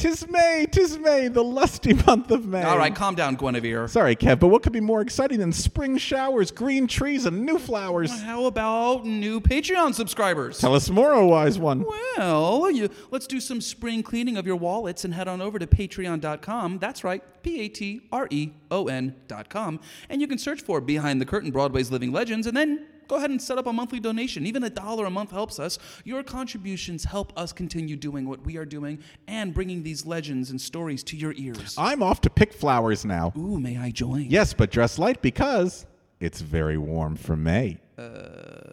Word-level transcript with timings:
Tis 0.00 0.26
May, 0.30 0.66
tis 0.70 0.98
May, 0.98 1.28
the 1.28 1.44
lusty 1.44 1.92
month 2.06 2.30
of 2.30 2.46
May. 2.46 2.62
All 2.62 2.78
right, 2.78 2.94
calm 2.94 3.14
down, 3.14 3.36
Guinevere. 3.36 3.86
Sorry, 3.86 4.16
Kev, 4.16 4.38
but 4.38 4.46
what 4.46 4.62
could 4.62 4.72
be 4.72 4.80
more 4.80 5.02
exciting 5.02 5.40
than 5.40 5.52
spring 5.52 5.98
showers, 5.98 6.50
green 6.50 6.86
trees, 6.86 7.26
and 7.26 7.44
new 7.44 7.58
flowers? 7.58 8.22
How 8.22 8.46
about 8.46 9.04
new 9.04 9.42
Patreon 9.42 9.94
subscribers? 9.94 10.58
Tell 10.58 10.74
us 10.74 10.88
more, 10.88 11.12
oh 11.12 11.26
wise 11.26 11.58
one. 11.58 11.84
Well, 11.86 12.70
you, 12.70 12.88
let's 13.10 13.26
do 13.26 13.40
some 13.40 13.60
spring 13.60 14.02
cleaning 14.02 14.38
of 14.38 14.46
your 14.46 14.56
wallets 14.56 15.04
and 15.04 15.12
head 15.12 15.28
on 15.28 15.42
over 15.42 15.58
to 15.58 15.66
patreon.com. 15.66 16.78
That's 16.78 17.04
right, 17.04 17.22
P 17.42 17.60
A 17.60 17.68
T 17.68 18.00
R 18.10 18.26
E 18.30 18.52
O 18.70 18.88
N.com. 18.88 19.80
And 20.08 20.22
you 20.22 20.26
can 20.26 20.38
search 20.38 20.62
for 20.62 20.80
Behind 20.80 21.20
the 21.20 21.26
Curtain 21.26 21.50
Broadway's 21.50 21.90
Living 21.90 22.10
Legends 22.10 22.46
and 22.46 22.56
then 22.56 22.86
go 23.10 23.16
ahead 23.16 23.30
and 23.30 23.42
set 23.42 23.58
up 23.58 23.66
a 23.66 23.72
monthly 23.72 23.98
donation. 23.98 24.46
Even 24.46 24.62
a 24.62 24.70
dollar 24.70 25.04
a 25.04 25.10
month 25.10 25.32
helps 25.32 25.58
us. 25.58 25.78
Your 26.04 26.22
contributions 26.22 27.04
help 27.04 27.32
us 27.36 27.52
continue 27.52 27.96
doing 27.96 28.28
what 28.28 28.40
we 28.46 28.56
are 28.56 28.64
doing 28.64 29.00
and 29.26 29.52
bringing 29.52 29.82
these 29.82 30.06
legends 30.06 30.50
and 30.50 30.60
stories 30.60 31.02
to 31.04 31.16
your 31.16 31.34
ears. 31.36 31.74
I'm 31.76 32.04
off 32.04 32.20
to 32.22 32.30
pick 32.30 32.52
flowers 32.52 33.04
now. 33.04 33.32
Ooh, 33.36 33.58
may 33.58 33.76
I 33.76 33.90
join? 33.90 34.26
Yes, 34.30 34.54
but 34.54 34.70
dress 34.70 34.96
light 34.96 35.20
because 35.22 35.86
it's 36.20 36.40
very 36.40 36.78
warm 36.78 37.16
for 37.16 37.36
May. 37.36 37.78
Uh... 37.98 38.69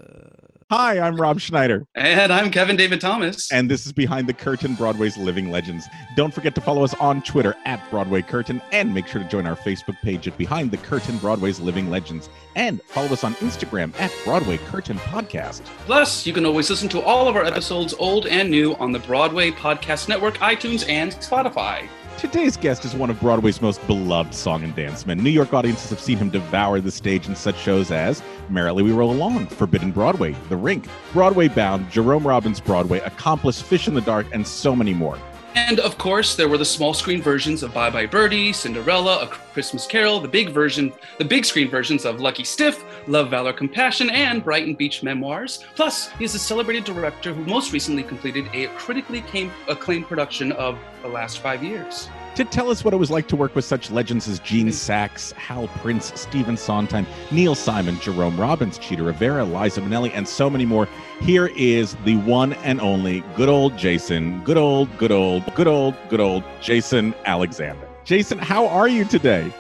Hi, 0.70 1.00
I'm 1.00 1.16
Rob 1.16 1.40
Schneider. 1.40 1.86
And 1.96 2.30
I'm 2.30 2.52
Kevin 2.52 2.76
David 2.76 3.00
Thomas. 3.00 3.50
And 3.54 3.72
this 3.72 3.86
is 3.86 3.94
Behind 3.94 4.28
the 4.28 4.34
Curtain 4.34 4.76
Broadway's 4.76 5.16
Living 5.16 5.50
Legends. 5.50 5.88
Don't 6.18 6.34
forget 6.34 6.54
to 6.56 6.60
follow 6.62 6.84
us 6.84 6.94
on 6.96 7.22
Twitter 7.22 7.56
at 7.64 7.90
Broadway 7.90 8.22
Curtain 8.22 8.62
and 8.74 8.94
make 8.94 9.08
sure 9.08 9.24
to 9.24 9.30
join 9.30 9.48
our 9.48 9.56
Facebook 9.56 9.96
page 10.02 10.28
at 10.28 10.38
Behind 10.38 10.70
the 10.70 10.76
Curtain 10.76 11.20
Broadway's 11.20 11.62
Living 11.62 11.90
Legends. 11.90 12.30
And 12.58 12.82
follow 12.84 13.08
us 13.08 13.24
on 13.24 13.36
Instagram 13.36 13.98
at 13.98 14.14
Broadway 14.26 14.58
Curtain 14.58 14.98
Podcast. 14.98 15.64
Plus, 15.86 16.28
you 16.28 16.34
can 16.34 16.46
always 16.46 16.70
listen 16.70 16.90
to 16.90 17.02
all 17.02 17.30
of 17.30 17.38
our 17.38 17.46
episodes, 17.46 17.94
old 17.94 18.28
and 18.28 18.52
new, 18.52 18.76
on 18.76 18.92
the 18.92 19.00
Broadway 19.00 19.52
Podcast 19.52 20.10
Network, 20.10 20.36
iTunes, 20.40 20.86
and 20.90 21.14
Spotify. 21.14 21.88
Today's 22.18 22.58
guest 22.58 22.84
is 22.84 22.96
one 22.96 23.12
of 23.12 23.20
Broadway's 23.20 23.62
most 23.62 23.86
beloved 23.86 24.34
song 24.34 24.64
and 24.64 24.76
dance 24.76 25.06
men. 25.06 25.20
New 25.20 25.30
York 25.30 25.54
audiences 25.54 25.92
have 25.92 26.00
seen 26.00 26.18
him 26.18 26.32
devour 26.32 26.80
the 26.82 26.90
stage 26.90 27.28
in 27.28 27.36
such 27.36 27.56
shows 27.60 27.92
as 27.92 28.24
Merrily 28.50 28.82
We 28.82 28.92
Roll 28.92 29.12
Along, 29.12 29.46
Forbidden 29.46 29.92
Broadway, 29.92 30.36
The 30.50 30.58
Rink, 30.58 30.88
Broadway 31.14 31.48
Bound, 31.48 31.92
Jerome 31.92 32.26
Robbins 32.26 32.60
Broadway, 32.60 33.02
Accomplice, 33.02 33.62
Fish 33.62 33.88
in 33.88 33.94
the 33.94 34.02
Dark, 34.02 34.26
and 34.34 34.48
so 34.48 34.76
many 34.76 34.96
more. 34.96 35.20
And 35.56 35.80
of 35.80 35.98
course, 35.98 36.36
there 36.36 36.48
were 36.48 36.58
the 36.58 36.66
small 36.66 36.94
screen 36.94 37.22
versions 37.22 37.64
of 37.64 37.74
Bye 37.74 37.90
Bye 37.90 38.06
Birdie, 38.06 38.54
Cinderella, 38.54 39.24
A 39.24 39.28
Christmas 39.28 39.88
Carol, 39.88 40.20
the 40.20 40.28
big 40.28 40.50
version, 40.50 40.94
the 41.18 41.26
big 41.26 41.46
screen 41.46 41.70
versions 41.70 42.06
of 42.06 42.22
Lucky 42.22 42.44
Stiff, 42.44 42.84
Love, 43.08 43.30
Valor, 43.30 43.54
Compassion, 43.54 44.10
and 44.10 44.44
Brighton 44.44 44.76
Beach 44.76 45.04
Memoirs. 45.04 45.64
Plus, 45.76 46.10
he 46.12 46.26
is 46.26 46.36
a 46.36 46.40
celebrated 46.40 46.84
director 46.84 47.34
who 47.34 47.44
most 47.46 47.74
recently 47.74 48.04
completed 48.04 48.46
a 48.54 48.68
critically 48.78 49.24
acclaimed 49.68 50.06
production 50.08 50.52
of 50.54 50.78
The 51.02 51.08
Last 51.08 51.40
Five 51.40 51.64
Years. 51.64 52.10
To 52.38 52.46
tell 52.46 52.70
us 52.70 52.86
what 52.86 52.94
it 52.94 52.98
was 52.98 53.10
like 53.10 53.28
to 53.30 53.36
work 53.36 53.56
with 53.56 53.66
such 53.66 53.90
legends 53.90 54.28
as 54.28 54.38
Gene 54.38 54.68
Saks, 54.68 55.34
Hal 55.34 55.68
Prince, 55.80 56.12
Stephen 56.14 56.56
Sondheim, 56.56 57.08
Neil 57.32 57.56
Simon, 57.56 58.00
Jerome 58.00 58.40
Robbins, 58.40 58.78
Chita 58.78 59.02
Rivera, 59.02 59.44
Liza 59.44 59.82
Minnelli, 59.82 60.12
and 60.14 60.28
so 60.28 60.48
many 60.48 60.64
more, 60.64 60.88
here 61.20 61.48
is 61.56 61.96
the 62.06 62.18
one 62.18 62.54
and 62.54 62.80
only 62.80 63.24
good 63.36 63.50
old 63.50 63.76
Jason, 63.76 64.44
good 64.44 64.56
old, 64.56 64.96
good 65.00 65.12
old, 65.12 65.52
good 65.56 65.66
old, 65.66 65.96
good 66.10 66.20
old 66.20 66.44
Jason 66.62 67.16
Alexander. 67.26 67.88
Jason, 68.04 68.38
how 68.38 68.68
are 68.68 68.88
you 68.88 69.04
today? 69.04 69.52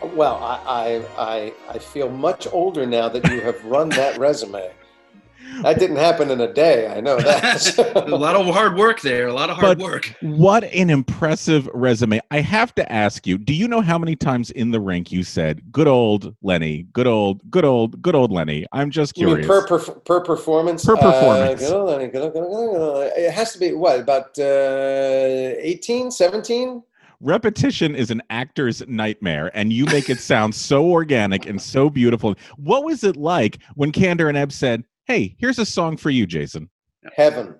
Well, 0.00 0.36
I, 0.36 1.02
I, 1.18 1.52
I 1.68 1.78
feel 1.78 2.08
much 2.08 2.46
older 2.52 2.86
now 2.86 3.08
that 3.08 3.28
you 3.32 3.40
have 3.40 3.64
run 3.64 3.88
that 3.88 4.16
resume. 4.16 4.70
That 5.62 5.78
didn't 5.78 5.96
happen 5.96 6.30
in 6.30 6.40
a 6.40 6.52
day. 6.52 6.88
I 6.88 7.00
know 7.00 7.16
that. 7.18 7.78
a 8.06 8.16
lot 8.16 8.36
of 8.36 8.46
hard 8.46 8.76
work 8.76 9.00
there. 9.00 9.28
A 9.28 9.32
lot 9.32 9.50
of 9.50 9.56
hard 9.56 9.78
but 9.78 9.84
work. 9.84 10.14
What 10.20 10.64
an 10.64 10.90
impressive 10.90 11.68
resume. 11.72 12.20
I 12.30 12.40
have 12.40 12.74
to 12.74 12.92
ask 12.92 13.26
you, 13.26 13.38
do 13.38 13.54
you 13.54 13.66
know 13.68 13.80
how 13.80 13.98
many 13.98 14.16
times 14.16 14.50
in 14.50 14.70
the 14.70 14.80
rink 14.80 15.10
you 15.10 15.22
said, 15.22 15.72
good 15.72 15.88
old 15.88 16.34
Lenny, 16.42 16.84
good 16.92 17.06
old, 17.06 17.48
good 17.50 17.64
old, 17.64 18.00
good 18.02 18.14
old 18.14 18.32
Lenny? 18.32 18.66
I'm 18.72 18.90
just 18.90 19.14
curious. 19.14 19.46
per, 19.46 19.66
per, 19.66 19.78
per 19.78 20.20
performance? 20.20 20.84
Per 20.84 20.96
performance. 20.96 21.62
Uh, 21.62 21.66
good 21.66 21.74
old 21.74 21.90
Lenny, 21.90 22.08
good 22.08 22.22
old, 22.22 22.32
good 22.32 22.42
old, 22.42 22.72
good 22.72 22.80
old. 22.80 23.12
It 23.16 23.32
has 23.32 23.52
to 23.52 23.58
be, 23.58 23.72
what, 23.72 24.00
about 24.00 24.38
uh, 24.38 25.54
18, 25.58 26.10
17? 26.10 26.82
repetition 27.20 27.94
is 27.94 28.10
an 28.10 28.22
actor's 28.30 28.86
nightmare 28.88 29.50
and 29.54 29.72
you 29.72 29.86
make 29.86 30.10
it 30.10 30.20
sound 30.20 30.54
so 30.54 30.90
organic 30.90 31.46
and 31.46 31.60
so 31.60 31.88
beautiful 31.88 32.34
what 32.56 32.84
was 32.84 33.02
it 33.04 33.16
like 33.16 33.58
when 33.74 33.90
Kander 33.90 34.28
and 34.28 34.36
ebb 34.36 34.52
said 34.52 34.84
hey 35.06 35.36
here's 35.38 35.58
a 35.58 35.66
song 35.66 35.96
for 35.96 36.10
you 36.10 36.26
jason. 36.26 36.68
Heaven. 37.14 37.54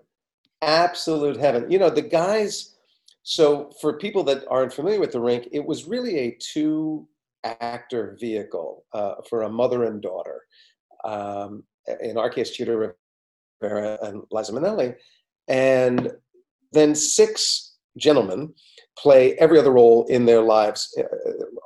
Absolute 0.63 1.37
heaven. 1.37 1.71
You 1.71 1.79
know 1.79 1.91
the 1.91 2.03
guys 2.03 2.77
so 3.23 3.71
for 3.81 3.99
people 3.99 4.23
that 4.25 4.45
aren't 4.49 4.73
familiar 4.73 5.01
with 5.01 5.13
the 5.13 5.21
rink 5.21 5.49
it 5.53 5.65
was 5.65 5.87
really 5.87 6.19
a 6.19 6.39
two 6.41 7.09
actor 7.45 8.17
vehicle 8.21 8.85
uh, 8.93 9.15
for 9.29 9.43
a 9.43 9.49
mother 9.49 9.85
and 9.85 10.03
daughter. 10.03 10.43
Um, 11.05 11.63
in 12.01 12.19
our 12.19 12.31
case 12.31 12.51
Chita 12.51 12.95
Rivera 13.63 13.99
and 14.03 14.23
Liza 14.31 14.53
Minnelli. 14.53 14.95
And 15.49 16.11
then 16.73 16.95
six 16.95 17.77
gentlemen 17.97 18.53
play 18.99 19.35
every 19.35 19.59
other 19.59 19.73
role 19.73 20.05
in 20.07 20.27
their 20.27 20.43
lives. 20.43 20.93
Uh, 20.99 21.05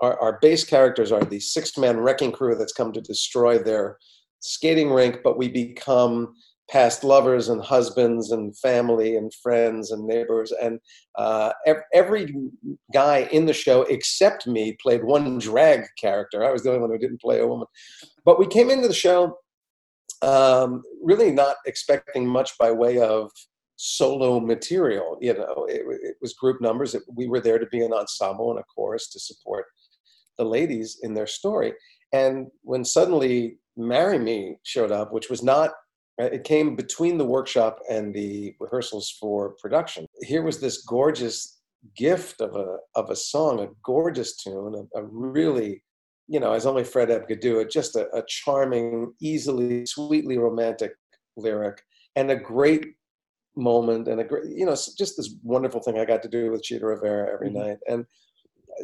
our, 0.02 0.20
our 0.20 0.38
base 0.42 0.64
characters 0.64 1.12
are 1.12 1.24
the 1.24 1.40
six 1.40 1.76
man 1.78 1.98
wrecking 1.98 2.32
crew 2.32 2.54
that's 2.54 2.72
come 2.72 2.92
to 2.92 3.00
destroy 3.00 3.58
their 3.58 3.96
skating 4.40 4.90
rink, 4.90 5.20
but 5.22 5.38
we 5.38 5.48
become 5.48 6.34
past 6.70 7.02
lovers 7.02 7.48
and 7.48 7.60
husbands 7.60 8.30
and 8.30 8.56
family 8.56 9.16
and 9.16 9.34
friends 9.34 9.90
and 9.90 10.06
neighbors. 10.06 10.52
And 10.62 10.78
uh, 11.16 11.52
every 11.92 12.32
guy 12.94 13.28
in 13.32 13.46
the 13.46 13.52
show 13.52 13.82
except 13.82 14.46
me 14.46 14.76
played 14.80 15.02
one 15.02 15.38
drag 15.38 15.84
character. 16.00 16.44
I 16.44 16.52
was 16.52 16.62
the 16.62 16.70
only 16.70 16.80
one 16.80 16.90
who 16.90 16.98
didn't 16.98 17.20
play 17.20 17.40
a 17.40 17.46
woman. 17.46 17.66
But 18.24 18.38
we 18.38 18.46
came 18.46 18.70
into 18.70 18.86
the 18.86 18.94
show 18.94 19.36
um, 20.22 20.82
really 21.02 21.32
not 21.32 21.56
expecting 21.66 22.26
much 22.26 22.56
by 22.58 22.70
way 22.70 23.00
of 23.00 23.30
solo 23.76 24.38
material. 24.38 25.18
You 25.20 25.34
know, 25.34 25.66
it, 25.68 25.82
it 26.02 26.16
was 26.20 26.34
group 26.34 26.60
numbers. 26.60 26.94
It, 26.94 27.02
we 27.12 27.26
were 27.26 27.40
there 27.40 27.58
to 27.58 27.66
be 27.66 27.80
an 27.80 27.92
ensemble 27.92 28.50
and 28.50 28.60
a 28.60 28.64
chorus 28.64 29.08
to 29.10 29.18
support 29.18 29.64
the 30.38 30.44
ladies 30.44 30.98
in 31.02 31.14
their 31.14 31.26
story. 31.26 31.72
And 32.12 32.48
when 32.62 32.84
suddenly 32.84 33.58
"Marry 33.76 34.18
Me" 34.18 34.56
showed 34.62 34.92
up, 34.92 35.12
which 35.12 35.30
was 35.30 35.42
not, 35.42 35.70
uh, 36.20 36.24
it 36.24 36.44
came 36.44 36.76
between 36.76 37.18
the 37.18 37.24
workshop 37.24 37.78
and 37.90 38.14
the 38.14 38.54
rehearsals 38.60 39.16
for 39.20 39.54
production. 39.60 40.06
Here 40.22 40.42
was 40.42 40.60
this 40.60 40.84
gorgeous 40.84 41.60
gift 41.96 42.40
of 42.40 42.56
a 42.56 42.78
of 42.94 43.10
a 43.10 43.16
song, 43.16 43.60
a 43.60 43.68
gorgeous 43.82 44.36
tune, 44.36 44.88
a, 44.94 45.00
a 45.00 45.04
really 45.04 45.82
you 46.30 46.38
know, 46.38 46.52
as 46.52 46.64
only 46.64 46.84
Fred 46.84 47.10
Ebb 47.10 47.26
could 47.26 47.40
do 47.40 47.58
it, 47.58 47.70
just 47.70 47.96
a, 47.96 48.08
a 48.16 48.22
charming, 48.28 49.12
easily, 49.20 49.84
sweetly 49.84 50.38
romantic 50.38 50.92
lyric, 51.36 51.82
and 52.14 52.30
a 52.30 52.36
great 52.36 52.86
moment 53.56 54.06
and 54.06 54.20
a 54.20 54.24
great, 54.24 54.44
you 54.46 54.64
know, 54.64 54.70
just 54.72 55.16
this 55.16 55.34
wonderful 55.42 55.82
thing 55.82 55.98
I 55.98 56.04
got 56.04 56.22
to 56.22 56.28
do 56.28 56.52
with 56.52 56.62
Chita 56.62 56.86
Rivera 56.86 57.32
every 57.32 57.48
mm-hmm. 57.48 57.58
night. 57.58 57.78
And 57.88 58.04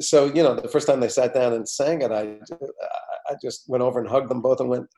so, 0.01 0.27
you 0.27 0.43
know, 0.43 0.55
the 0.55 0.69
first 0.69 0.87
time 0.87 1.01
they 1.01 1.09
sat 1.09 1.35
down 1.35 1.53
and 1.53 1.69
sang 1.69 2.03
it, 2.03 2.13
I, 2.13 2.39
I 3.29 3.35
just 3.41 3.69
went 3.69 3.83
over 3.83 3.99
and 3.99 4.09
hugged 4.09 4.31
them 4.31 4.43
both 4.43 4.61
and 4.61 4.69
went, 4.69 4.89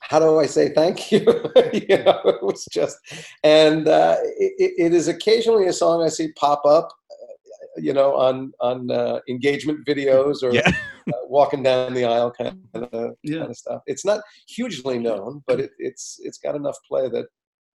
"How 0.00 0.18
do 0.18 0.38
I 0.38 0.46
say 0.46 0.70
thank 0.70 1.10
you?" 1.12 1.20
you 1.72 2.02
know, 2.04 2.20
it 2.24 2.42
was 2.42 2.66
just, 2.70 2.98
and 3.42 3.88
uh, 3.88 4.16
it, 4.38 4.72
it 4.78 4.94
is 4.94 5.08
occasionally 5.08 5.66
a 5.66 5.72
song 5.72 6.02
I 6.02 6.08
see 6.08 6.32
pop 6.32 6.64
up, 6.64 6.88
uh, 7.10 7.80
you 7.80 7.92
know, 7.92 8.16
on 8.16 8.52
on 8.60 8.90
uh, 8.90 9.20
engagement 9.28 9.86
videos 9.86 10.42
or 10.42 10.52
yeah. 10.52 10.68
uh, 10.68 11.26
walking 11.26 11.62
down 11.62 11.94
the 11.94 12.04
aisle 12.04 12.32
kind 12.32 12.58
of, 12.74 13.14
yeah. 13.22 13.38
kind 13.38 13.50
of 13.50 13.56
stuff. 13.56 13.82
It's 13.86 14.04
not 14.04 14.20
hugely 14.48 14.98
known, 14.98 15.42
but 15.46 15.60
it, 15.60 15.70
it's 15.78 16.20
it's 16.22 16.38
got 16.38 16.54
enough 16.54 16.76
play 16.88 17.08
that 17.08 17.26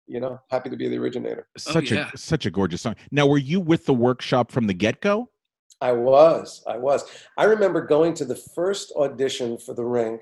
you 0.06 0.20
know, 0.20 0.40
happy 0.50 0.70
to 0.70 0.76
be 0.76 0.90
the 0.90 0.98
originator. 0.98 1.48
Such 1.58 1.92
oh, 1.92 1.96
yeah. 1.96 2.12
a 2.14 2.18
such 2.18 2.46
a 2.46 2.52
gorgeous 2.52 2.82
song. 2.82 2.96
Now, 3.12 3.26
were 3.26 3.38
you 3.38 3.60
with 3.60 3.86
the 3.86 3.94
workshop 3.94 4.52
from 4.52 4.68
the 4.68 4.74
get 4.74 5.02
go? 5.02 5.30
I 5.84 5.92
was. 5.92 6.64
I 6.66 6.78
was. 6.78 7.04
I 7.38 7.44
remember 7.44 7.82
going 7.86 8.14
to 8.16 8.26
the 8.26 8.38
first 8.38 8.94
audition 8.96 9.58
for 9.58 9.74
the 9.74 9.84
Rink 9.84 10.22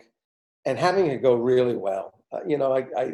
and 0.66 0.78
having 0.78 1.06
it 1.06 1.22
go 1.22 1.36
really 1.36 1.76
well. 1.76 2.16
Uh, 2.32 2.40
you 2.48 2.58
know, 2.58 2.74
I, 2.74 2.80
I 2.98 3.14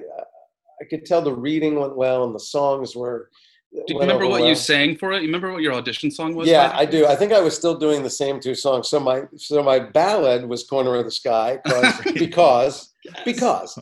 I 0.80 0.86
could 0.90 1.06
tell 1.06 1.22
the 1.22 1.34
reading 1.34 1.78
went 1.78 1.98
well 1.98 2.24
and 2.24 2.34
the 2.34 2.40
songs 2.40 2.96
were. 2.96 3.30
Do 3.74 3.94
you 3.94 4.00
remember 4.00 4.28
what 4.28 4.40
well. 4.40 4.50
you 4.50 4.56
sang 4.56 4.96
for 4.96 5.12
it? 5.12 5.18
You 5.18 5.28
remember 5.28 5.52
what 5.52 5.62
your 5.62 5.74
audition 5.74 6.10
song 6.10 6.36
was? 6.36 6.48
Yeah, 6.48 6.72
I 6.74 6.86
do. 6.86 7.06
I 7.06 7.18
think 7.18 7.34
I 7.34 7.42
was 7.42 7.54
still 7.54 7.78
doing 7.78 8.02
the 8.02 8.10
same 8.10 8.40
two 8.40 8.56
songs. 8.56 8.88
So 8.88 8.98
my 8.98 9.24
so 9.36 9.62
my 9.62 9.80
ballad 9.80 10.48
was 10.48 10.64
"Corner 10.64 10.96
of 10.96 11.04
the 11.04 11.12
Sky" 11.12 11.60
because 12.14 12.94
because 13.26 13.78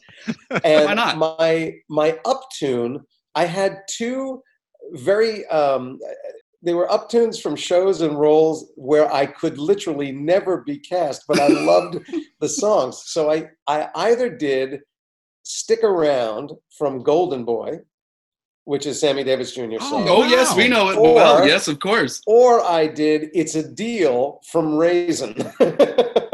and 0.63 0.85
Why 0.85 0.93
not? 0.95 1.17
my 1.17 1.75
my 1.87 2.17
up 2.25 2.41
tune 2.51 3.01
i 3.35 3.45
had 3.45 3.81
two 3.89 4.41
very 4.91 5.45
um, 5.47 5.99
they 6.65 6.73
were 6.73 6.87
uptunes 6.87 7.41
from 7.41 7.55
shows 7.55 8.01
and 8.01 8.19
roles 8.19 8.71
where 8.75 9.11
I 9.13 9.27
could 9.27 9.57
literally 9.57 10.11
never 10.11 10.57
be 10.61 10.77
cast, 10.79 11.25
but 11.27 11.39
I 11.39 11.47
loved 11.71 11.99
the 12.39 12.49
songs. 12.49 13.03
So 13.05 13.31
I, 13.31 13.49
I 13.67 13.87
either 13.95 14.29
did 14.29 14.81
Stick 15.43 15.83
Around 15.83 16.51
from 16.75 17.03
Golden 17.03 17.45
Boy, 17.45 17.79
which 18.63 18.87
is 18.87 18.99
Sammy 18.99 19.23
Davis 19.23 19.53
Jr. 19.53 19.75
Oh, 19.79 19.89
song. 19.89 20.05
Oh 20.09 20.23
yes, 20.25 20.55
we 20.55 20.67
know 20.67 20.89
it 20.89 20.97
Or- 20.97 21.13
well. 21.13 21.47
Yes, 21.47 21.67
of 21.67 21.79
course. 21.79 22.19
Or 22.25 22.61
I 22.65 22.87
did 22.87 23.29
It's 23.35 23.53
a 23.53 23.67
Deal 23.71 24.41
from 24.51 24.75
Raisin. 24.75 25.35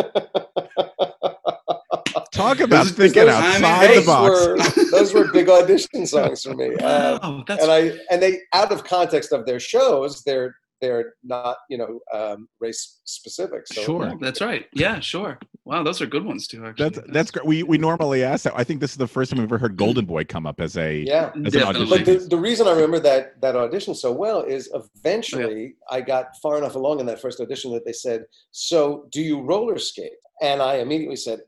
Talk 2.41 2.59
about 2.59 2.83
Those- 2.85 2.91
thinking 2.93 3.25
those- 3.25 3.35
I 3.35 3.87
mean, 3.87 3.99
the 3.99 4.05
box. 4.05 4.29
were, 4.75 4.91
those 4.91 5.13
were 5.13 5.31
big 5.31 5.49
audition 5.49 6.05
songs 6.07 6.43
for 6.43 6.53
me. 6.53 6.75
Uh, 6.81 7.19
Oh, 7.23 7.43
that's 7.47 7.61
and 7.63 7.71
I 7.71 7.97
and 8.09 8.21
they 8.21 8.39
out 8.53 8.71
of 8.71 8.83
context 8.83 9.31
of 9.31 9.45
their 9.45 9.59
shows, 9.59 10.23
they're 10.23 10.55
they're 10.81 11.13
not 11.23 11.57
you 11.69 11.77
know 11.77 11.99
um, 12.11 12.47
race 12.59 13.01
specific. 13.05 13.67
So 13.67 13.81
Sure. 13.83 14.05
oh, 14.13 14.17
that's 14.19 14.41
right. 14.41 14.65
Yeah, 14.73 14.99
sure. 14.99 15.37
Wow, 15.63 15.83
those 15.83 16.01
are 16.01 16.07
good 16.07 16.25
ones 16.25 16.47
too. 16.47 16.65
Actually, 16.65 16.89
That's 16.89 17.11
that's 17.13 17.31
great. 17.31 17.45
We 17.45 17.61
we 17.61 17.77
normally 17.77 18.23
ask 18.23 18.45
that. 18.45 18.53
I 18.55 18.63
think 18.63 18.79
this 18.81 18.91
is 18.91 18.97
the 18.97 19.07
first 19.07 19.29
time 19.29 19.39
we've 19.39 19.47
ever 19.47 19.59
heard 19.59 19.77
Golden 19.77 20.05
Boy 20.05 20.23
come 20.23 20.47
up 20.47 20.59
as 20.59 20.75
a 20.77 21.01
yeah. 21.01 21.29
as 21.45 21.53
an 21.53 21.61
Definitely. 21.61 21.97
But 21.99 22.05
the, 22.05 22.27
the 22.29 22.37
reason 22.37 22.67
I 22.67 22.71
remember 22.71 22.99
that 23.01 23.39
that 23.41 23.55
audition 23.55 23.93
so 23.93 24.11
well 24.11 24.41
is 24.41 24.71
eventually 24.73 25.75
I 25.89 26.01
got 26.01 26.35
far 26.41 26.57
enough 26.57 26.75
along 26.75 26.99
in 26.99 27.05
that 27.07 27.21
first 27.21 27.39
audition 27.39 27.71
that 27.73 27.85
they 27.85 27.93
said, 27.93 28.25
"So 28.51 29.05
do 29.11 29.21
you 29.21 29.41
roller 29.41 29.77
skate?" 29.77 30.13
And 30.41 30.59
I 30.63 30.77
immediately 30.77 31.17
said, 31.17 31.41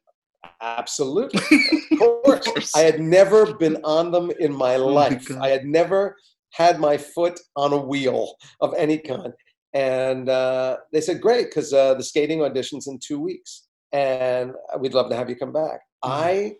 "Absolutely, 0.61 1.39
of 1.91 1.99
course." 1.99 2.45
course. 2.47 2.75
I 2.75 2.81
had 2.81 2.99
never 2.99 3.53
been 3.55 3.77
on 3.83 4.11
them 4.11 4.31
in 4.39 4.51
my 4.53 4.75
Oh 4.75 4.87
my 4.89 4.93
life. 5.09 5.31
I 5.41 5.49
had 5.49 5.65
never 5.65 6.15
had 6.51 6.79
my 6.79 6.97
foot 6.97 7.39
on 7.55 7.73
a 7.73 7.77
wheel 7.77 8.35
of 8.61 8.73
any 8.77 8.97
kind. 8.97 9.33
And 9.73 10.29
uh, 10.29 10.77
they 10.91 11.01
said, 11.01 11.21
"Great, 11.21 11.45
because 11.47 11.73
uh, 11.73 11.93
the 11.95 12.03
skating 12.03 12.39
auditions 12.39 12.87
in 12.87 12.99
two 12.99 13.19
weeks, 13.19 13.67
and 13.91 14.53
we'd 14.79 14.93
love 14.93 15.09
to 15.09 15.15
have 15.15 15.29
you 15.29 15.35
come 15.35 15.51
back." 15.53 15.81
Mm. 16.03 16.09
I 16.09 16.55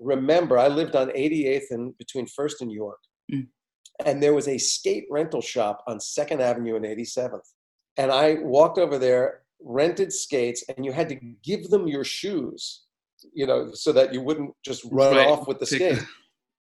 remember 0.00 0.58
I 0.58 0.68
lived 0.68 0.94
on 0.96 1.08
88th 1.10 1.70
and 1.70 1.96
between 1.98 2.26
First 2.26 2.62
and 2.62 2.70
York, 2.72 3.00
Mm. 3.32 3.48
and 4.06 4.22
there 4.22 4.32
was 4.34 4.48
a 4.48 4.56
skate 4.58 5.04
rental 5.10 5.42
shop 5.42 5.82
on 5.86 6.00
Second 6.00 6.40
Avenue 6.40 6.76
and 6.76 6.86
87th, 6.86 7.52
and 7.98 8.10
I 8.10 8.34
walked 8.40 8.78
over 8.78 8.96
there, 8.98 9.42
rented 9.60 10.12
skates, 10.12 10.64
and 10.68 10.86
you 10.86 10.92
had 10.92 11.08
to 11.10 11.16
give 11.42 11.68
them 11.68 11.86
your 11.88 12.04
shoes, 12.04 12.84
you 13.38 13.46
know, 13.46 13.70
so 13.72 13.92
that 13.92 14.12
you 14.12 14.20
wouldn't 14.20 14.52
just 14.64 14.82
run 14.90 15.14
Right. 15.14 15.28
off 15.28 15.46
with 15.46 15.60
the 15.60 15.66
skate. 15.66 16.02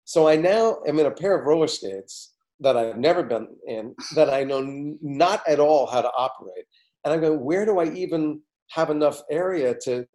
So 0.04 0.28
I 0.28 0.36
now 0.36 0.64
am 0.86 0.98
in 0.98 1.06
a 1.06 1.10
pair 1.10 1.34
of 1.38 1.46
roller 1.46 1.66
skates 1.66 2.34
that 2.60 2.76
I've 2.76 2.98
never 2.98 3.22
been 3.22 3.46
in, 3.66 3.94
that 4.14 4.28
I 4.38 4.44
know 4.44 4.60
not 5.00 5.40
at 5.48 5.60
all 5.60 5.86
how 5.86 6.02
to 6.02 6.10
operate. 6.26 6.66
And 7.02 7.14
I'm 7.14 7.20
going, 7.22 7.40
where 7.42 7.64
do 7.64 7.78
I 7.78 7.86
even 8.04 8.42
have 8.78 8.90
enough 8.90 9.18
area 9.30 9.74
to 9.84 10.06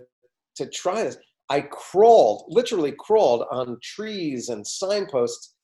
to 0.57 0.63
try 0.69 1.03
this? 1.03 1.17
I 1.50 1.61
crawled, 1.61 2.39
literally 2.50 2.94
crawled 3.07 3.44
on 3.51 3.77
trees 3.95 4.50
and 4.50 4.65
signposts 4.65 5.55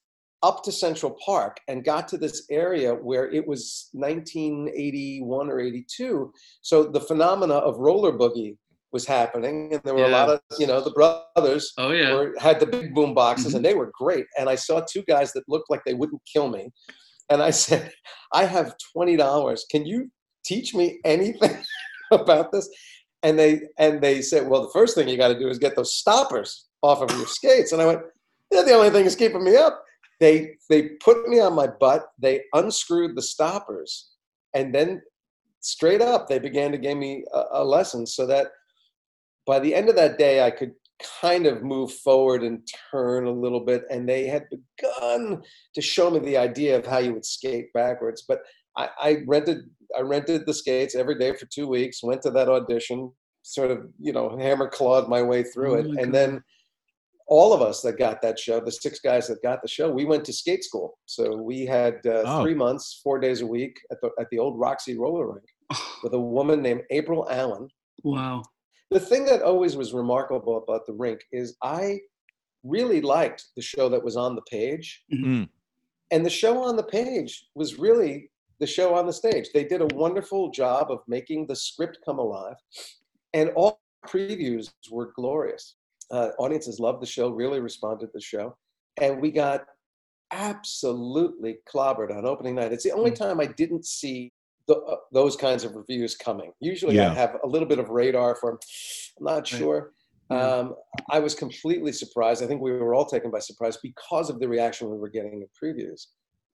up 0.42 0.64
to 0.64 0.72
Central 0.72 1.16
Park 1.24 1.54
and 1.68 1.84
got 1.84 2.08
to 2.08 2.18
this 2.18 2.38
area 2.50 2.92
where 3.10 3.26
it 3.38 3.46
was 3.48 3.90
1981 3.94 5.50
or 5.52 5.60
82. 5.60 6.32
So 6.62 6.84
the 6.86 7.02
phenomena 7.10 7.56
of 7.56 7.78
roller 7.78 8.14
boogie 8.22 8.58
was 8.92 9.06
happening, 9.06 9.74
and 9.74 9.82
there 9.84 9.94
were 9.94 10.06
a 10.06 10.10
lot 10.10 10.30
of 10.30 10.40
you 10.58 10.66
know 10.68 10.82
the 10.82 10.92
brothers 10.92 11.74
Oh 11.78 11.92
yeah. 11.92 12.14
were, 12.14 12.34
had 12.40 12.60
the 12.60 12.66
big 12.66 12.94
boom 12.96 13.14
boxes 13.14 13.54
Mhm. 13.54 13.58
and 13.58 13.66
they 13.66 13.74
were 13.76 13.92
great. 13.98 14.26
And 14.38 14.50
I 14.50 14.56
saw 14.56 14.82
two 14.82 15.04
guys 15.08 15.32
that 15.34 15.44
looked 15.48 15.70
like 15.70 15.82
they 15.86 15.94
wouldn't 15.94 16.22
kill 16.32 16.50
me. 16.50 16.72
And 17.30 17.42
I 17.42 17.52
said, 17.66 17.92
I 18.34 18.46
have 18.46 18.76
$20. 18.96 19.60
Can 19.70 19.86
you 19.86 20.10
teach 20.44 20.74
me 20.74 21.00
anything 21.06 21.58
about 22.12 22.52
this? 22.52 22.68
And 23.22 23.38
they 23.38 23.62
and 23.78 24.02
they 24.02 24.22
said, 24.22 24.48
Well, 24.48 24.64
the 24.64 24.72
first 24.74 24.96
thing 24.96 25.08
you 25.08 25.18
got 25.18 25.28
to 25.30 25.40
do 25.40 25.50
is 25.50 25.60
get 25.60 25.76
those 25.76 25.96
stoppers 25.96 26.68
off 26.82 27.02
of 27.02 27.16
your 27.18 27.28
skates. 27.28 27.72
And 27.74 27.82
I 27.82 27.86
went, 27.86 28.02
They're 28.50 28.64
the 28.66 28.74
only 28.74 28.90
thing 28.90 29.04
that's 29.04 29.16
keeping 29.16 29.44
me 29.44 29.56
up. 29.56 29.84
They 30.20 30.56
they 30.70 30.82
put 31.04 31.28
me 31.30 31.40
on 31.40 31.54
my 31.54 31.68
butt, 31.68 32.08
they 32.18 32.42
unscrewed 32.54 33.16
the 33.16 33.22
stoppers, 33.22 34.10
and 34.54 34.74
then 34.74 35.02
straight 35.62 36.02
up 36.02 36.28
they 36.28 36.40
began 36.40 36.72
to 36.72 36.78
give 36.78 36.98
me 36.98 37.24
a, 37.34 37.44
a 37.54 37.64
lesson 37.64 38.06
so 38.08 38.26
that 38.26 38.48
by 39.50 39.60
the 39.60 39.74
end 39.80 39.90
of 39.90 39.96
that 39.96 40.18
day 40.20 40.36
I 40.48 40.52
could 40.52 40.74
kind 41.22 41.46
of 41.48 41.64
move 41.64 41.92
forward 42.08 42.44
and 42.44 42.56
turn 42.92 43.26
a 43.26 43.32
little 43.32 43.62
bit 43.72 43.82
and 43.90 44.08
they 44.08 44.28
had 44.28 44.44
begun 44.58 45.42
to 45.76 45.82
show 45.82 46.08
me 46.12 46.20
the 46.20 46.38
idea 46.38 46.78
of 46.78 46.86
how 46.86 47.00
you 47.00 47.14
would 47.14 47.26
skate 47.26 47.68
backwards 47.74 48.26
but 48.28 48.40
I, 48.78 48.90
I 49.08 49.12
rented 49.26 49.60
i 49.98 50.02
rented 50.02 50.46
the 50.46 50.54
skates 50.54 50.96
every 50.96 51.18
day 51.24 51.32
for 51.40 51.46
two 51.56 51.68
weeks 51.68 52.04
went 52.04 52.22
to 52.24 52.32
that 52.32 52.50
audition 52.50 53.00
sort 53.44 53.72
of 53.72 53.78
you 53.98 54.12
know 54.12 54.38
hammer 54.38 54.68
clawed 54.78 55.08
my 55.16 55.22
way 55.32 55.42
through 55.52 55.74
Oh 55.76 55.80
it 55.82 55.86
and 56.02 56.12
God. 56.12 56.16
then 56.18 56.32
all 57.38 57.54
of 57.54 57.62
us 57.70 57.78
that 57.84 57.98
got 58.06 58.22
that 58.22 58.38
show 58.38 58.60
the 58.60 58.72
six 58.86 59.00
guys 59.00 59.26
that 59.30 59.42
got 59.50 59.62
the 59.62 59.70
show 59.78 59.90
we 59.90 60.04
went 60.12 60.26
to 60.26 60.34
skate 60.34 60.64
school 60.70 60.98
so 61.16 61.24
we 61.52 61.58
had 61.66 61.96
uh, 62.06 62.24
Oh. 62.26 62.44
three 62.44 62.56
months 62.66 63.00
four 63.06 63.18
days 63.26 63.40
a 63.42 63.48
week 63.58 63.76
at 63.94 64.00
the, 64.02 64.10
at 64.20 64.28
the 64.32 64.40
old 64.44 64.60
roxy 64.66 64.96
roller 65.04 65.28
rink 65.36 65.48
with 66.04 66.14
a 66.14 66.20
woman 66.38 66.62
named 66.62 66.82
april 67.00 67.22
allen 67.42 67.70
wow. 68.04 68.44
The 68.92 69.00
thing 69.00 69.26
that 69.26 69.42
always 69.42 69.76
was 69.76 69.94
remarkable 69.94 70.58
about 70.58 70.86
the 70.86 70.94
rink 70.94 71.22
is 71.32 71.56
I 71.64 72.00
really 72.64 73.02
liked 73.02 73.46
the 73.56 73.62
show 73.62 73.90
that 73.90 74.04
was 74.04 74.18
on 74.18 74.36
the 74.36 74.42
page. 74.44 75.04
Mhm. 75.14 75.50
And 76.12 76.26
the 76.26 76.30
show 76.30 76.64
on 76.64 76.76
the 76.76 76.84
page 76.84 77.48
was 77.56 77.78
really 77.78 78.32
the 78.60 78.68
show 78.68 78.96
on 78.96 79.06
the 79.06 79.14
stage. 79.14 79.50
They 79.54 79.64
did 79.64 79.82
a 79.82 79.96
wonderful 79.96 80.50
job 80.52 80.92
of 80.92 81.00
making 81.08 81.48
the 81.48 81.56
script 81.56 82.00
come 82.04 82.20
alive. 82.20 82.58
And 83.34 83.52
all 83.52 83.80
previews 84.06 84.72
were 84.92 85.14
glorious. 85.16 85.76
Uh, 86.12 86.32
audiences 86.40 86.80
loved 86.80 87.02
the 87.02 87.06
show, 87.08 87.30
really 87.30 87.60
responded 87.60 88.08
to 88.08 88.12
the 88.14 88.22
show. 88.22 88.58
And 89.00 89.22
we 89.22 89.32
got 89.32 89.66
absolutely 90.32 91.60
clobbered 91.72 92.16
on 92.16 92.26
opening 92.26 92.56
night. 92.56 92.74
It's 92.74 92.84
the 92.84 92.92
only 92.92 93.12
time 93.12 93.40
I 93.40 93.46
didn't 93.46 93.86
see 93.86 94.34
the, 94.70 94.76
uh, 94.76 94.96
those 95.12 95.36
kinds 95.36 95.64
of 95.66 95.76
reviews 95.76 96.16
coming. 96.16 96.52
Usually 96.62 96.96
Yeah. 96.96 97.12
I 97.12 97.14
have 97.16 97.38
a 97.44 97.48
little 97.48 97.68
bit 97.68 97.80
of 97.80 97.90
radar 97.90 98.36
for, 98.36 98.52
I'm 98.52 99.26
not 99.26 99.36
Right. 99.38 99.48
sure. 99.48 99.92
Yeah. 100.32 100.58
Um, 100.58 100.76
I 101.10 101.20
was 101.20 101.34
completely 101.34 101.92
surprised. 101.92 102.44
I 102.44 102.48
think 102.48 102.62
we 102.62 102.72
were 102.72 102.94
all 102.94 103.06
taken 103.06 103.32
by 103.32 103.40
surprise 103.40 103.78
because 103.90 104.30
of 104.30 104.40
the 104.40 104.48
reaction 104.48 104.90
we 104.90 104.98
were 104.98 105.10
getting 105.10 105.34
in 105.42 105.48
previews. 105.62 106.02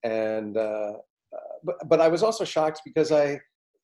And, 0.04 0.56
uh, 0.58 0.94
uh, 1.36 1.56
but, 1.64 1.76
but 1.90 2.00
I 2.00 2.08
was 2.08 2.24
also 2.24 2.46
shocked 2.46 2.82
because 2.86 3.12
I, 3.12 3.40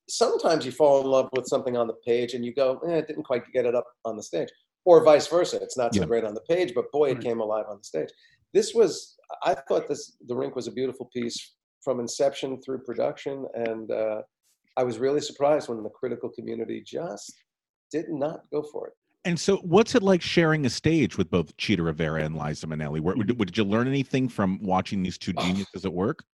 sometimes 0.08 0.64
you 0.64 0.72
fall 0.72 1.02
in 1.02 1.06
love 1.06 1.28
with 1.36 1.46
something 1.46 1.76
on 1.76 1.86
the 1.86 1.98
page 2.06 2.32
and 2.34 2.42
you 2.44 2.54
go, 2.54 2.78
eh, 2.88 2.98
it 3.00 3.06
didn't 3.08 3.24
quite 3.24 3.42
get 3.52 3.66
it 3.66 3.74
up 3.74 3.86
on 4.06 4.16
the 4.16 4.22
stage. 4.22 4.48
Or 4.86 5.04
vice 5.04 5.26
versa. 5.26 5.58
It's 5.62 5.76
not 5.76 5.94
so 5.94 6.00
Yeah. 6.00 6.06
great 6.06 6.24
on 6.24 6.34
the 6.34 6.40
page, 6.54 6.74
but 6.74 6.90
boy, 6.90 7.10
it 7.10 7.14
Right. 7.16 7.24
came 7.24 7.40
alive 7.40 7.66
on 7.68 7.76
the 7.78 7.84
stage. 7.84 8.08
This 8.54 8.74
was, 8.74 9.16
I 9.44 9.54
thought 9.54 9.88
this, 9.88 10.16
the 10.26 10.34
rink 10.34 10.56
was 10.56 10.66
a 10.68 10.72
beautiful 10.72 11.06
piece 11.12 11.38
from 11.82 12.00
inception 12.00 12.60
through 12.62 12.78
production. 12.80 13.46
And 13.54 13.90
uh, 13.90 14.22
I 14.76 14.84
was 14.84 14.98
really 14.98 15.20
surprised 15.20 15.68
when 15.68 15.82
the 15.82 15.90
critical 15.90 16.28
community 16.30 16.82
just 16.84 17.34
did 17.90 18.06
not 18.08 18.40
go 18.52 18.62
for 18.62 18.88
it. 18.88 18.94
And 19.24 19.38
so, 19.38 19.58
what's 19.58 19.94
it 19.94 20.02
like 20.02 20.20
sharing 20.20 20.66
a 20.66 20.70
stage 20.70 21.16
with 21.16 21.30
both 21.30 21.56
Chita 21.56 21.82
Rivera 21.82 22.24
and 22.24 22.36
Liza 22.36 22.66
Minnelli? 22.66 23.00
Where, 23.00 23.14
Mm-hmm. 23.14 23.26
did, 23.26 23.38
did 23.38 23.56
you 23.56 23.64
learn 23.64 23.86
anything 23.86 24.28
from 24.28 24.58
watching 24.62 25.02
these 25.02 25.16
two 25.16 25.32
geniuses 25.34 25.84
at 25.84 25.92
work? 25.92 26.24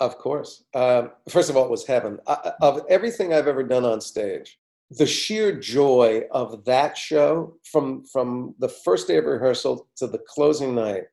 Of 0.00 0.18
course. 0.18 0.64
Um, 0.74 1.12
first 1.30 1.48
of 1.48 1.56
all, 1.56 1.64
it 1.64 1.70
was 1.70 1.86
heaven. 1.86 2.18
I, 2.26 2.52
of 2.60 2.82
everything 2.90 3.32
I've 3.32 3.48
ever 3.48 3.62
done 3.62 3.86
on 3.86 4.02
stage, 4.02 4.58
the 4.90 5.06
sheer 5.06 5.58
joy 5.58 6.24
of 6.30 6.62
that 6.66 6.98
show 6.98 7.56
from 7.64 8.04
from 8.04 8.54
the 8.58 8.68
first 8.68 9.08
day 9.08 9.16
of 9.16 9.24
rehearsal 9.24 9.88
to 9.96 10.06
the 10.06 10.18
closing 10.28 10.74
night, 10.74 11.04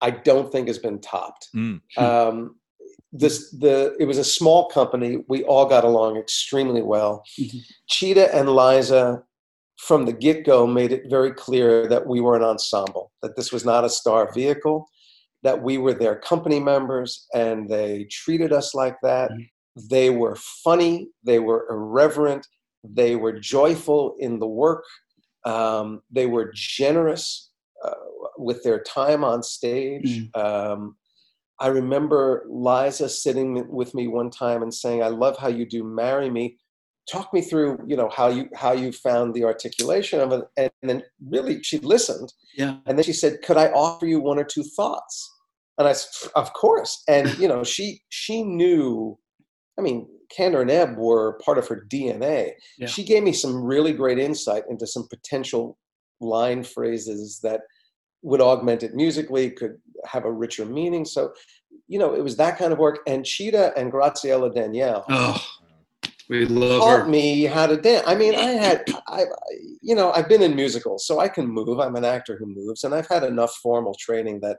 I 0.00 0.10
don't 0.12 0.50
think 0.50 0.68
has 0.68 0.78
been 0.78 1.00
topped. 1.00 1.48
Mm. 1.54 1.80
Um, 1.98 2.56
this 3.12 3.50
the 3.50 3.96
it 3.98 4.04
was 4.04 4.18
a 4.18 4.24
small 4.24 4.68
company. 4.68 5.24
We 5.28 5.42
all 5.44 5.66
got 5.66 5.84
along 5.84 6.16
extremely 6.16 6.82
well. 6.82 7.24
Mhm. 7.38 7.60
Chita 7.88 8.34
and 8.34 8.54
Liza, 8.54 9.22
from 9.78 10.04
the 10.06 10.12
get 10.12 10.44
go, 10.44 10.66
made 10.66 10.92
it 10.92 11.08
very 11.10 11.32
clear 11.32 11.88
that 11.88 12.06
we 12.06 12.20
were 12.20 12.36
an 12.36 12.42
ensemble. 12.44 13.10
That 13.22 13.36
this 13.36 13.52
was 13.52 13.64
not 13.64 13.84
a 13.84 13.88
star 13.90 14.32
vehicle. 14.32 14.86
That 15.42 15.62
we 15.62 15.78
were 15.78 15.94
their 15.94 16.16
company 16.16 16.60
members, 16.60 17.26
and 17.34 17.68
they 17.68 18.04
treated 18.10 18.52
us 18.52 18.74
like 18.74 18.96
that. 19.02 19.30
Mhm. 19.32 19.48
They 19.88 20.10
were 20.10 20.36
funny. 20.36 21.08
They 21.24 21.38
were 21.38 21.66
irreverent. 21.70 22.46
They 22.84 23.16
were 23.16 23.32
joyful 23.40 24.16
in 24.18 24.38
the 24.38 24.46
work. 24.46 24.84
Um, 25.44 26.02
they 26.10 26.26
were 26.26 26.50
generous 26.54 27.50
uh, 27.82 27.94
with 28.36 28.62
their 28.62 28.80
time 28.82 29.24
on 29.24 29.42
stage. 29.42 30.28
Um, 30.34 30.96
I 31.60 31.68
remember 31.68 32.46
Liza 32.48 33.08
sitting 33.08 33.68
with 33.70 33.94
me 33.94 34.08
one 34.08 34.30
time 34.30 34.62
and 34.62 34.72
saying, 34.72 35.02
"I 35.02 35.08
love 35.08 35.36
how 35.38 35.48
you 35.48 35.66
do 35.66 35.84
marry 35.84 36.30
me." 36.30 36.58
Talk 37.10 37.32
me 37.34 37.40
through, 37.42 37.78
you 37.86 37.96
know, 37.96 38.08
how 38.08 38.28
you 38.28 38.48
how 38.54 38.72
you 38.72 38.92
found 38.92 39.34
the 39.34 39.44
articulation 39.44 40.20
of 40.20 40.32
it, 40.32 40.44
and 40.56 40.70
then 40.82 41.02
really 41.26 41.62
she 41.62 41.78
listened, 41.78 42.32
Yeah. 42.56 42.78
and 42.86 42.96
then 42.96 43.04
she 43.04 43.12
said, 43.12 43.42
"Could 43.42 43.56
I 43.56 43.68
offer 43.72 44.06
you 44.06 44.20
one 44.20 44.38
or 44.38 44.44
two 44.44 44.62
thoughts?" 44.62 45.30
And 45.78 45.86
I 45.88 45.92
said, 45.92 46.30
"Of 46.34 46.52
course." 46.52 47.02
And 47.08 47.36
you 47.38 47.48
know, 47.48 47.64
she 47.64 48.02
she 48.08 48.42
knew. 48.42 49.18
I 49.78 49.82
mean, 49.82 50.08
Kander 50.36 50.60
and 50.60 50.70
Ebb 50.70 50.98
were 50.98 51.38
part 51.44 51.58
of 51.58 51.66
her 51.68 51.84
DNA. 51.90 52.52
Yeah. 52.78 52.86
She 52.86 53.02
gave 53.02 53.22
me 53.22 53.32
some 53.32 53.64
really 53.64 53.92
great 53.92 54.18
insight 54.18 54.64
into 54.70 54.86
some 54.86 55.08
potential 55.08 55.78
line 56.20 56.62
phrases 56.64 57.40
that 57.42 57.62
would 58.22 58.40
augment 58.40 58.82
it 58.82 58.94
musically, 58.94 59.50
could 59.50 59.78
have 60.04 60.24
a 60.24 60.32
richer 60.32 60.64
meaning. 60.64 61.04
So, 61.04 61.32
you 61.88 61.98
know, 61.98 62.14
it 62.14 62.22
was 62.22 62.36
that 62.36 62.58
kind 62.58 62.72
of 62.72 62.78
work. 62.78 63.00
And 63.06 63.24
Chita 63.24 63.72
and 63.76 63.92
Graciela 63.92 64.54
Daniele 64.54 65.04
Oh, 65.08 65.42
we 66.28 66.44
love 66.46 66.80
taught 66.82 67.00
her. 67.00 67.04
me 67.06 67.44
how 67.44 67.66
to 67.66 67.76
dance. 67.76 68.04
I 68.06 68.14
mean, 68.14 68.34
I 68.34 68.42
had, 68.52 68.84
I, 69.08 69.22
I- 69.22 69.26
you 69.82 69.94
know, 69.94 70.12
I've 70.12 70.28
been 70.28 70.42
in 70.42 70.54
musicals, 70.54 71.06
so 71.06 71.18
I 71.20 71.28
can 71.28 71.46
move. 71.46 71.80
I'm 71.80 71.96
an 71.96 72.04
actor 72.04 72.36
who 72.38 72.46
moves, 72.46 72.84
and 72.84 72.94
I've 72.94 73.08
had 73.08 73.24
enough 73.24 73.54
formal 73.62 73.94
training 73.98 74.40
that 74.40 74.58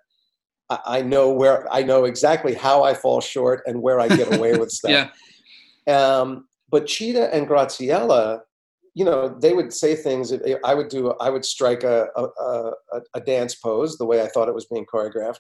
I, 0.70 0.80
I 0.86 1.02
know 1.04 1.32
where 1.32 1.72
I 1.72 1.84
know 1.84 2.06
exactly 2.06 2.54
how 2.56 2.84
I 2.84 2.94
fall 2.96 3.22
short 3.22 3.62
and 3.68 3.82
where 3.82 4.00
I 4.00 4.08
get 4.10 4.36
away 4.36 4.58
with 4.58 4.72
stuff. 4.80 4.92
Yeah. 4.92 5.08
Um, 5.88 6.48
but 6.70 6.88
Chita 6.88 7.34
and 7.34 7.48
Graciela, 7.48 8.42
you 8.94 9.06
know, 9.06 9.30
they 9.42 9.54
would 9.54 9.72
say 9.74 9.96
things. 9.96 10.34
I 10.66 10.74
would 10.74 10.90
do. 10.90 11.12
I 11.20 11.30
would 11.30 11.46
strike 11.46 11.84
a 11.84 12.08
a, 12.16 12.24
a 12.44 12.72
a 13.16 13.22
dance 13.22 13.56
pose 13.56 13.98
the 13.98 14.06
way 14.06 14.22
I 14.22 14.28
thought 14.28 14.50
it 14.50 14.56
was 14.56 14.66
being 14.66 14.86
choreographed, 14.94 15.40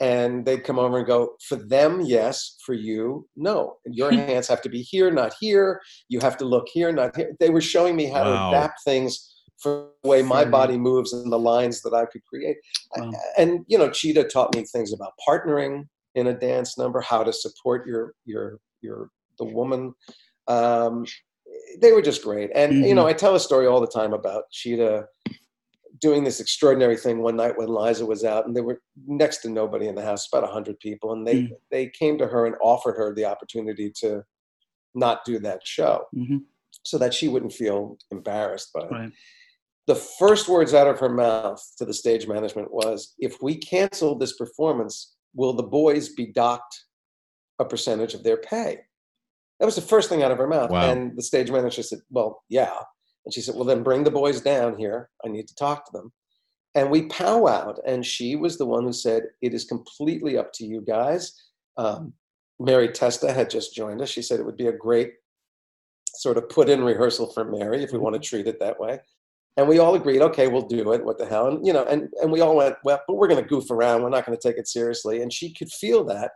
and 0.00 0.44
they'd 0.46 0.64
come 0.64 0.78
over 0.78 0.98
and 0.98 1.06
go, 1.06 1.36
"For 1.48 1.56
them, 1.56 2.00
yes. 2.00 2.56
For 2.64 2.74
you, 2.74 3.28
no. 3.36 3.76
Your 3.84 4.10
hands 4.30 4.48
have 4.48 4.62
to 4.62 4.68
be 4.68 4.82
here, 4.82 5.10
not 5.10 5.34
here. 5.40 5.80
You 6.08 6.20
have 6.20 6.36
to 6.38 6.44
look 6.44 6.66
here, 6.72 6.90
not 6.92 7.14
here." 7.16 7.32
They 7.38 7.50
were 7.50 7.60
showing 7.60 7.96
me 7.96 8.06
how 8.06 8.24
Wow. 8.24 8.50
to 8.50 8.56
adapt 8.56 8.82
things 8.84 9.32
for 9.58 9.88
the 10.02 10.08
way 10.08 10.22
my 10.22 10.44
body 10.44 10.76
moves 10.76 11.12
and 11.12 11.32
the 11.32 11.38
lines 11.38 11.80
that 11.82 11.94
I 11.94 12.04
could 12.06 12.24
create. 12.24 12.56
Wow. 12.96 13.12
And 13.36 13.64
you 13.68 13.78
know, 13.78 13.90
Chita 13.90 14.24
taught 14.24 14.54
me 14.54 14.64
things 14.64 14.92
about 14.92 15.12
partnering 15.26 15.84
in 16.14 16.28
a 16.28 16.34
dance 16.34 16.76
number, 16.78 17.00
how 17.00 17.22
to 17.22 17.32
support 17.32 17.86
your 17.86 18.14
your 18.24 18.58
your 18.80 19.10
the 19.38 19.44
woman. 19.44 19.94
Um, 20.48 21.04
they 21.80 21.92
were 21.92 22.02
just 22.02 22.22
great. 22.22 22.50
And 22.54 22.84
you 22.84 22.94
know, 22.94 23.06
I 23.06 23.12
tell 23.12 23.34
a 23.34 23.40
story 23.40 23.66
all 23.66 23.80
the 23.80 23.86
time 23.86 24.12
about 24.12 24.44
Chita 24.50 25.06
doing 25.98 26.24
this 26.24 26.40
extraordinary 26.40 26.96
thing 26.96 27.22
one 27.22 27.36
night 27.36 27.56
when 27.56 27.68
Liza 27.68 28.04
was 28.04 28.22
out, 28.24 28.46
and 28.46 28.54
there 28.54 28.62
were 28.64 28.82
next 29.06 29.38
to 29.38 29.48
nobody 29.48 29.88
in 29.88 29.94
the 29.94 30.02
house, 30.04 30.28
about 30.30 30.48
hundred 30.50 30.78
people, 30.80 31.12
and 31.12 31.26
they 31.26 31.42
Mm. 31.44 31.50
they 31.70 31.88
came 31.88 32.18
to 32.18 32.26
her 32.26 32.46
and 32.46 32.56
offered 32.60 32.96
her 32.96 33.14
the 33.14 33.24
opportunity 33.24 33.90
to 34.00 34.22
not 34.94 35.24
do 35.24 35.38
that 35.40 35.66
show, 35.66 36.04
Mhm. 36.14 36.44
so 36.84 36.98
that 36.98 37.12
she 37.14 37.28
wouldn't 37.28 37.52
feel 37.52 37.98
embarrassed 38.10 38.72
by 38.72 38.80
it 38.82 38.90
Right. 38.90 39.12
the 39.86 39.94
first 39.94 40.48
words 40.48 40.74
out 40.74 40.86
of 40.88 40.98
her 40.98 41.08
mouth 41.08 41.62
to 41.78 41.84
the 41.84 41.94
stage 41.94 42.26
management 42.26 42.72
was 42.72 43.14
if 43.18 43.40
we 43.42 43.56
cancel 43.56 44.14
this 44.16 44.36
performance 44.36 45.14
will 45.34 45.52
the 45.52 45.62
boys 45.62 46.08
be 46.10 46.26
docked 46.26 46.84
a 47.58 47.64
percentage 47.64 48.12
of 48.14 48.22
their 48.22 48.36
pay 48.36 48.80
that 49.58 49.66
was 49.66 49.74
the 49.76 49.80
first 49.82 50.08
thing 50.08 50.22
out 50.22 50.30
of 50.30 50.38
her 50.38 50.46
mouth 50.46 50.70
Wow. 50.70 50.90
and 50.90 51.16
the 51.16 51.22
stage 51.22 51.50
manager 51.50 51.82
said 51.82 52.00
well 52.10 52.42
yeah 52.48 52.72
and 53.24 53.32
she 53.34 53.40
said 53.40 53.54
well 53.54 53.64
then 53.64 53.82
bring 53.82 54.04
the 54.04 54.10
boys 54.10 54.40
down 54.40 54.76
here 54.76 55.10
i 55.24 55.28
need 55.28 55.48
to 55.48 55.54
talk 55.54 55.84
to 55.86 55.92
them 55.92 56.12
and 56.74 56.90
we 56.90 57.08
powwowed 57.08 57.78
and 57.86 58.04
she 58.04 58.36
was 58.36 58.58
the 58.58 58.66
one 58.66 58.84
who 58.84 58.92
said 58.92 59.24
it 59.42 59.54
is 59.54 59.64
completely 59.64 60.36
up 60.36 60.52
to 60.52 60.64
you 60.64 60.80
guys 60.80 61.32
um, 61.76 62.12
mary 62.60 62.88
testa 62.88 63.32
had 63.32 63.50
just 63.50 63.74
joined 63.74 64.00
us 64.00 64.08
she 64.10 64.22
said 64.22 64.40
it 64.40 64.46
would 64.46 64.56
be 64.56 64.68
a 64.68 64.72
great 64.72 65.12
sort 66.14 66.38
of 66.38 66.48
put 66.48 66.68
in 66.68 66.82
rehearsal 66.82 67.30
for 67.32 67.44
mary 67.44 67.82
if 67.82 67.92
we 67.92 67.98
want 67.98 68.14
to 68.14 68.20
treat 68.28 68.46
it 68.46 68.58
that 68.60 68.78
way 68.80 68.98
and 69.58 69.66
we 69.66 69.78
all 69.78 69.94
agreed, 69.94 70.20
okay, 70.20 70.48
we'll 70.48 70.68
do 70.68 70.92
it. 70.92 71.02
What 71.02 71.16
the 71.16 71.24
hell? 71.24 71.48
And 71.48 71.66
you 71.66 71.72
know, 71.72 71.84
and 71.84 72.08
and 72.20 72.30
we 72.30 72.42
all 72.42 72.56
went, 72.56 72.76
well, 72.84 73.00
but 73.08 73.14
we're 73.14 73.28
going 73.28 73.42
to 73.42 73.48
goof 73.48 73.70
around. 73.70 74.02
We're 74.02 74.10
not 74.10 74.26
going 74.26 74.36
to 74.36 74.48
take 74.48 74.58
it 74.58 74.68
seriously. 74.68 75.22
And 75.22 75.32
she 75.32 75.52
could 75.54 75.70
feel 75.72 76.04
that. 76.04 76.32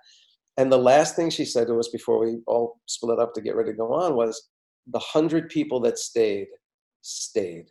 And 0.61 0.71
the 0.71 0.77
last 0.93 1.17
thing 1.17 1.31
she 1.31 1.47
said 1.47 1.69
to 1.69 1.79
us 1.79 1.89
before 1.89 2.19
we 2.19 2.41
all 2.47 2.81
split 2.85 3.19
up 3.19 3.33
to 3.33 3.41
get 3.41 3.57
ready 3.57 3.71
to 3.71 3.77
go 3.77 3.95
on 3.95 4.15
was, 4.15 4.51
the 4.87 4.99
hundred 4.99 5.49
people 5.49 5.81
that 5.81 5.99
stayed, 5.99 6.49
stayed. 7.01 7.67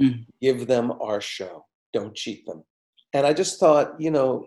Mm. 0.00 0.26
Give 0.40 0.66
them 0.66 0.92
our 1.00 1.20
show. 1.20 1.66
Don't 1.92 2.16
cheat 2.16 2.44
them. 2.46 2.64
And 3.12 3.26
I 3.26 3.32
just 3.32 3.60
thought, 3.60 4.00
you 4.00 4.10
know, 4.10 4.46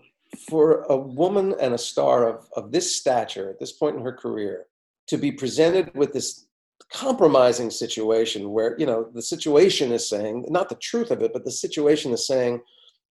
for 0.49 0.81
a 0.89 0.97
woman 0.97 1.55
and 1.61 1.73
a 1.73 1.77
star 1.77 2.27
of 2.27 2.47
of 2.57 2.73
this 2.73 2.95
stature 2.95 3.49
at 3.49 3.59
this 3.59 3.71
point 3.71 3.95
in 3.95 4.01
her 4.03 4.11
career, 4.11 4.65
to 5.07 5.17
be 5.17 5.31
presented 5.31 5.93
with 5.95 6.11
this 6.11 6.47
compromising 6.91 7.69
situation 7.69 8.51
where 8.51 8.75
you 8.77 8.85
know 8.85 9.09
the 9.13 9.21
situation 9.21 9.91
is 9.91 10.09
saying 10.09 10.45
not 10.49 10.67
the 10.69 10.81
truth 10.89 11.09
of 11.09 11.21
it 11.21 11.31
but 11.33 11.43
the 11.45 11.51
situation 11.51 12.11
is 12.11 12.27
saying 12.27 12.61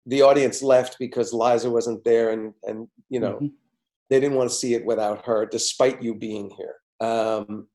the 0.06 0.22
audience 0.22 0.62
left 0.62 0.96
because 0.98 1.32
liza 1.32 1.68
wasn't 1.68 2.04
there 2.04 2.30
and 2.30 2.52
and 2.68 2.88
you 3.08 3.18
know 3.18 3.36
Mhm. 3.40 3.52
They 4.10 4.20
didn't 4.20 4.36
want 4.36 4.48
to 4.50 4.54
see 4.56 4.74
it 4.74 4.84
without 4.84 5.24
her 5.26 5.46
despite 5.46 6.02
you 6.02 6.14
being 6.14 6.50
here 6.50 6.76
um, 7.00 7.66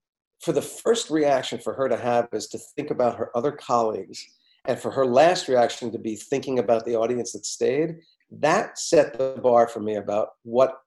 for 0.42 0.52
the 0.54 0.62
first 0.62 1.10
reaction 1.10 1.60
for 1.60 1.74
her 1.74 1.90
to 1.90 1.98
have 1.98 2.28
is 2.34 2.48
to 2.48 2.58
think 2.76 2.92
about 2.92 3.18
her 3.18 3.36
other 3.36 3.52
colleagues 3.52 4.26
and 4.66 4.80
for 4.80 4.92
her 4.92 5.06
last 5.06 5.48
reaction 5.48 5.92
to 5.92 6.00
be 6.00 6.16
thinking 6.16 6.60
about 6.60 6.86
the 6.86 6.96
audience 6.96 7.32
that 7.34 7.46
stayed 7.46 7.96
that 8.32 8.78
set 8.78 9.18
the 9.18 9.40
bar 9.42 9.68
for 9.68 9.80
me 9.80 9.96
about 9.96 10.30
what 10.44 10.80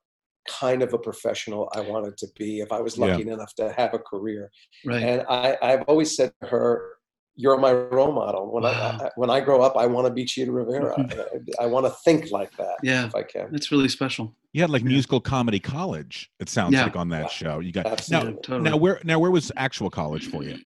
kind 0.47 0.81
of 0.81 0.93
a 0.93 0.97
professional 0.97 1.69
i 1.75 1.79
wanted 1.79 2.17
to 2.17 2.27
be 2.37 2.59
if 2.59 2.71
i 2.71 2.79
was 2.81 2.97
Yeah. 2.97 3.05
lucky 3.07 3.21
enough 3.29 3.53
to 3.55 3.71
have 3.73 3.93
a 3.93 3.99
career 3.99 4.51
Right. 4.85 5.03
and 5.03 5.25
I, 5.29 5.57
I've 5.61 5.83
always 5.83 6.13
said 6.15 6.33
to 6.41 6.47
her, 6.47 6.97
"You're 7.35 7.57
my 7.57 7.73
role 7.73 8.11
model. 8.11 8.51
When 8.51 8.65
I, 8.65 8.71
Wow. 8.71 8.97
I 9.01 9.09
when 9.15 9.29
I 9.29 9.39
grow 9.39 9.61
up, 9.61 9.75
I 9.77 9.85
want 9.85 10.07
to 10.07 10.13
be 10.13 10.25
Chita 10.25 10.51
Rivera. 10.51 10.95
I, 11.59 11.63
I 11.63 11.65
want 11.67 11.85
to 11.85 11.91
think 12.05 12.31
like 12.31 12.51
that 12.57 12.75
Yeah. 12.83 13.05
if 13.07 13.15
I 13.15 13.23
can." 13.23 13.51
That's 13.51 13.71
really 13.71 13.89
special. 13.89 14.35
You 14.53 14.61
had 14.61 14.69
like 14.69 14.83
Yeah. 14.83 14.89
musical 14.89 15.19
comedy 15.19 15.59
college. 15.59 16.29
It 16.39 16.49
sounds 16.49 16.73
Yeah. 16.73 16.83
like 16.83 16.95
on 16.95 17.09
that 17.09 17.31
show. 17.31 17.59
You 17.59 17.71
got 17.71 17.85
now. 17.85 17.91
Absolutely. 17.93 18.33
Yeah, 18.33 18.39
totally. 18.43 18.69
Now 18.69 18.77
where 18.77 18.99
now 19.03 19.19
where 19.19 19.31
was 19.31 19.51
actual 19.55 19.89
college 19.89 20.27
for 20.29 20.43
you? 20.43 20.57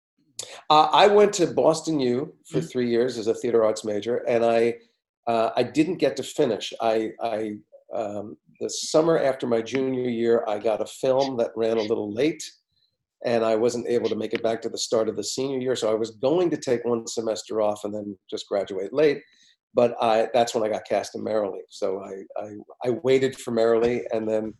Uh, 0.70 0.88
I 0.92 1.06
went 1.08 1.32
to 1.34 1.46
Boston 1.48 1.98
U 2.00 2.34
for 2.50 2.60
Mm. 2.60 2.70
three 2.70 2.88
years 2.88 3.18
as 3.18 3.26
a 3.26 3.34
theater 3.34 3.64
arts 3.64 3.84
major, 3.84 4.18
and 4.28 4.44
I 4.44 4.76
uh, 5.26 5.50
I 5.56 5.62
didn't 5.62 5.96
get 5.96 6.16
to 6.16 6.22
finish. 6.22 6.72
I 6.80 7.12
I 7.22 7.56
um, 7.94 8.36
the 8.60 8.68
summer 8.68 9.18
after 9.18 9.46
my 9.46 9.62
junior 9.62 10.08
year, 10.08 10.44
I 10.46 10.58
got 10.58 10.80
a 10.80 10.86
film 10.86 11.36
that 11.38 11.50
ran 11.56 11.78
a 11.78 11.82
little 11.82 12.12
late, 12.12 12.42
and 13.24 13.44
I 13.44 13.56
wasn't 13.56 13.88
able 13.88 14.08
to 14.08 14.16
make 14.16 14.32
it 14.32 14.42
back 14.42 14.62
to 14.62 14.68
the 14.68 14.78
start 14.78 15.08
of 15.08 15.16
the 15.16 15.24
senior 15.24 15.58
year. 15.58 15.76
So 15.76 15.90
I 15.90 15.94
was 15.94 16.12
going 16.12 16.50
to 16.50 16.56
take 16.56 16.84
one 16.84 17.06
semester 17.06 17.60
off 17.60 17.84
and 17.84 17.94
then 17.94 18.16
just 18.30 18.48
graduate 18.48 18.92
late. 18.92 19.22
But 19.74 19.96
I 20.00 20.28
that's 20.32 20.54
when 20.54 20.64
I 20.64 20.68
got 20.68 20.88
cast 20.88 21.14
in 21.14 21.22
Merrily. 21.22 21.60
So 21.68 22.02
I 22.02 22.42
I, 22.42 22.50
I 22.84 22.90
waited 23.02 23.36
for 23.36 23.50
Merrily, 23.50 24.02
and 24.12 24.28
then 24.28 24.54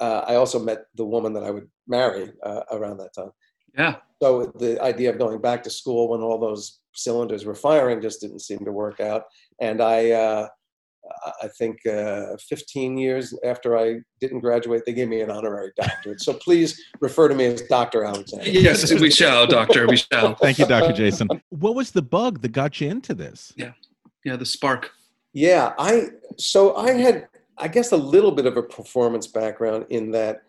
uh, 0.00 0.24
I 0.26 0.36
also 0.36 0.58
met 0.58 0.84
the 0.94 1.04
woman 1.04 1.32
that 1.34 1.42
I 1.44 1.50
would 1.50 1.68
marry 1.86 2.32
uh, 2.44 2.62
around 2.70 2.98
that 2.98 3.14
time. 3.14 3.30
Yeah. 3.76 3.96
So 4.22 4.52
the 4.58 4.80
idea 4.82 5.10
of 5.10 5.18
going 5.18 5.40
back 5.40 5.62
to 5.64 5.70
school 5.70 6.08
when 6.08 6.20
all 6.20 6.38
those 6.38 6.80
cylinders 6.94 7.44
were 7.44 7.54
firing 7.54 8.00
just 8.00 8.20
didn't 8.20 8.40
seem 8.40 8.64
to 8.64 8.72
work 8.72 9.00
out. 9.00 9.24
And 9.60 9.80
I, 9.80 10.10
uh, 10.10 10.48
I 11.42 11.48
think 11.58 11.84
uh, 11.86 12.36
15 12.48 12.96
years 12.96 13.34
after 13.44 13.76
I 13.76 14.00
didn't 14.20 14.40
graduate, 14.40 14.82
they 14.86 14.92
gave 14.92 15.08
me 15.08 15.20
an 15.20 15.30
honorary 15.30 15.72
doctorate. 15.76 16.20
So 16.20 16.32
please 16.32 16.80
refer 17.00 17.28
to 17.28 17.34
me 17.34 17.46
as 17.46 17.62
Dr. 17.62 18.04
Alexander. 18.04 18.48
Yes, 18.48 18.92
we 18.92 19.10
shall, 19.10 19.46
Doctor. 19.46 19.86
We 19.86 19.96
shall. 19.96 20.34
Thank 20.40 20.58
you, 20.58 20.66
Dr. 20.66 20.92
Jason. 20.92 21.28
What 21.50 21.74
was 21.74 21.90
the 21.90 22.02
bug 22.02 22.40
that 22.42 22.52
got 22.52 22.80
you 22.80 22.88
into 22.88 23.14
this? 23.14 23.52
Yeah, 23.56 23.72
Yeah, 24.24 24.36
the 24.36 24.46
spark. 24.46 24.90
Yeah, 25.32 25.72
I 25.78 26.08
so 26.38 26.76
I 26.76 26.92
had 26.92 27.28
I 27.58 27.68
guess 27.68 27.92
a 27.92 27.96
little 27.96 28.32
bit 28.32 28.46
of 28.46 28.56
a 28.56 28.62
performance 28.62 29.26
background 29.26 29.86
in 29.90 30.10
that 30.12 30.42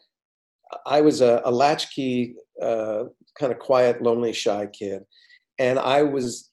I 0.85 1.01
was 1.01 1.21
a, 1.21 1.41
a 1.45 1.51
latchkey, 1.51 2.35
uh, 2.61 3.05
kind 3.39 3.51
of 3.51 3.59
quiet, 3.59 4.01
lonely, 4.01 4.33
shy 4.33 4.67
kid, 4.67 5.03
and 5.57 5.79
I 5.79 6.03
was 6.03 6.51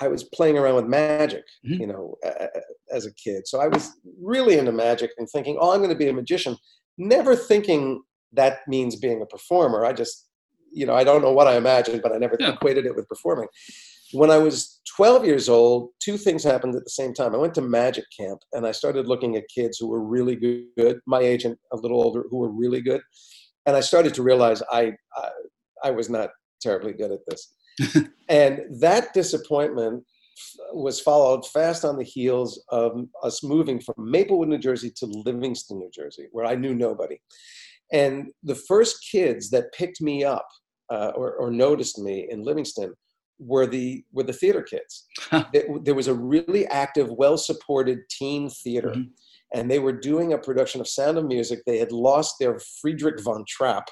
I 0.00 0.08
was 0.08 0.24
playing 0.24 0.58
around 0.58 0.76
with 0.76 0.86
magic, 0.86 1.44
Mhm. 1.66 1.80
you 1.80 1.86
know, 1.86 2.16
a- 2.24 2.48
as 2.90 3.06
a 3.06 3.14
kid. 3.14 3.46
So 3.46 3.60
I 3.60 3.68
was 3.68 3.90
really 4.20 4.58
into 4.58 4.72
magic 4.72 5.10
and 5.18 5.28
thinking, 5.28 5.56
oh, 5.60 5.70
I'm 5.72 5.78
going 5.80 5.90
to 5.90 5.96
be 6.04 6.08
a 6.08 6.12
magician. 6.12 6.56
Never 6.98 7.34
thinking 7.36 8.02
that 8.32 8.60
means 8.68 8.96
being 8.96 9.20
a 9.22 9.26
performer. 9.26 9.84
I 9.84 9.92
just, 9.92 10.28
you 10.72 10.86
know, 10.86 10.94
I 10.94 11.04
don't 11.04 11.22
know 11.22 11.32
what 11.32 11.46
I 11.48 11.56
imagined, 11.56 12.00
but 12.02 12.12
I 12.12 12.18
never 12.18 12.36
Yeah. 12.38 12.52
equated 12.54 12.86
it 12.86 12.94
with 12.96 13.08
performing 13.08 13.48
when 14.12 14.30
I 14.30 14.38
was 14.38 14.80
12 14.94 15.24
years 15.24 15.48
old, 15.48 15.90
two 15.98 16.18
things 16.18 16.44
happened 16.44 16.74
at 16.74 16.84
the 16.84 16.90
same 16.90 17.14
time. 17.14 17.34
I 17.34 17.38
went 17.38 17.54
to 17.54 17.62
magic 17.62 18.04
camp 18.18 18.40
and 18.52 18.66
I 18.66 18.72
started 18.72 19.08
looking 19.08 19.36
at 19.36 19.44
kids 19.48 19.78
who 19.78 19.88
were 19.88 20.00
really 20.02 20.36
good, 20.36 21.00
my 21.06 21.20
age 21.20 21.44
and 21.46 21.56
a 21.72 21.76
little 21.76 22.02
older, 22.02 22.24
who 22.30 22.38
were 22.38 22.50
really 22.50 22.82
good. 22.82 23.00
And 23.66 23.74
I 23.74 23.80
started 23.80 24.12
to 24.14 24.22
realize 24.22 24.62
I, 24.70 24.92
I, 25.16 25.30
I 25.84 25.90
was 25.92 26.10
not 26.10 26.30
terribly 26.60 26.92
good 26.92 27.10
at 27.10 27.20
this. 27.26 27.54
and 28.28 28.60
that 28.80 29.12
disappointment 29.14 30.04
was 30.72 31.00
followed 31.00 31.46
fast 31.46 31.84
on 31.84 31.96
the 31.96 32.04
heels 32.04 32.62
of 32.70 32.92
us 33.22 33.42
moving 33.44 33.80
from 33.80 33.94
Maplewood, 33.98 34.48
New 34.48 34.58
Jersey 34.58 34.90
to 34.96 35.06
Livingston, 35.06 35.78
New 35.78 35.90
Jersey, 35.94 36.28
where 36.32 36.46
I 36.46 36.54
knew 36.54 36.74
nobody. 36.74 37.18
And 37.92 38.32
the 38.42 38.54
first 38.54 39.06
kids 39.10 39.50
that 39.50 39.72
picked 39.72 40.00
me 40.00 40.24
up 40.24 40.48
uh, 40.90 41.12
or, 41.14 41.34
or 41.34 41.50
noticed 41.50 41.98
me 41.98 42.26
in 42.30 42.42
Livingston 42.42 42.94
were 43.38 43.66
the 43.66 44.04
were 44.12 44.22
the 44.22 44.32
theater 44.32 44.62
kids. 44.62 45.06
There, 45.52 45.64
there 45.82 45.94
was 45.94 46.08
a 46.08 46.14
really 46.14 46.66
active, 46.68 47.10
well-supported 47.10 47.98
teen 48.10 48.48
theater, 48.48 48.90
Mhm. 48.96 49.08
and 49.54 49.70
they 49.70 49.78
were 49.78 49.92
doing 49.92 50.32
a 50.32 50.38
production 50.38 50.80
of 50.80 50.88
Sound 50.88 51.18
of 51.18 51.24
Music. 51.26 51.60
They 51.66 51.78
had 51.78 51.92
lost 51.92 52.36
their 52.38 52.58
Friedrich 52.80 53.20
von 53.22 53.44
Trapp, 53.48 53.88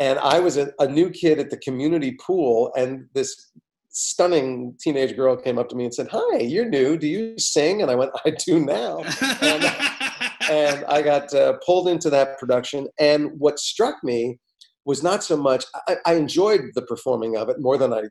and 0.00 0.18
I 0.18 0.40
was 0.40 0.56
a, 0.56 0.72
a 0.80 0.88
new 0.88 1.10
kid 1.10 1.38
at 1.38 1.50
the 1.50 1.58
community 1.58 2.12
pool, 2.12 2.72
and 2.74 3.06
this 3.14 3.52
stunning 3.90 4.74
teenage 4.80 5.14
girl 5.14 5.36
came 5.36 5.58
up 5.58 5.68
to 5.68 5.76
me 5.76 5.84
and 5.84 5.94
said, 5.94 6.08
"Hi, 6.10 6.38
you're 6.38 6.68
new. 6.68 6.96
Do 6.96 7.06
you 7.06 7.38
sing?" 7.38 7.82
And 7.82 7.90
I 7.90 7.94
went, 7.94 8.10
"I 8.24 8.30
do 8.30 8.58
now." 8.64 9.04
And, 9.42 9.64
and 10.50 10.84
I 10.86 11.02
got 11.02 11.32
uh, 11.34 11.54
pulled 11.64 11.86
into 11.86 12.10
that 12.10 12.38
production. 12.38 12.88
And 12.98 13.38
what 13.38 13.58
struck 13.60 14.02
me 14.02 14.38
was 14.86 15.02
not 15.02 15.22
so 15.22 15.36
much 15.36 15.64
I, 15.86 15.96
I 16.06 16.14
enjoyed 16.14 16.62
the 16.74 16.82
performing 16.82 17.36
of 17.36 17.48
it 17.50 17.60
more 17.60 17.76
than 17.76 17.92
I 17.92 18.04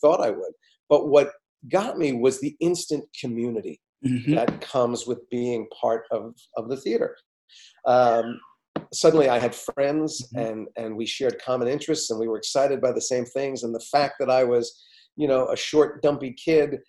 thought 0.00 0.20
I 0.20 0.30
would, 0.30 0.52
but 0.88 1.08
what 1.08 1.30
got 1.70 1.98
me 1.98 2.12
was 2.12 2.40
the 2.40 2.56
instant 2.60 3.04
community 3.20 3.80
Mhm. 4.04 4.34
that 4.34 4.60
comes 4.60 5.06
with 5.06 5.20
being 5.30 5.66
part 5.80 6.04
of 6.10 6.34
of 6.56 6.68
the 6.68 6.76
theater. 6.76 7.16
Um, 7.86 8.40
suddenly, 8.94 9.28
I 9.28 9.38
had 9.38 9.54
friends, 9.54 10.28
Mhm. 10.34 10.46
and 10.46 10.68
and 10.76 10.96
we 10.96 11.06
shared 11.06 11.40
common 11.42 11.68
interests, 11.68 12.10
and 12.10 12.18
we 12.20 12.28
were 12.28 12.38
excited 12.38 12.80
by 12.80 12.92
the 12.92 13.00
same 13.00 13.24
things. 13.24 13.62
And 13.62 13.74
the 13.74 13.86
fact 13.92 14.14
that 14.20 14.30
I 14.30 14.44
was, 14.44 14.80
you 15.16 15.28
know, 15.28 15.48
a 15.48 15.56
short, 15.56 16.02
dumpy 16.02 16.32
kid 16.32 16.80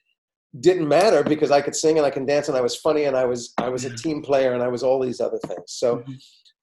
didn't 0.60 0.88
matter 0.88 1.22
because 1.24 1.52
I 1.52 1.62
could 1.62 1.76
sing 1.76 1.98
and 1.98 2.06
I 2.06 2.10
can 2.10 2.26
dance 2.26 2.48
and 2.48 2.58
I 2.58 2.62
was 2.62 2.78
funny 2.78 3.04
and 3.06 3.18
I 3.18 3.26
was 3.26 3.54
I 3.58 3.70
was 3.70 3.84
a 3.84 3.94
team 3.94 4.22
player 4.22 4.54
and 4.54 4.64
I 4.64 4.70
was 4.70 4.84
all 4.84 5.00
these 5.02 5.20
other 5.20 5.40
things. 5.40 5.74
So 5.74 5.98
Mhm. 5.98 6.18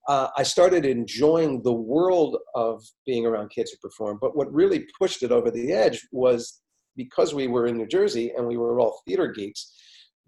uh, 0.09 0.29
I 0.37 0.43
started 0.45 0.85
enjoying 0.87 1.63
the 1.63 1.73
world 1.73 2.39
of 2.55 2.83
being 3.07 3.27
around 3.27 3.51
kids 3.51 3.71
who 3.71 3.77
perform. 3.79 4.19
But 4.21 4.35
what 4.35 4.53
really 4.53 4.87
pushed 4.99 5.23
it 5.23 5.31
over 5.31 5.51
the 5.51 5.73
edge 5.73 6.07
was 6.11 6.61
because 6.97 7.35
we 7.35 7.47
were 7.49 7.67
in 7.67 7.77
New 7.77 7.87
Jersey 7.87 8.33
and 8.37 8.47
we 8.47 8.57
were 8.57 8.81
all 8.81 9.03
theater 9.07 9.29
geeks, 9.29 9.73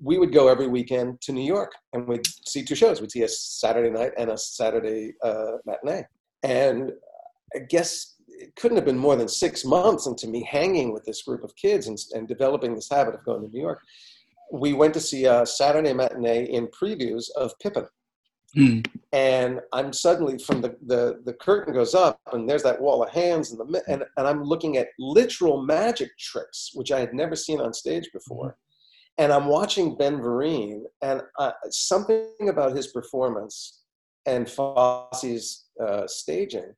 we 0.01 0.19
would 0.19 0.33
go 0.33 0.49
every 0.49 0.67
weekend 0.67 1.21
to 1.23 1.33
New 1.33 1.45
York 1.45 1.73
and 1.93 2.07
we'd 2.07 2.27
see 2.47 2.65
two 2.65 2.75
shows. 2.75 3.01
We'd 3.01 3.13
see 3.13 3.23
a 3.23 3.29
Saturday 3.29 3.91
night 3.91 4.13
and 4.19 4.31
a 4.31 4.39
Saturday 4.39 5.15
uh, 5.23 5.59
matinee. 5.65 6.05
And 6.43 6.93
I 7.55 7.61
guess 7.61 8.17
it 8.29 8.55
couldn't 8.57 8.77
have 8.77 8.85
been 8.85 8.99
more 8.99 9.17
than 9.17 9.29
six 9.29 9.65
months 9.65 10.07
into 10.07 10.29
me 10.29 10.43
hanging 10.43 10.93
with 10.93 11.05
this 11.05 11.23
group 11.23 11.45
of 11.45 11.55
kids 11.57 11.87
and, 11.87 11.99
and 12.13 12.27
developing 12.27 12.75
this 12.75 12.91
habit 12.91 13.15
of 13.15 13.25
going 13.25 13.43
to 13.43 13.49
New 13.49 13.61
York. 13.61 13.81
We 14.53 14.73
went 14.73 14.95
to 14.95 15.01
see 15.01 15.25
a 15.25 15.47
Saturday 15.47 15.93
matinee 15.93 16.45
in 16.45 16.69
previews 16.69 17.27
of 17.37 17.59
Pippin 17.61 17.87
Hmm. 18.55 18.81
and 19.13 19.61
I'm 19.73 19.93
suddenly 19.93 20.39
from 20.39 20.61
the, 20.61 20.77
the 20.87 21.21
the 21.25 21.33
curtain 21.33 21.75
goes 21.75 21.93
up 21.93 22.21
and 22.33 22.49
there's 22.49 22.63
that 22.63 22.81
wall 22.81 23.03
of 23.03 23.11
hands 23.11 23.51
in 23.51 23.59
the 23.59 23.83
and, 23.89 24.05
and 24.17 24.29
I'm 24.29 24.45
looking 24.45 24.77
at 24.77 24.89
literal 24.97 25.61
magic 25.61 26.17
tricks 26.19 26.71
which 26.75 26.93
I 26.93 27.01
had 27.01 27.13
never 27.15 27.35
seen 27.35 27.61
on 27.61 27.75
stage 27.75 28.09
before 28.13 28.57
and 29.19 29.33
I'm 29.33 29.47
watching 29.47 29.97
Ben 29.97 30.19
Vereen 30.19 30.83
and 31.03 31.23
uh, 31.39 31.53
something 31.71 32.49
about 32.49 32.75
his 32.77 32.89
performance 32.89 33.83
and 34.27 34.49
Fosse's 34.49 35.67
uh, 35.85 36.07
staging 36.07 36.73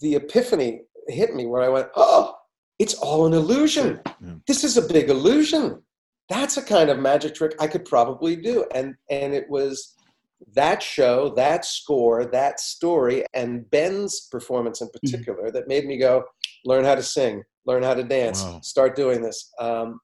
the 0.00 0.14
epiphany 0.16 0.82
hit 1.08 1.34
me 1.34 1.46
where 1.46 1.62
I 1.62 1.68
went 1.68 1.88
oh 1.96 2.34
it's 2.78 2.94
all 2.94 3.26
an 3.26 3.32
illusion 3.32 4.00
Yeah. 4.20 4.34
this 4.46 4.64
is 4.64 4.76
a 4.76 4.82
big 4.82 5.08
illusion 5.10 5.82
that's 6.28 6.56
a 6.58 6.62
kind 6.62 6.90
of 6.90 6.98
magic 6.98 7.34
trick 7.34 7.54
I 7.60 7.66
could 7.66 7.84
probably 7.84 8.36
do 8.36 8.64
and 8.74 8.94
and 9.10 9.32
it 9.34 9.48
was 9.48 9.94
that 10.54 10.80
show, 10.80 11.30
that 11.34 11.64
score, 11.64 12.24
that 12.26 12.60
story, 12.60 13.24
and 13.34 13.68
Ben's 13.72 14.28
performance 14.30 14.80
in 14.80 14.88
particular 14.90 15.50
that 15.50 15.66
made 15.66 15.84
me 15.84 15.98
go, 15.98 16.22
learn 16.64 16.84
how 16.84 16.94
to 16.94 17.02
sing, 17.02 17.42
learn 17.66 17.82
how 17.82 17.92
to 17.94 18.04
dance, 18.04 18.44
Wow. 18.44 18.60
start 18.62 18.94
doing 18.94 19.20
this. 19.20 19.50
Um, 19.58 19.98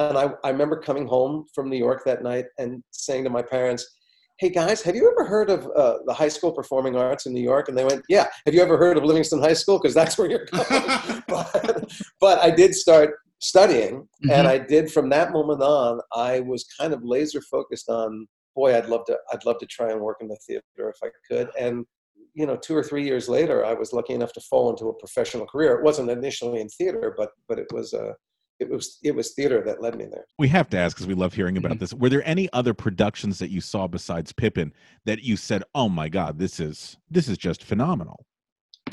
and 0.00 0.18
I, 0.18 0.30
I 0.42 0.50
remember 0.50 0.80
coming 0.80 1.06
home 1.06 1.46
from 1.54 1.68
New 1.68 1.76
York 1.76 2.02
that 2.06 2.22
night 2.22 2.46
and 2.58 2.82
saying 2.90 3.24
to 3.24 3.30
my 3.30 3.42
parents, 3.42 3.96
Hey 4.38 4.48
guys, 4.48 4.80
have 4.82 4.96
you 4.96 5.10
ever 5.10 5.28
heard 5.28 5.50
of 5.50 5.68
uh, 5.76 5.98
the 6.06 6.14
High 6.14 6.28
School 6.28 6.50
Performing 6.50 6.96
Arts 6.96 7.26
in 7.26 7.34
New 7.34 7.42
York? 7.42 7.68
And 7.68 7.76
they 7.76 7.84
went, 7.84 8.02
Yeah. 8.08 8.26
Have 8.46 8.54
you 8.54 8.62
ever 8.62 8.78
heard 8.78 8.96
of 8.96 9.04
Livingston 9.04 9.40
High 9.40 9.52
School? 9.52 9.78
Because 9.78 9.94
that's 9.94 10.16
where 10.16 10.30
you're 10.30 10.46
going. 10.46 10.64
but, 11.28 11.92
but 12.20 12.38
I 12.40 12.50
did 12.50 12.74
start 12.74 13.16
studying, 13.40 14.06
and 14.30 14.46
I 14.46 14.58
did 14.58 14.90
from 14.90 15.08
that 15.10 15.32
moment 15.32 15.62
on. 15.62 16.00
I 16.14 16.40
was 16.40 16.66
kind 16.78 16.92
of 16.92 17.04
laser 17.04 17.40
focused 17.42 17.88
on 17.88 18.26
boy, 18.54 18.76
I'd 18.76 18.86
love 18.86 19.04
to, 19.06 19.18
I'd 19.32 19.44
love 19.44 19.58
to 19.58 19.66
try 19.66 19.90
and 19.90 20.00
work 20.00 20.18
in 20.20 20.28
the 20.28 20.38
theater 20.46 20.62
if 20.78 20.96
I 21.02 21.08
could. 21.28 21.48
And 21.58 21.86
you 22.34 22.46
know, 22.46 22.56
two 22.56 22.76
or 22.76 22.82
three 22.82 23.04
years 23.04 23.28
later, 23.28 23.64
I 23.64 23.74
was 23.74 23.92
lucky 23.92 24.14
enough 24.14 24.32
to 24.34 24.40
fall 24.40 24.70
into 24.70 24.88
a 24.88 24.94
professional 24.94 25.46
career. 25.46 25.74
It 25.74 25.84
wasn't 25.84 26.10
initially 26.10 26.60
in 26.60 26.68
theater, 26.68 27.14
but 27.16 27.30
but 27.48 27.58
it 27.58 27.66
was 27.72 27.92
uh, 27.92 28.12
it 28.60 28.68
was 28.70 28.98
it 29.02 29.14
was 29.14 29.32
theater 29.32 29.62
that 29.64 29.80
led 29.82 29.96
me 29.96 30.04
there. 30.04 30.26
We 30.38 30.48
have 30.48 30.68
to 30.70 30.78
ask 30.78 30.96
because 30.96 31.06
we 31.06 31.14
love 31.14 31.34
hearing 31.34 31.56
about 31.56 31.72
Mhm. 31.72 31.78
this. 31.80 31.94
Were 31.94 32.08
there 32.10 32.26
any 32.28 32.48
other 32.52 32.74
productions 32.74 33.38
that 33.38 33.50
you 33.50 33.60
saw 33.60 33.86
besides 33.86 34.32
Pippin 34.32 34.72
that 35.06 35.22
you 35.22 35.36
said, 35.36 35.62
"Oh 35.74 35.88
my 35.88 36.08
God, 36.08 36.38
this 36.38 36.60
is 36.60 36.96
this 37.10 37.28
is 37.28 37.38
just 37.38 37.64
phenomenal"? 37.64 38.24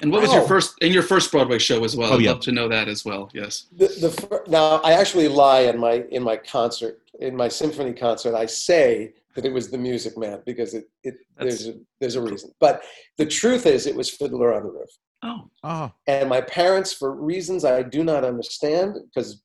And 0.01 0.11
what 0.11 0.21
was 0.21 0.31
your 0.31 0.43
Oh. 0.43 0.47
first 0.47 0.75
and 0.81 0.93
your 0.93 1.03
first 1.03 1.31
Broadway 1.31 1.57
show 1.59 1.83
as 1.83 1.95
well? 1.95 2.13
Oh, 2.13 2.15
I'd 2.17 2.21
yeah. 2.21 2.31
love 2.31 2.41
to 2.41 2.51
know 2.51 2.67
that 2.69 2.87
as 2.87 3.03
well. 3.03 3.29
Yes. 3.33 3.65
The, 3.75 3.87
the 3.99 4.11
fir- 4.11 4.43
now 4.47 4.77
I 4.83 4.93
actually 4.93 5.27
lie 5.27 5.61
in 5.61 5.77
my 5.79 6.05
in 6.11 6.23
my 6.23 6.37
concert 6.37 7.01
in 7.19 7.35
my 7.35 7.47
symphony 7.47 7.93
concert. 7.93 8.35
I 8.35 8.45
say 8.45 9.13
that 9.35 9.45
it 9.45 9.51
was 9.51 9.69
the 9.69 9.77
Music 9.77 10.17
Man 10.17 10.41
because 10.45 10.73
it, 10.73 10.85
it 11.03 11.15
That's- 11.37 11.63
there's 11.63 11.75
a, 11.75 11.79
there's 11.99 12.15
a 12.15 12.21
reason. 12.21 12.51
But 12.59 12.83
the 13.17 13.25
truth 13.25 13.65
is, 13.65 13.85
it 13.87 13.95
was 13.95 14.09
Fiddler 14.09 14.53
on 14.53 14.63
the 14.63 14.69
Roof. 14.71 14.89
Oh. 15.23 15.49
Oh, 15.63 15.91
and 16.05 16.29
my 16.29 16.41
parents, 16.41 16.93
for 16.93 17.11
reasons 17.15 17.65
I 17.65 17.81
do 17.81 18.03
not 18.03 18.23
understand, 18.23 18.97
because 19.05 19.31
it's 19.33 19.41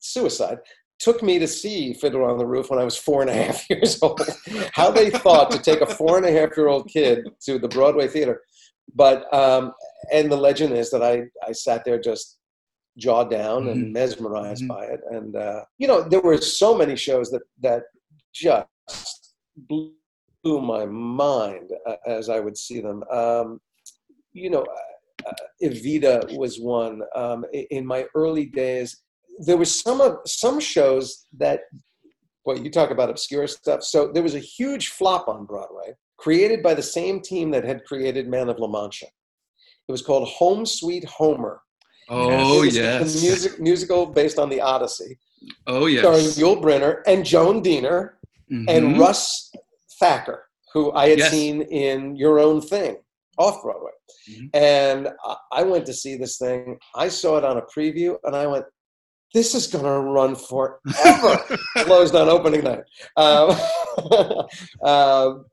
suicide, 0.00 0.58
took 0.98 1.22
me 1.22 1.38
to 1.38 1.48
see 1.48 1.92
Fiddler 1.94 2.28
on 2.30 2.38
the 2.38 2.46
Roof 2.46 2.70
when 2.70 2.78
I 2.78 2.84
was 2.84 2.96
four 2.96 3.22
and 3.22 3.30
a 3.30 3.34
half 3.34 3.68
years 3.70 3.98
old. 4.02 4.20
How 4.72 4.90
they 4.90 5.10
thought 5.10 5.50
to 5.52 5.58
take 5.58 5.80
a 5.80 5.86
four 5.86 6.16
and 6.16 6.26
a 6.26 6.32
half 6.32 6.56
year 6.56 6.68
old 6.68 6.88
kid 6.88 7.28
to 7.46 7.58
the 7.58 7.68
Broadway 7.68 8.08
theater, 8.08 8.40
but 8.94 9.32
um, 9.34 9.72
and 10.12 10.30
the 10.30 10.36
legend 10.36 10.72
is 10.74 10.90
that 10.90 11.02
I 11.02 11.24
I 11.46 11.52
sat 11.52 11.84
there 11.84 12.00
just 12.00 12.38
jaw 12.98 13.24
down 13.24 13.68
and 13.68 13.86
Mhm. 13.86 13.92
mesmerized 13.92 14.64
Mhm. 14.64 14.68
by 14.68 14.84
it, 14.84 15.00
and 15.10 15.34
uh, 15.36 15.64
you 15.78 15.88
know 15.88 16.02
there 16.02 16.20
were 16.20 16.36
so 16.38 16.76
many 16.76 16.94
shows 16.96 17.30
that 17.30 17.42
that 17.62 17.82
just 18.34 18.66
blew 19.56 20.60
my 20.60 20.84
mind 20.86 21.70
uh, 21.86 21.96
as 22.06 22.28
I 22.28 22.38
would 22.40 22.56
see 22.56 22.80
them. 22.80 23.02
Um, 23.10 23.60
you 24.32 24.50
know, 24.50 24.64
uh, 25.26 25.32
Evita 25.62 26.36
was 26.36 26.58
one. 26.60 27.02
Um, 27.14 27.44
in 27.70 27.86
my 27.86 28.06
early 28.14 28.46
days, 28.46 29.02
there 29.38 29.56
was 29.56 29.80
some 29.80 30.00
of 30.00 30.18
some 30.26 30.60
shows 30.60 31.26
that, 31.38 31.60
well, 32.44 32.58
you 32.58 32.70
talk 32.70 32.90
about 32.90 33.10
obscure 33.10 33.46
stuff. 33.46 33.82
So 33.82 34.08
there 34.12 34.22
was 34.22 34.34
a 34.34 34.38
huge 34.38 34.88
flop 34.88 35.28
on 35.28 35.44
Broadway, 35.46 35.94
created 36.18 36.62
by 36.62 36.74
the 36.74 36.82
same 36.82 37.20
team 37.20 37.50
that 37.52 37.64
had 37.64 37.84
created 37.84 38.28
Man 38.28 38.48
of 38.48 38.58
La 38.58 38.68
Mancha. 38.68 39.06
It 39.88 39.92
was 39.92 40.02
called 40.02 40.28
Home 40.28 40.64
Sweet 40.66 41.04
Homer. 41.04 41.60
Oh 42.08 42.62
yes. 42.62 43.22
music 43.22 43.60
musical 43.60 44.06
based 44.06 44.38
on 44.38 44.48
the 44.50 44.60
Odyssey, 44.60 45.18
Oh 45.66 45.86
yes 45.86 46.00
starring. 46.02 46.26
Yul 46.56 46.60
Brynner 46.60 47.00
and 47.06 47.24
Joan 47.24 47.62
Diener 47.62 48.18
Mhm. 48.50 48.64
and 48.68 48.98
Russ 48.98 49.50
Thacker, 50.00 50.46
who 50.74 50.92
I 50.92 51.08
had 51.10 51.18
Yes. 51.20 51.30
seen 51.30 51.62
in 51.62 52.16
Your 52.16 52.38
Own 52.40 52.60
Thing 52.60 52.96
off 53.38 53.62
Broadway. 53.62 53.92
Mhm. 54.28 54.50
And 54.52 55.10
I 55.52 55.62
went 55.62 55.86
to 55.86 55.94
see 55.94 56.16
this 56.16 56.38
thing. 56.38 56.78
I 56.94 57.08
saw 57.08 57.38
it 57.38 57.44
on 57.44 57.56
a 57.56 57.62
preview 57.62 58.18
and 58.24 58.34
I 58.36 58.46
went, 58.48 58.66
this 59.34 59.54
is 59.54 59.66
going 59.66 59.84
to 59.84 59.90
run 60.10 60.34
forever. 60.36 61.38
Closed 61.78 62.14
on 62.14 62.28
opening 62.28 62.64
night. 62.64 62.82
Um, 63.16 63.50
um, 64.84 65.44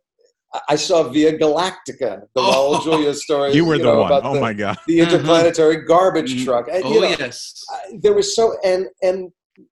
I- 0.67 0.75
saw 0.75 1.03
Via 1.03 1.37
Galactica, 1.37 2.21
the 2.33 2.37
Oh, 2.37 2.79
Raul 2.79 2.83
Julia 2.83 3.13
story. 3.13 3.53
you 3.53 3.65
were 3.65 3.77
the 3.77 3.83
know, 3.83 3.99
one. 4.01 4.21
Oh 4.23 4.33
the, 4.33 4.41
my 4.41 4.53
God. 4.53 4.77
the 4.87 4.99
interplanetary 4.99 5.85
garbage 5.85 6.33
Mhm. 6.35 6.45
truck. 6.45 6.67
And, 6.71 6.83
oh 6.83 6.93
you 6.93 7.01
know, 7.01 7.09
yes. 7.09 7.63
I- 7.71 7.99
there 8.01 8.13
was 8.13 8.35
so 8.35 8.57
and 8.63 8.87
and 9.03 9.31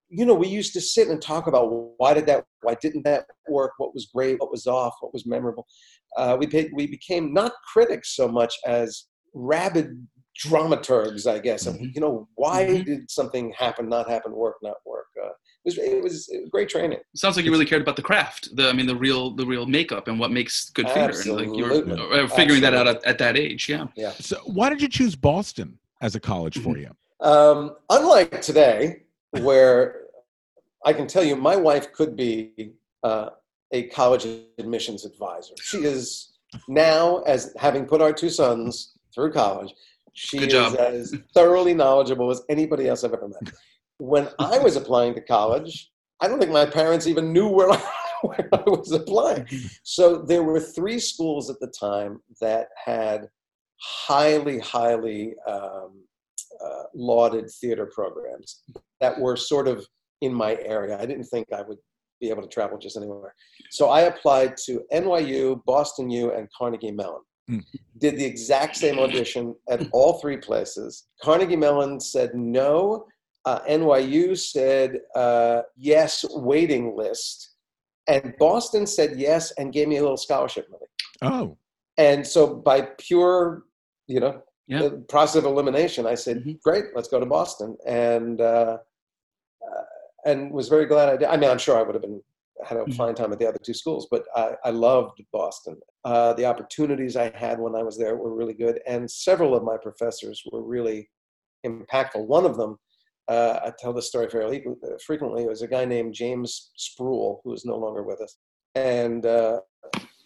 you 0.10 0.26
know 0.26 0.34
we 0.34 0.48
used 0.48 0.74
to 0.74 0.82
sit 0.82 1.08
and 1.08 1.22
talk 1.22 1.48
about 1.48 1.70
why 1.98 2.14
did 2.14 2.26
that 2.28 2.46
why 2.62 2.76
didn't 2.82 3.04
that 3.04 3.26
work 3.50 3.72
what 3.78 3.94
was 3.94 4.10
great 4.14 4.40
what 4.40 4.52
was 4.52 4.68
off 4.68 4.94
what 5.00 5.14
was 5.14 5.26
memorable 5.26 5.66
uh, 6.18 6.36
we 6.38 6.46
paid, 6.48 6.72
we 6.74 6.88
became 6.88 7.34
not 7.34 7.54
critics 7.74 8.16
so 8.16 8.28
much 8.28 8.54
as 8.66 9.06
rabid 9.34 10.06
dramaturgs 10.46 11.30
i 11.30 11.40
guess 11.40 11.66
of, 11.66 11.76
Mhm. 11.76 11.94
you 11.96 12.02
know 12.02 12.28
why 12.36 12.64
Mhm. 12.66 12.86
did 12.86 13.12
something 13.12 13.52
happen 13.58 13.90
not 13.90 14.10
happen 14.10 14.32
work 14.34 14.58
not 14.62 14.76
work 14.86 15.08
uh, 15.24 15.30
it 15.30 15.34
was 15.66 15.78
it 15.78 16.04
was, 16.04 16.30
it 16.30 16.42
was 16.42 16.50
great 16.50 16.70
training 16.70 17.00
Sounds 17.16 17.36
like 17.36 17.46
you 17.46 17.52
really 17.52 17.66
cared 17.66 17.82
about 17.82 17.96
the 17.96 18.02
craft. 18.04 18.56
The 18.56 18.70
I 18.70 18.74
mean 18.74 18.86
the 18.86 18.96
real 18.96 19.32
the 19.36 19.46
real 19.46 19.66
makeup 19.66 20.08
and 20.08 20.20
what 20.20 20.32
makes 20.32 20.70
good 20.70 20.88
theater. 20.88 21.20
And 21.20 21.32
like 21.36 21.58
you 21.58 21.64
were 21.66 21.72
Absolutely. 21.72 22.20
uh, 22.20 22.28
figuring 22.28 22.62
that 22.62 22.76
out 22.76 22.88
at, 22.88 23.04
at 23.06 23.18
that 23.18 23.36
age. 23.38 23.68
Yeah. 23.68 23.88
So, 24.20 24.38
why 24.46 24.70
did 24.70 24.82
you 24.82 24.88
choose 24.88 25.16
Boston 25.16 25.80
as 26.02 26.16
a 26.16 26.20
college 26.20 26.58
for 26.60 26.78
you? 26.78 26.92
Um, 27.22 27.76
unlike 27.90 28.42
today, 28.42 29.04
where 29.32 30.06
I 30.86 30.94
can 30.94 31.08
tell 31.08 31.24
you, 31.24 31.36
my 31.36 31.56
wife 31.56 31.92
could 31.92 32.16
be 32.16 32.74
uh, 33.04 33.30
a 33.72 33.88
college 33.88 34.26
admissions 34.60 35.06
advisor. 35.06 35.56
She 35.62 35.80
is 35.80 36.34
now, 36.68 37.20
as 37.24 37.54
having 37.58 37.86
put 37.86 38.00
our 38.02 38.14
two 38.14 38.30
sons 38.30 38.94
through 39.14 39.32
college, 39.34 39.74
she 40.18 40.40
Good 40.40 40.54
is 40.54 40.74
as 40.74 41.16
thoroughly 41.36 41.76
knowledgeable 41.76 42.32
as 42.32 42.42
anybody 42.50 42.88
else 42.88 43.04
I've 43.04 43.14
ever 43.14 43.28
met. 43.28 43.54
When 44.00 44.28
I 44.40 44.58
was 44.58 44.76
applying 44.76 45.14
to 45.14 45.22
college, 45.22 45.92
I 46.22 46.28
don't 46.28 46.40
think 46.40 46.52
my 46.52 46.66
parents 46.66 47.06
even 47.06 47.32
knew 47.32 47.48
where 47.48 47.70
I, 47.72 47.82
where 48.24 48.50
I 48.52 48.64
was 48.66 48.92
applying. 48.92 49.48
So 49.84 50.18
there 50.18 50.42
were 50.42 50.60
three 50.60 50.98
schools 50.98 51.52
at 51.52 51.60
the 51.60 51.68
time 51.68 52.20
that 52.42 52.70
had 52.84 53.28
highly, 53.80 54.58
highly 54.58 55.36
um, 55.48 56.04
uh, 56.66 56.84
lauded 56.96 57.48
theater 57.62 57.86
programs 57.94 58.64
that 59.00 59.20
were 59.20 59.36
sort 59.36 59.68
of 59.68 59.86
in 60.22 60.34
my 60.34 60.58
area. 60.66 60.98
I 61.00 61.06
didn't 61.06 61.26
think 61.26 61.54
I 61.54 61.62
would 61.62 61.78
be 62.20 62.32
able 62.32 62.42
to 62.42 62.50
travel 62.50 62.80
just 62.80 62.98
anywhere. 62.98 63.36
So 63.70 63.90
I 63.90 64.02
applied 64.02 64.58
to 64.66 64.82
NYU, 64.92 65.64
Boston 65.66 66.10
U, 66.10 66.32
and 66.32 66.48
Carnegie 66.58 66.90
Mellon. 66.90 67.22
Mm. 67.50 67.64
Did 67.98 68.18
the 68.18 68.26
exact 68.26 68.76
same 68.76 69.00
audition 69.00 69.56
at 69.70 69.88
all 69.92 70.14
three 70.20 70.38
places. 70.38 71.08
Carnegie 71.22 71.56
Mellon 71.56 72.00
said 72.00 72.36
no. 72.36 73.08
Uh, 73.46 73.60
NYU 73.62 74.38
said 74.38 75.00
uh, 75.16 75.62
yes, 75.78 76.26
waiting 76.32 76.96
list. 76.96 77.52
And 78.08 78.34
Boston 78.40 78.86
said 78.86 79.18
yes 79.18 79.52
and 79.52 79.72
gave 79.72 79.88
me 79.88 79.98
a 79.98 80.02
little 80.02 80.18
scholarship 80.18 80.68
money. 80.70 80.86
Oh, 81.22 81.58
And 81.98 82.26
so 82.28 82.54
by 82.56 82.82
pure, 82.98 83.64
you 84.08 84.20
know, 84.20 84.42
Yeah. 84.68 84.82
the 84.84 84.92
process 85.08 85.38
of 85.38 85.46
elimination, 85.46 86.06
I 86.06 86.16
said, 86.16 86.44
Mhm. 86.44 86.62
great, 86.62 86.86
let's 86.96 87.08
go 87.08 87.20
to 87.20 87.26
Boston. 87.26 87.78
And, 87.86 88.42
uh, 88.42 88.78
uh, 89.66 89.84
and 90.26 90.52
was 90.52 90.68
very 90.68 90.86
glad 90.86 91.08
I 91.10 91.18
did. 91.18 91.28
I 91.30 91.38
mean, 91.38 91.50
I'm 91.50 91.58
sure 91.58 91.78
I 91.78 91.84
would 91.84 91.96
have 91.96 92.02
been, 92.02 92.22
had 92.66 92.78
a 92.78 92.86
Mhm. 92.86 92.96
fine 92.96 93.16
time 93.16 93.32
at 93.32 93.40
the 93.40 93.48
other 93.48 93.60
two 93.64 93.74
schools, 93.74 94.08
but 94.10 94.26
I, 94.36 94.56
I 94.66 94.70
loved 94.72 95.22
Boston. 95.32 95.80
Uh, 96.04 96.34
the 96.34 96.46
opportunities 96.46 97.16
I 97.16 97.36
had 97.36 97.60
when 97.60 97.76
I 97.76 97.84
was 97.84 97.98
there 97.98 98.16
were 98.16 98.34
really 98.34 98.54
good. 98.54 98.82
And 98.88 99.10
several 99.10 99.56
of 99.56 99.64
my 99.64 99.78
professors 99.78 100.42
were 100.52 100.64
really 100.64 101.10
impactful. 101.66 102.26
One 102.26 102.46
of 102.46 102.58
them, 102.58 102.78
uh, 103.28 103.60
I 103.64 103.74
tell 103.78 103.94
this 103.94 104.08
story 104.08 104.30
fairly 104.30 104.66
frequently, 105.06 105.46
was 105.46 105.62
a 105.62 105.68
guy 105.68 105.86
named 105.86 106.14
James 106.14 106.72
Spruill, 106.78 107.42
who 107.44 107.54
is 107.54 107.66
no 107.66 107.78
longer 107.78 108.04
with 108.04 108.22
us. 108.22 108.38
And 108.76 109.26
uh, 109.26 109.62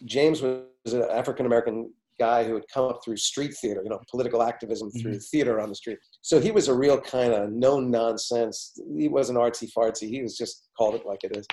James 0.04 0.42
was 0.42 0.92
an 0.92 1.02
African 1.10 1.46
American 1.46 1.92
guy 2.18 2.44
who 2.44 2.54
had 2.54 2.64
come 2.72 2.84
up 2.88 3.00
through 3.02 3.16
street 3.16 3.54
theater, 3.60 3.80
you 3.82 3.88
know, 3.90 3.98
political 4.10 4.42
activism 4.42 4.90
through 4.90 5.18
theater 5.18 5.58
on 5.60 5.68
the 5.70 5.74
street. 5.74 5.98
So 6.20 6.40
he 6.40 6.50
was 6.50 6.68
a 6.68 6.74
real 6.74 7.00
kind 7.00 7.32
of 7.32 7.50
no 7.50 7.80
nonsense. 7.80 8.78
He 8.96 9.08
wasn't 9.08 9.38
artsy 9.38 9.68
fartsy. 9.76 10.08
He 10.08 10.22
was 10.22 10.36
just 10.36 10.68
called 10.76 10.94
it 10.94 11.06
like 11.06 11.24
it 11.24 11.36
is. 11.36 11.46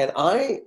And 0.00 0.12
I, 0.16 0.60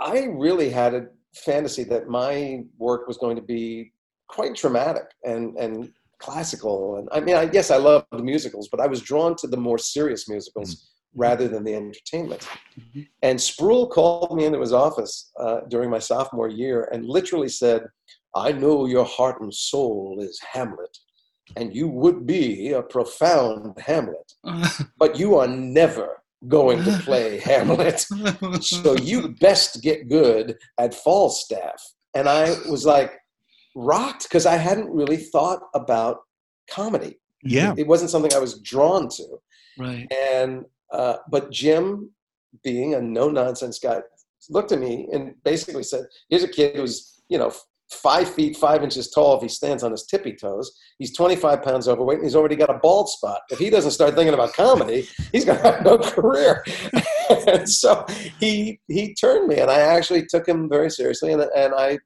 I 0.00 0.24
really 0.24 0.70
had 0.70 0.92
a 0.94 1.06
fantasy 1.34 1.84
that 1.84 2.08
my 2.08 2.64
work 2.78 3.06
was 3.06 3.16
going 3.16 3.36
to 3.36 3.42
be 3.42 3.92
quite 4.28 4.56
dramatic 4.56 5.06
and 5.24 5.56
and 5.56 5.92
classical. 6.18 6.96
And 6.96 7.08
I 7.12 7.20
mean, 7.20 7.36
I 7.36 7.46
guess 7.46 7.70
I 7.70 7.76
loved 7.76 8.06
musicals, 8.12 8.68
but 8.68 8.80
I 8.80 8.88
was 8.88 9.00
drawn 9.00 9.36
to 9.36 9.46
the 9.46 9.56
more 9.56 9.78
serious 9.78 10.28
musicals 10.28 10.90
rather 11.14 11.46
than 11.48 11.64
the 11.64 11.74
entertainment. 11.74 12.46
Mhm. 12.78 13.08
And 13.22 13.38
Spruill 13.38 13.88
called 13.90 14.36
me 14.36 14.44
into 14.44 14.60
his 14.60 14.72
office 14.72 15.30
uh, 15.38 15.60
during 15.68 15.88
my 15.90 15.98
sophomore 16.00 16.48
year 16.48 16.88
and 16.92 17.06
literally 17.06 17.48
said, 17.48 17.80
I 18.34 18.52
know 18.52 18.86
your 18.86 19.04
heart 19.04 19.40
and 19.40 19.52
soul 19.54 20.18
is 20.20 20.38
Hamlet, 20.52 20.94
and 21.56 21.74
you 21.74 21.88
would 21.88 22.26
be 22.26 22.72
a 22.72 22.82
profound 22.82 23.78
Hamlet, 23.80 24.28
but 24.98 25.18
you 25.18 25.36
are 25.36 25.48
never 25.48 26.19
going 26.48 26.82
to 26.84 26.92
play 27.04 27.38
Hamlet. 27.44 28.06
So 28.60 28.94
you 28.94 29.28
best 29.40 29.82
get 29.82 30.08
good 30.08 30.56
at 30.78 30.94
Falstaff. 30.94 31.82
And 32.14 32.28
I 32.28 32.56
was 32.68 32.84
like 32.84 33.12
rocked 33.74 34.24
because 34.24 34.46
I 34.46 34.56
hadn't 34.56 34.90
really 34.90 35.16
thought 35.16 35.60
about 35.74 36.18
comedy. 36.68 37.18
yeah. 37.42 37.74
It 37.76 37.86
wasn't 37.86 38.10
something 38.10 38.32
I 38.34 38.38
was 38.38 38.58
drawn 38.60 39.08
to. 39.08 39.26
right. 39.78 40.06
And 40.12 40.64
uh, 40.92 41.16
but 41.30 41.52
Jim, 41.52 42.10
being 42.64 42.94
a 42.94 43.00
no 43.00 43.28
nonsense 43.30 43.78
guy, 43.78 44.00
looked 44.48 44.72
at 44.72 44.80
me 44.80 45.08
and 45.12 45.34
basically 45.44 45.84
said, 45.84 46.06
"Here's 46.28 46.42
a 46.42 46.48
kid 46.48 46.74
who's 46.76 47.22
you 47.28 47.38
know 47.38 47.52
five 47.90 48.32
feet 48.32 48.56
five 48.56 48.82
inches 48.82 49.10
tall 49.10 49.36
if 49.36 49.42
he 49.42 49.48
stands 49.48 49.82
on 49.82 49.90
his 49.90 50.04
tippy 50.04 50.32
toes. 50.32 50.72
He's 50.98 51.14
25 51.16 51.62
pounds 51.62 51.88
overweight 51.88 52.18
and 52.18 52.24
he's 52.26 52.36
already 52.36 52.56
got 52.56 52.70
a 52.70 52.78
bald 52.78 53.08
spot. 53.08 53.40
If 53.50 53.58
he 53.58 53.70
doesn't 53.70 53.90
start 53.90 54.14
thinking 54.14 54.34
about 54.34 54.54
comedy, 54.54 55.08
he's 55.32 55.44
going 55.44 55.58
to 55.58 55.64
have 55.64 55.84
no 55.84 55.98
career." 55.98 56.64
and 57.46 57.68
so 57.68 58.04
he 58.38 58.80
he 58.88 59.14
turned 59.14 59.48
me, 59.48 59.58
and 59.58 59.70
I 59.70 59.80
actually 59.80 60.26
took 60.26 60.46
him 60.46 60.68
very 60.68 60.90
seriously, 60.90 61.32
and 61.32 61.42
and 61.42 61.74
I 61.74 61.98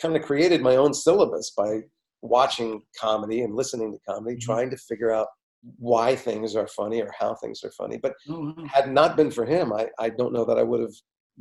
kind 0.00 0.16
of 0.16 0.22
created 0.22 0.60
my 0.60 0.76
own 0.76 0.94
syllabus 0.94 1.52
by 1.56 1.80
watching 2.22 2.82
comedy 2.98 3.42
and 3.42 3.54
listening 3.54 3.92
to 3.92 3.98
comedy, 4.08 4.36
mm-hmm. 4.36 4.52
trying 4.52 4.70
to 4.70 4.76
figure 4.76 5.12
out 5.12 5.28
why 5.78 6.14
things 6.14 6.56
are 6.56 6.66
funny 6.68 7.00
or 7.00 7.12
how 7.18 7.34
things 7.34 7.62
are 7.64 7.70
funny. 7.72 7.96
But 7.98 8.14
Oh, 8.28 8.52
wow. 8.56 8.66
had 8.66 8.92
not 8.92 9.16
been 9.16 9.30
for 9.30 9.46
him, 9.46 9.72
I, 9.72 9.88
I 9.98 10.10
don't 10.10 10.32
know 10.32 10.44
that 10.44 10.58
I 10.58 10.62
would 10.62 10.80
have 10.80 10.94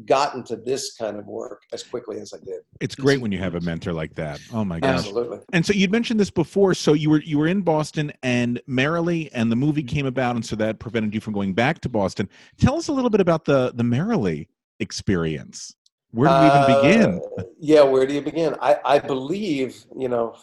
gotten 0.06 0.44
to 0.44 0.56
this 0.56 0.96
kind 0.96 1.18
of 1.18 1.26
work 1.28 1.64
as 1.72 1.84
quickly 1.84 2.20
as 2.20 2.34
I 2.34 2.38
did. 2.44 2.62
It's 2.82 2.96
great 2.96 3.22
when 3.22 3.32
you 3.32 3.38
have 3.40 3.56
a 3.56 3.62
mentor 3.62 3.94
like 3.94 4.16
that. 4.16 4.42
Oh 4.52 4.66
my 4.66 4.80
gosh. 4.80 5.00
Absolutely. 5.00 5.40
And 5.54 5.66
so 5.66 5.74
you'd 5.74 5.92
mentioned 5.92 6.20
this 6.20 6.32
before. 6.32 6.74
So 6.74 6.94
you 6.94 7.10
were 7.10 7.22
you 7.22 7.38
were 7.38 7.48
in 7.48 7.62
Boston 7.62 8.12
and 8.24 8.62
Merrily, 8.68 9.32
and 9.34 9.52
the 9.52 9.56
movie 9.56 9.84
came 9.84 10.06
about, 10.06 10.36
and 10.36 10.46
so 10.46 10.56
that 10.58 10.80
prevented 10.80 11.14
you 11.14 11.22
from 11.22 11.34
going 11.34 11.54
back 11.54 11.80
to 11.82 11.90
Boston. 11.90 12.28
Tell 12.58 12.76
us 12.76 12.88
a 12.88 12.92
little 12.92 13.10
bit 13.10 13.22
about 13.22 13.46
the 13.46 13.72
the 13.76 13.84
Merrily 13.84 14.50
experience. 14.80 15.76
Where 16.12 16.30
do 16.30 16.46
you 16.46 16.52
even 16.52 16.82
begin? 16.82 17.22
Uh, 17.40 17.44
yeah, 17.60 17.82
where 17.82 18.06
do 18.06 18.14
you 18.14 18.22
begin? 18.22 18.56
I, 18.62 18.78
I 18.86 19.00
believe, 19.00 19.84
you 19.98 20.10
know, 20.10 20.36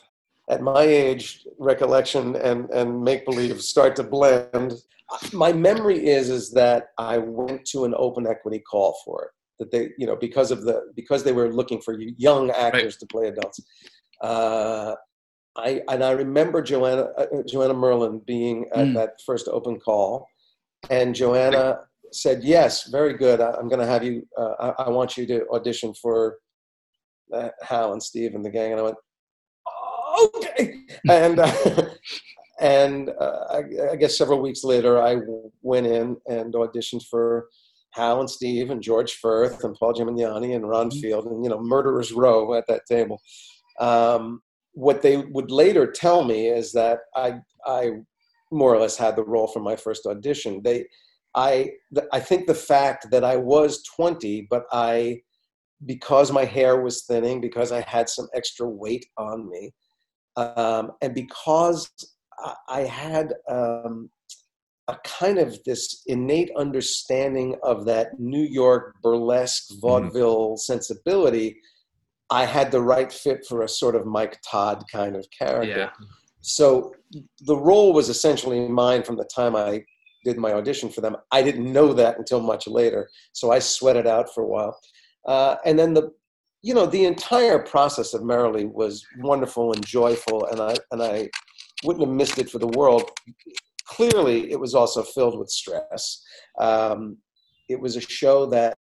at 0.49 0.63
my 0.63 0.83
age, 0.83 1.47
recollection 1.59 2.35
and, 2.37 2.69
and 2.71 3.03
make 3.03 3.25
believe 3.25 3.63
start 3.63 3.95
to 3.97 4.03
blend. 4.03 4.75
My 5.33 5.53
memory 5.53 6.09
is 6.09 6.29
is 6.29 6.51
that 6.53 6.89
I 6.99 7.19
went 7.19 7.65
to 7.67 7.85
an 7.85 7.95
open 7.97 8.27
equity 8.27 8.59
call 8.59 9.01
for 9.05 9.27
it. 9.27 9.31
That 9.61 9.71
they, 9.71 9.91
you 9.99 10.07
know, 10.07 10.17
because 10.17 10.51
of 10.51 10.63
the 10.65 10.91
because 10.97 11.23
they 11.23 11.33
were 11.33 11.53
looking 11.53 11.81
for 11.83 11.93
young 12.17 12.51
actors 12.51 12.97
to 12.97 13.07
play 13.07 13.29
adults. 13.29 13.61
Uh, 14.23 14.95
I 15.57 15.83
and 15.93 16.03
I 16.03 16.13
remember 16.13 16.63
Joanna 16.63 17.03
uh, 17.19 17.27
Joanna 17.47 17.75
Merlin 17.75 18.21
being 18.27 18.65
at 18.75 18.87
Mm. 18.89 18.95
that 18.95 19.11
first 19.27 19.47
open 19.49 19.79
call, 19.79 20.27
and 20.89 21.15
Joanna 21.15 21.81
said, 22.11 22.43
"Yes, 22.43 22.89
very 22.89 23.15
good. 23.25 23.39
I, 23.43 23.51
I'm 23.59 23.69
going 23.69 23.81
to 23.81 23.87
have 23.95 24.03
you. 24.03 24.27
Uh, 24.37 24.55
I, 24.79 24.85
I 24.85 24.89
want 24.89 25.17
you 25.19 25.27
to 25.27 25.47
audition 25.51 25.93
for 25.93 26.39
uh, 27.35 27.51
Hal 27.63 27.93
and 27.93 28.03
Steve 28.03 28.35
and 28.35 28.43
the 28.45 28.51
gang." 28.51 28.71
And 28.73 28.81
I 28.81 28.85
went, 28.85 28.97
"Okay." 30.37 30.85
and 31.11 31.39
uh, 31.39 31.85
and 32.61 33.11
uh, 33.11 33.41
I, 33.51 33.61
I 33.93 33.97
guess 33.97 34.17
several 34.17 34.41
weeks 34.41 34.65
later, 34.65 35.03
I 35.03 35.17
w- 35.17 35.51
went 35.61 35.87
in 35.87 36.17
and 36.27 36.55
auditioned 36.55 37.05
for 37.11 37.49
Hal 37.93 38.21
and 38.21 38.31
Steve 38.31 38.71
and 38.71 38.83
George 38.83 39.15
Furth 39.15 39.65
and 39.65 39.75
Paul 39.77 39.95
Gemignani 39.95 40.55
and 40.55 40.69
Ron 40.69 40.91
Field 40.91 41.27
and 41.27 41.45
you 41.45 41.51
know 41.51 41.61
Murderers 41.61 42.13
Row 42.13 42.55
at 42.55 42.67
that 42.69 42.83
table. 42.87 43.21
Um, 43.79 44.41
what 44.73 45.03
they 45.03 45.17
would 45.19 45.51
later 45.51 45.91
tell 45.91 46.25
me 46.25 46.49
is 46.49 46.73
that 46.73 47.01
I 47.17 47.41
I 47.67 47.91
more 48.53 48.75
or 48.75 48.79
less 48.79 48.97
had 48.97 49.17
the 49.17 49.25
role 49.25 49.47
from 49.47 49.63
my 49.63 49.77
first 49.77 50.07
audition. 50.07 50.61
They 50.63 50.87
I 51.35 51.71
th- 51.95 52.09
I 52.13 52.21
think 52.21 52.47
the 52.47 52.55
fact 52.55 53.11
that 53.11 53.25
I 53.25 53.37
was 53.37 53.83
20, 53.97 54.47
but 54.51 54.65
I 54.73 55.21
because 55.87 56.31
my 56.31 56.45
hair 56.45 56.83
was 56.83 57.05
thinning, 57.05 57.41
because 57.41 57.73
I 57.73 57.81
had 57.81 58.09
some 58.09 58.29
extra 58.35 58.69
weight 58.69 59.07
on 59.17 59.49
me, 59.49 59.73
um, 60.37 60.93
and 61.01 61.15
because 61.15 61.91
I, 62.39 62.55
I 62.69 62.81
had 62.81 63.33
um, 63.49 64.11
a 64.91 64.99
kind 65.05 65.39
of 65.39 65.59
this 65.65 66.03
innate 66.07 66.51
understanding 66.57 67.57
of 67.63 67.85
that 67.87 68.19
New 68.19 68.43
York 68.43 68.95
burlesque 69.03 69.69
vaudeville 69.81 70.57
sensibility, 70.57 71.57
I 72.31 72.45
had 72.45 72.71
the 72.71 72.81
right 72.81 73.13
fit 73.13 73.45
for 73.49 73.63
a 73.63 73.69
sort 73.69 73.95
of 73.95 74.07
Mike 74.07 74.39
Todd 74.49 74.85
kind 74.91 75.17
of 75.17 75.27
character. 75.37 75.79
Yeah. 75.79 75.91
So 76.41 76.95
the 77.41 77.57
role 77.57 77.93
was 77.93 78.09
essentially 78.09 78.69
mine 78.69 79.03
from 79.03 79.17
the 79.17 79.29
time 79.35 79.55
I 79.57 79.85
did 80.25 80.39
my 80.39 80.53
audition 80.53 80.89
for 80.91 81.01
them. 81.01 81.17
I 81.31 81.43
didn't 81.43 81.73
know 81.73 81.93
that 81.95 82.19
until 82.19 82.41
much 82.41 82.67
later, 82.67 83.09
so 83.33 83.51
I 83.51 83.59
sweated 83.59 84.07
out 84.07 84.33
for 84.35 84.43
a 84.43 84.47
while. 84.47 84.79
Uh, 85.27 85.57
and 85.65 85.79
then 85.79 85.95
the, 85.95 86.13
you 86.63 86.75
know, 86.75 86.87
the 86.87 87.05
entire 87.05 87.59
process 87.59 88.15
of 88.15 88.23
Merrily 88.23 88.67
was 88.67 89.05
wonderful 89.19 89.73
and 89.73 89.85
joyful, 89.87 90.47
and 90.47 90.61
I 90.61 90.75
and 90.93 91.03
I 91.03 91.31
wouldn't 91.85 92.07
have 92.07 92.15
missed 92.15 92.39
it 92.39 92.51
for 92.51 92.59
the 92.59 92.69
world. 92.69 93.11
Clearly, 93.91 94.51
it 94.51 94.61
was 94.61 94.75
also 94.75 95.03
filled 95.03 95.39
with 95.39 95.51
stress. 95.51 96.23
Um, 96.59 97.19
it 97.69 97.81
was 97.81 97.97
a 97.97 98.01
show 98.01 98.47
that 98.47 98.77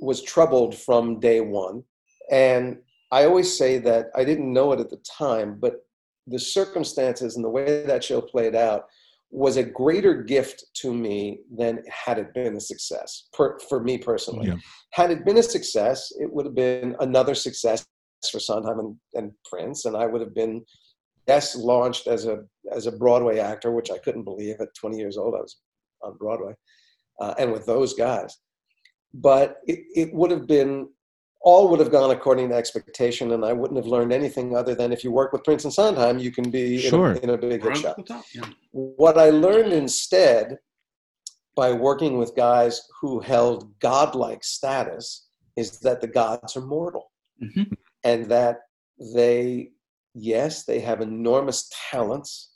was 0.00 0.22
troubled 0.22 0.74
from 0.74 1.20
day 1.20 1.40
one, 1.40 1.82
and 2.30 2.78
I 3.10 3.24
always 3.24 3.56
say 3.56 3.78
that 3.78 4.06
I 4.14 4.24
didn't 4.24 4.52
know 4.52 4.72
it 4.72 4.80
at 4.80 4.90
the 4.90 5.02
time, 5.18 5.58
but 5.58 5.84
the 6.26 6.38
circumstances 6.38 7.36
and 7.36 7.44
the 7.44 7.50
way 7.50 7.84
that 7.84 8.04
show 8.04 8.20
played 8.20 8.54
out 8.54 8.84
was 9.30 9.56
a 9.56 9.62
greater 9.62 10.22
gift 10.22 10.64
to 10.74 10.92
me 10.92 11.40
than 11.56 11.82
had 11.88 12.18
it 12.18 12.34
been 12.34 12.56
a 12.56 12.60
success 12.60 13.28
per, 13.32 13.58
for 13.68 13.80
me 13.82 13.96
personally. 13.96 14.48
Yeah. 14.48 14.56
Had 14.92 15.10
it 15.10 15.24
been 15.24 15.38
a 15.38 15.42
success, 15.42 16.12
it 16.18 16.32
would 16.32 16.46
have 16.46 16.54
been 16.54 16.96
another 17.00 17.34
success 17.34 17.86
for 18.30 18.40
Sondheim 18.40 18.80
and, 18.80 18.96
and 19.14 19.32
Prince, 19.44 19.84
and 19.84 19.96
I 19.96 20.06
would 20.06 20.20
have 20.20 20.34
been 20.34 20.64
yes 21.30 21.56
launched 21.72 22.06
as 22.14 22.22
a 22.32 22.36
as 22.76 22.84
a 22.86 22.92
Broadway 23.02 23.36
actor, 23.52 23.70
which 23.78 23.90
I 23.96 23.98
couldn't 24.04 24.24
believe 24.30 24.56
at 24.60 24.74
20 24.74 24.96
years 25.02 25.16
old 25.22 25.32
I 25.38 25.42
was 25.46 25.54
on 26.06 26.12
Broadway, 26.22 26.54
uh, 27.22 27.34
and 27.40 27.48
with 27.54 27.64
those 27.72 27.92
guys. 28.06 28.30
But 29.28 29.48
it, 29.72 29.80
it 30.02 30.08
would 30.18 30.30
have 30.36 30.46
been 30.56 30.72
all 31.48 31.62
would 31.70 31.80
have 31.84 31.92
gone 31.98 32.10
according 32.16 32.46
to 32.50 32.54
expectation, 32.62 33.26
and 33.34 33.42
I 33.50 33.52
wouldn't 33.60 33.78
have 33.82 33.86
learned 33.94 34.12
anything 34.20 34.48
other 34.60 34.74
than 34.80 34.92
if 34.96 35.00
you 35.04 35.10
work 35.20 35.30
with 35.32 35.42
Prince 35.48 35.64
and 35.64 35.72
Sondheim, 35.78 36.18
you 36.26 36.30
can 36.38 36.48
be 36.50 36.66
Sure. 36.78 37.12
in, 37.12 37.16
a, 37.16 37.20
in 37.24 37.30
a 37.30 37.38
big 37.38 37.62
hit 37.62 37.70
Right 37.70 37.76
shot. 37.84 38.06
top, 38.06 38.24
yeah. 38.34 38.46
What 38.72 39.16
I 39.26 39.28
learned 39.46 39.72
instead 39.84 40.44
by 41.60 41.68
working 41.88 42.12
with 42.20 42.36
guys 42.36 42.74
who 43.00 43.20
held 43.32 43.58
godlike 43.90 44.42
status 44.58 45.06
is 45.56 45.68
that 45.86 45.98
the 46.02 46.12
gods 46.22 46.50
are 46.58 46.66
mortal 46.76 47.04
Mhm. 47.46 47.66
and 48.10 48.20
that 48.34 48.56
they, 49.18 49.40
yes, 50.14 50.64
they 50.64 50.80
have 50.80 51.00
enormous 51.00 51.70
talents 51.90 52.52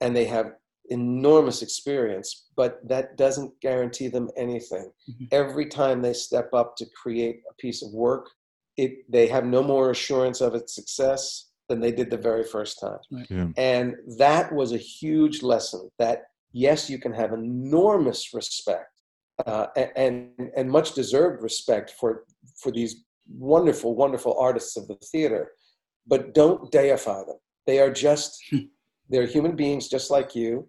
and 0.00 0.14
they 0.14 0.24
have 0.24 0.52
enormous 0.90 1.62
experience, 1.62 2.48
but 2.56 2.78
that 2.86 3.16
doesn't 3.16 3.58
guarantee 3.60 4.08
them 4.08 4.28
anything. 4.36 4.90
Mhm. 5.08 5.28
Every 5.32 5.66
time 5.66 6.02
they 6.02 6.12
step 6.12 6.52
up 6.52 6.76
to 6.76 6.86
create 7.02 7.42
a 7.50 7.54
piece 7.54 7.82
of 7.82 7.92
work, 7.92 8.28
it, 8.76 9.10
they 9.10 9.26
have 9.28 9.44
no 9.46 9.62
more 9.62 9.90
assurance 9.90 10.40
of 10.40 10.54
its 10.54 10.74
success 10.74 11.50
than 11.68 11.80
they 11.80 11.92
did 11.92 12.10
the 12.10 12.18
very 12.18 12.44
first 12.44 12.80
time. 12.80 12.98
Yeah. 13.30 13.48
And 13.56 13.96
that 14.18 14.52
was 14.52 14.72
a 14.72 14.78
huge 14.78 15.42
lesson 15.42 15.90
that, 15.98 16.24
yes, 16.52 16.90
you 16.90 16.98
can 16.98 17.12
have 17.12 17.32
enormous 17.32 18.34
respect 18.34 19.00
uh, 19.46 19.68
and, 19.96 20.30
and 20.56 20.70
much 20.70 20.94
deserved 20.94 21.42
respect 21.42 21.90
for, 21.98 22.24
for 22.56 22.70
these 22.70 23.04
wonderful, 23.38 23.94
wonderful 23.94 24.38
artists 24.38 24.76
of 24.76 24.86
the 24.86 24.96
theater, 24.96 25.52
but 26.06 26.34
don't 26.34 26.70
deify 26.70 27.24
them. 27.24 27.36
They 27.66 27.78
are 27.80 27.90
just, 27.92 28.38
they're 29.10 29.26
human 29.26 29.56
beings 29.56 29.88
just 29.88 30.10
like 30.10 30.34
you. 30.34 30.68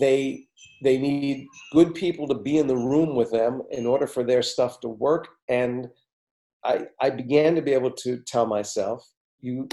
They, 0.00 0.46
they 0.82 0.98
need 0.98 1.46
good 1.72 1.94
people 1.94 2.26
to 2.28 2.34
be 2.34 2.58
in 2.58 2.66
the 2.66 2.76
room 2.76 3.14
with 3.14 3.30
them 3.30 3.62
in 3.70 3.86
order 3.86 4.06
for 4.06 4.24
their 4.24 4.42
stuff 4.42 4.80
to 4.80 4.88
work. 4.88 5.28
And 5.48 5.88
I, 6.64 6.86
I 7.00 7.10
began 7.10 7.54
to 7.54 7.62
be 7.62 7.72
able 7.72 7.92
to 7.92 8.18
tell 8.26 8.46
myself, 8.46 9.06
you, 9.40 9.68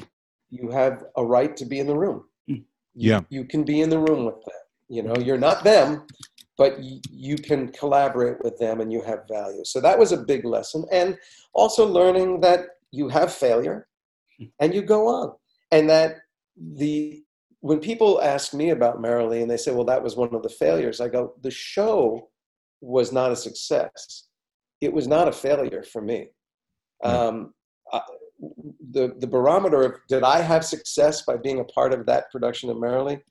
you 0.50 0.70
have 0.72 1.04
a 1.18 1.26
right 1.26 1.56
to 1.58 1.66
be 1.66 1.80
in 1.80 1.88
the 1.88 1.98
room. 1.98 2.26
Hmm. 2.48 2.54
You- 2.54 2.64
Yeah. 3.12 3.22
You 3.30 3.46
can 3.46 3.64
be 3.64 3.82
in 3.82 3.90
the 3.90 4.00
room 4.00 4.26
with 4.26 4.36
them. 4.46 4.62
You 4.90 5.02
know, 5.04 5.16
you're 5.18 5.40
not 5.40 5.64
them, 5.64 6.06
but 6.58 6.78
y- 6.78 7.00
you 7.10 7.36
can 7.38 7.70
collaborate 7.70 8.38
with 8.44 8.58
them 8.60 8.80
and 8.82 8.92
you 8.94 9.02
have 9.02 9.22
value. 9.28 9.64
So 9.66 9.82
that 9.82 9.98
was 9.98 10.12
a 10.12 10.18
big 10.18 10.46
lesson. 10.46 10.86
And 10.92 11.18
also 11.54 11.86
learning 11.88 12.42
that 12.42 12.60
you 12.92 13.10
have 13.10 13.34
failure 13.34 13.88
and 14.60 14.74
you 14.74 14.82
go 14.82 15.08
on. 15.08 15.34
And 15.72 15.90
that 15.90 16.18
the 16.58 17.24
when 17.64 17.80
people 17.80 18.22
ask 18.22 18.54
me 18.54 18.72
about 18.72 19.00
Merrily 19.00 19.42
and 19.42 19.50
they 19.50 19.56
say, 19.56 19.72
well, 19.72 19.86
that 19.86 20.04
was 20.04 20.18
one 20.18 20.36
of 20.36 20.44
the 20.44 20.50
failures, 20.50 21.00
I 21.00 21.08
go, 21.08 21.34
the 21.42 21.50
show 21.50 22.28
was 22.82 23.14
not 23.14 23.32
a 23.32 23.38
success. 23.38 24.28
It 24.82 24.92
was 24.92 25.08
not 25.08 25.30
a 25.30 25.32
failure 25.32 25.82
for 25.82 26.02
me. 26.02 26.28
Um, 27.06 27.54
I, 27.94 28.02
the, 28.92 29.16
the 29.18 29.28
barometer 29.28 29.82
of 29.82 29.94
did 30.10 30.24
I 30.24 30.42
have 30.42 30.66
success 30.66 31.22
by 31.22 31.38
being 31.38 31.62
a 31.62 31.66
part 31.66 31.94
of 31.94 32.06
that 32.06 32.30
production 32.32 32.70
of 32.70 32.78
Merrily? 32.78 33.22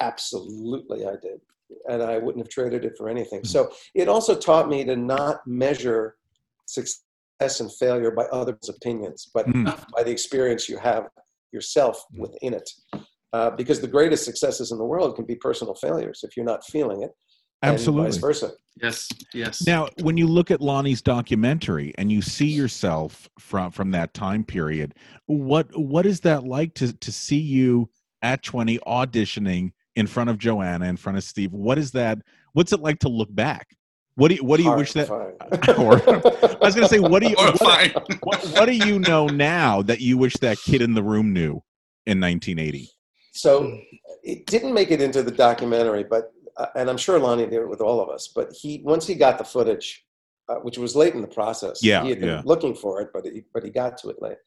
Absolutely, 0.00 1.04
I 1.04 1.16
did. 1.20 1.42
And 1.86 2.02
I 2.02 2.16
wouldn't 2.16 2.46
have 2.46 2.48
traded 2.48 2.86
it 2.86 2.94
for 2.96 3.10
anything. 3.10 3.44
So 3.44 3.70
it 3.94 4.08
also 4.08 4.34
taught 4.34 4.70
me 4.70 4.84
to 4.84 4.96
not 4.96 5.46
measure 5.46 6.16
success 6.64 7.02
and 7.40 7.72
failure 7.74 8.10
by 8.10 8.24
others' 8.26 8.68
opinions, 8.68 9.30
but 9.34 9.46
Mm. 9.46 9.64
by 9.94 10.02
the 10.02 10.10
experience 10.10 10.68
you 10.68 10.78
have 10.78 11.08
yourself 11.52 12.02
within 12.16 12.54
it. 12.54 12.68
Uh, 13.32 13.50
because 13.50 13.80
the 13.80 13.88
greatest 13.88 14.24
successes 14.24 14.72
in 14.72 14.78
the 14.78 14.84
world 14.84 15.16
can 15.16 15.24
be 15.26 15.34
personal 15.34 15.74
failures 15.74 16.20
if 16.22 16.36
you're 16.36 16.46
not 16.46 16.64
feeling 16.64 17.02
it, 17.02 17.10
and 17.62 17.74
Absolutely. 17.74 18.06
vice 18.10 18.16
versa. 18.18 18.52
Yes, 18.82 19.08
yes. 19.34 19.66
Now, 19.66 19.88
when 20.02 20.16
you 20.16 20.26
look 20.26 20.50
at 20.50 20.60
Lonny's 20.60 21.02
documentary 21.02 21.92
and 21.98 22.10
you 22.12 22.22
see 22.22 22.46
yourself 22.46 23.28
from 23.38 23.70
from 23.72 23.90
that 23.92 24.14
time 24.14 24.44
period, 24.44 24.94
what 25.26 25.66
what 25.78 26.06
is 26.06 26.20
that 26.20 26.44
like 26.44 26.74
to 26.74 26.92
to 26.92 27.12
see 27.12 27.38
you 27.38 27.90
at 28.22 28.42
20 28.42 28.78
auditioning 28.86 29.72
in 29.96 30.06
front 30.06 30.30
of 30.30 30.38
Joanna, 30.38 30.86
in 30.86 30.96
front 30.96 31.18
of 31.18 31.24
Steve? 31.24 31.52
What 31.52 31.78
is 31.78 31.90
that? 31.92 32.18
What's 32.52 32.72
it 32.72 32.80
like 32.80 33.00
to 33.00 33.08
look 33.08 33.34
back? 33.34 33.68
What 34.16 34.28
do 34.28 34.36
you 34.36 34.44
what 34.44 34.56
do 34.56 34.62
you 34.62 34.74
wish 34.74 34.94
that 34.94 35.10
or 35.78 35.94
I 36.62 36.64
was 36.64 36.74
going 36.74 36.88
to 36.88 36.88
say 36.88 36.98
what 36.98 37.22
do 37.22 37.28
you 37.28 37.36
what, 37.36 37.92
what, 38.22 38.44
what 38.44 38.64
do 38.64 38.72
you 38.72 38.98
know 38.98 39.26
now 39.26 39.82
that 39.82 40.00
you 40.00 40.16
wish 40.16 40.34
that 40.38 40.58
kid 40.58 40.80
in 40.80 40.94
the 40.94 41.02
room 41.02 41.34
knew 41.34 41.62
in 42.06 42.18
1980? 42.20 42.88
So 43.32 43.78
it 44.22 44.46
didn't 44.46 44.72
make 44.72 44.90
it 44.90 45.02
into 45.02 45.22
the 45.22 45.30
documentary, 45.30 46.02
but 46.02 46.32
uh, 46.56 46.66
and 46.74 46.88
I'm 46.88 46.96
sure 46.96 47.18
Lonny 47.18 47.44
did 47.44 47.60
it 47.60 47.68
with 47.68 47.82
all 47.82 48.00
of 48.00 48.08
us. 48.08 48.28
But 48.34 48.52
he 48.52 48.80
once 48.84 49.06
he 49.06 49.14
got 49.14 49.36
the 49.36 49.44
footage, 49.44 50.06
uh, 50.48 50.56
which 50.56 50.78
was 50.78 50.96
late 50.96 51.14
in 51.14 51.20
the 51.20 51.28
process. 51.28 51.82
Yeah, 51.82 52.02
he 52.02 52.08
had 52.08 52.20
been 52.20 52.28
yeah. 52.30 52.42
looking 52.46 52.74
for 52.74 53.02
it, 53.02 53.10
but 53.12 53.26
he, 53.26 53.44
but 53.52 53.64
he 53.64 53.70
got 53.70 53.98
to 53.98 54.08
it 54.08 54.16
late. 54.22 54.38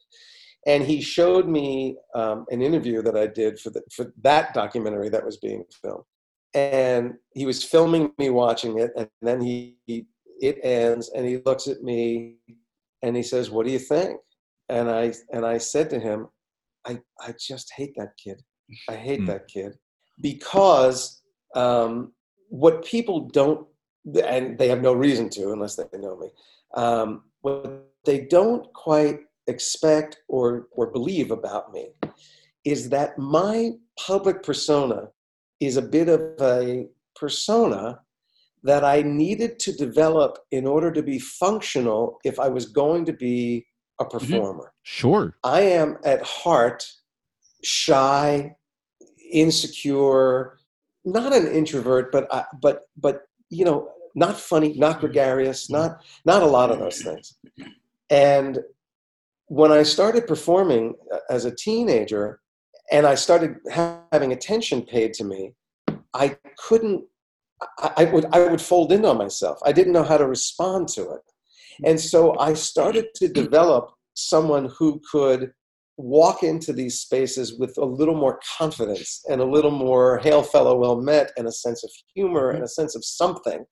And 0.65 0.84
he 0.84 0.99
showed 0.99 1.47
me 1.47 1.97
um, 2.15 2.45
an 2.49 2.63
interview 2.63 3.01
that 3.03 3.15
I 3.15 3.27
did 3.27 3.60
for 3.60 3.69
the, 3.69 3.82
for 3.91 4.12
that 4.23 4.53
documentary 4.53 5.10
that 5.10 5.23
was 5.23 5.38
being 5.38 5.63
filmed. 5.82 6.03
And 6.53 7.15
he 7.33 7.45
was 7.45 7.63
filming 7.63 8.12
me 8.17 8.29
watching 8.29 8.79
it, 8.79 8.91
and 8.97 9.07
then 9.21 9.41
he, 9.41 9.77
he 9.85 10.07
it 10.41 10.59
ends, 10.63 11.12
and 11.15 11.25
he 11.25 11.38
looks 11.45 11.67
at 11.67 11.83
me, 11.83 12.38
and 13.03 13.15
he 13.15 13.23
says, 13.23 13.51
"What 13.51 13.65
do 13.65 13.71
you 13.71 13.79
think?" 13.79 14.19
And 14.67 14.89
I 14.89 15.13
and 15.31 15.45
I 15.45 15.59
said 15.59 15.89
to 15.91 15.99
him, 15.99 16.27
"I 16.85 16.99
I 17.19 17.33
just 17.39 17.71
hate 17.75 17.93
that 17.97 18.13
kid. 18.23 18.41
I 18.88 18.95
hate 18.95 19.21
Hmm. 19.21 19.25
that 19.27 19.47
kid 19.47 19.77
because 20.21 21.21
um, 21.55 22.13
what 22.49 22.85
people 22.85 23.21
don't, 23.29 23.67
and 24.23 24.57
they 24.57 24.67
have 24.67 24.81
no 24.81 24.93
reason 24.93 25.29
to 25.31 25.51
unless 25.51 25.75
they 25.75 25.85
know 25.97 26.17
me, 26.17 26.29
um, 26.75 27.23
what 27.41 27.89
they 28.05 28.21
don't 28.21 28.71
quite 28.73 29.19
expect 29.47 30.19
or, 30.27 30.67
or 30.71 30.91
believe 30.91 31.31
about 31.31 31.73
me 31.73 31.89
is 32.65 32.89
that 32.89 33.17
my 33.17 33.71
public 33.97 34.43
persona 34.43 35.09
is 35.59 35.77
a 35.77 35.81
bit 35.81 36.09
of 36.09 36.21
a 36.41 36.87
persona 37.15 37.99
that 38.63 38.83
I 38.83 39.01
needed 39.01 39.59
to 39.59 39.73
develop 39.73 40.37
in 40.51 40.65
order 40.67 40.91
to 40.91 41.01
be 41.01 41.19
functional 41.19 42.19
if 42.23 42.39
I 42.39 42.49
was 42.49 42.65
going 42.65 43.05
to 43.05 43.13
be 43.13 43.65
a 43.99 44.05
performer. 44.05 44.73
Sure. 44.83 45.35
I 45.43 45.61
am 45.61 45.97
at 46.03 46.21
heart 46.23 46.85
shy, 47.63 48.55
insecure, 49.31 50.59
not 51.05 51.33
an 51.33 51.47
introvert, 51.47 52.11
but 52.11 52.33
I, 52.33 52.45
but 52.61 52.83
but 52.97 53.23
you 53.49 53.65
know, 53.65 53.89
not 54.15 54.37
funny, 54.37 54.73
not 54.73 54.99
gregarious, 54.99 55.69
not 55.69 56.01
not 56.25 56.43
a 56.43 56.47
lot 56.47 56.71
of 56.71 56.79
those 56.79 57.01
things. 57.01 57.37
And 58.09 58.59
when 59.47 59.71
I 59.71 59.83
started 59.83 60.27
performing 60.27 60.95
uh, 61.13 61.17
as 61.29 61.45
a 61.45 61.55
teenager, 61.55 62.39
and 62.91 63.06
I 63.06 63.15
started 63.15 63.58
ha- 63.71 64.02
having 64.12 64.32
attention 64.32 64.84
paid 64.84 65.13
to 65.15 65.23
me, 65.23 65.54
I 66.13 66.38
couldn't. 66.58 67.06
I, 67.78 67.91
I 67.97 68.04
would 68.06 68.25
I 68.32 68.47
would 68.47 68.62
fold 68.62 68.91
in 68.91 69.06
on 69.06 69.17
myself. 69.17 69.60
I 69.65 69.71
didn't 69.71 69.93
know 69.93 70.04
how 70.04 70.17
to 70.17 70.28
respond 70.28 70.88
to 70.89 71.12
it, 71.12 71.21
and 71.86 71.99
so 71.99 72.38
I 72.39 72.54
started 72.54 73.08
to 73.15 73.28
develop 73.28 73.91
someone 74.13 74.69
who 74.78 75.02
could 75.12 75.52
walk 75.97 76.43
into 76.43 76.71
these 76.71 76.99
spaces 76.99 77.60
with 77.60 77.78
a 77.78 77.86
little 77.86 78.15
more 78.15 78.39
confidence 78.58 79.21
and 79.30 79.41
a 79.41 79.45
little 79.45 79.71
more 79.71 80.17
hail 80.19 80.41
fellow 80.41 80.78
well 80.78 81.02
met 81.02 81.32
and 81.38 81.45
a 81.45 81.52
sense 81.52 81.84
of 81.84 81.91
humor 82.15 82.52
and 82.52 82.63
a 82.63 82.67
sense 82.67 82.95
of 82.95 83.04
something 83.04 83.65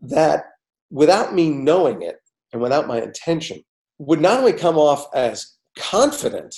that 0.00 0.44
without 0.90 1.34
me 1.34 1.50
knowing 1.50 2.00
it 2.00 2.16
and 2.52 2.62
without 2.62 2.88
my 2.88 3.02
intention 3.02 3.62
would 3.98 4.20
not 4.20 4.38
only 4.38 4.54
come 4.54 4.78
off 4.78 5.06
as 5.14 5.58
confident 5.78 6.56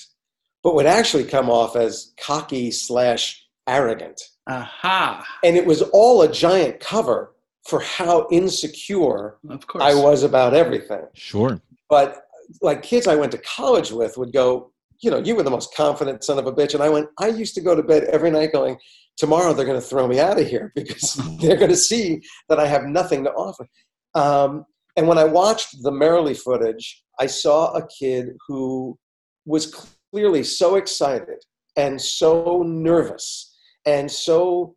but 0.64 0.74
would 0.74 0.86
actually 0.86 1.24
come 1.24 1.48
off 1.48 1.76
as 1.76 2.12
cocky 2.20 2.70
slash 2.72 3.46
arrogant 3.68 4.20
Aha. 4.48 5.24
and 5.44 5.56
it 5.56 5.64
was 5.66 5.82
all 5.92 6.22
a 6.22 6.32
giant 6.32 6.80
cover 6.80 7.32
for 7.68 7.80
how 7.80 8.26
insecure 8.30 9.36
Of 9.48 9.66
course. 9.66 9.84
i 9.84 9.94
was 9.94 10.22
about 10.24 10.52
everything 10.54 11.04
Sure. 11.14 11.60
but 11.88 12.22
like 12.60 12.82
kids 12.82 13.06
I 13.06 13.14
went 13.16 13.32
to 13.32 13.38
college 13.38 13.90
with 13.90 14.18
would 14.18 14.32
go, 14.32 14.70
you 15.00 15.10
know, 15.10 15.18
you 15.18 15.34
were 15.34 15.42
the 15.42 15.50
most 15.50 15.74
confident 15.74 16.22
son 16.24 16.38
of 16.38 16.46
a 16.46 16.52
bitch. 16.52 16.74
And 16.74 16.82
I 16.82 16.90
went, 16.90 17.08
I 17.18 17.28
used 17.28 17.54
to 17.54 17.62
go 17.62 17.74
to 17.74 17.82
bed 17.82 18.04
every 18.04 18.30
night 18.30 18.52
going, 18.52 18.76
tomorrow 19.16 19.54
they're 19.54 19.64
going 19.64 19.80
to 19.80 19.86
throw 19.86 20.06
me 20.06 20.20
out 20.20 20.38
of 20.38 20.46
here 20.46 20.70
because 20.76 21.14
they're 21.40 21.56
going 21.56 21.70
to 21.70 21.76
see 21.76 22.20
that 22.50 22.60
I 22.60 22.66
have 22.66 22.84
nothing 22.84 23.24
to 23.24 23.30
offer. 23.32 23.66
Um, 24.14 24.66
and 24.96 25.08
when 25.08 25.16
I 25.16 25.24
watched 25.24 25.82
the 25.82 25.90
Merrily 25.90 26.34
footage, 26.34 27.02
I 27.18 27.26
saw 27.26 27.72
a 27.72 27.86
kid 27.98 28.36
who 28.46 28.98
was 29.46 29.74
clearly 30.14 30.44
so 30.44 30.76
excited 30.76 31.38
and 31.76 32.00
so 32.00 32.62
nervous 32.64 33.56
and 33.84 34.08
so 34.08 34.76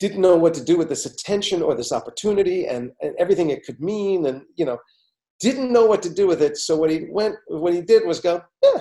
didn't 0.00 0.20
know 0.20 0.34
what 0.34 0.52
to 0.52 0.64
do 0.64 0.76
with 0.76 0.88
this 0.88 1.06
attention 1.06 1.62
or 1.62 1.76
this 1.76 1.92
opportunity 1.92 2.66
and, 2.66 2.90
and 3.00 3.14
everything 3.16 3.50
it 3.50 3.64
could 3.64 3.78
mean 3.80 4.26
and 4.26 4.42
you 4.56 4.64
know 4.66 4.76
didn't 5.38 5.70
know 5.70 5.86
what 5.86 6.02
to 6.02 6.10
do 6.12 6.26
with 6.26 6.40
it. 6.42 6.56
So 6.56 6.76
what 6.76 6.90
he 6.90 7.06
went, 7.10 7.36
what 7.48 7.74
he 7.74 7.82
did 7.82 8.06
was 8.06 8.20
go, 8.20 8.42
yeah, 8.64 8.80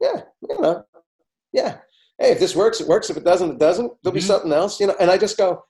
yeah, 0.00 0.20
you 0.48 0.58
know, 0.60 0.82
yeah. 1.52 1.76
Hey, 2.18 2.30
if 2.32 2.40
this 2.40 2.56
works, 2.56 2.80
it 2.80 2.88
works. 2.88 3.10
If 3.10 3.18
it 3.18 3.24
doesn't, 3.24 3.50
it 3.50 3.58
doesn't. 3.58 3.92
There'll 4.02 4.14
be 4.14 4.20
Mhm. 4.20 4.32
something 4.32 4.52
else, 4.52 4.80
you 4.80 4.86
know. 4.86 4.96
And 4.98 5.10
I 5.10 5.18
just 5.18 5.36
go, 5.36 5.62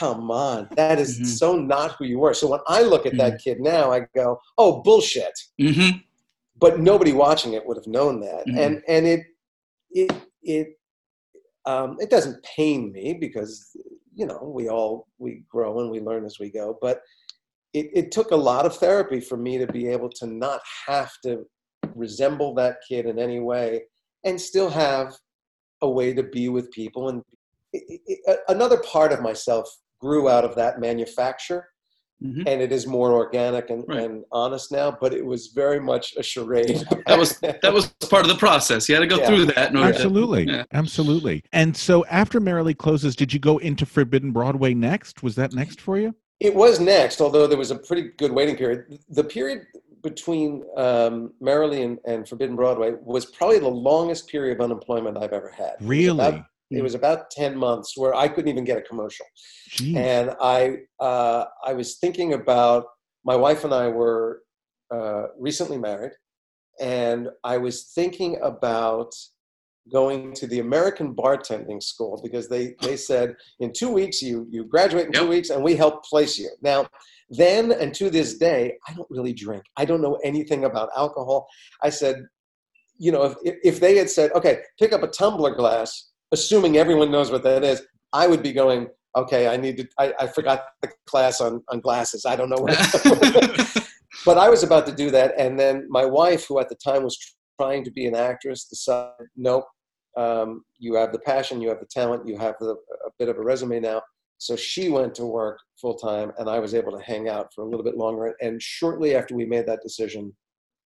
come 0.00 0.32
on, 0.32 0.68
that 0.74 0.98
is 0.98 1.20
Mhm. 1.20 1.26
so 1.26 1.54
not 1.54 1.92
who 1.96 2.06
you 2.06 2.18
were. 2.18 2.34
So 2.34 2.48
when 2.48 2.58
I 2.66 2.82
look 2.82 3.06
at 3.06 3.16
that 3.18 3.40
kid 3.40 3.60
now, 3.60 3.92
I 3.92 4.00
go, 4.16 4.40
oh 4.58 4.82
bullshit. 4.82 5.38
Mm-hmm. 6.58 6.74
but 6.74 6.80
nobody 6.80 7.12
watching 7.12 7.52
it 7.54 7.66
would 7.66 7.76
have 7.76 7.86
known 7.86 8.20
that. 8.20 8.46
Mhm. 8.46 8.58
And 8.58 8.82
and 8.88 9.06
it 9.06 9.20
it 9.90 10.12
it 10.42 10.68
um, 11.64 11.96
it 12.00 12.10
doesn't 12.10 12.42
pain 12.44 12.92
me 12.92 13.14
because 13.14 13.76
you 14.14 14.26
know 14.26 14.40
we 14.54 14.68
all 14.68 15.08
we 15.18 15.42
grow 15.48 15.80
and 15.80 15.90
we 15.90 16.00
learn 16.00 16.24
as 16.24 16.38
we 16.38 16.50
go. 16.50 16.78
But 16.80 17.02
it, 17.72 17.90
it 17.92 18.12
took 18.12 18.30
a 18.30 18.36
lot 18.36 18.64
of 18.64 18.76
therapy 18.76 19.20
for 19.20 19.36
me 19.36 19.58
to 19.58 19.66
be 19.66 19.88
able 19.88 20.08
to 20.10 20.26
not 20.26 20.60
have 20.86 21.12
to 21.24 21.44
resemble 21.94 22.54
that 22.54 22.78
kid 22.88 23.06
in 23.06 23.18
any 23.18 23.40
way 23.40 23.82
and 24.24 24.40
still 24.40 24.70
have 24.70 25.14
a 25.82 25.90
way 25.90 26.14
to 26.14 26.22
be 26.22 26.48
with 26.48 26.70
people 26.70 27.08
and 27.10 27.22
it, 27.72 28.00
it- 28.06 28.40
another 28.48 28.78
part 28.78 29.12
of 29.12 29.20
myself 29.20 29.68
grew 30.00 30.28
out 30.28 30.44
of 30.44 30.54
that 30.56 30.80
manufacture 30.80 31.68
Mhm. 32.22 32.44
and 32.46 32.62
it 32.62 32.72
is 32.72 32.86
more 32.86 33.12
organic 33.12 33.68
and, 33.68 33.84
Right. 33.86 34.00
and 34.04 34.24
honest 34.32 34.72
now 34.72 34.90
but 34.98 35.12
it 35.12 35.24
was 35.24 35.48
very 35.48 35.78
much 35.78 36.14
a 36.16 36.22
charade 36.22 36.82
That 37.06 37.18
was 37.18 37.38
that 37.40 37.72
was 37.74 37.88
part 38.08 38.22
of 38.24 38.28
the 38.30 38.38
process. 38.38 38.88
You 38.88 38.94
had 38.94 39.02
to 39.02 39.06
go 39.06 39.18
Yeah. 39.18 39.26
through 39.26 39.44
that. 39.46 39.70
In 39.70 39.76
order 39.76 39.90
to- 39.92 39.94
Absolutely. 39.96 40.44
Yeah. 40.46 40.64
Absolutely. 40.72 41.42
And 41.52 41.76
so 41.76 42.06
after 42.06 42.40
Merrily 42.40 42.72
Closes, 42.74 43.16
did 43.16 43.32
you 43.34 43.38
go 43.38 43.58
into 43.58 43.84
Forbidden 43.84 44.32
Broadway 44.32 44.72
next? 44.72 45.22
Was 45.22 45.34
that 45.36 45.52
next 45.52 45.78
for 45.80 45.98
you? 45.98 46.14
It 46.40 46.54
was 46.54 46.80
next, 46.80 47.20
although 47.20 47.46
there 47.46 47.58
was 47.58 47.70
a 47.70 47.76
pretty 47.78 48.10
good 48.16 48.32
waiting 48.32 48.56
period. 48.56 48.98
The 49.10 49.24
period 49.24 49.66
between 50.02 50.62
um, 50.76 51.32
Merrily 51.40 51.82
and, 51.82 51.98
and 52.06 52.26
Forbidden 52.28 52.56
Broadway 52.56 52.94
was 53.02 53.26
probably 53.26 53.58
the 53.58 53.68
longest 53.68 54.28
period 54.28 54.58
of 54.58 54.64
unemployment 54.64 55.18
I've 55.18 55.32
ever 55.32 55.50
had. 55.50 55.74
Really? 55.80 56.10
about- 56.26 56.44
It 56.70 56.82
was 56.82 56.94
about 56.94 57.30
10 57.30 57.56
months 57.56 57.96
where 57.96 58.14
I 58.14 58.26
couldn't 58.26 58.50
even 58.50 58.64
get 58.64 58.78
a 58.78 58.82
commercial. 58.82 59.26
Jeez. 59.70 59.96
And 59.96 60.34
I, 60.40 60.78
uh, 60.98 61.44
I 61.64 61.74
was 61.74 61.98
thinking 61.98 62.32
about 62.32 62.86
my 63.24 63.36
wife 63.36 63.64
and 63.64 63.72
I 63.72 63.88
were 63.88 64.42
uh, 64.92 65.26
recently 65.38 65.78
married, 65.78 66.12
and 66.80 67.28
I 67.44 67.56
was 67.58 67.92
thinking 67.94 68.38
about 68.42 69.12
going 69.92 70.32
to 70.34 70.46
the 70.46 70.60
American 70.60 71.14
bartending 71.14 71.82
school 71.82 72.20
because 72.22 72.48
they, 72.48 72.74
they 72.82 72.96
said 72.96 73.36
in 73.60 73.72
two 73.72 73.88
weeks 73.88 74.20
you 74.20 74.46
you 74.50 74.64
graduate 74.64 75.06
in 75.06 75.12
two 75.12 75.28
weeks 75.28 75.50
and 75.50 75.62
we 75.62 75.76
help 75.76 76.04
place 76.04 76.38
you. 76.38 76.50
Now, 76.62 76.88
then 77.30 77.72
and 77.72 77.94
to 77.94 78.10
this 78.10 78.38
day, 78.38 78.76
I 78.88 78.94
don't 78.94 79.10
really 79.10 79.32
drink. 79.32 79.64
I 79.76 79.84
don't 79.84 80.02
know 80.02 80.18
anything 80.24 80.64
about 80.64 80.90
alcohol. 80.96 81.46
I 81.82 81.90
said, 81.90 82.16
you 82.98 83.12
know, 83.12 83.34
if 83.44 83.56
if 83.62 83.80
they 83.80 83.96
had 83.96 84.10
said, 84.10 84.32
okay, 84.32 84.60
pick 84.78 84.92
up 84.92 85.02
a 85.02 85.08
tumbler 85.08 85.54
glass, 85.54 86.10
assuming 86.32 86.76
everyone 86.76 87.10
knows 87.10 87.30
what 87.30 87.42
that 87.44 87.64
is, 87.64 87.82
I 88.12 88.26
would 88.26 88.42
be 88.42 88.52
going, 88.52 88.88
okay, 89.16 89.48
I 89.48 89.56
need 89.56 89.76
to. 89.78 89.88
I, 89.98 90.14
I 90.20 90.26
forgot 90.26 90.64
the 90.82 90.90
class 91.06 91.40
on 91.40 91.62
on 91.68 91.80
glasses. 91.80 92.24
I 92.26 92.36
don't 92.36 92.50
know 92.50 92.56
what. 92.58 92.76
but 94.24 94.38
I 94.38 94.48
was 94.48 94.62
about 94.62 94.86
to 94.86 94.92
do 94.92 95.10
that, 95.10 95.34
and 95.38 95.58
then 95.58 95.86
my 95.88 96.04
wife, 96.04 96.46
who 96.46 96.58
at 96.60 96.68
the 96.68 96.76
time 96.76 97.02
was 97.02 97.18
trying 97.60 97.84
to 97.84 97.90
be 97.90 98.06
an 98.06 98.14
actress, 98.14 98.64
decided, 98.64 99.28
nope, 99.36 99.64
um, 100.16 100.62
you 100.78 100.94
have 100.94 101.12
the 101.12 101.18
passion, 101.18 101.60
you 101.60 101.68
have 101.68 101.80
the 101.80 101.86
talent, 101.86 102.26
you 102.26 102.38
have 102.38 102.54
the, 102.60 102.70
a 102.70 103.10
bit 103.18 103.28
of 103.28 103.38
a 103.38 103.42
resume 103.42 103.80
now. 103.80 104.02
So 104.38 104.54
she 104.54 104.90
went 104.90 105.14
to 105.14 105.24
work 105.24 105.58
full 105.80 105.94
time, 105.94 106.32
and 106.38 106.48
I 106.48 106.58
was 106.58 106.74
able 106.74 106.92
to 106.92 107.02
hang 107.02 107.28
out 107.28 107.52
for 107.54 107.62
a 107.62 107.66
little 107.66 107.84
bit 107.84 107.96
longer. 107.96 108.34
And 108.40 108.60
shortly 108.60 109.14
after 109.14 109.34
we 109.34 109.46
made 109.46 109.66
that 109.66 109.82
decision, 109.82 110.34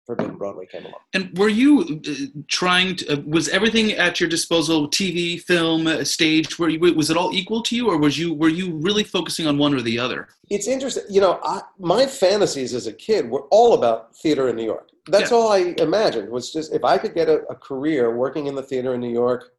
Forbidden 0.07 0.37
Broadway 0.37 0.67
came 0.67 0.83
along. 0.83 1.01
And 1.15 1.37
were 1.37 1.49
you 1.49 2.01
uh, 2.09 2.41
trying 2.47 2.95
to? 2.97 3.15
Uh, 3.15 3.23
was 3.27 3.49
everything 3.49 3.93
at 3.93 4.21
your 4.21 4.29
disposal? 4.29 4.89
TV, 4.89 5.41
film, 5.43 5.89
uh, 5.89 6.05
stage? 6.05 6.59
Were 6.59 6.69
you, 6.69 6.79
was 6.95 7.11
it 7.11 7.17
all 7.17 7.35
equal 7.35 7.61
to 7.65 7.75
you, 7.77 7.89
or 7.89 7.99
was 7.99 8.17
you 8.17 8.33
were 8.33 8.49
you 8.49 8.77
really 8.77 9.03
focusing 9.03 9.47
on 9.49 9.59
one 9.59 9.75
or 9.75 9.83
the 9.83 9.99
other? 9.99 10.29
It's 10.49 10.69
interesting. 10.69 11.03
You 11.11 11.21
know, 11.21 11.41
I, 11.43 11.63
my 11.79 12.07
fantasies 12.07 12.73
as 12.73 12.87
a 12.87 12.93
kid 12.93 13.29
were 13.29 13.43
all 13.51 13.75
about 13.75 14.15
theater 14.17 14.49
in 14.49 14.57
New 14.57 14.65
York. 14.65 14.89
That's 15.09 15.31
Yeah. 15.31 15.37
all 15.37 15.53
I 15.53 15.75
imagined 15.79 16.31
was 16.31 16.53
just 16.53 16.73
if 16.73 16.85
I 16.85 16.99
could 16.99 17.15
get 17.15 17.29
a, 17.29 17.39
a 17.49 17.57
career 17.57 18.17
working 18.17 18.47
in 18.47 18.55
the 18.55 18.63
theater 18.63 18.95
in 18.95 19.01
New 19.01 19.13
York, 19.13 19.53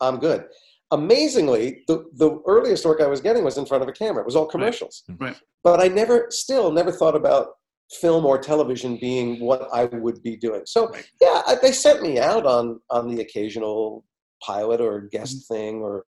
I'm 0.00 0.18
good. 0.18 0.44
Amazingly, 0.90 1.84
the, 1.86 2.06
the 2.14 2.40
earliest 2.46 2.86
work 2.86 3.02
I 3.02 3.06
was 3.06 3.20
getting 3.20 3.44
was 3.44 3.58
in 3.58 3.66
front 3.66 3.82
of 3.82 3.88
a 3.88 3.92
camera. 3.92 4.22
It 4.22 4.26
was 4.26 4.36
all 4.36 4.46
commercials. 4.46 5.04
Right. 5.18 5.36
But 5.62 5.80
I 5.80 5.88
never, 5.88 6.26
still 6.30 6.72
never 6.72 6.90
thought 6.90 7.14
about 7.14 7.57
film 8.00 8.24
or 8.26 8.38
television 8.38 8.96
being 9.00 9.40
what 9.40 9.68
I 9.72 9.84
would 9.86 10.22
be 10.22 10.36
doing. 10.36 10.62
So 10.66 10.88
Right. 10.88 11.10
yeah, 11.20 11.42
I, 11.46 11.56
they 11.60 11.72
sent 11.72 12.02
me 12.02 12.18
out 12.18 12.44
on 12.46 12.80
on 12.90 13.08
the 13.14 13.22
occasional 13.22 14.04
pilot 14.42 14.80
or 14.80 15.00
guest 15.10 15.36
Mm-hmm. 15.36 15.54
thing 15.54 15.74
or 15.82 16.04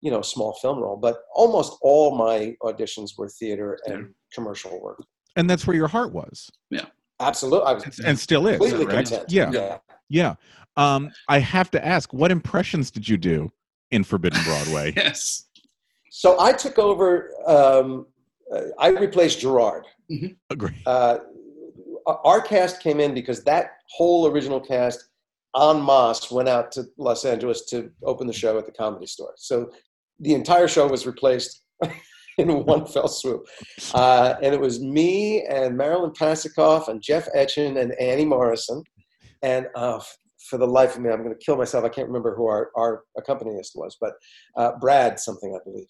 you 0.00 0.10
know 0.10 0.20
small 0.22 0.52
film 0.60 0.78
role, 0.80 0.96
but 0.96 1.22
almost 1.34 1.78
all 1.82 2.14
my 2.16 2.54
auditions 2.62 3.16
were 3.16 3.28
theater 3.28 3.78
and 3.86 4.12
commercial 4.34 4.80
work. 4.82 5.02
and 5.36 5.48
that's 5.48 5.66
where 5.66 5.76
your 5.76 5.88
heart 5.88 6.12
was 6.12 6.50
Yeah. 6.70 6.86
Absolutely, 7.20 7.66
I 7.66 7.72
was 7.74 7.98
and 8.00 8.18
still 8.18 8.46
is, 8.48 8.58
completely 8.58 8.86
correct? 8.86 9.08
content. 9.10 9.30
Yeah. 9.32 9.50
yeah. 9.52 9.78
Yeah. 10.10 10.34
Um, 10.76 11.10
I 11.28 11.38
have 11.38 11.70
to 11.70 11.84
ask, 11.86 12.12
what 12.12 12.30
impressions 12.32 12.90
did 12.90 13.08
you 13.08 13.16
do 13.16 13.50
in 13.92 14.02
Forbidden 14.04 14.42
Broadway? 14.42 14.92
Yes. 14.96 15.46
So 16.10 16.38
I 16.40 16.52
took 16.52 16.78
over. 16.78 17.30
Um, 17.46 18.06
uh, 18.52 18.62
I 18.78 18.88
replaced 18.90 19.40
Gerard. 19.40 19.84
Agree. 20.50 20.74
Uh, 20.86 21.18
our 22.06 22.40
cast 22.40 22.80
came 22.80 23.00
in 23.00 23.14
because 23.14 23.44
that 23.44 23.78
whole 23.90 24.26
original 24.26 24.60
cast 24.60 25.08
en 25.56 25.84
masse 25.84 26.30
went 26.30 26.48
out 26.48 26.72
to 26.72 26.84
Los 26.98 27.24
Angeles 27.24 27.64
to 27.66 27.90
open 28.02 28.26
the 28.26 28.32
show 28.32 28.58
at 28.58 28.66
the 28.66 28.72
comedy 28.72 29.06
store. 29.06 29.32
So 29.36 29.70
the 30.20 30.34
entire 30.34 30.68
show 30.68 30.86
was 30.86 31.06
replaced 31.06 31.62
in 32.38 32.64
one 32.64 32.86
fell 32.92 33.08
swoop. 33.08 33.46
Uh, 33.92 34.34
and 34.42 34.54
it 34.54 34.60
was 34.60 34.80
me 34.80 35.44
and 35.44 35.76
Marilyn 35.76 36.10
Pasekoff 36.10 36.88
and 36.88 37.02
Jeff 37.02 37.28
Etjen 37.34 37.80
and 37.80 37.92
Annie 37.94 38.24
Morrison. 38.24 38.82
And 39.42 39.68
uh, 39.74 40.00
for 40.48 40.58
the 40.58 40.66
life 40.66 40.96
of 40.96 41.02
me, 41.02 41.10
I'm 41.10 41.22
going 41.22 41.36
to 41.36 41.44
kill 41.44 41.56
myself. 41.56 41.84
I 41.84 41.88
can't 41.88 42.08
remember 42.08 42.34
who 42.34 42.46
our, 42.46 42.70
our 42.76 43.02
accompanist 43.16 43.72
was, 43.74 43.96
but 44.00 44.14
uh, 44.56 44.72
Brad 44.80 45.18
something, 45.18 45.54
I 45.54 45.62
believe. 45.64 45.86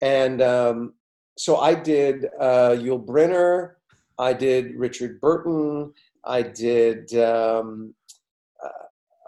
And 0.00 0.40
um, 0.42 0.94
so 1.38 1.56
I 1.58 1.74
did 1.74 2.26
uh, 2.40 2.70
Yul 2.76 3.04
Brynner. 3.04 3.74
I 4.18 4.32
did 4.32 4.74
Richard 4.74 5.20
Burton. 5.20 5.92
I 6.24 6.42
did 6.42 7.14
um, 7.14 7.94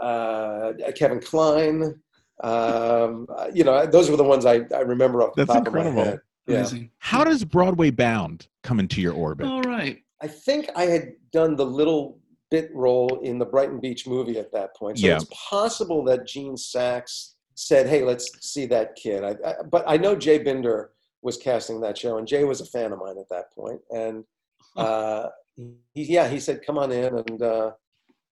uh, 0.03 0.05
uh, 0.05 0.73
Kevin 0.97 1.21
Kline. 1.21 2.01
Um, 2.43 3.27
you 3.55 3.65
know, 3.65 3.87
those 3.87 4.11
were 4.11 4.17
the 4.17 4.25
ones 4.25 4.45
I, 4.45 4.63
I 4.75 4.81
remember 4.81 5.23
off 5.23 5.35
the 5.35 5.45
That's 5.45 5.59
top 5.59 5.67
of 5.69 5.75
my 5.75 5.85
head. 5.85 6.21
Yeah. 6.47 6.57
Amazing. 6.57 6.91
How 6.99 7.23
does 7.23 7.45
Broadway 7.45 7.91
Bound 7.91 8.49
come 8.63 8.81
into 8.81 9.01
your 9.01 9.13
orbit? 9.13 9.47
All 9.47 9.63
right. 9.63 10.03
I 10.21 10.27
think 10.27 10.69
I 10.75 10.85
had 10.85 11.13
done 11.33 11.55
the 11.55 11.65
little 11.65 12.19
bit 12.51 12.71
role 12.75 13.21
in 13.23 13.39
the 13.39 13.45
Brighton 13.47 13.79
Beach 13.79 14.07
movie 14.07 14.39
at 14.39 14.53
that 14.53 14.75
point. 14.75 14.99
So 14.99 15.07
Yeah. 15.07 15.17
it's 15.17 15.27
possible 15.33 16.03
that 16.05 16.27
Gene 16.27 16.57
Saks 16.57 17.35
said, 17.55 17.87
"Hey, 17.87 18.03
let's 18.03 18.31
see 18.41 18.67
that 18.67 18.97
kid." 18.97 19.23
I, 19.23 19.37
I, 19.47 19.55
but 19.71 19.85
I 19.87 19.97
know 19.97 20.17
Jay 20.17 20.39
Binder 20.39 20.91
was 21.23 21.37
casting 21.37 21.81
that 21.81 21.99
show, 21.99 22.19
and 22.19 22.27
Jay 22.27 22.45
was 22.45 22.61
a 22.61 22.67
fan 22.67 22.93
of 22.93 22.99
mine 22.99 23.19
at 23.19 23.29
that 23.31 23.53
point. 23.53 23.81
And 23.91 24.25
uh, 24.77 25.29
he, 25.57 25.75
yeah, 25.95 26.29
he 26.29 26.41
said, 26.41 26.65
"Come 26.67 26.79
on 26.79 26.93
in." 26.93 27.17
And 27.19 27.43
uh, 27.43 27.73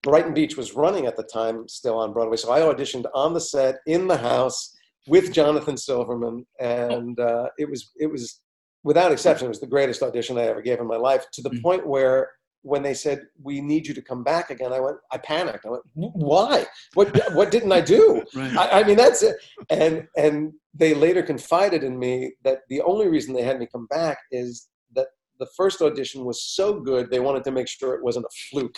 Brighton 0.03 0.33
Beach 0.33 0.57
was 0.57 0.73
running 0.73 1.05
at 1.05 1.17
the 1.17 1.23
time, 1.23 1.67
still 1.67 1.97
on 1.97 2.13
Broadway. 2.13 2.37
So 2.37 2.51
I 2.51 2.61
auditioned 2.61 3.05
on 3.13 3.33
the 3.33 3.41
set 3.41 3.77
in 3.85 4.07
the 4.07 4.17
house 4.17 4.75
with 5.07 5.33
Jonathan 5.33 5.77
Silverman, 5.77 6.45
and 6.59 7.19
uh, 7.19 7.47
it 7.57 7.69
was 7.69 7.91
it 7.97 8.07
was 8.07 8.41
without 8.83 9.11
exception, 9.11 9.45
it 9.45 9.49
was 9.49 9.59
the 9.59 9.67
greatest 9.67 10.01
audition 10.01 10.37
I 10.37 10.43
ever 10.43 10.61
gave 10.61 10.79
in 10.79 10.87
my 10.87 10.95
life. 10.95 11.25
To 11.33 11.41
the 11.41 11.49
Mm. 11.49 11.61
point 11.61 11.87
where 11.87 12.31
when 12.61 12.81
they 12.83 12.93
said 12.93 13.25
we 13.41 13.61
need 13.61 13.87
you 13.87 13.93
to 13.93 14.01
come 14.01 14.23
back 14.23 14.49
again, 14.49 14.73
I 14.73 14.79
went, 14.79 14.97
I 15.11 15.17
panicked. 15.17 15.65
I 15.65 15.69
went, 15.69 15.83
why? 15.93 16.65
What 16.93 17.07
what 17.33 17.51
didn't 17.51 17.71
I 17.71 17.81
do? 17.81 18.23
Right. 18.35 18.55
I, 18.57 18.81
I 18.81 18.83
mean, 18.83 18.97
that's 18.97 19.21
it. 19.23 19.35
And 19.69 20.07
and 20.17 20.53
they 20.73 20.93
later 20.93 21.23
confided 21.23 21.83
in 21.83 21.97
me 21.97 22.33
that 22.43 22.59
the 22.69 22.81
only 22.81 23.07
reason 23.07 23.33
they 23.33 23.43
had 23.43 23.59
me 23.59 23.67
come 23.71 23.87
back 23.87 24.19
is 24.31 24.67
that 24.95 25.07
the 25.39 25.47
first 25.57 25.81
audition 25.81 26.25
was 26.25 26.43
so 26.43 26.79
good 26.79 27.09
they 27.09 27.19
wanted 27.19 27.43
to 27.43 27.51
make 27.51 27.67
sure 27.67 27.95
it 27.95 28.03
wasn't 28.03 28.25
a 28.25 28.29
fluke. 28.49 28.77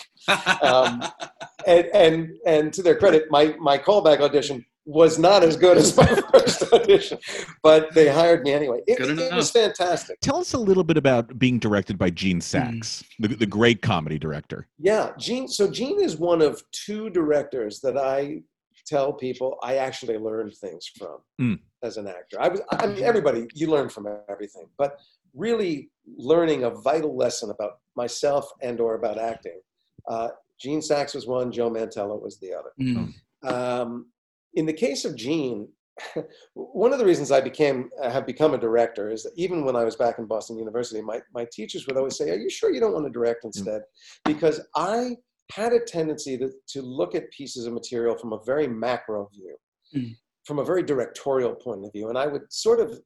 um, 0.62 1.02
And 1.66 1.86
and 1.94 2.28
and 2.46 2.72
to 2.72 2.82
their 2.82 2.96
credit, 2.96 3.30
my 3.30 3.54
my 3.60 3.78
callback 3.78 4.20
audition 4.20 4.64
was 4.84 5.18
not 5.18 5.44
as 5.44 5.56
good 5.56 5.78
as 5.78 5.96
my 5.96 6.06
first 6.32 6.72
audition, 6.72 7.18
but 7.62 7.94
they 7.94 8.08
hired 8.08 8.42
me 8.42 8.52
anyway. 8.52 8.80
It, 8.86 8.98
Good 8.98 9.18
it 9.18 9.32
was 9.32 9.50
fantastic. 9.50 10.18
Tell 10.20 10.38
us 10.38 10.54
a 10.54 10.58
little 10.58 10.82
bit 10.82 10.96
about 10.96 11.38
being 11.38 11.58
directed 11.58 11.98
by 11.98 12.10
Gene 12.10 12.40
Saks, 12.40 13.04
the, 13.20 13.28
the 13.28 13.46
great 13.46 13.80
comedy 13.80 14.18
director. 14.18 14.66
Yeah, 14.78 15.10
Gene. 15.18 15.46
So 15.46 15.70
Gene 15.70 16.00
is 16.00 16.16
one 16.16 16.42
of 16.42 16.62
two 16.72 17.10
directors 17.10 17.80
that 17.80 17.96
I 17.96 18.42
tell 18.86 19.12
people 19.12 19.58
I 19.62 19.76
actually 19.76 20.18
learned 20.18 20.54
things 20.56 20.90
from 20.98 21.18
Mm. 21.40 21.58
as 21.82 21.96
an 21.96 22.06
actor. 22.08 22.40
I 22.40 22.48
was. 22.48 22.60
I 22.70 22.86
mean, 22.86 23.02
everybody 23.02 23.46
you 23.54 23.68
learn 23.68 23.88
from 23.88 24.06
everything, 24.28 24.68
but 24.78 24.98
really 25.34 25.90
learning 26.16 26.64
a 26.64 26.70
vital 26.70 27.16
lesson 27.16 27.50
about 27.50 27.78
myself 27.96 28.50
and 28.62 28.80
or 28.80 28.94
about 28.94 29.18
acting. 29.18 29.60
Uh, 30.08 30.28
Gene 30.60 30.80
Saks 30.80 31.14
was 31.14 31.26
one. 31.26 31.50
Joe 31.50 31.70
Mantello 31.70 32.20
was 32.20 32.38
the 32.38 32.52
other. 32.54 32.72
Mm. 32.80 33.14
Um, 33.44 34.06
in 34.54 34.66
the 34.66 34.72
case 34.72 35.04
of 35.04 35.16
Gene, 35.16 35.68
one 36.54 36.92
of 36.92 36.98
the 36.98 37.04
reasons 37.04 37.30
I 37.30 37.40
became 37.40 37.90
have 38.02 38.26
become 38.26 38.54
a 38.54 38.58
director 38.58 39.10
is 39.10 39.22
that 39.24 39.32
even 39.36 39.64
when 39.64 39.76
I 39.76 39.84
was 39.84 39.96
back 39.96 40.18
in 40.18 40.26
Boston 40.26 40.58
University, 40.58 41.00
my 41.00 41.20
my 41.34 41.46
teachers 41.52 41.86
would 41.86 41.96
always 41.96 42.16
say, 42.16 42.30
"Are 42.30 42.36
you 42.36 42.50
sure 42.50 42.72
you 42.72 42.80
don't 42.80 42.92
want 42.94 43.06
to 43.06 43.10
direct 43.10 43.44
instead?" 43.44 43.82
Because 44.24 44.60
I 44.76 45.16
had 45.50 45.72
a 45.72 45.80
tendency 45.80 46.38
to, 46.38 46.50
to 46.68 46.82
look 46.82 47.14
at 47.14 47.30
pieces 47.30 47.66
of 47.66 47.72
material 47.72 48.16
from 48.16 48.32
a 48.32 48.42
very 48.44 48.66
macro 48.66 49.28
view, 49.34 49.56
Mm. 49.94 50.16
from 50.46 50.58
a 50.58 50.64
very 50.64 50.82
directorial 50.82 51.54
point 51.54 51.84
of 51.84 51.92
view. 51.92 52.08
And 52.08 52.16
I 52.16 52.26
would 52.26 52.50
sort 52.50 52.80
of 52.80 52.98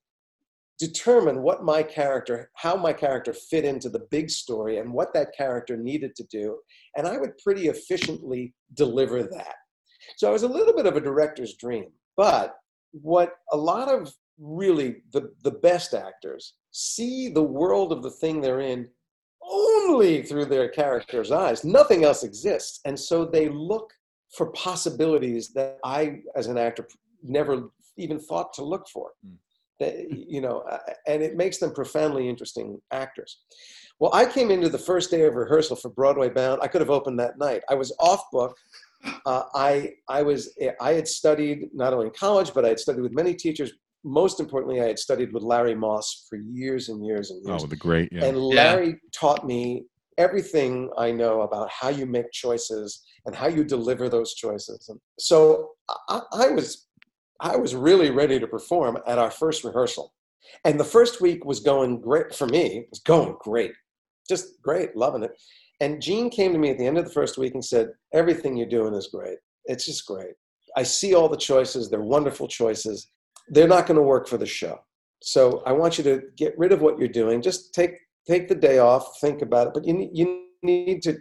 determine 0.78 1.42
what 1.42 1.64
my 1.64 1.82
character, 1.82 2.50
how 2.54 2.76
my 2.76 2.92
character 2.92 3.32
fit 3.32 3.64
into 3.64 3.88
the 3.88 4.06
big 4.10 4.30
story 4.30 4.78
and 4.78 4.92
what 4.92 5.12
that 5.14 5.34
character 5.36 5.76
needed 5.76 6.14
to 6.16 6.24
do. 6.30 6.58
And 6.96 7.06
I 7.06 7.16
would 7.18 7.36
pretty 7.38 7.68
efficiently 7.68 8.54
deliver 8.74 9.22
that. 9.24 9.54
So 10.16 10.28
I 10.28 10.32
was 10.32 10.44
a 10.44 10.48
little 10.48 10.74
bit 10.74 10.86
of 10.86 10.96
a 10.96 11.00
director's 11.00 11.56
dream. 11.56 11.86
But 12.16 12.54
what 12.92 13.32
a 13.52 13.56
lot 13.56 13.88
of 13.88 14.12
really 14.38 14.96
the, 15.12 15.32
the 15.42 15.50
best 15.50 15.94
actors 15.94 16.54
see 16.70 17.30
the 17.30 17.42
world 17.42 17.90
of 17.90 18.02
the 18.02 18.10
thing 18.10 18.40
they're 18.40 18.60
in 18.60 18.88
only 19.50 20.22
through 20.22 20.46
their 20.46 20.68
character's 20.68 21.30
eyes. 21.30 21.64
Nothing 21.64 22.04
else 22.04 22.22
exists. 22.22 22.80
And 22.84 22.98
so 22.98 23.24
they 23.24 23.48
look 23.48 23.92
for 24.36 24.46
possibilities 24.52 25.52
that 25.54 25.78
I, 25.84 26.20
as 26.34 26.46
an 26.48 26.58
actor, 26.58 26.86
never 27.22 27.70
even 27.96 28.18
thought 28.18 28.52
to 28.54 28.64
look 28.64 28.86
for. 28.88 29.10
Mm. 29.26 29.36
That, 29.78 30.10
you 30.10 30.40
know, 30.40 30.60
uh, 30.60 30.78
and 31.06 31.22
it 31.22 31.36
makes 31.36 31.58
them 31.58 31.72
profoundly 31.72 32.30
interesting 32.30 32.80
actors. 32.92 33.40
Well, 33.98 34.10
I 34.14 34.24
came 34.24 34.50
into 34.50 34.70
the 34.70 34.78
first 34.78 35.10
day 35.10 35.22
of 35.22 35.34
rehearsal 35.34 35.76
for 35.76 35.90
Broadway 35.90 36.30
Bound. 36.30 36.60
I 36.62 36.68
could 36.68 36.80
have 36.80 36.90
opened 36.90 37.18
that 37.20 37.38
night. 37.38 37.62
I 37.68 37.74
was 37.74 37.94
off 38.00 38.22
book. 38.32 38.56
Uh, 39.26 39.42
I 39.54 39.92
I 40.08 40.22
was 40.22 40.56
I 40.80 40.92
had 40.94 41.06
studied 41.06 41.68
not 41.74 41.92
only 41.92 42.06
in 42.06 42.12
college, 42.12 42.52
but 42.54 42.64
I 42.64 42.68
had 42.68 42.80
studied 42.80 43.02
with 43.02 43.12
many 43.12 43.34
teachers. 43.34 43.72
Most 44.06 44.38
importantly, 44.38 44.80
I 44.80 44.86
had 44.86 44.98
studied 44.98 45.32
with 45.32 45.42
Larry 45.42 45.74
Moss 45.74 46.26
for 46.30 46.36
years 46.36 46.88
and 46.88 47.04
years 47.04 47.30
and 47.30 47.42
oh, 47.44 47.50
years. 47.50 47.64
Oh, 47.64 47.66
the 47.66 47.76
great. 47.76 48.08
Yeah. 48.12 48.24
And 48.24 48.38
Larry 48.38 49.00
taught 49.12 49.44
me 49.44 49.84
everything 50.16 50.90
I 50.96 51.10
know 51.10 51.42
about 51.42 51.68
how 51.70 51.88
you 51.88 52.06
make 52.06 52.30
choices 52.32 53.02
and 53.26 53.34
how 53.34 53.48
you 53.48 53.64
deliver 53.64 54.08
those 54.08 54.34
choices. 54.34 54.86
And 54.88 54.98
so 55.18 55.70
I, 56.08 56.20
I 56.32 56.48
was 56.50 56.86
I 57.40 57.56
was 57.56 57.74
really 57.74 58.10
ready 58.10 58.38
to 58.40 58.46
perform 58.46 58.98
at 59.06 59.18
our 59.18 59.30
first 59.30 59.64
rehearsal. 59.64 60.14
And 60.64 60.80
the 60.80 60.84
first 60.84 61.20
week 61.20 61.44
was 61.44 61.60
going 61.60 62.00
great 62.00 62.34
for 62.34 62.46
me. 62.46 62.78
It 62.78 62.86
was 62.90 63.00
going 63.00 63.36
great. 63.40 63.72
Just 64.28 64.62
great, 64.62 64.96
loving 64.96 65.22
it. 65.22 65.32
And 65.80 66.00
Gene 66.00 66.30
came 66.30 66.52
to 66.52 66.58
me 66.58 66.70
at 66.70 66.78
the 66.78 66.86
end 66.86 66.96
of 66.96 67.04
the 67.04 67.12
first 67.12 67.36
week 67.36 67.52
and 67.54 67.64
said, 67.64 67.88
Everything 68.14 68.56
you're 68.56 68.68
doing 68.68 68.94
is 68.94 69.08
great. 69.08 69.38
It's 69.66 69.84
just 69.84 70.06
great. 70.06 70.34
I 70.76 70.82
see 70.82 71.14
all 71.14 71.28
the 71.28 71.36
choices. 71.36 71.90
They're 71.90 72.00
wonderful 72.00 72.48
choices. 72.48 73.10
They're 73.48 73.68
not 73.68 73.86
going 73.86 73.96
to 73.96 74.02
work 74.02 74.28
for 74.28 74.38
the 74.38 74.46
show. 74.46 74.80
So 75.22 75.62
I 75.66 75.72
want 75.72 75.98
you 75.98 76.04
to 76.04 76.22
get 76.36 76.56
rid 76.58 76.72
of 76.72 76.82
what 76.82 76.98
you're 76.98 77.08
doing. 77.08 77.42
Just 77.42 77.74
take 77.74 77.92
take 78.28 78.48
the 78.48 78.54
day 78.54 78.78
off, 78.78 79.20
think 79.20 79.42
about 79.42 79.68
it. 79.68 79.74
But 79.74 79.86
you 79.86 80.08
you 80.12 80.46
need 80.62 81.02
to 81.02 81.16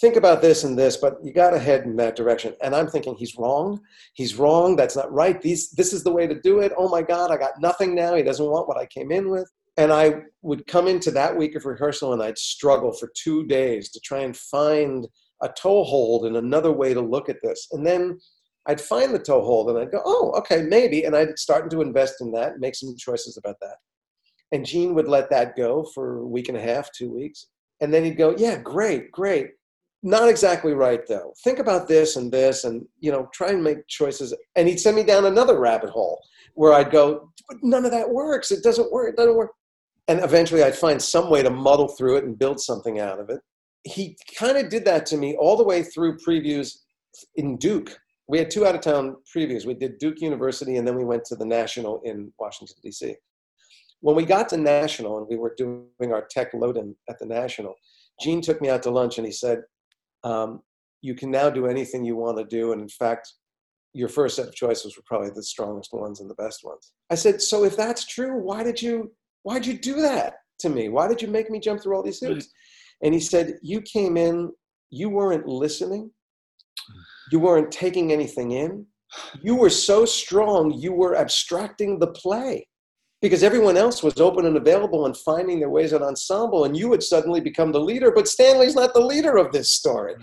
think 0.00 0.16
about 0.16 0.40
this 0.40 0.64
and 0.64 0.78
this, 0.78 0.96
but 0.96 1.16
you 1.22 1.32
got 1.32 1.50
to 1.50 1.58
head 1.58 1.84
in 1.84 1.96
that 1.96 2.16
direction. 2.16 2.54
And 2.62 2.74
I'm 2.74 2.86
thinking 2.88 3.14
he's 3.16 3.36
wrong. 3.36 3.80
He's 4.14 4.36
wrong. 4.36 4.76
That's 4.76 4.96
not 4.96 5.12
right. 5.12 5.40
These 5.40 5.70
this 5.72 5.92
is 5.92 6.04
the 6.04 6.12
way 6.12 6.26
to 6.26 6.40
do 6.40 6.60
it. 6.60 6.72
Oh 6.76 6.88
my 6.88 7.02
God, 7.02 7.30
I 7.30 7.36
got 7.36 7.60
nothing 7.60 7.94
now. 7.94 8.14
He 8.14 8.22
doesn't 8.22 8.44
want 8.44 8.68
what 8.68 8.78
I 8.78 8.86
came 8.86 9.10
in 9.10 9.30
with. 9.30 9.50
And 9.76 9.92
I 9.92 10.22
would 10.42 10.66
come 10.66 10.88
into 10.88 11.10
that 11.12 11.36
week 11.36 11.54
of 11.54 11.64
rehearsal 11.64 12.12
and 12.12 12.22
I'd 12.22 12.38
struggle 12.38 12.92
for 12.92 13.10
two 13.14 13.46
days 13.46 13.90
to 13.92 14.00
try 14.00 14.20
and 14.20 14.36
find 14.36 15.06
a 15.42 15.48
toehold 15.48 16.26
and 16.26 16.36
another 16.36 16.72
way 16.72 16.92
to 16.92 17.00
look 17.00 17.28
at 17.28 17.38
this. 17.42 17.68
And 17.72 17.86
then 17.86 18.18
I'd 18.66 18.80
find 18.80 19.14
the 19.14 19.18
toehold 19.18 19.70
and 19.70 19.78
I'd 19.78 19.90
go, 19.90 20.02
oh, 20.04 20.32
okay, 20.38 20.62
maybe. 20.62 21.04
And 21.04 21.16
I'd 21.16 21.38
start 21.38 21.70
to 21.70 21.80
invest 21.80 22.16
in 22.20 22.30
that, 22.32 22.58
make 22.58 22.74
some 22.74 22.94
choices 22.96 23.36
about 23.36 23.56
that. 23.60 23.76
And 24.52 24.66
Gene 24.66 24.94
would 24.94 25.08
let 25.08 25.30
that 25.30 25.56
go 25.56 25.84
for 25.94 26.18
a 26.18 26.26
week 26.26 26.48
and 26.48 26.58
a 26.58 26.62
half, 26.62 26.90
two 26.92 27.12
weeks. 27.12 27.46
And 27.80 27.92
then 27.92 28.04
he'd 28.04 28.18
go, 28.18 28.34
yeah, 28.36 28.56
great, 28.56 29.10
great. 29.10 29.50
Not 30.02 30.28
exactly 30.28 30.72
right 30.72 31.06
though. 31.06 31.32
Think 31.44 31.58
about 31.58 31.88
this 31.88 32.16
and 32.16 32.32
this 32.32 32.64
and, 32.64 32.86
you 33.00 33.12
know, 33.12 33.28
try 33.32 33.50
and 33.50 33.62
make 33.62 33.86
choices. 33.88 34.34
And 34.56 34.68
he'd 34.68 34.80
send 34.80 34.96
me 34.96 35.04
down 35.04 35.26
another 35.26 35.58
rabbit 35.58 35.90
hole 35.90 36.20
where 36.54 36.72
I'd 36.72 36.90
go, 36.90 37.30
none 37.62 37.84
of 37.84 37.90
that 37.90 38.10
works. 38.10 38.50
It 38.50 38.62
doesn't 38.62 38.92
work. 38.92 39.10
It 39.10 39.16
doesn't 39.16 39.36
work. 39.36 39.52
And 40.08 40.20
eventually 40.20 40.62
I'd 40.62 40.76
find 40.76 41.00
some 41.00 41.30
way 41.30 41.42
to 41.42 41.50
muddle 41.50 41.88
through 41.88 42.16
it 42.16 42.24
and 42.24 42.38
build 42.38 42.60
something 42.60 42.98
out 42.98 43.20
of 43.20 43.30
it. 43.30 43.40
He 43.84 44.16
kind 44.36 44.58
of 44.58 44.68
did 44.68 44.84
that 44.86 45.06
to 45.06 45.16
me 45.16 45.36
all 45.38 45.56
the 45.56 45.64
way 45.64 45.82
through 45.82 46.18
previews 46.18 46.78
in 47.36 47.56
Duke. 47.56 47.96
We 48.30 48.38
had 48.38 48.48
two 48.48 48.64
out 48.64 48.76
of 48.76 48.80
town 48.80 49.16
previews. 49.34 49.66
We 49.66 49.74
did 49.74 49.98
Duke 49.98 50.20
University 50.20 50.76
and 50.76 50.86
then 50.86 50.94
we 50.94 51.04
went 51.04 51.24
to 51.26 51.34
the 51.34 51.44
National 51.44 52.00
in 52.04 52.32
Washington, 52.38 52.76
D.C. 52.80 53.16
When 54.02 54.14
we 54.14 54.24
got 54.24 54.48
to 54.50 54.56
National 54.56 55.18
and 55.18 55.26
we 55.28 55.36
were 55.36 55.52
doing 55.56 56.12
our 56.12 56.28
tech 56.30 56.54
load 56.54 56.76
in 56.76 56.94
at 57.08 57.18
the 57.18 57.26
National, 57.26 57.74
Gene 58.20 58.40
took 58.40 58.60
me 58.60 58.70
out 58.70 58.84
to 58.84 58.90
lunch 58.90 59.18
and 59.18 59.26
he 59.26 59.32
said, 59.32 59.62
um, 60.22 60.60
You 61.02 61.16
can 61.16 61.32
now 61.32 61.50
do 61.50 61.66
anything 61.66 62.04
you 62.04 62.14
want 62.14 62.38
to 62.38 62.44
do. 62.44 62.70
And 62.70 62.80
in 62.80 62.88
fact, 62.88 63.32
your 63.94 64.08
first 64.08 64.36
set 64.36 64.46
of 64.46 64.54
choices 64.54 64.96
were 64.96 65.02
probably 65.06 65.30
the 65.30 65.42
strongest 65.42 65.92
ones 65.92 66.20
and 66.20 66.30
the 66.30 66.36
best 66.36 66.60
ones. 66.62 66.92
I 67.10 67.16
said, 67.16 67.42
So 67.42 67.64
if 67.64 67.76
that's 67.76 68.06
true, 68.06 68.40
why 68.40 68.62
did 68.62 68.80
you 68.80 69.12
why'd 69.42 69.66
you 69.66 69.76
do 69.76 69.96
that 70.02 70.34
to 70.60 70.68
me? 70.68 70.88
Why 70.88 71.08
did 71.08 71.20
you 71.20 71.26
make 71.26 71.50
me 71.50 71.58
jump 71.58 71.82
through 71.82 71.96
all 71.96 72.04
these 72.04 72.20
hoops? 72.20 72.48
And 73.02 73.12
he 73.12 73.18
said, 73.18 73.58
You 73.60 73.80
came 73.80 74.16
in, 74.16 74.52
you 74.90 75.08
weren't 75.08 75.48
listening, 75.48 76.12
you 77.30 77.38
weren't 77.38 77.70
taking 77.70 78.12
anything 78.12 78.52
in. 78.52 78.86
You 79.42 79.56
were 79.56 79.70
so 79.70 80.04
strong, 80.04 80.70
you 80.72 80.92
were 80.92 81.16
abstracting 81.16 81.98
the 81.98 82.08
play 82.08 82.66
because 83.22 83.42
everyone 83.42 83.76
else 83.76 84.02
was 84.02 84.18
open 84.20 84.46
and 84.46 84.56
available 84.56 85.06
and 85.06 85.16
finding 85.16 85.60
their 85.60 85.68
ways 85.68 85.92
at 85.92 86.02
ensemble, 86.02 86.64
and 86.64 86.76
you 86.76 86.88
would 86.88 87.02
suddenly 87.02 87.40
become 87.40 87.70
the 87.70 87.80
leader. 87.80 88.10
But 88.10 88.28
Stanley's 88.28 88.74
not 88.74 88.94
the 88.94 89.00
leader 89.00 89.36
of 89.36 89.52
this 89.52 89.72
story. 89.72 90.14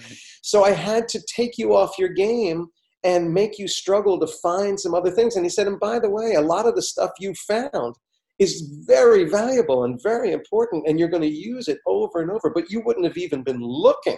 So 0.42 0.64
I 0.64 0.72
had 0.72 1.08
to 1.10 1.22
take 1.28 1.58
you 1.58 1.76
off 1.76 2.00
your 2.00 2.10
game 2.10 2.68
and 3.04 3.34
make 3.34 3.60
you 3.60 3.68
struggle 3.68 4.20
to 4.20 4.28
find 4.42 4.80
some 4.80 4.96
other 4.96 5.12
things. 5.12 5.36
And 5.36 5.46
he 5.46 5.50
said, 5.50 5.68
and 5.68 5.80
by 5.80 6.00
the 6.00 6.10
way, 6.10 6.34
a 6.34 6.42
lot 6.42 6.66
of 6.66 6.76
the 6.76 6.82
stuff 6.82 7.12
you 7.20 7.34
found 7.48 7.96
is 8.40 8.84
very 8.88 9.26
valuable 9.26 9.84
and 9.84 10.02
very 10.02 10.32
important, 10.32 10.88
and 10.88 11.00
you're 11.00 11.08
going 11.08 11.22
to 11.22 11.28
use 11.28 11.68
it 11.68 11.80
over 11.86 12.22
and 12.22 12.32
over. 12.32 12.52
But 12.54 12.72
you 12.72 12.82
wouldn't 12.82 13.06
have 13.06 13.18
even 13.18 13.44
been 13.44 13.62
looking 13.62 14.18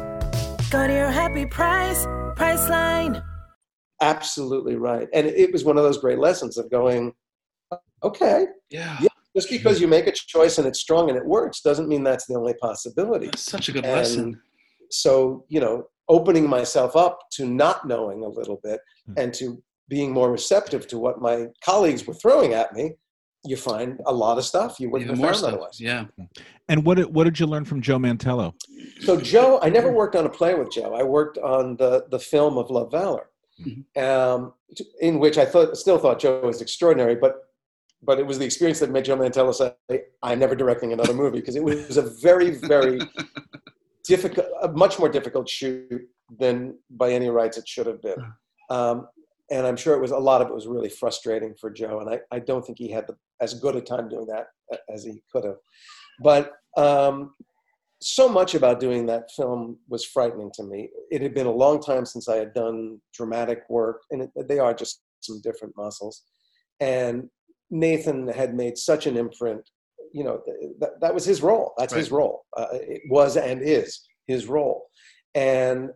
Go 0.71 0.87
to 0.87 0.93
your 0.93 1.09
happy 1.11 1.45
price, 1.45 2.05
Priceline. 2.37 3.21
Absolutely 4.01 4.77
right. 4.77 5.09
And 5.13 5.27
it 5.27 5.51
was 5.51 5.65
one 5.65 5.77
of 5.77 5.83
those 5.83 5.97
great 5.97 6.17
lessons 6.17 6.57
of 6.57 6.71
going, 6.71 7.13
okay, 8.03 8.45
Yeah. 8.69 8.97
Yeah. 9.01 9.09
just 9.35 9.49
because 9.49 9.81
you 9.81 9.87
make 9.87 10.07
a 10.07 10.13
choice 10.13 10.57
and 10.59 10.65
it's 10.67 10.79
strong 10.79 11.09
and 11.09 11.17
it 11.17 11.25
works 11.25 11.59
doesn't 11.61 11.89
mean 11.89 12.03
that's 12.05 12.25
the 12.25 12.35
only 12.35 12.53
possibility. 12.61 13.25
That's 13.25 13.41
such 13.43 13.67
a 13.67 13.73
good 13.73 13.83
And 13.85 13.93
lesson. 13.97 14.41
So, 14.89 15.45
you 15.49 15.59
know, 15.59 15.87
opening 16.07 16.47
myself 16.47 16.95
up 16.95 17.19
to 17.33 17.45
not 17.45 17.85
knowing 17.85 18.23
a 18.23 18.29
little 18.29 18.59
bit 18.63 18.79
Hmm. 19.07 19.13
and 19.17 19.33
to 19.35 19.61
being 19.89 20.11
more 20.13 20.31
receptive 20.31 20.87
to 20.87 20.97
what 20.97 21.21
my 21.21 21.47
colleagues 21.63 22.07
were 22.07 22.13
throwing 22.13 22.53
at 22.53 22.73
me, 22.73 22.93
you 23.43 23.57
find 23.57 23.99
a 24.05 24.13
lot 24.13 24.37
of 24.37 24.45
stuff 24.45 24.79
you 24.79 24.89
wouldn't 24.89 25.09
Even 25.09 25.15
have 25.15 25.21
more 25.21 25.29
found 25.31 25.37
stuff. 25.37 25.53
otherwise. 25.53 25.79
Yeah. 25.79 26.05
And 26.69 26.85
what 26.85 26.97
did, 26.97 27.13
what 27.13 27.23
did 27.23 27.39
you 27.39 27.47
learn 27.47 27.65
from 27.65 27.81
Joe 27.81 27.97
Mantello? 27.97 28.53
So 29.01 29.19
Joe, 29.19 29.59
I 29.63 29.69
never 29.69 29.91
worked 29.91 30.15
on 30.15 30.25
a 30.25 30.29
play 30.29 30.53
with 30.53 30.71
Joe. 30.71 30.93
I 30.93 31.03
worked 31.03 31.37
on 31.39 31.75
the 31.77 32.05
the 32.09 32.19
film 32.19 32.57
of 32.57 32.69
Love 32.69 32.91
Valor, 32.91 33.29
um, 33.97 34.53
in 35.01 35.19
which 35.19 35.37
I 35.37 35.45
thought 35.45 35.75
still 35.75 35.97
thought 35.97 36.19
Joe 36.19 36.41
was 36.41 36.61
extraordinary, 36.61 37.15
but 37.15 37.35
but 38.03 38.19
it 38.19 38.25
was 38.25 38.39
the 38.39 38.45
experience 38.45 38.79
that 38.79 38.91
made 38.91 39.05
Joe 39.05 39.17
Mantello 39.17 39.53
say, 39.53 39.73
"I'm 40.21 40.39
never 40.39 40.55
directing 40.55 40.93
another 40.93 41.13
movie," 41.13 41.39
because 41.39 41.55
it 41.55 41.63
was 41.63 41.97
a 41.97 42.03
very 42.21 42.51
very 42.51 42.99
difficult, 44.03 44.45
a 44.61 44.67
much 44.69 44.99
more 44.99 45.09
difficult 45.09 45.49
shoot 45.49 46.07
than 46.39 46.77
by 46.91 47.11
any 47.11 47.29
rights 47.29 47.57
it 47.57 47.67
should 47.67 47.87
have 47.87 48.01
been. 48.01 48.23
Um, 48.69 49.07
and 49.51 49.67
I'm 49.67 49.75
sure 49.75 49.95
it 49.95 50.01
was 50.01 50.11
a 50.11 50.17
lot 50.17 50.41
of 50.41 50.47
it 50.47 50.53
was 50.53 50.65
really 50.65 50.89
frustrating 50.89 51.53
for 51.59 51.69
Joe, 51.69 51.99
and 51.99 52.09
I, 52.09 52.19
I 52.35 52.39
don't 52.39 52.65
think 52.65 52.77
he 52.77 52.89
had 52.89 53.05
the, 53.05 53.15
as 53.41 53.53
good 53.53 53.75
a 53.75 53.81
time 53.81 54.09
doing 54.09 54.25
that 54.27 54.47
as 54.91 55.03
he 55.03 55.21
could 55.31 55.43
have. 55.43 55.57
But 56.23 56.53
um, 56.77 57.33
so 58.01 58.29
much 58.29 58.55
about 58.55 58.79
doing 58.79 59.05
that 59.07 59.29
film 59.35 59.77
was 59.89 60.05
frightening 60.05 60.51
to 60.55 60.63
me. 60.63 60.89
It 61.11 61.21
had 61.21 61.33
been 61.33 61.47
a 61.47 61.51
long 61.51 61.81
time 61.81 62.05
since 62.05 62.29
I 62.29 62.37
had 62.37 62.53
done 62.53 62.99
dramatic 63.13 63.63
work, 63.69 64.01
and 64.09 64.23
it, 64.23 64.47
they 64.47 64.59
are 64.59 64.73
just 64.73 65.01
some 65.19 65.41
different 65.41 65.75
muscles. 65.77 66.23
And 66.79 67.29
Nathan 67.69 68.27
had 68.29 68.55
made 68.55 68.77
such 68.77 69.05
an 69.05 69.17
imprint. 69.17 69.61
You 70.13 70.23
know, 70.23 70.41
that, 70.79 70.99
that 71.01 71.13
was 71.13 71.25
his 71.25 71.41
role. 71.41 71.73
That's 71.77 71.93
his 71.93 72.11
role. 72.11 72.43
Uh, 72.57 72.67
it 72.71 73.01
was 73.09 73.37
and 73.37 73.61
is 73.61 74.01
his 74.27 74.47
role. 74.47 74.87
and 75.35 75.89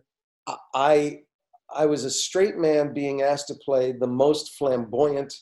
I 0.74 1.20
I 1.74 1.86
was 1.86 2.04
a 2.04 2.10
straight 2.10 2.56
man 2.56 2.92
being 2.92 3.22
asked 3.22 3.48
to 3.48 3.54
play 3.54 3.92
the 3.92 4.06
most 4.06 4.56
flamboyant 4.56 5.32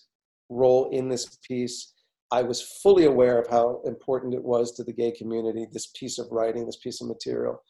role 0.49 0.91
in 0.91 1.09
this 1.09 1.39
piece. 1.47 1.93
I 2.31 2.43
was 2.43 2.63
fully 2.83 3.05
aware 3.05 3.39
of 3.39 3.49
how 3.49 3.83
important 3.85 4.35
it 4.35 4.43
was 4.43 4.73
to 4.73 4.85
the 4.85 4.93
gay 4.93 5.13
community, 5.13 5.67
this 5.71 5.93
piece 5.99 6.19
of 6.19 6.27
writing, 6.31 6.67
this 6.67 6.79
piece 6.79 7.01
of 7.01 7.09
material, 7.09 7.63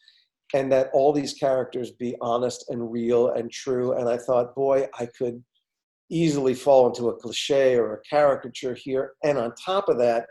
and 0.55 0.71
that 0.73 0.91
all 0.93 1.13
these 1.13 1.35
characters 1.35 1.91
be 1.91 2.17
honest 2.21 2.67
and 2.69 2.91
real 2.93 3.31
and 3.31 3.51
true. 3.51 3.93
And 3.93 4.09
I 4.09 4.17
thought, 4.17 4.55
boy, 4.55 4.87
I 4.99 5.07
could 5.19 5.43
easily 6.11 6.55
fall 6.55 6.87
into 6.87 7.09
a 7.09 7.17
cliche 7.17 7.77
or 7.77 7.95
a 7.95 8.01
caricature 8.09 8.75
here. 8.75 9.13
And 9.25 9.39
on 9.39 9.55
top 9.55 9.89
of 9.89 9.99
that, 9.99 10.27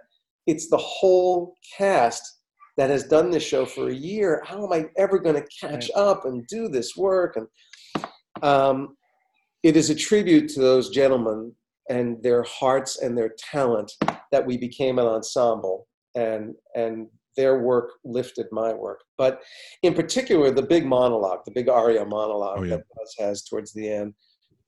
it's 0.48 0.70
the 0.70 0.78
whole 0.78 1.56
cast 1.78 2.40
that 2.78 2.90
has 2.90 3.04
done 3.04 3.30
this 3.30 3.44
show 3.44 3.66
for 3.66 3.90
a 3.90 3.96
year. 3.96 4.42
How 4.46 4.66
am 4.66 4.74
I 4.74 4.90
ever 4.98 5.20
going 5.20 5.36
to 5.36 5.48
catch 5.60 5.92
up 5.96 6.26
and 6.26 6.46
do 6.48 6.68
this 6.68 6.96
work? 6.96 7.36
And 7.36 7.48
um, 8.44 8.96
it 9.64 9.78
is 9.78 9.90
a 9.90 9.96
tribute 9.96 10.50
to 10.50 10.60
those 10.60 10.90
gentlemen 10.90 11.54
and 11.90 12.22
their 12.22 12.44
hearts 12.44 13.02
and 13.02 13.18
their 13.18 13.34
talent 13.38 13.92
that 14.32 14.46
we 14.46 14.58
became 14.58 15.00
an 15.00 15.06
ensemble 15.06 15.88
and 16.16 16.54
and 16.76 17.08
their 17.36 17.60
work 17.60 17.90
lifted 18.06 18.46
my 18.52 18.72
work 18.72 19.02
but 19.18 19.42
in 19.82 19.94
particular 19.94 20.52
the 20.52 20.62
big 20.62 20.86
monologue 20.86 21.40
the 21.46 21.52
big 21.52 21.68
aria 21.68 22.06
monologue 22.06 22.60
oh, 22.60 22.64
yeah. 22.64 22.76
that 22.76 22.86
Buzz 22.96 23.16
has 23.20 23.44
towards 23.44 23.74
the 23.74 23.90
end 23.90 24.14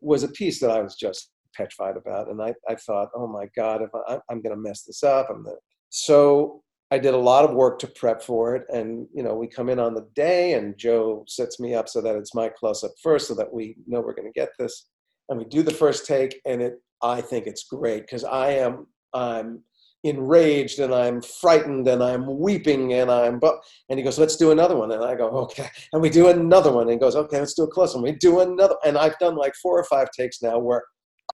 was 0.01 0.23
a 0.23 0.29
piece 0.29 0.59
that 0.59 0.71
i 0.71 0.81
was 0.81 0.95
just 0.95 1.31
petrified 1.55 1.95
about 1.95 2.29
and 2.29 2.41
i, 2.41 2.53
I 2.67 2.75
thought 2.75 3.09
oh 3.15 3.27
my 3.27 3.45
god 3.55 3.81
if 3.81 3.89
I, 4.07 4.19
i'm 4.29 4.41
going 4.41 4.55
to 4.55 4.61
mess 4.61 4.83
this 4.83 5.03
up 5.03 5.27
i'm 5.29 5.43
gonna... 5.43 5.55
so 5.89 6.63
i 6.91 6.97
did 6.97 7.13
a 7.13 7.17
lot 7.17 7.43
of 7.43 7.55
work 7.55 7.79
to 7.79 7.87
prep 7.87 8.21
for 8.21 8.55
it 8.55 8.65
and 8.69 9.07
you 9.13 9.23
know 9.23 9.35
we 9.35 9.47
come 9.47 9.69
in 9.69 9.79
on 9.79 9.93
the 9.93 10.07
day 10.15 10.53
and 10.53 10.77
joe 10.77 11.23
sets 11.27 11.59
me 11.59 11.73
up 11.73 11.89
so 11.89 12.01
that 12.01 12.15
it's 12.15 12.35
my 12.35 12.49
close 12.49 12.83
up 12.83 12.91
first 13.01 13.27
so 13.27 13.35
that 13.35 13.51
we 13.51 13.75
know 13.87 14.01
we're 14.01 14.13
going 14.13 14.31
to 14.31 14.39
get 14.39 14.49
this. 14.59 14.87
And 15.29 15.39
we 15.39 15.45
do 15.45 15.63
the 15.63 15.73
first 15.73 16.05
take 16.05 16.39
and 16.45 16.61
it 16.61 16.75
I 17.01 17.21
think 17.21 17.47
it's 17.47 17.63
great 17.63 18.01
because 18.01 18.23
I 18.23 18.51
am 18.51 18.87
I'm 19.13 19.61
enraged 20.03 20.79
and 20.79 20.93
I'm 20.93 21.21
frightened 21.21 21.87
and 21.87 22.03
I'm 22.03 22.39
weeping 22.39 22.93
and 22.93 23.09
I'm 23.09 23.39
but 23.39 23.55
and 23.89 23.97
he 23.97 24.03
goes 24.03 24.19
let's 24.19 24.35
do 24.35 24.51
another 24.51 24.75
one. 24.75 24.91
And 24.91 25.03
I 25.03 25.15
go 25.15 25.29
okay. 25.29 25.69
And 25.93 26.01
we 26.01 26.09
do 26.09 26.29
another 26.29 26.71
one 26.71 26.83
and 26.83 26.91
he 26.91 26.97
goes 26.97 27.15
okay 27.15 27.39
let's 27.39 27.55
do 27.55 27.63
a 27.63 27.67
close 27.67 27.95
one. 27.95 28.03
We 28.03 28.11
do 28.11 28.41
another 28.41 28.75
and 28.85 28.97
I've 28.97 29.17
done 29.19 29.35
like 29.35 29.55
four 29.61 29.79
or 29.79 29.85
five 29.85 30.09
takes 30.11 30.41
now 30.41 30.59
where 30.59 30.83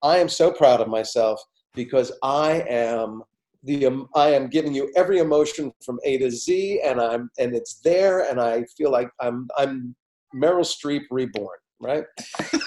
I 0.04 0.18
am 0.18 0.30
so 0.30 0.52
proud 0.52 0.80
of 0.80 0.88
myself 0.88 1.42
because 1.74 2.12
I 2.24 2.66
am 2.70 3.24
the 3.64 3.86
um, 3.86 4.08
I 4.16 4.30
am 4.30 4.48
giving 4.48 4.74
you 4.74 4.92
every 4.96 5.20
emotion 5.20 5.72
from 5.86 6.00
A 6.04 6.18
to 6.18 6.32
Z 6.32 6.82
and 6.84 7.00
I'm 7.00 7.30
and 7.40 7.56
it's 7.56 7.80
there 7.82 8.30
and 8.30 8.40
I 8.40 8.64
feel 8.78 8.92
like 8.92 9.10
I'm 9.20 9.48
I'm 9.58 9.96
Meryl 10.36 10.66
Streep 10.66 11.04
reborn 11.12 11.58
right 11.80 12.06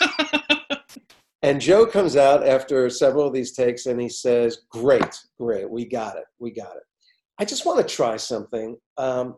And 1.45 1.61
Joe 1.61 1.85
comes 1.85 2.17
out 2.17 2.49
after 2.49 2.89
several 2.89 3.27
of 3.27 3.35
these 3.35 3.53
takes 3.53 3.85
and 3.85 4.01
he 4.01 4.09
says, 4.09 4.63
Great, 4.71 5.15
great, 5.39 5.69
we 5.69 5.85
got 5.85 6.17
it, 6.17 6.25
we 6.39 6.51
got 6.51 6.75
it. 6.75 6.85
I 7.39 7.45
just 7.45 7.67
want 7.67 7.87
to 7.87 7.95
try 7.95 8.17
something. 8.17 8.79
Um, 8.97 9.37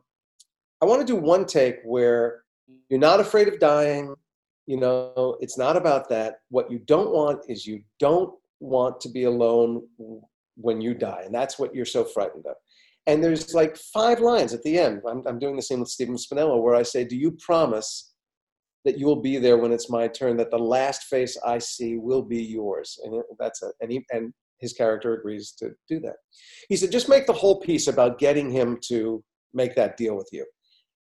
I 0.81 0.85
want 0.87 1.01
to 1.01 1.07
do 1.07 1.17
one 1.17 1.45
take 1.45 1.79
where 1.85 2.45
you're 2.89 3.01
not 3.01 3.19
afraid 3.19 3.49
of 3.49 3.59
dying. 3.59 4.15
You 4.67 4.77
know, 4.77 5.37
it's 5.41 5.59
not 5.59 5.77
about 5.77 6.09
that. 6.11 6.37
What 6.49 6.71
you 6.71 6.79
don't 6.79 7.11
want 7.11 7.41
is 7.49 7.67
you 7.67 7.83
don't 7.99 8.33
want 8.61 9.01
to 9.01 9.09
be 9.09 9.25
alone 9.25 9.83
when 10.57 10.81
you 10.81 10.95
die. 10.95 11.23
And 11.25 11.35
that's 11.35 11.59
what 11.59 11.75
you're 11.75 11.85
so 11.85 12.05
frightened 12.05 12.47
of. 12.47 12.57
And 13.07 13.23
there's 13.23 13.55
like 13.55 13.77
five 13.77 14.21
lines 14.21 14.53
at 14.53 14.63
the 14.63 14.79
end. 14.79 15.03
I'm, 15.09 15.23
I'm 15.27 15.39
doing 15.39 15.57
the 15.57 15.63
same 15.63 15.81
with 15.81 15.89
Stephen 15.89 16.17
Spinella 16.17 16.61
where 16.61 16.75
I 16.75 16.83
say, 16.83 17.05
Do 17.05 17.17
you 17.17 17.33
promise 17.33 18.15
that 18.87 18.99
you 18.99 19.05
will 19.05 19.21
be 19.21 19.37
there 19.37 19.59
when 19.59 19.73
it's 19.73 19.91
my 19.91 20.07
turn, 20.07 20.37
that 20.37 20.51
the 20.51 20.59
last 20.59 21.05
face 21.05 21.37
I 21.45 21.59
see 21.59 21.97
will 21.97 22.23
be 22.23 22.41
yours. 22.41 22.99
And 23.03 23.21
that's 23.39 23.61
it. 23.63 23.73
And, 23.81 23.91
he, 23.91 24.07
and 24.13 24.33
his 24.61 24.73
character 24.73 25.13
agrees 25.15 25.53
to 25.59 25.73
do 25.89 25.99
that. 26.01 26.15
He 26.69 26.77
said, 26.77 26.93
just 26.93 27.09
make 27.09 27.27
the 27.27 27.33
whole 27.33 27.61
piece 27.61 27.89
about 27.89 28.21
getting 28.21 28.49
him 28.49 28.79
to 28.87 29.23
make 29.53 29.75
that 29.75 29.97
deal 29.97 30.17
with 30.17 30.29
you. 30.33 30.47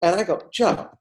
And 0.02 0.16
I 0.16 0.24
go, 0.24 0.42
Joe, 0.52 0.92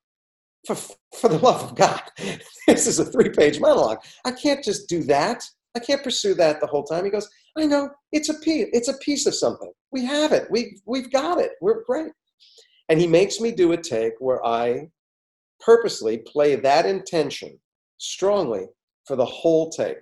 for, 0.66 0.74
for 0.74 1.28
the 1.28 1.38
love 1.38 1.62
of 1.62 1.76
God, 1.76 2.02
this 2.66 2.88
is 2.88 2.98
a 2.98 3.04
three 3.04 3.30
page 3.30 3.60
monologue. 3.60 3.98
I 4.24 4.32
can't 4.32 4.62
just 4.62 4.88
do 4.88 5.04
that. 5.04 5.44
I 5.76 5.78
can't 5.78 6.02
pursue 6.02 6.34
that 6.34 6.60
the 6.60 6.66
whole 6.66 6.84
time. 6.84 7.04
He 7.04 7.10
goes, 7.12 7.30
I 7.56 7.66
know 7.66 7.90
it's 8.12 8.28
a 8.28 8.34
piece. 8.34 8.68
It's 8.72 8.88
a 8.88 8.98
piece 8.98 9.26
of 9.26 9.34
something. 9.34 9.72
We 9.90 10.04
have 10.04 10.32
it. 10.32 10.50
We 10.50 10.80
we've 10.86 11.10
got 11.10 11.38
it. 11.38 11.52
We're 11.60 11.84
great. 11.84 12.12
And 12.88 13.00
he 13.00 13.06
makes 13.06 13.40
me 13.40 13.52
do 13.52 13.72
a 13.72 13.76
take 13.76 14.14
where 14.18 14.44
I 14.44 14.88
purposely 15.60 16.18
play 16.18 16.56
that 16.56 16.86
intention 16.86 17.58
strongly 17.98 18.66
for 19.06 19.16
the 19.16 19.24
whole 19.24 19.70
take. 19.70 19.98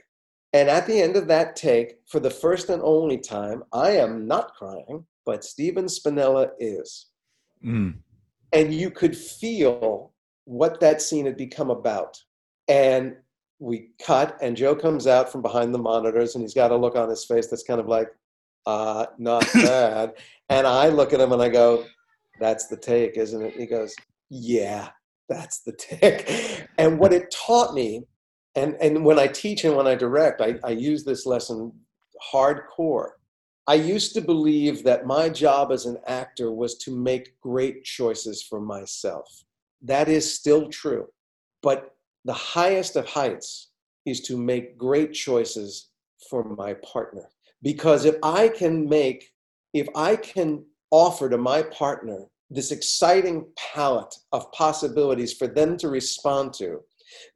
And 0.53 0.69
at 0.69 0.87
the 0.87 1.01
end 1.01 1.17
of 1.17 1.29
that 1.29 1.55
take, 1.55 1.99
for 2.07 2.19
the 2.19 2.31
first 2.31 2.71
and 2.71 2.83
only 2.83 3.19
time, 3.19 3.63
I 3.73 3.91
am 3.91 4.27
not 4.27 4.55
crying, 4.55 5.07
but 5.25 5.45
Stephen 5.45 5.87
Spinella 5.87 6.51
is. 6.59 7.07
Mm. 7.65 7.99
And 8.53 8.75
you 8.75 8.91
could 8.91 9.17
feel 9.17 10.13
what 10.45 10.81
that 10.81 11.03
scene 11.03 11.27
had 11.27 11.37
become 11.37 11.71
about. 11.71 12.19
And 12.67 13.15
we 13.61 13.91
cut, 14.05 14.37
and 14.43 14.57
Joe 14.57 14.75
comes 14.75 15.07
out 15.07 15.31
from 15.31 15.43
behind 15.43 15.73
the 15.73 15.79
monitors, 15.79 16.35
and 16.35 16.43
he's 16.43 16.55
got 16.55 16.73
a 16.73 16.77
look 16.77 16.97
on 16.97 17.09
his 17.09 17.25
face 17.25 17.47
that's 17.47 17.63
kind 17.63 17.81
of 17.81 17.87
like, 17.87 18.09
uh, 18.67 19.07
not 19.19 19.47
bad. 19.55 20.15
and 20.49 20.67
I 20.67 20.89
look 20.89 21.13
at 21.13 21.21
him 21.21 21.33
and 21.33 21.41
I 21.41 21.49
go, 21.49 21.85
That's 22.41 22.67
the 22.67 22.77
take, 22.77 23.17
isn't 23.17 23.43
it? 23.43 23.55
He 23.55 23.67
goes, 23.67 23.95
Yeah 24.29 24.89
that's 25.31 25.61
the 25.61 25.73
take. 25.73 26.67
And 26.77 26.99
what 26.99 27.15
it 27.15 27.31
taught 27.31 27.73
me, 27.73 28.03
and, 28.57 28.75
and 28.83 29.05
when 29.05 29.19
I 29.19 29.29
teach 29.29 29.65
and 29.65 29.77
when 29.77 29.87
I 29.87 29.95
direct, 29.95 30.43
I, 30.43 30.59
I 30.65 30.71
use 30.71 31.05
this 31.05 31.25
lesson 31.25 31.73
hardcore. 32.33 33.11
I 33.67 33.75
used 33.75 34.13
to 34.15 34.21
believe 34.21 34.83
that 34.83 35.07
my 35.07 35.29
job 35.29 35.71
as 35.71 35.87
an 35.87 35.99
actor 36.07 36.51
was 36.51 36.77
to 36.79 36.95
make 36.95 37.41
great 37.41 37.85
choices 37.85 38.43
for 38.43 38.61
myself. 38.61 39.45
That 39.81 40.09
is 40.09 40.35
still 40.35 40.69
true. 40.69 41.07
But 41.63 41.95
the 42.25 42.33
highest 42.33 42.97
of 42.97 43.07
heights 43.07 43.71
is 44.07 44.21
to 44.23 44.37
make 44.37 44.79
great 44.79 45.13
choices 45.13 45.91
for 46.29 46.45
my 46.45 46.75
partner. 46.75 47.29
Because 47.63 48.05
if 48.05 48.17
I 48.23 48.49
can 48.49 48.89
make, 48.89 49.31
if 49.75 49.87
I 49.95 50.17
can 50.17 50.65
offer 50.91 51.29
to 51.29 51.39
my 51.39 51.63
partner 51.63 52.27
this 52.51 52.73
exciting 52.73 53.47
palette 53.57 54.15
of 54.33 54.51
possibilities 54.53 55.33
for 55.33 55.47
them 55.47 55.77
to 55.77 55.89
respond 55.89 56.53
to 56.53 56.81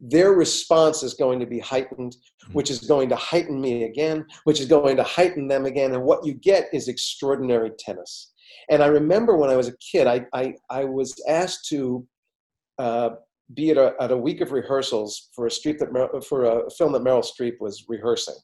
their 0.01 0.32
response 0.32 1.03
is 1.03 1.14
going 1.14 1.41
to 1.41 1.47
be 1.47 1.59
heightened 1.59 2.16
hmm. 2.47 2.53
which 2.53 2.70
is 2.70 2.80
going 2.80 3.09
to 3.09 3.16
heighten 3.16 3.61
me 3.61 3.85
again 3.85 4.24
which 4.45 4.61
is 4.61 4.66
going 4.66 4.97
to 4.97 5.03
heighten 5.03 5.49
them 5.49 5.66
again 5.66 5.95
and 5.95 6.03
what 6.03 6.24
you 6.24 6.35
get 6.35 6.68
is 6.72 6.89
extraordinary 6.89 7.70
tennis 7.78 8.32
and 8.70 8.82
i 8.82 8.87
remember 8.87 9.37
when 9.37 9.51
i 9.51 9.57
was 9.57 9.68
a 9.68 9.76
kid 9.78 10.07
i, 10.07 10.24
I, 10.32 10.55
I 10.70 10.85
was 10.85 11.14
asked 11.28 11.68
to 11.68 12.07
uh, 12.78 13.11
be 13.53 13.70
at 13.70 13.76
a, 13.76 13.92
at 14.01 14.11
a 14.11 14.16
week 14.16 14.40
of 14.40 14.53
rehearsals 14.53 15.28
for 15.34 15.47
a, 15.47 15.51
street 15.51 15.78
that, 15.78 16.24
for 16.28 16.45
a 16.45 16.70
film 16.70 16.92
that 16.92 17.03
meryl 17.03 17.24
streep 17.24 17.55
was 17.61 17.84
rehearsing 17.88 18.36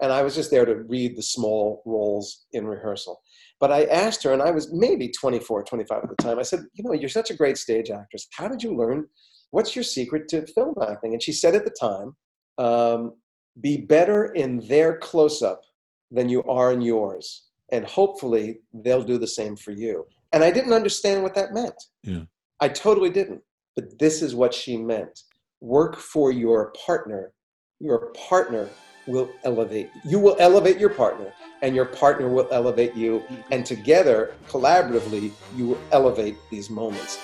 and 0.00 0.12
i 0.12 0.22
was 0.22 0.34
just 0.34 0.50
there 0.50 0.64
to 0.64 0.84
read 0.88 1.16
the 1.16 1.22
small 1.22 1.82
roles 1.84 2.46
in 2.52 2.66
rehearsal 2.66 3.20
but 3.58 3.72
I 3.72 3.84
asked 3.84 4.22
her, 4.24 4.32
and 4.32 4.42
I 4.42 4.50
was 4.50 4.72
maybe 4.72 5.08
24, 5.08 5.64
25 5.64 6.02
at 6.02 6.08
the 6.08 6.22
time. 6.22 6.38
I 6.38 6.42
said, 6.42 6.60
You 6.74 6.84
know, 6.84 6.92
you're 6.92 7.08
such 7.08 7.30
a 7.30 7.36
great 7.36 7.56
stage 7.56 7.90
actress. 7.90 8.28
How 8.32 8.48
did 8.48 8.62
you 8.62 8.76
learn? 8.76 9.06
What's 9.50 9.74
your 9.74 9.82
secret 9.82 10.28
to 10.28 10.46
film 10.46 10.74
acting? 10.82 11.12
And 11.12 11.22
she 11.22 11.32
said 11.32 11.54
at 11.54 11.64
the 11.64 11.70
time, 11.70 12.16
um, 12.58 13.14
Be 13.60 13.78
better 13.78 14.26
in 14.34 14.60
their 14.68 14.98
close 14.98 15.42
up 15.42 15.62
than 16.10 16.28
you 16.28 16.42
are 16.44 16.72
in 16.72 16.82
yours. 16.82 17.46
And 17.72 17.84
hopefully 17.84 18.60
they'll 18.72 19.02
do 19.02 19.18
the 19.18 19.26
same 19.26 19.56
for 19.56 19.72
you. 19.72 20.04
And 20.32 20.44
I 20.44 20.50
didn't 20.50 20.72
understand 20.72 21.22
what 21.22 21.34
that 21.34 21.54
meant. 21.54 21.74
Yeah. 22.02 22.22
I 22.60 22.68
totally 22.68 23.10
didn't. 23.10 23.40
But 23.76 23.98
this 23.98 24.22
is 24.22 24.34
what 24.34 24.52
she 24.54 24.76
meant 24.76 25.20
work 25.60 25.96
for 25.96 26.32
your 26.32 26.72
partner. 26.86 27.32
Your 27.78 28.12
partner 28.28 28.68
will 29.06 29.30
elevate. 29.44 29.90
You 30.04 30.18
will 30.18 30.36
elevate 30.38 30.78
your 30.78 30.90
partner, 30.90 31.32
and 31.62 31.76
your 31.76 31.84
partner 31.84 32.28
will 32.28 32.48
elevate 32.50 32.94
you. 32.94 33.22
And 33.50 33.64
together, 33.64 34.34
collaboratively, 34.48 35.32
you 35.54 35.68
will 35.68 35.80
elevate 35.92 36.36
these 36.50 36.70
moments. 36.70 37.20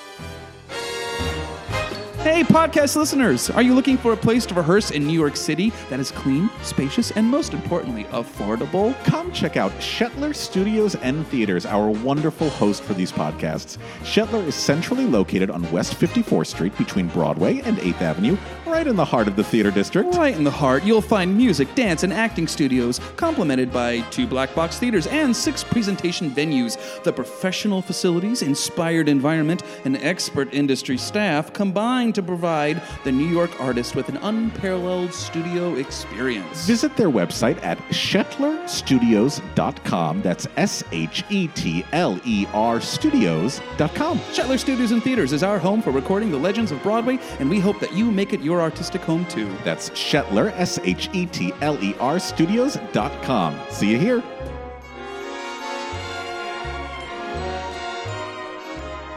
Hey, 2.22 2.44
podcast 2.44 2.94
listeners! 2.94 3.50
Are 3.50 3.62
you 3.62 3.74
looking 3.74 3.98
for 3.98 4.12
a 4.12 4.16
place 4.16 4.46
to 4.46 4.54
rehearse 4.54 4.92
in 4.92 5.04
New 5.04 5.12
York 5.12 5.34
City 5.34 5.72
that 5.90 5.98
is 5.98 6.12
clean, 6.12 6.48
spacious, 6.62 7.10
and 7.10 7.26
most 7.26 7.52
importantly, 7.52 8.04
affordable? 8.12 8.94
Come 9.02 9.32
check 9.32 9.56
out 9.56 9.72
Shetler 9.80 10.32
Studios 10.32 10.94
and 10.94 11.26
Theaters, 11.26 11.66
our 11.66 11.90
wonderful 11.90 12.48
host 12.48 12.84
for 12.84 12.94
these 12.94 13.10
podcasts. 13.10 13.76
Shetler 14.02 14.46
is 14.46 14.54
centrally 14.54 15.04
located 15.04 15.50
on 15.50 15.68
West 15.72 15.94
54th 15.94 16.46
Street 16.46 16.78
between 16.78 17.08
Broadway 17.08 17.58
and 17.62 17.78
8th 17.78 18.00
Avenue, 18.02 18.36
right 18.66 18.86
in 18.86 18.94
the 18.94 19.04
heart 19.04 19.26
of 19.26 19.34
the 19.34 19.42
theater 19.42 19.72
district. 19.72 20.14
Right 20.14 20.36
in 20.36 20.44
the 20.44 20.50
heart, 20.50 20.84
you'll 20.84 21.00
find 21.00 21.36
music, 21.36 21.74
dance, 21.74 22.04
and 22.04 22.12
acting 22.12 22.46
studios, 22.46 23.00
complemented 23.16 23.72
by 23.72 24.00
two 24.10 24.28
black 24.28 24.54
box 24.54 24.78
theaters 24.78 25.08
and 25.08 25.34
six 25.34 25.64
presentation 25.64 26.30
venues. 26.30 26.78
The 27.02 27.12
professional 27.12 27.82
facilities, 27.82 28.42
inspired 28.42 29.08
environment, 29.08 29.64
and 29.84 29.96
expert 29.96 30.54
industry 30.54 30.96
staff 30.96 31.52
combined 31.52 32.11
working 32.12 32.22
to 32.22 32.22
provide 32.22 32.82
the 33.04 33.12
New 33.12 33.26
York 33.26 33.60
artist 33.60 33.94
with 33.96 34.08
an 34.08 34.16
unparalleled 34.18 35.12
studio 35.12 35.74
experience. 35.76 36.66
Visit 36.66 36.96
their 36.96 37.10
website 37.10 37.62
at 37.62 37.78
shetlerstudios.com. 37.90 40.22
That's 40.22 40.46
S 40.56 40.82
H 40.92 41.24
E 41.30 41.48
T 41.48 41.84
L 41.92 42.20
E 42.24 42.46
R 42.52 42.80
studios.com. 42.80 44.18
Shetler 44.18 44.58
Studios 44.58 44.92
and 44.92 45.02
Theaters 45.02 45.32
is 45.32 45.42
our 45.42 45.58
home 45.58 45.82
for 45.82 45.90
recording 45.90 46.30
the 46.30 46.38
legends 46.38 46.70
of 46.72 46.82
Broadway, 46.82 47.18
and 47.38 47.50
we 47.50 47.60
hope 47.60 47.80
that 47.80 47.94
you 47.94 48.10
make 48.10 48.32
it 48.32 48.40
your 48.40 48.60
artistic 48.60 49.02
home 49.02 49.26
too. 49.26 49.54
That's 49.64 49.90
Shetler, 49.90 50.52
S 50.56 50.78
H 50.84 51.10
E 51.12 51.26
T 51.26 51.52
L 51.60 51.76
E 51.82 51.94
R 52.00 52.18
studios.com. 52.18 53.60
See 53.70 53.90
you 53.90 53.98
here. 53.98 54.22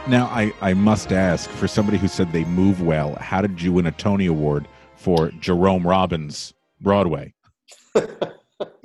Now, 0.08 0.26
I, 0.26 0.52
I 0.60 0.74
must 0.74 1.12
ask 1.12 1.50
for 1.50 1.66
somebody 1.66 1.98
who 1.98 2.06
said 2.08 2.32
they 2.32 2.44
move 2.44 2.80
well, 2.80 3.16
how 3.16 3.40
did 3.40 3.60
you 3.60 3.72
win 3.72 3.86
a 3.86 3.92
Tony 3.92 4.26
Award 4.26 4.68
for 4.94 5.30
Jerome 5.40 5.86
Robbins 5.86 6.54
Broadway? 6.80 7.34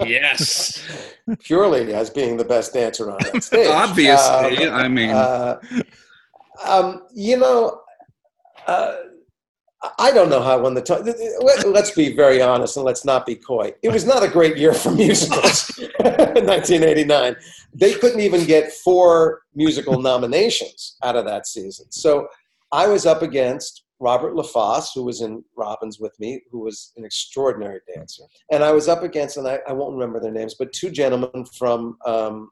Yes. 0.05 0.83
Purely 1.39 1.93
as 1.93 2.09
being 2.09 2.37
the 2.37 2.45
best 2.45 2.73
dancer 2.73 3.11
on 3.11 3.17
that 3.21 3.43
stage. 3.43 3.67
Obviously. 3.71 4.67
Um, 4.67 4.73
I 4.73 4.87
mean, 4.87 5.09
uh, 5.11 5.59
um, 6.65 7.03
you 7.13 7.37
know, 7.37 7.81
uh, 8.67 8.95
I 9.97 10.11
don't 10.11 10.29
know 10.29 10.41
how 10.41 10.53
I 10.53 10.55
won 10.57 10.75
the 10.75 10.81
Tony. 10.81 11.13
Let's 11.65 11.91
be 11.91 12.15
very 12.15 12.41
honest 12.41 12.77
and 12.77 12.85
let's 12.85 13.03
not 13.03 13.25
be 13.25 13.35
coy. 13.35 13.73
It 13.81 13.89
was 13.89 14.05
not 14.05 14.23
a 14.23 14.27
great 14.27 14.57
year 14.57 14.73
for 14.73 14.91
musicals 14.91 15.77
in 15.99 16.45
1989. 16.45 17.35
They 17.73 17.93
couldn't 17.93 18.19
even 18.19 18.45
get 18.45 18.71
four 18.71 19.41
musical 19.55 20.01
nominations 20.11 20.97
out 21.03 21.15
of 21.15 21.25
that 21.25 21.47
season. 21.47 21.91
So 21.91 22.27
I 22.71 22.87
was 22.87 23.05
up 23.05 23.21
against 23.21 23.83
Robert 23.99 24.33
LaFosse, 24.33 24.89
who 24.95 25.03
was 25.03 25.21
in 25.21 25.43
Robbins 25.55 25.99
with 25.99 26.19
me, 26.19 26.41
who 26.51 26.59
was 26.59 26.91
an 26.97 27.05
extraordinary 27.05 27.79
dancer. 27.93 28.23
And 28.51 28.63
I 28.63 28.71
was 28.71 28.87
up 28.87 29.03
against, 29.03 29.37
and 29.37 29.47
I, 29.47 29.59
I 29.67 29.73
won't 29.73 29.93
remember 29.93 30.19
their 30.19 30.31
names, 30.31 30.55
but 30.57 30.73
two 30.73 30.89
gentlemen 30.89 31.45
from 31.57 31.97
um, 32.05 32.49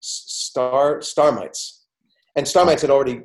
Star 0.00 0.98
Starmites. 0.98 1.84
And 2.36 2.46
Starmites 2.46 2.82
had 2.82 2.90
already 2.90 3.22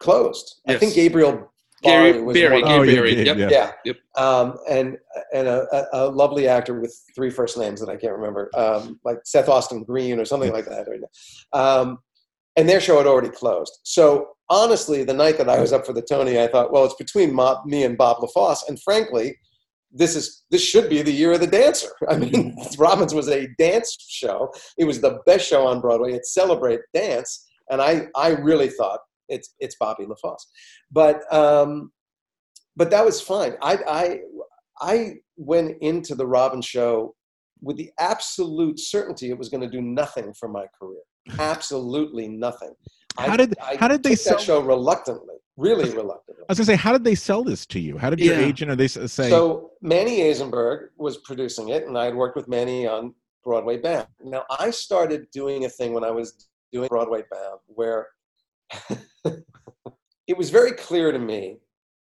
closed. 0.00 0.60
I 0.66 0.76
think 0.76 0.94
Gabriel 0.94 1.52
Gary 1.82 2.12
Barry 2.12 2.32
Barry, 2.32 2.62
Gary 2.62 2.62
Oh, 2.64 2.84
Barry. 2.84 3.16
yeah, 3.16 3.22
Yep. 3.22 3.36
yeah. 3.38 3.48
yeah. 3.50 3.72
Yep. 3.84 3.96
Um, 4.16 4.58
and 4.68 4.98
and 5.32 5.46
a, 5.48 5.66
a, 5.72 5.86
a 5.92 6.08
lovely 6.08 6.48
actor 6.48 6.80
with 6.80 6.94
three 7.14 7.30
first 7.30 7.56
names 7.58 7.80
that 7.80 7.88
I 7.88 7.96
can't 7.96 8.14
remember, 8.14 8.50
um, 8.56 8.98
like 9.04 9.18
Seth 9.24 9.48
Austin 9.48 9.84
Green 9.84 10.18
or 10.18 10.24
something 10.24 10.52
like 10.52 10.64
that. 10.66 10.86
Um, 11.52 11.98
and 12.56 12.68
their 12.68 12.80
show 12.80 12.98
had 12.98 13.06
already 13.06 13.28
closed. 13.30 13.78
So 13.84 14.30
honestly, 14.50 15.04
the 15.04 15.14
night 15.14 15.38
that 15.38 15.48
I 15.48 15.60
was 15.60 15.72
up 15.72 15.86
for 15.86 15.92
the 15.92 16.02
Tony, 16.02 16.40
I 16.40 16.48
thought, 16.48 16.72
well, 16.72 16.84
it's 16.84 16.94
between 16.94 17.32
Mo- 17.32 17.62
me 17.64 17.84
and 17.84 17.96
Bob 17.96 18.16
LaFosse, 18.18 18.68
and 18.68 18.80
frankly, 18.82 19.38
this 19.92 20.16
is 20.16 20.44
this 20.50 20.62
should 20.62 20.90
be 20.90 21.00
the 21.02 21.12
year 21.12 21.32
of 21.32 21.40
the 21.40 21.46
dancer. 21.46 21.90
I 22.08 22.16
mean, 22.18 22.56
Robbins 22.78 23.14
was 23.14 23.28
a 23.28 23.46
dance 23.58 23.96
show. 24.08 24.52
It 24.76 24.84
was 24.84 25.00
the 25.00 25.20
best 25.26 25.46
show 25.48 25.66
on 25.66 25.80
Broadway. 25.80 26.12
It 26.14 26.26
celebrated 26.26 26.80
dance, 26.92 27.46
and 27.70 27.80
I 27.80 28.08
I 28.16 28.30
really 28.30 28.68
thought 28.68 29.00
it's 29.28 29.54
it's 29.60 29.76
Bobby 29.78 30.04
LaFosse, 30.06 30.44
but 30.90 31.22
um, 31.32 31.92
but 32.76 32.90
that 32.90 33.04
was 33.04 33.20
fine. 33.20 33.54
I 33.62 33.78
I 33.88 34.20
I 34.80 35.14
went 35.36 35.76
into 35.80 36.14
the 36.14 36.26
Robbins 36.26 36.66
show 36.66 37.14
with 37.60 37.76
the 37.76 37.90
absolute 37.98 38.78
certainty 38.78 39.30
it 39.30 39.38
was 39.38 39.48
going 39.48 39.60
to 39.60 39.68
do 39.70 39.80
nothing 39.82 40.32
for 40.38 40.48
my 40.48 40.66
career. 40.80 41.00
Absolutely 41.38 42.28
nothing. 42.28 42.72
How 43.18 43.32
I- 43.32 43.36
did- 43.36 43.58
I 43.58 43.76
how 43.76 43.88
did 43.88 44.02
they 44.02 44.14
sell- 44.14 44.36
that 44.36 44.42
show 44.44 44.60
reluctantly? 44.60 45.34
Really 45.56 45.90
reluctantly. 45.90 46.44
I 46.48 46.52
was 46.52 46.58
going 46.58 46.66
to 46.66 46.72
say, 46.72 46.76
how 46.76 46.92
did 46.92 47.02
they 47.02 47.16
sell 47.16 47.42
this 47.42 47.66
to 47.66 47.80
you? 47.80 47.98
How 47.98 48.10
did 48.10 48.20
your 48.20 48.38
Yeah. 48.38 48.46
agent 48.46 48.70
or 48.70 48.76
they 48.76 48.86
say, 48.86 49.06
So 49.28 49.72
Manny 49.82 50.20
Azenberg 50.20 50.90
was 50.96 51.16
producing 51.18 51.70
it, 51.70 51.84
and 51.88 51.98
I 51.98 52.04
had 52.04 52.14
worked 52.14 52.36
with 52.36 52.46
Manny 52.46 52.86
on 52.86 53.12
Broadway 53.42 53.76
Bound. 53.78 54.06
Now 54.22 54.44
I 54.50 54.70
started 54.70 55.26
doing 55.32 55.64
a 55.64 55.68
thing 55.68 55.92
when 55.94 56.04
I 56.04 56.12
was 56.12 56.46
doing 56.72 56.86
Broadway 56.88 57.24
Bound 57.32 57.58
where 57.66 58.06
it 60.26 60.36
was 60.36 60.50
very 60.50 60.72
clear 60.72 61.12
to 61.12 61.18
me 61.18 61.58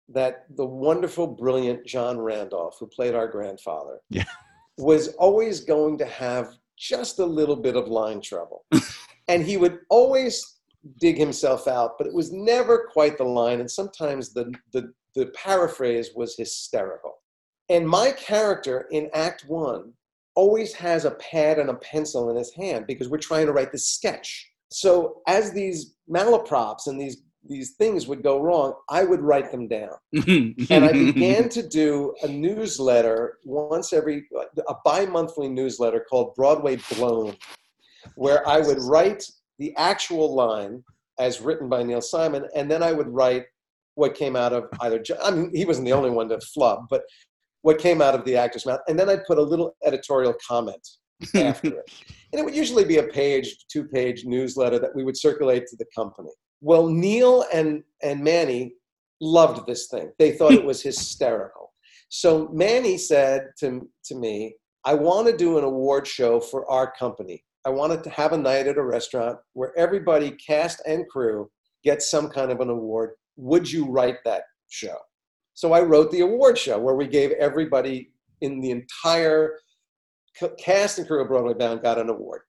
that 0.10 0.46
the 0.56 0.66
wonderful, 0.66 1.28
brilliant 1.28 1.86
John 1.86 2.18
Randolph, 2.20 2.78
who 2.80 2.88
played 2.88 3.16
our 3.16 3.28
grandfather, 3.28 4.00
Yeah. 4.10 4.26
was 4.78 5.10
always 5.16 5.62
going 5.62 5.98
to 5.98 6.06
have 6.06 6.54
just 6.78 7.20
a 7.20 7.26
little 7.26 7.56
bit 7.56 7.76
of 7.76 7.88
line 7.88 8.22
trouble. 8.22 8.66
and 9.28 9.44
he 9.44 9.58
would 9.58 9.80
always 9.90 10.60
dig 11.00 11.18
himself 11.18 11.68
out, 11.68 11.98
but 11.98 12.08
it 12.08 12.14
was 12.14 12.32
never 12.32 12.88
quite 12.92 13.18
the 13.18 13.24
line. 13.24 13.60
And 13.60 13.70
sometimes 13.70 14.34
the, 14.34 14.54
the, 14.72 14.94
the 15.16 15.28
paraphrase 15.28 16.12
was 16.16 16.36
hysterical. 16.38 17.16
And 17.70 17.88
my 17.88 18.12
character 18.12 18.88
in 18.92 19.10
Act 19.14 19.46
One 19.48 19.92
always 20.36 20.72
has 20.74 21.04
a 21.04 21.12
pad 21.12 21.60
and 21.60 21.70
a 21.70 21.74
pencil 21.76 22.30
in 22.30 22.38
his 22.38 22.54
hand 22.54 22.86
because 22.88 23.10
we're 23.10 23.18
trying 23.18 23.48
to 23.48 23.52
write 23.52 23.72
this 23.72 23.90
sketch. 23.90 24.50
So 24.70 25.22
as 25.28 25.52
these 25.52 25.96
malaprops 26.10 26.88
and 26.88 27.00
these 27.00 27.24
these 27.50 27.76
things 27.76 28.08
would 28.08 28.24
go 28.24 28.42
wrong, 28.42 28.74
I 28.90 29.04
would 29.04 29.22
write 29.22 29.52
them 29.52 29.68
down. 29.68 29.94
And 30.70 30.84
I 30.86 30.92
began 30.92 31.50
to 31.50 31.66
do 31.66 32.14
a 32.24 32.28
newsletter 32.28 33.38
once 33.46 33.94
every 33.94 34.28
a 34.68 34.74
bi-monthly 34.84 35.48
newsletter 35.48 36.06
called 36.10 36.36
Broadway 36.36 36.78
Blown, 36.94 37.36
where 38.16 38.48
I 38.48 38.60
would 38.60 38.82
write 38.82 39.24
the 39.60 39.74
actual 39.78 40.36
line 40.36 40.84
as 41.20 41.42
written 41.42 41.70
by 41.70 41.84
Neil 41.84 42.02
Simon, 42.02 42.48
and 42.56 42.70
then 42.70 42.84
I 42.84 42.92
would 42.92 43.08
write 43.08 43.46
what 43.96 44.14
came 44.14 44.36
out 44.36 44.54
of 44.54 44.66
either. 44.82 45.04
I 45.24 45.32
mean, 45.32 45.52
he 45.54 45.66
wasn't 45.66 45.86
the 45.86 45.94
only 45.94 46.12
one 46.12 46.30
to 46.30 46.40
flub, 46.42 46.86
but 46.90 47.04
what 47.62 47.80
came 47.80 48.02
out 48.02 48.14
of 48.14 48.24
the 48.24 48.36
actor's 48.38 48.66
mouth, 48.66 48.82
and 48.88 49.00
then 49.00 49.10
I'd 49.10 49.26
put 49.26 49.38
a 49.38 49.42
little 49.42 49.76
editorial 49.86 50.36
comment 50.48 50.86
after 51.36 51.68
it, 51.68 51.92
and 52.32 52.40
it 52.40 52.46
would 52.46 52.56
usually 52.56 52.86
be 52.86 52.98
a 52.98 53.04
page, 53.04 53.66
two-page 53.72 54.26
newsletter 54.26 54.80
that 54.80 54.96
we 54.96 55.04
would 55.04 55.18
circulate 55.18 55.66
to 55.68 55.76
the 55.78 55.86
company. 55.96 56.32
Well, 56.62 56.88
Neil 56.88 57.46
and 57.54 57.84
and 58.02 58.24
Manny 58.24 58.74
loved 59.22 59.66
this 59.66 59.88
thing. 59.88 60.12
They 60.20 60.32
thought 60.32 60.54
it 60.54 60.66
was 60.66 60.82
hysterical. 60.82 61.74
So 62.10 62.50
Manny 62.54 62.98
said 62.98 63.50
to, 63.60 63.88
to 64.06 64.16
me, 64.16 64.56
I 64.86 64.94
want 64.94 65.28
to 65.28 65.36
do 65.36 65.58
an 65.58 65.64
award 65.64 66.08
show 66.08 66.40
for 66.40 66.70
our 66.72 66.92
company. 66.92 67.44
I 67.66 67.70
wanted 67.70 68.04
to 68.06 68.10
have 68.12 68.32
a 68.32 68.38
night 68.38 68.68
at 68.68 68.78
a 68.78 68.84
restaurant 68.84 69.40
where 69.54 69.78
everybody, 69.78 70.32
cast 70.32 70.82
and 70.88 71.08
crew, 71.10 71.50
gets 71.84 72.10
some 72.10 72.30
kind 72.30 72.52
of 72.52 72.62
an 72.62 72.70
award. 72.70 73.12
Would 73.36 73.70
you 73.70 73.86
write 73.86 74.18
that 74.24 74.44
show? 74.70 74.96
So 75.54 75.74
I 75.74 75.82
wrote 75.82 76.12
the 76.12 76.22
award 76.22 76.58
show 76.58 76.80
where 76.80 76.96
we 76.96 77.08
gave 77.08 77.32
everybody 77.32 78.12
in 78.42 78.62
the 78.62 78.72
entire 78.72 79.58
cast 80.60 80.98
and 80.98 81.08
crew 81.08 81.22
of 81.22 81.28
Broadway 81.28 81.54
Bound 81.54 81.82
got 81.82 82.00
an 82.00 82.10
award. 82.10 82.42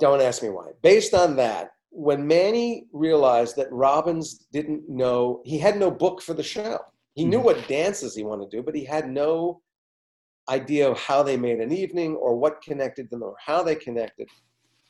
Don't 0.00 0.22
ask 0.22 0.42
me 0.42 0.48
why. 0.48 0.70
Based 0.82 1.14
on 1.14 1.36
that, 1.36 1.70
when 1.90 2.26
Manny 2.26 2.86
realized 2.92 3.56
that 3.56 3.70
Robbins 3.70 4.46
didn't 4.52 4.88
know, 4.88 5.42
he 5.44 5.58
had 5.58 5.78
no 5.78 5.90
book 5.90 6.22
for 6.22 6.34
the 6.34 6.42
show. 6.42 6.78
He 7.14 7.24
knew 7.24 7.38
mm-hmm. 7.38 7.46
what 7.46 7.68
dances 7.68 8.14
he 8.14 8.24
wanted 8.24 8.50
to 8.50 8.56
do, 8.56 8.62
but 8.62 8.74
he 8.74 8.84
had 8.84 9.08
no 9.08 9.60
idea 10.48 10.90
of 10.90 10.98
how 10.98 11.22
they 11.22 11.36
made 11.36 11.60
an 11.60 11.72
evening 11.72 12.16
or 12.16 12.36
what 12.36 12.62
connected 12.62 13.10
them 13.10 13.22
or 13.22 13.34
how 13.44 13.62
they 13.62 13.74
connected. 13.74 14.28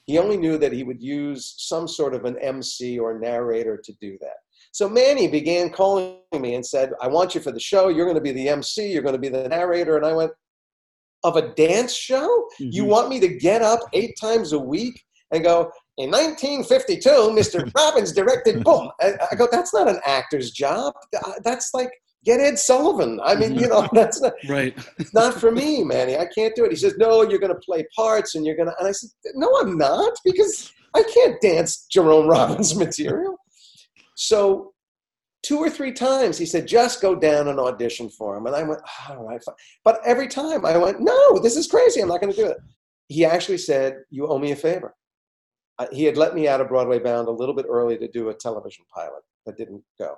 He 0.05 0.18
only 0.18 0.36
knew 0.36 0.59
that 0.59 0.72
he 0.72 0.82
would 0.82 1.03
use 1.03 1.55
some 1.59 1.86
sort 1.86 2.14
of 2.14 2.24
an 2.24 2.38
MC 2.38 2.98
or 2.98 3.18
narrator 3.18 3.76
to 3.76 3.92
do 4.00 4.16
that. 4.20 4.36
So 4.72 4.88
Manny 4.88 5.28
began 5.28 5.70
calling 5.70 6.16
me 6.32 6.55
and 6.55 6.64
said, 6.64 6.92
I 7.00 7.09
want 7.09 7.34
you 7.34 7.40
for 7.40 7.53
the 7.53 7.61
show. 7.61 7.88
You're 7.88 8.07
going 8.07 8.16
to 8.16 8.22
be 8.22 8.32
the 8.32 8.48
MC. 8.48 8.90
You're 8.90 9.03
going 9.03 9.14
to 9.14 9.20
be 9.20 9.28
the 9.28 9.48
narrator. 9.48 9.96
And 9.96 10.07
I 10.07 10.12
went, 10.12 10.32
Of 11.24 11.36
a 11.36 11.54
dance 11.54 11.94
show? 11.94 12.46
You 12.58 12.84
Mhm. 12.84 12.88
want 12.88 13.08
me 13.08 13.20
to 13.20 13.28
get 13.28 13.62
up 13.62 13.80
eight 13.92 14.14
times 14.20 14.52
a 14.52 14.58
week 14.58 15.00
and 15.32 15.42
go, 15.44 15.70
in 15.98 16.10
1952, 16.10 17.08
Mr. 17.08 17.70
Robbins 17.76 18.12
directed 18.12 18.64
boom. 18.64 18.90
I, 19.00 19.12
I 19.30 19.34
go, 19.36 19.46
that's 19.50 19.72
not 19.74 19.88
an 19.88 20.00
actor's 20.04 20.50
job. 20.50 20.94
Uh, 21.14 21.32
That's 21.44 21.70
like, 21.74 21.90
get 22.24 22.40
Ed 22.40 22.58
Sullivan. 22.58 23.20
I 23.24 23.34
mean, 23.34 23.58
you 23.58 23.68
know, 23.68 23.88
that's 23.92 24.20
not, 24.20 24.32
right. 24.48 24.74
it's 24.98 25.12
not 25.14 25.34
for 25.34 25.50
me, 25.50 25.84
Manny. 25.84 26.16
I 26.16 26.26
can't 26.26 26.54
do 26.54 26.64
it. 26.64 26.70
He 26.70 26.76
says, 26.76 26.94
no, 26.98 27.22
you're 27.22 27.38
going 27.40 27.52
to 27.54 27.60
play 27.64 27.84
parts 27.94 28.34
and 28.34 28.44
you're 28.46 28.56
going 28.56 28.68
to, 28.68 28.74
and 28.78 28.88
I 28.88 28.92
said, 28.92 29.10
no, 29.34 29.48
I'm 29.60 29.76
not 29.78 30.12
because 30.24 30.72
I 30.94 31.02
can't 31.14 31.40
dance 31.40 31.86
Jerome 31.90 32.26
Robbins 32.28 32.76
material. 32.76 33.36
So 34.14 34.71
two 35.43 35.59
or 35.59 35.68
three 35.68 35.93
times 35.93 36.38
he 36.38 36.47
said, 36.47 36.66
just 36.66 37.01
go 37.01 37.14
down 37.14 37.49
and 37.49 37.59
audition 37.59 38.09
for 38.09 38.36
him. 38.36 38.47
And 38.47 38.55
I 38.55 38.62
went, 38.62 38.80
all 39.09 39.24
right. 39.24 39.43
fine." 39.43 39.55
But 39.84 40.01
every 40.05 40.28
time 40.28 40.64
I 40.64 40.76
went, 40.76 41.01
no, 41.01 41.38
this 41.38 41.57
is 41.57 41.66
crazy. 41.66 42.01
I'm 42.01 42.09
not 42.09 42.20
going 42.20 42.32
to 42.32 42.40
do 42.40 42.49
it. 42.49 42.59
He 43.09 43.24
actually 43.24 43.59
said, 43.59 43.97
you 44.11 44.26
owe 44.26 44.38
me 44.38 44.53
a 44.53 44.57
favor. 44.57 44.95
Uh, 45.78 45.86
he 45.93 46.05
had 46.05 46.16
let 46.16 46.34
me 46.34 46.49
out 46.49 46.61
of 46.61 46.68
Broadway 46.68 46.99
Bound 46.99 47.28
a 47.28 47.32
little 47.32 47.55
bit 47.55 47.66
early 47.68 47.99
to 47.99 48.09
do 48.09 48.28
a 48.28 48.34
television 48.34 48.84
pilot 48.95 49.22
that 49.47 49.57
didn't 49.57 49.82
go. 49.99 50.14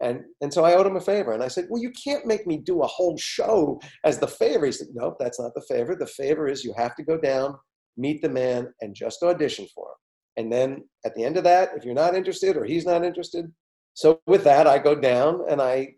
And, 0.00 0.24
and 0.40 0.52
so 0.52 0.64
I 0.64 0.74
owed 0.74 0.86
him 0.86 0.96
a 0.96 1.00
favor. 1.00 1.32
And 1.32 1.42
I 1.42 1.48
said, 1.48 1.66
Well, 1.70 1.80
you 1.80 1.92
can't 1.92 2.26
make 2.26 2.46
me 2.46 2.56
do 2.56 2.82
a 2.82 2.86
whole 2.86 3.16
show 3.16 3.80
as 4.02 4.18
the 4.18 4.26
favor. 4.26 4.66
He 4.66 4.72
said, 4.72 4.88
Nope, 4.92 5.16
that's 5.20 5.40
not 5.40 5.54
the 5.54 5.62
favor. 5.62 5.94
The 5.94 6.06
favor 6.06 6.48
is 6.48 6.64
you 6.64 6.74
have 6.76 6.96
to 6.96 7.04
go 7.04 7.16
down, 7.16 7.56
meet 7.96 8.20
the 8.20 8.28
man, 8.28 8.72
and 8.80 8.94
just 8.94 9.22
audition 9.22 9.66
for 9.74 9.86
him. 9.86 9.94
And 10.36 10.52
then 10.52 10.84
at 11.06 11.14
the 11.14 11.22
end 11.24 11.36
of 11.36 11.44
that, 11.44 11.70
if 11.76 11.84
you're 11.84 11.94
not 11.94 12.16
interested 12.16 12.56
or 12.56 12.64
he's 12.64 12.84
not 12.84 13.04
interested, 13.04 13.52
so 13.94 14.20
with 14.26 14.44
that, 14.44 14.66
I 14.66 14.78
go 14.78 14.94
down 14.94 15.44
and 15.48 15.62
I 15.62 15.94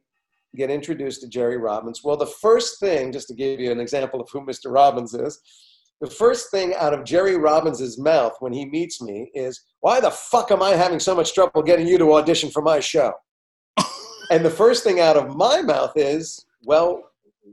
get 0.54 0.70
introduced 0.70 1.22
to 1.22 1.28
Jerry 1.28 1.56
Robbins. 1.56 2.04
Well, 2.04 2.16
the 2.16 2.26
first 2.26 2.78
thing, 2.78 3.10
just 3.10 3.28
to 3.28 3.34
give 3.34 3.58
you 3.58 3.72
an 3.72 3.80
example 3.80 4.20
of 4.20 4.28
who 4.30 4.42
Mr. 4.42 4.72
Robbins 4.72 5.14
is, 5.14 5.40
the 6.00 6.10
first 6.10 6.50
thing 6.50 6.74
out 6.74 6.92
of 6.92 7.04
Jerry 7.04 7.36
Robbins's 7.36 7.98
mouth 7.98 8.34
when 8.40 8.52
he 8.52 8.66
meets 8.66 9.00
me 9.00 9.30
is, 9.34 9.62
"Why 9.80 9.98
the 9.98 10.10
fuck 10.10 10.50
am 10.50 10.62
I 10.62 10.70
having 10.70 11.00
so 11.00 11.14
much 11.14 11.32
trouble 11.32 11.62
getting 11.62 11.86
you 11.86 11.96
to 11.96 12.14
audition 12.14 12.50
for 12.50 12.60
my 12.60 12.80
show?" 12.80 13.14
and 14.30 14.44
the 14.44 14.50
first 14.50 14.84
thing 14.84 15.00
out 15.00 15.16
of 15.16 15.34
my 15.34 15.62
mouth 15.62 15.92
is, 15.96 16.44
"Well, 16.64 17.02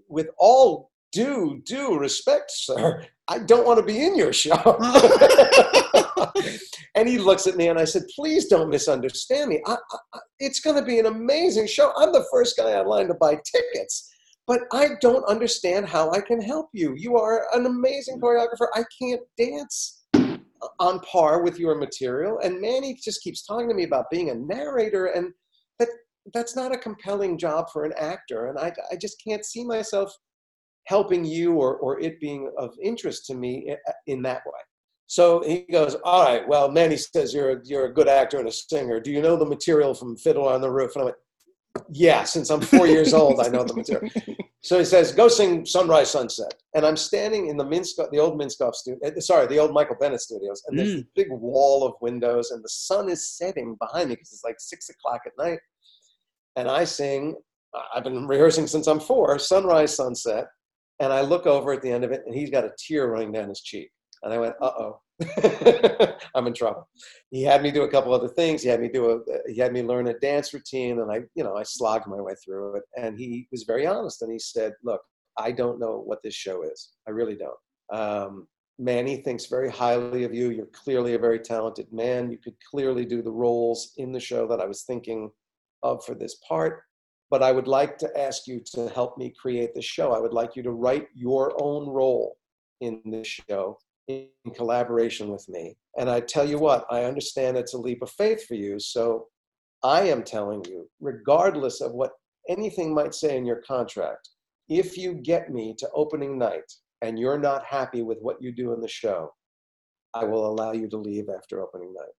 with 0.09 0.29
all 0.37 0.91
due 1.13 1.61
due 1.65 1.97
respect, 1.97 2.51
sir, 2.51 3.05
I 3.29 3.39
don't 3.39 3.65
want 3.65 3.79
to 3.79 3.85
be 3.85 4.03
in 4.03 4.17
your 4.17 4.33
show." 4.33 4.77
and 6.95 7.07
he 7.07 7.17
looks 7.17 7.47
at 7.47 7.55
me 7.55 7.69
and 7.69 7.79
I 7.79 7.85
said, 7.85 8.03
"Please 8.15 8.47
don't 8.47 8.69
misunderstand 8.69 9.49
me. 9.49 9.61
I, 9.65 9.75
I, 10.13 10.19
it's 10.39 10.59
going 10.59 10.77
to 10.77 10.85
be 10.85 10.99
an 10.99 11.05
amazing 11.05 11.67
show. 11.67 11.91
I'm 11.97 12.11
the 12.11 12.25
first 12.31 12.57
guy 12.57 12.73
online 12.73 13.07
to 13.07 13.15
buy 13.15 13.35
tickets." 13.35 14.09
but 14.45 14.61
I 14.73 14.89
don't 14.99 15.23
understand 15.25 15.87
how 15.87 16.11
I 16.11 16.19
can 16.19 16.41
help 16.41 16.67
you. 16.73 16.93
You 16.97 17.17
are 17.17 17.47
an 17.53 17.65
amazing 17.65 18.19
choreographer. 18.19 18.67
I 18.73 18.83
can't 18.99 19.21
dance 19.37 20.03
on 20.79 20.99
par 20.99 21.43
with 21.43 21.59
your 21.59 21.75
material. 21.75 22.39
And 22.43 22.59
Manny 22.61 22.97
just 23.01 23.21
keeps 23.21 23.45
talking 23.45 23.69
to 23.69 23.75
me 23.75 23.83
about 23.83 24.09
being 24.11 24.29
a 24.29 24.35
narrator, 24.35 25.07
and 25.07 25.31
that 25.79 25.89
that's 26.33 26.55
not 26.55 26.73
a 26.73 26.77
compelling 26.77 27.37
job 27.37 27.67
for 27.71 27.85
an 27.85 27.93
actor. 27.97 28.47
And 28.47 28.57
I, 28.57 28.73
I 28.91 28.95
just 28.95 29.21
can't 29.25 29.45
see 29.45 29.63
myself 29.65 30.13
helping 30.85 31.23
you 31.23 31.53
or, 31.53 31.77
or 31.77 31.99
it 32.01 32.19
being 32.19 32.51
of 32.57 32.73
interest 32.81 33.25
to 33.27 33.35
me 33.35 33.73
in 34.07 34.21
that 34.23 34.41
way. 34.45 34.59
So 35.13 35.43
he 35.45 35.59
goes, 35.71 35.95
all 36.03 36.23
right, 36.23 36.47
well, 36.47 36.71
Manny 36.71 36.97
says 36.97 37.35
you're 37.35 37.51
a, 37.51 37.61
you're 37.65 37.85
a 37.85 37.93
good 37.93 38.07
actor 38.07 38.39
and 38.39 38.47
a 38.47 38.51
singer. 38.51 38.99
Do 38.99 39.11
you 39.11 39.21
know 39.21 39.37
the 39.37 39.45
material 39.45 39.93
from 39.93 40.17
Fiddler 40.17 40.51
on 40.51 40.59
the 40.59 40.71
Roof? 40.71 40.95
And 40.95 41.03
I 41.03 41.05
went, 41.05 41.17
yeah, 41.91 42.23
since 42.23 42.49
I'm 42.49 42.61
four 42.61 42.87
years 42.87 43.13
old, 43.13 43.39
I 43.39 43.47
know 43.47 43.63
the 43.63 43.75
material. 43.75 44.09
So 44.65 44.79
he 44.79 44.85
says, 44.85 45.11
go 45.11 45.27
sing 45.27 45.65
Sunrise 45.65 46.09
Sunset. 46.09 46.53
And 46.73 46.85
I'm 46.85 46.95
standing 46.95 47.47
in 47.49 47.57
the 47.57 47.65
Minskoff, 47.65 48.09
the 48.11 48.17
old 48.17 48.39
Minskoff 48.39 48.75
studio, 48.75 48.97
eh, 49.03 49.19
sorry, 49.19 49.45
the 49.45 49.59
old 49.59 49.73
Michael 49.73 49.97
Bennett 49.99 50.21
studios. 50.21 50.63
And 50.65 50.79
there's 50.79 50.93
mm. 50.93 50.95
this 50.95 51.05
big 51.15 51.27
wall 51.31 51.85
of 51.85 51.95
windows 51.99 52.51
and 52.51 52.63
the 52.63 52.69
sun 52.69 53.09
is 53.09 53.27
setting 53.27 53.75
behind 53.75 54.07
me 54.07 54.15
because 54.15 54.31
it's 54.31 54.45
like 54.45 54.55
six 54.59 54.87
o'clock 54.87 55.19
at 55.25 55.33
night. 55.37 55.59
And 56.55 56.69
I 56.69 56.85
sing, 56.85 57.35
I've 57.93 58.05
been 58.05 58.25
rehearsing 58.25 58.65
since 58.67 58.87
I'm 58.87 59.01
four, 59.01 59.37
Sunrise 59.37 59.97
Sunset. 59.97 60.47
And 61.01 61.11
I 61.11 61.19
look 61.19 61.45
over 61.45 61.73
at 61.73 61.81
the 61.81 61.91
end 61.91 62.05
of 62.05 62.13
it 62.13 62.21
and 62.25 62.33
he's 62.33 62.49
got 62.49 62.63
a 62.63 62.71
tear 62.79 63.11
running 63.11 63.33
down 63.33 63.49
his 63.49 63.59
cheek. 63.59 63.91
And 64.23 64.33
I 64.33 64.37
went, 64.37 64.55
uh 64.61 64.71
oh. 64.79 65.01
I'm 66.35 66.47
in 66.47 66.53
trouble. 66.53 66.87
He 67.29 67.43
had 67.43 67.61
me 67.61 67.71
do 67.71 67.83
a 67.83 67.89
couple 67.89 68.13
other 68.13 68.27
things. 68.27 68.63
He 68.63 68.69
had 68.69 68.81
me 68.81 68.89
do 68.89 69.11
a, 69.11 69.51
he 69.51 69.59
had 69.59 69.71
me 69.71 69.83
learn 69.83 70.07
a 70.07 70.19
dance 70.19 70.53
routine, 70.53 70.99
and 70.99 71.11
I, 71.11 71.21
you 71.35 71.43
know, 71.43 71.55
I 71.55 71.63
slogged 71.63 72.07
my 72.07 72.19
way 72.19 72.33
through 72.43 72.77
it. 72.77 72.83
And 72.97 73.17
he 73.17 73.47
was 73.51 73.63
very 73.63 73.85
honest, 73.85 74.21
and 74.21 74.31
he 74.31 74.39
said, 74.39 74.73
"Look, 74.83 75.01
I 75.37 75.51
don't 75.51 75.79
know 75.79 76.01
what 76.03 76.23
this 76.23 76.33
show 76.33 76.63
is. 76.63 76.93
I 77.07 77.11
really 77.11 77.35
don't. 77.35 77.99
Um, 77.99 78.47
Manny 78.79 79.17
thinks 79.17 79.45
very 79.45 79.69
highly 79.69 80.23
of 80.23 80.33
you. 80.33 80.49
You're 80.49 80.65
clearly 80.67 81.13
a 81.13 81.19
very 81.19 81.39
talented 81.39 81.91
man. 81.91 82.31
You 82.31 82.37
could 82.37 82.55
clearly 82.69 83.05
do 83.05 83.21
the 83.21 83.31
roles 83.31 83.93
in 83.97 84.11
the 84.11 84.19
show 84.19 84.47
that 84.47 84.59
I 84.59 84.65
was 84.65 84.83
thinking 84.83 85.29
of 85.83 86.03
for 86.03 86.15
this 86.15 86.37
part. 86.47 86.81
But 87.29 87.43
I 87.43 87.51
would 87.51 87.67
like 87.67 87.97
to 87.99 88.19
ask 88.19 88.47
you 88.47 88.61
to 88.73 88.89
help 88.89 89.17
me 89.17 89.33
create 89.39 89.73
the 89.73 89.81
show. 89.81 90.11
I 90.11 90.19
would 90.19 90.33
like 90.33 90.55
you 90.55 90.63
to 90.63 90.71
write 90.71 91.07
your 91.13 91.53
own 91.61 91.87
role 91.87 92.37
in 92.81 93.01
the 93.05 93.23
show 93.23 93.77
in 94.07 94.27
collaboration 94.55 95.29
with 95.29 95.47
me. 95.49 95.75
And 95.97 96.09
I 96.09 96.19
tell 96.19 96.47
you 96.47 96.59
what, 96.59 96.85
I 96.89 97.03
understand 97.03 97.57
it's 97.57 97.73
a 97.73 97.77
leap 97.77 98.01
of 98.01 98.11
faith 98.11 98.45
for 98.45 98.55
you. 98.55 98.79
So 98.79 99.27
I 99.83 100.01
am 100.03 100.23
telling 100.23 100.63
you, 100.65 100.89
regardless 100.99 101.81
of 101.81 101.93
what 101.93 102.11
anything 102.49 102.93
might 102.93 103.13
say 103.13 103.37
in 103.37 103.45
your 103.45 103.61
contract, 103.67 104.29
if 104.69 104.97
you 104.97 105.13
get 105.13 105.51
me 105.51 105.75
to 105.77 105.89
opening 105.93 106.37
night 106.37 106.71
and 107.01 107.19
you're 107.19 107.39
not 107.39 107.65
happy 107.65 108.01
with 108.01 108.19
what 108.21 108.41
you 108.41 108.51
do 108.51 108.73
in 108.73 108.81
the 108.81 108.87
show, 108.87 109.33
I 110.13 110.23
will 110.25 110.45
allow 110.45 110.71
you 110.71 110.87
to 110.89 110.97
leave 110.97 111.25
after 111.29 111.61
opening 111.61 111.93
night. 111.93 112.13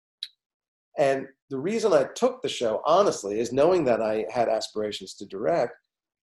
And 0.97 1.27
the 1.51 1.59
reason 1.59 1.93
I 1.93 2.05
took 2.15 2.43
the 2.43 2.49
show, 2.49 2.83
honestly, 2.87 3.41
is 3.41 3.53
knowing 3.53 3.85
that 3.85 4.01
I 4.01 4.27
had 4.33 4.49
aspirations 4.49 5.15
to 5.15 5.27
direct. 5.27 5.75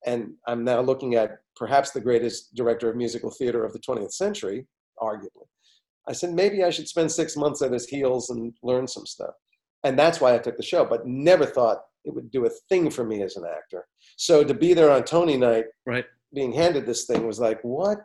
And 0.06 0.34
I'm 0.48 0.64
now 0.64 0.82
looking 0.82 1.16
at 1.16 1.38
perhaps 1.56 1.92
the 1.92 2.02
greatest 2.02 2.54
director 2.56 2.90
of 2.90 2.96
musical 2.96 3.32
theater 3.32 3.64
of 3.64 3.74
the 3.74 3.80
20th 3.80 4.14
century, 4.14 4.68
arguably. 5.00 5.48
I 6.08 6.14
said, 6.14 6.34
maybe 6.34 6.64
I 6.64 6.70
should 6.70 6.88
spend 6.88 7.12
six 7.12 7.36
months 7.36 7.62
at 7.62 7.74
his 7.74 7.88
heels 7.88 8.30
and 8.30 8.54
learn 8.64 8.88
some 8.88 9.06
stuff. 9.06 9.34
And 9.84 9.98
that's 10.00 10.22
why 10.22 10.34
I 10.34 10.40
took 10.40 10.58
the 10.58 10.64
show, 10.64 10.86
but 10.86 11.06
never 11.06 11.46
thought 11.46 11.80
it 12.06 12.14
would 12.14 12.32
do 12.32 12.46
a 12.46 12.50
thing 12.70 12.90
for 12.90 13.04
me 13.04 13.22
as 13.24 13.36
an 13.36 13.44
actor. 13.46 13.86
So 14.16 14.44
to 14.44 14.54
be 14.54 14.74
there 14.74 14.92
on 14.92 15.04
Tony 15.04 15.38
night, 15.38 15.66
right. 15.86 16.06
being 16.34 16.54
handed 16.54 16.86
this 16.86 17.06
thing 17.06 17.28
was 17.28 17.40
like, 17.40 17.60
what 17.62 18.00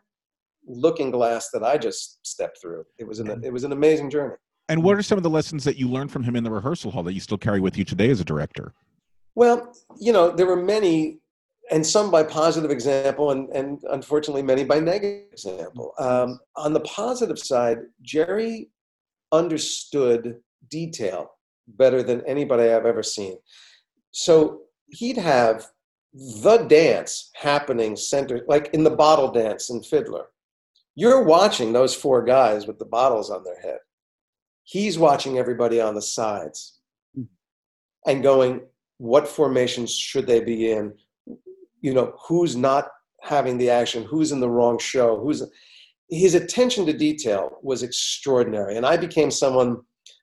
looking 0.67 1.11
glass 1.11 1.51
that 1.53 1.63
I 1.63 1.79
just 1.79 2.25
stepped 2.27 2.61
through. 2.61 2.85
It 2.99 3.07
was 3.07 3.19
an, 3.21 3.43
it 3.45 3.53
was 3.53 3.65
an 3.65 3.73
amazing 3.73 4.11
journey. 4.11 4.37
And 4.69 4.83
what 4.83 4.97
are 4.97 5.03
some 5.03 5.19
of 5.19 5.23
the 5.23 5.31
lessons 5.31 5.65
that 5.65 5.77
you 5.77 5.89
learned 5.89 6.13
from 6.13 6.23
him 6.23 6.37
in 6.37 6.45
the 6.45 6.51
rehearsal 6.51 6.91
hall 6.91 7.03
that 7.05 7.15
you 7.15 7.21
still 7.21 7.39
carry 7.39 7.61
with 7.61 7.77
you 7.77 7.85
today 7.85 8.11
as 8.11 8.21
a 8.21 8.25
director? 8.25 8.73
Well, 9.35 9.73
you 9.99 10.13
know, 10.13 10.31
there 10.31 10.47
were 10.47 10.63
many 10.63 11.21
and 11.71 11.87
some 11.87 12.11
by 12.11 12.23
positive 12.23 12.71
example, 12.71 13.31
and, 13.31 13.49
and 13.51 13.83
unfortunately 13.91 14.43
many 14.43 14.65
by 14.65 14.79
negative 14.81 15.33
example. 15.33 15.95
Um, 15.99 16.41
on 16.57 16.73
the 16.73 16.81
positive 16.81 17.39
side, 17.39 17.79
Jerry 18.03 18.71
understood 19.31 20.37
detail 20.69 21.33
better 21.67 22.03
than 22.03 22.23
anybody 22.27 22.65
I've 22.65 22.87
ever 22.87 23.03
seen. 23.03 23.39
So 24.11 24.63
he'd 24.89 25.17
have 25.17 25.67
the 26.15 26.59
dance 26.69 27.31
happening 27.35 27.97
center, 27.97 28.45
like 28.47 28.71
in 28.75 28.85
the 28.85 28.91
bottle 28.91 29.31
dance 29.31 29.71
in 29.71 29.83
Fiddler. 29.83 30.27
You're 30.95 31.23
watching 31.23 31.73
those 31.73 31.95
four 31.95 32.23
guys 32.23 32.67
with 32.67 32.79
the 32.79 32.85
bottles 32.85 33.31
on 33.31 33.45
their 33.45 33.61
head. 33.61 33.79
He's 34.65 34.99
watching 34.99 35.39
everybody 35.39 35.81
on 35.81 35.95
the 35.95 36.03
sides 36.03 36.79
hmm. 37.15 37.23
and 38.07 38.23
going, 38.23 38.61
what 38.99 39.27
formations 39.27 39.95
should 39.95 40.27
they 40.27 40.41
be 40.41 40.71
in? 40.71 40.93
You 41.83 41.93
know 41.93 42.15
who's 42.27 42.57
not 42.57 42.89
having 43.21 43.59
the 43.59 43.69
action 43.69 44.05
who's 44.05 44.33
in 44.33 44.41
the 44.41 44.49
wrong 44.49 44.79
show 44.79 45.21
who's 45.21 45.43
his 46.13 46.35
attention 46.35 46.85
to 46.85 46.93
detail 46.93 47.59
was 47.63 47.83
extraordinary. 47.83 48.77
And 48.77 48.87
i 48.87 48.97
became 48.97 49.31
someone 49.31 49.79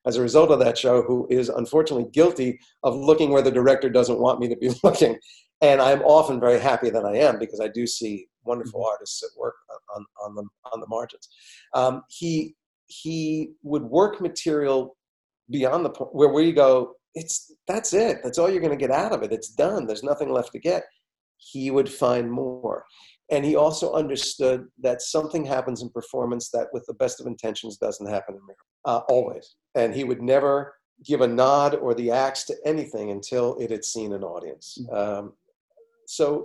as 0.06 0.16
a 0.16 0.22
result 0.22 0.50
of 0.52 0.60
that 0.60 0.78
show 0.78 1.02
who 1.02 1.28
is 1.30 1.50
unfortunately 1.50 2.10
guilty 2.12 2.60
of 2.84 2.96
looking 2.96 3.32
where 3.32 3.42
the 3.42 3.52
director 3.52 3.90
doesn't 3.90 4.20
want 4.20 4.40
me 4.40 4.48
to 4.48 4.56
be 4.56 4.72
looking. 4.84 5.18
And 5.62 5.82
i'm 5.82 6.02
often 6.02 6.40
very 6.40 6.60
happy 6.60 6.90
that 6.90 7.06
i 7.06 7.16
am 7.16 7.38
because 7.38 7.60
i 7.60 7.68
do 7.68 7.86
see 7.86 8.28
wonderful 8.44 8.80
mm-hmm. 8.80 8.90
artists 8.90 9.22
at 9.24 9.38
work 9.38 9.56
on, 9.96 10.06
on 10.24 10.36
the 10.36 10.44
on 10.72 10.80
the 10.80 10.88
margins. 10.88 11.30
Um, 11.74 12.04
he 12.10 12.56
he 12.88 13.52
would 13.62 13.84
work 13.84 14.22
material 14.22 14.96
beyond 15.52 15.86
the 15.86 15.90
point 15.90 16.14
where 16.14 16.30
we 16.30 16.52
go 16.52 16.96
it's 17.16 17.52
that's 17.68 17.94
it. 17.94 18.20
That's 18.24 18.38
all 18.38 18.50
you're 18.50 18.62
going 18.62 18.78
to 18.78 18.86
get 18.88 18.92
out 18.92 19.12
of 19.12 19.24
it. 19.24 19.32
It's 19.32 19.50
done. 19.50 19.88
There's 19.88 20.04
nothing 20.04 20.32
left 20.32 20.52
to 20.52 20.60
get 20.60 20.84
he 21.40 21.72
would 21.72 21.90
find 21.92 22.32
more. 22.32 22.86
And 23.32 23.46
he 23.46 23.56
also 23.56 23.94
understood 23.94 24.66
that 24.80 25.02
something 25.02 25.46
happens 25.46 25.82
in 25.82 25.90
performance 25.90 26.50
that, 26.52 26.68
with 26.74 26.86
the 26.88 26.96
best 26.96 27.20
of 27.22 27.28
intentions, 27.28 27.78
doesn't 27.78 28.10
happen 28.10 28.36
in 28.36 28.42
mirror, 28.46 28.58
uh, 28.86 29.02
always. 29.10 29.56
And 29.76 29.94
he 29.94 30.04
would 30.04 30.22
never 30.22 30.74
give 31.06 31.22
a 31.22 31.28
nod 31.28 31.76
or 31.76 31.94
the 31.94 32.12
axe 32.12 32.44
to 32.46 32.56
anything 32.66 33.12
until 33.12 33.58
it 33.60 33.72
had 33.72 33.86
seen 33.86 34.14
an 34.14 34.24
audience. 34.24 34.78
Mm. 34.82 34.98
Um, 34.98 35.34
so 36.08 36.44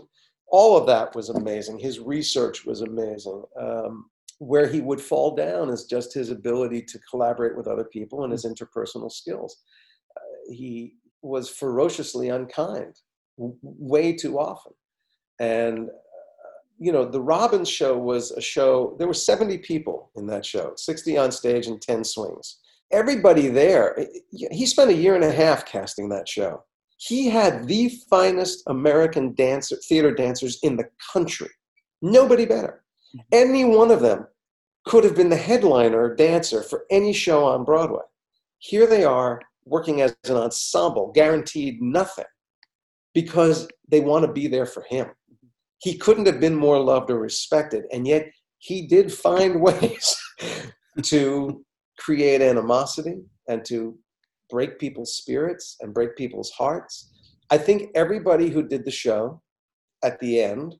all 0.48 0.76
of 0.76 0.86
that 0.86 1.16
was 1.16 1.30
amazing. 1.30 1.78
His 1.78 2.00
research 2.00 2.64
was 2.64 2.82
amazing. 2.82 3.42
Um, 3.58 4.10
where 4.38 4.68
he 4.68 4.80
would 4.80 5.00
fall 5.00 5.34
down 5.34 5.70
is 5.70 5.84
just 5.84 6.12
his 6.12 6.30
ability 6.30 6.82
to 6.82 6.98
collaborate 7.10 7.56
with 7.56 7.66
other 7.66 7.84
people 7.84 8.24
and 8.24 8.32
his 8.32 8.44
interpersonal 8.44 9.10
skills. 9.10 9.62
Uh, 10.16 10.52
he 10.52 10.96
was 11.22 11.48
ferociously 11.48 12.28
unkind 12.28 12.94
w- 13.38 13.56
way 13.62 14.12
too 14.12 14.38
often. 14.38 14.72
And 15.40 15.90
you 16.78 16.92
know, 16.92 17.04
the 17.04 17.20
Robbins 17.20 17.68
show 17.68 17.96
was 17.96 18.30
a 18.32 18.40
show, 18.40 18.96
there 18.98 19.06
were 19.06 19.14
70 19.14 19.58
people 19.58 20.10
in 20.16 20.26
that 20.26 20.44
show, 20.44 20.72
60 20.76 21.16
on 21.16 21.32
stage 21.32 21.66
and 21.66 21.80
10 21.80 22.04
swings. 22.04 22.58
Everybody 22.92 23.48
there, 23.48 23.96
he 24.30 24.66
spent 24.66 24.90
a 24.90 24.94
year 24.94 25.14
and 25.14 25.24
a 25.24 25.32
half 25.32 25.66
casting 25.66 26.08
that 26.10 26.28
show. 26.28 26.62
He 26.96 27.28
had 27.28 27.66
the 27.66 27.88
finest 28.10 28.62
American 28.66 29.34
dancer, 29.34 29.76
theater 29.88 30.12
dancers 30.12 30.58
in 30.62 30.76
the 30.76 30.88
country. 31.12 31.48
Nobody 32.02 32.44
better. 32.44 32.84
Mm-hmm. 33.16 33.20
Any 33.32 33.64
one 33.64 33.90
of 33.90 34.00
them 34.00 34.26
could 34.84 35.04
have 35.04 35.16
been 35.16 35.30
the 35.30 35.36
headliner 35.36 36.14
dancer 36.14 36.62
for 36.62 36.84
any 36.90 37.12
show 37.12 37.44
on 37.44 37.64
Broadway. 37.64 38.02
Here 38.58 38.86
they 38.86 39.04
are 39.04 39.40
working 39.64 40.02
as 40.02 40.14
an 40.24 40.36
ensemble, 40.36 41.12
guaranteed 41.12 41.80
nothing 41.80 42.26
because 43.14 43.68
they 43.88 44.00
want 44.00 44.26
to 44.26 44.32
be 44.32 44.46
there 44.46 44.66
for 44.66 44.82
him 44.82 45.08
he 45.84 45.98
couldn't 45.98 46.24
have 46.24 46.40
been 46.40 46.54
more 46.54 46.78
loved 46.78 47.10
or 47.10 47.18
respected. 47.18 47.84
And 47.92 48.06
yet 48.06 48.30
he 48.56 48.86
did 48.86 49.12
find 49.12 49.60
ways 49.68 50.16
to 51.02 51.62
create 51.98 52.40
animosity 52.40 53.16
and 53.48 53.62
to 53.66 53.98
break 54.48 54.78
people's 54.78 55.14
spirits 55.14 55.76
and 55.80 55.92
break 55.92 56.16
people's 56.16 56.50
hearts. 56.52 57.12
I 57.50 57.58
think 57.58 57.90
everybody 57.94 58.48
who 58.48 58.66
did 58.66 58.86
the 58.86 58.90
show 58.90 59.42
at 60.02 60.18
the 60.20 60.40
end 60.40 60.74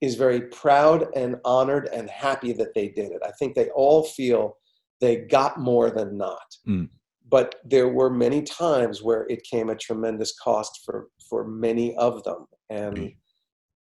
is 0.00 0.14
very 0.14 0.42
proud 0.42 1.08
and 1.16 1.36
honored 1.44 1.88
and 1.92 2.08
happy 2.08 2.52
that 2.52 2.72
they 2.74 2.88
did 2.88 3.10
it. 3.10 3.22
I 3.24 3.32
think 3.32 3.56
they 3.56 3.70
all 3.70 4.04
feel 4.04 4.56
they 5.00 5.16
got 5.16 5.58
more 5.58 5.90
than 5.90 6.16
not. 6.16 6.46
Mm. 6.68 6.88
But 7.28 7.56
there 7.64 7.88
were 7.88 8.10
many 8.10 8.42
times 8.42 9.02
where 9.02 9.26
it 9.28 9.42
came 9.42 9.70
at 9.70 9.80
tremendous 9.80 10.32
cost 10.38 10.82
for 10.84 11.08
for 11.28 11.46
many 11.46 11.96
of 11.96 12.22
them. 12.24 12.46
And 12.70 12.96
Mm. 12.96 13.16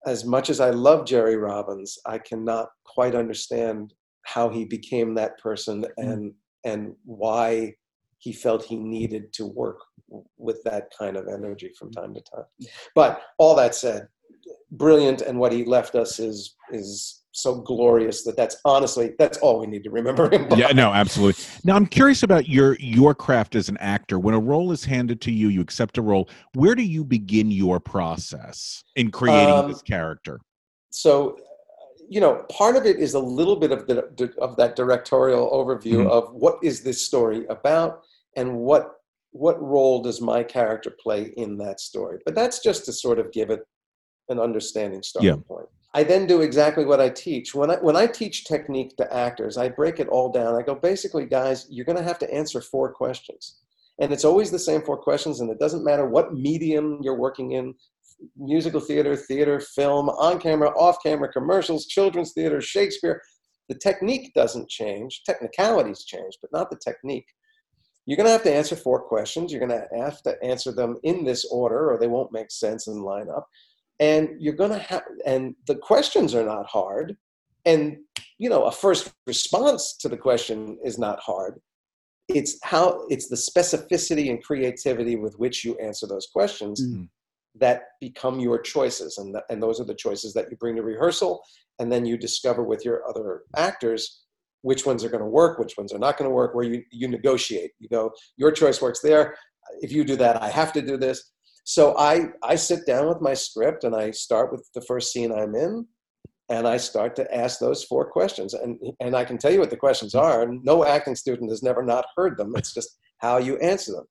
As 0.07 0.25
much 0.25 0.51
as 0.51 0.61
I 0.61 0.71
love 0.71 1.07
Jerry 1.07 1.37
Robbins, 1.37 1.99
I 2.07 2.19
cannot 2.19 2.69
quite 2.85 3.15
understand 3.15 3.95
how 4.23 4.49
he 4.49 4.65
became 4.65 5.15
that 5.15 5.39
person 5.39 5.83
mm-hmm. 5.83 6.11
and 6.11 6.35
and 6.65 6.95
why 7.05 7.75
he 8.19 8.33
felt 8.33 8.65
he 8.65 8.77
needed 8.77 9.33
to 9.33 9.47
work 9.47 9.81
with 10.39 10.63
that 10.65 10.93
kind 10.97 11.17
of 11.17 11.27
energy 11.27 11.71
from 11.79 11.91
mm-hmm. 11.91 12.03
time 12.03 12.15
to 12.15 12.21
time. 12.21 12.45
But 12.95 13.23
all 13.39 13.57
that 13.57 13.75
said, 13.75 14.07
brilliant, 14.71 15.23
and 15.23 15.39
what 15.39 15.53
he 15.53 15.65
left 15.65 15.95
us 15.95 16.19
is 16.19 16.55
is 16.71 17.22
so 17.33 17.57
glorious 17.63 18.23
that 18.25 18.37
that's 18.37 18.57
honestly 18.65 19.13
that's 19.19 19.39
all 19.39 19.59
we 19.59 19.67
need 19.67 19.83
to 19.83 19.91
remember 19.91 20.31
him. 20.33 20.49
by. 20.49 20.57
yeah 20.57 20.69
no 20.69 20.93
absolutely 20.93 21.43
now 21.65 21.75
i'm 21.75 21.87
curious 21.87 22.23
about 22.23 22.47
your 22.49 22.77
your 22.79 23.15
craft 23.15 23.55
as 23.55 23.69
an 23.71 23.77
actor 23.79 24.19
when 24.19 24.35
a 24.35 24.39
role 24.39 24.71
is 24.71 24.85
handed 24.85 25.21
to 25.21 25.33
you 25.33 25.49
you 25.49 25.61
accept 25.63 25.97
a 25.99 26.03
role 26.03 26.29
where 26.55 26.75
do 26.75 26.83
you 26.83 27.03
begin 27.05 27.51
your 27.51 27.81
process 27.81 28.85
in 28.97 29.11
creating 29.11 29.49
Um, 29.49 29.69
this 29.69 29.81
character 29.83 30.39
so 30.91 31.39
you 32.09 32.21
know 32.21 32.45
part 32.51 32.77
of 32.77 32.85
it 32.85 32.99
is 32.99 33.15
a 33.15 33.19
little 33.21 33.57
bit 33.57 33.73
of 33.73 33.87
the 33.87 34.35
of 34.39 34.57
that 34.57 34.77
directorial 34.77 35.51
overview 35.51 36.05
Mhm. 36.05 36.11
of 36.11 36.35
what 36.35 36.59
is 36.63 36.83
this 36.83 37.01
story 37.03 37.47
about 37.47 38.03
and 38.37 38.59
what 38.59 38.93
what 39.31 39.59
role 39.63 40.03
does 40.03 40.21
my 40.21 40.43
character 40.43 40.91
play 41.03 41.33
in 41.39 41.57
that 41.57 41.81
story 41.81 42.19
but 42.27 42.35
that's 42.35 42.59
just 42.59 42.85
to 42.85 42.93
sort 42.93 43.19
of 43.19 43.33
give 43.33 43.49
it 43.49 43.61
an 44.29 44.39
understanding 44.39 45.03
starting 45.03 45.31
Yeah. 45.31 45.37
point 45.49 45.67
i 45.95 46.03
then 46.03 46.27
do 46.27 46.41
exactly 46.41 46.85
what 46.85 47.01
i 47.01 47.09
teach 47.09 47.55
when 47.55 47.71
i 47.71 47.77
when 47.77 47.97
i 47.97 48.07
teach 48.07 48.45
technique 48.45 48.97
to 48.97 49.15
actors 49.15 49.57
i 49.57 49.69
break 49.69 50.01
it 50.01 50.09
all 50.09 50.31
down 50.31 50.55
i 50.55 50.63
go 50.63 50.75
basically 50.75 51.27
guys 51.27 51.67
you're 51.71 51.87
going 51.87 51.99
to 51.99 52.05
have 52.05 52.19
to 52.19 52.33
answer 52.33 52.61
four 52.61 52.93
questions 52.93 53.59
and 54.01 54.13
it's 54.13 54.25
always 54.25 54.51
the 54.51 54.59
same 54.59 54.83
four 54.83 54.97
questions 54.97 55.41
and 55.41 55.51
it 55.51 55.59
doesn't 55.59 55.85
matter 55.85 56.07
what 56.07 56.35
medium 56.35 56.99
you're 57.03 57.19
working 57.19 57.53
in 57.53 57.75
musical 58.37 58.81
theater, 58.81 59.17
theater, 59.17 59.61
film, 59.61 60.09
on 60.11 60.39
camera, 60.39 60.71
off 60.71 60.97
camera, 61.03 61.31
commercials, 61.33 61.87
children's 61.87 62.33
theater, 62.33 62.61
Shakespeare. 62.61 63.23
The 63.69 63.75
technique 63.77 64.33
doesn't 64.35 64.69
change. 64.69 65.23
Technicalities 65.25 66.05
change, 66.05 66.37
but 66.41 66.53
not 66.53 66.71
the 66.71 66.79
technique. 66.85 67.27
You're 68.07 68.17
going 68.17 68.27
to 68.27 68.33
have 68.33 68.43
to 68.43 68.55
answer 68.55 68.75
four 68.75 69.01
questions. 69.01 69.53
You're 69.53 69.67
going 69.67 69.81
to 69.81 70.05
have 70.05 70.23
to 70.23 70.37
answer 70.43 70.73
them 70.73 70.97
in 71.05 71.25
this 71.25 71.47
order, 71.51 71.91
or 71.91 71.99
they 71.99 72.09
won't 72.09 72.33
make 72.33 72.51
sense 72.51 72.89
and 72.89 73.03
line 73.03 73.29
up. 73.29 73.47
And 74.03 74.25
you're 74.43 74.61
going 74.63 74.73
to 74.79 74.85
have, 74.91 75.05
and 75.25 75.55
the 75.69 75.77
questions 75.77 76.35
are 76.35 76.45
not 76.45 76.67
hard. 76.67 77.17
And, 77.65 77.99
you 78.43 78.49
know, 78.51 78.65
a 78.65 78.73
first 78.73 79.13
response 79.29 79.97
to 80.01 80.09
the 80.09 80.17
question 80.17 80.59
is 80.85 80.99
not 80.99 81.21
hard. 81.21 81.61
It's 82.29 82.53
how, 82.65 83.07
it's 83.15 83.29
the 83.29 83.37
specificity 83.37 84.29
and 84.31 84.43
creativity 84.43 85.15
with 85.25 85.35
which 85.43 85.65
you 85.65 85.73
answer 85.79 86.07
those 86.09 86.27
questions 86.37 86.77
Mhm. 86.85 87.09
that 87.65 87.79
become 88.01 88.41
your 88.41 88.59
choices 88.75 89.19
and, 89.19 89.29
th- 89.35 89.45
and 89.51 89.63
those 89.63 89.79
are 89.81 89.85
the 89.85 89.95
choices 90.07 90.33
that 90.35 90.47
you 90.51 90.57
bring 90.57 90.75
to 90.77 90.83
rehearsal 90.83 91.33
and 91.79 91.93
then 91.93 92.05
you 92.05 92.17
discover 92.17 92.63
with 92.65 92.85
your 92.85 92.99
other 93.09 93.31
actors 93.69 94.03
which 94.63 94.83
ones 94.87 95.05
are 95.05 95.11
going 95.15 95.27
to 95.29 95.35
work 95.43 95.59
which 95.59 95.77
ones 95.77 95.93
are 95.93 95.99
not 96.07 96.17
going 96.17 96.29
to 96.31 96.35
work 96.35 96.55
where 96.55 96.65
you, 96.65 96.83
you 96.91 97.07
negotiate 97.09 97.73
you 97.83 97.89
go 97.91 98.03
your 98.43 98.51
choice 98.61 98.79
works 98.81 99.01
there 99.09 99.25
if 99.87 99.91
you 99.93 100.03
do 100.13 100.17
that 100.17 100.35
i 100.43 100.49
have 100.61 100.73
to 100.73 100.81
do 100.91 100.97
this 100.97 101.19
so 101.65 101.97
i 101.97 102.27
i 102.43 102.55
sit 102.55 102.87
down 102.87 103.09
with 103.09 103.21
my 103.21 103.35
script 103.35 103.85
and 103.85 103.95
i 103.95 104.11
start 104.11 104.51
with 104.51 104.69
the 104.75 104.81
first 104.83 105.13
scene 105.13 105.33
i'm 105.33 105.55
in 105.55 105.87
and 106.53 106.69
i 106.69 106.77
start 106.77 107.17
to 107.17 107.35
ask 107.35 107.59
those 107.59 107.85
four 107.85 108.05
questions. 108.05 108.55
And 108.55 108.79
and 109.01 109.17
i 109.17 109.25
can 109.25 109.39
tell 109.39 109.53
you 109.53 109.61
what 109.61 109.71
the 109.71 109.77
questions 109.77 110.15
are. 110.15 110.43
And 110.43 110.63
no 110.65 110.85
acting 110.85 111.17
student 111.17 111.51
has 111.51 111.63
never 111.63 111.83
not 111.83 112.05
heard 112.17 112.37
them. 112.37 112.53
It's 112.57 112.75
just 112.75 112.99
how 113.19 113.39
you 113.39 113.57
answer 113.59 113.93
them. 113.93 114.07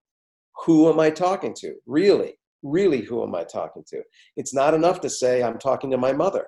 Who 0.65 0.91
am 0.91 0.99
i 0.99 1.09
talking 1.09 1.53
to? 1.61 1.75
Really 1.85 2.33
really 2.63 3.01
who 3.01 3.23
am 3.23 3.33
i 3.35 3.43
talking 3.43 3.83
to? 3.87 4.01
It's 4.37 4.53
not 4.53 4.73
enough 4.73 5.01
to 5.01 5.09
say 5.09 5.43
i'm 5.43 5.59
talking 5.59 5.91
to 5.91 5.97
my 5.97 6.13
mother. 6.13 6.47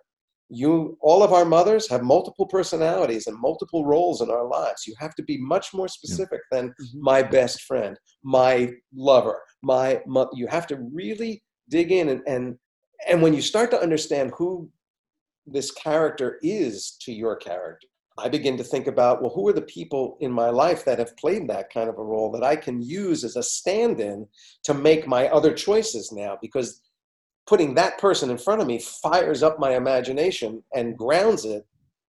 You 0.49 0.97
all 1.01 1.24
of 1.24 1.34
our 1.34 1.45
mothers 1.45 1.89
have 1.89 2.04
multiple 2.04 2.47
personalities 2.47 3.28
and 3.28 3.39
multiple 3.39 3.86
roles 3.86 4.22
in 4.22 4.30
our 4.30 4.47
lives. 4.47 4.86
You 4.88 4.93
have 4.99 5.16
to 5.16 5.24
be 5.24 5.38
much 5.38 5.74
more 5.74 5.88
specific 5.88 6.41
than 6.51 6.70
mm-hmm. 6.70 7.04
my 7.12 7.24
best 7.24 7.64
friend 7.64 7.97
my 8.24 8.72
lover 8.95 9.41
my 9.64 10.01
mother 10.05 10.30
you 10.34 10.47
have 10.47 10.68
to 10.68 10.76
really 10.93 11.41
dig 11.70 11.91
in 11.91 12.09
and 12.09 12.22
and 12.28 12.57
and 13.07 13.22
when 13.22 13.34
you 13.34 13.41
start 13.41 13.72
to 13.72 13.82
understand 13.82 14.32
who 14.38 14.70
this 15.45 15.72
character 15.72 16.39
is 16.41 16.95
to 17.01 17.11
your 17.11 17.36
character 17.36 17.88
I 18.18 18.30
begin 18.30 18.57
to 18.57 18.64
think 18.64 18.88
about, 18.88 19.22
well, 19.22 19.32
who 19.32 19.47
are 19.47 19.53
the 19.53 19.61
people 19.61 20.18
in 20.20 20.32
my 20.32 20.49
life 20.49 20.86
that 20.86 20.99
have 20.99 21.18
played 21.18 21.47
that 21.47 21.74
kind 21.74 21.89
of 21.89 21.97
a 21.97 22.03
role 22.03 22.32
that 22.32 22.43
I 22.43 22.55
can 22.55 22.82
use 22.82 23.24
as 23.24 23.36
a 23.36 23.43
stand 23.43 23.99
in 23.99 24.28
to 24.64 24.74
make 24.74 25.07
my 25.07 25.28
other 25.30 25.53
choices 25.53 26.11
now? 26.11 26.38
Because 26.41 26.82
putting 27.47 27.74
that 27.76 27.97
person 27.97 28.30
in 28.30 28.38
front 28.38 28.61
of 28.61 28.68
me 28.68 28.80
fires 28.80 29.41
up 29.41 29.59
my 29.59 29.76
imagination 29.76 30.64
and 30.76 30.97
grounds 30.97 31.43
it 31.43 31.66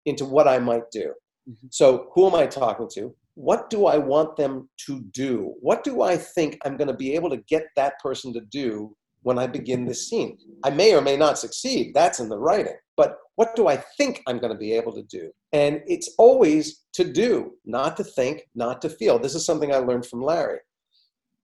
into 0.05 0.25
what 0.25 0.47
I 0.47 0.57
might 0.57 0.89
do. 0.91 1.13
Mm-hmm. 1.47 1.67
So, 1.69 2.09
who 2.13 2.27
am 2.27 2.35
I 2.35 2.47
talking 2.47 2.89
to? 2.95 3.15
What 3.35 3.69
do 3.69 3.85
I 3.85 3.97
want 3.97 4.35
them 4.35 4.69
to 4.85 5.01
do? 5.11 5.53
What 5.61 5.83
do 5.83 6.01
I 6.01 6.17
think 6.17 6.57
I'm 6.65 6.77
going 6.77 6.89
to 6.89 6.93
be 6.93 7.15
able 7.15 7.29
to 7.29 7.37
get 7.47 7.63
that 7.75 7.99
person 7.99 8.33
to 8.33 8.41
do 8.41 8.95
when 9.23 9.39
I 9.39 9.47
begin 9.47 9.85
this 9.85 10.09
scene? 10.09 10.37
I 10.63 10.69
may 10.69 10.93
or 10.93 11.01
may 11.01 11.15
not 11.15 11.39
succeed. 11.39 11.93
That's 11.93 12.19
in 12.19 12.29
the 12.29 12.37
writing. 12.37 12.75
But 12.97 13.17
what 13.35 13.55
do 13.55 13.67
I 13.67 13.77
think 13.97 14.21
I'm 14.27 14.39
going 14.39 14.51
to 14.51 14.59
be 14.59 14.73
able 14.73 14.93
to 14.93 15.03
do? 15.03 15.31
And 15.53 15.81
it's 15.87 16.13
always 16.17 16.83
to 16.93 17.03
do, 17.03 17.53
not 17.65 17.97
to 17.97 18.03
think, 18.03 18.43
not 18.53 18.81
to 18.81 18.89
feel. 18.89 19.17
This 19.17 19.35
is 19.35 19.45
something 19.45 19.73
I 19.73 19.77
learned 19.77 20.05
from 20.05 20.21
Larry. 20.21 20.59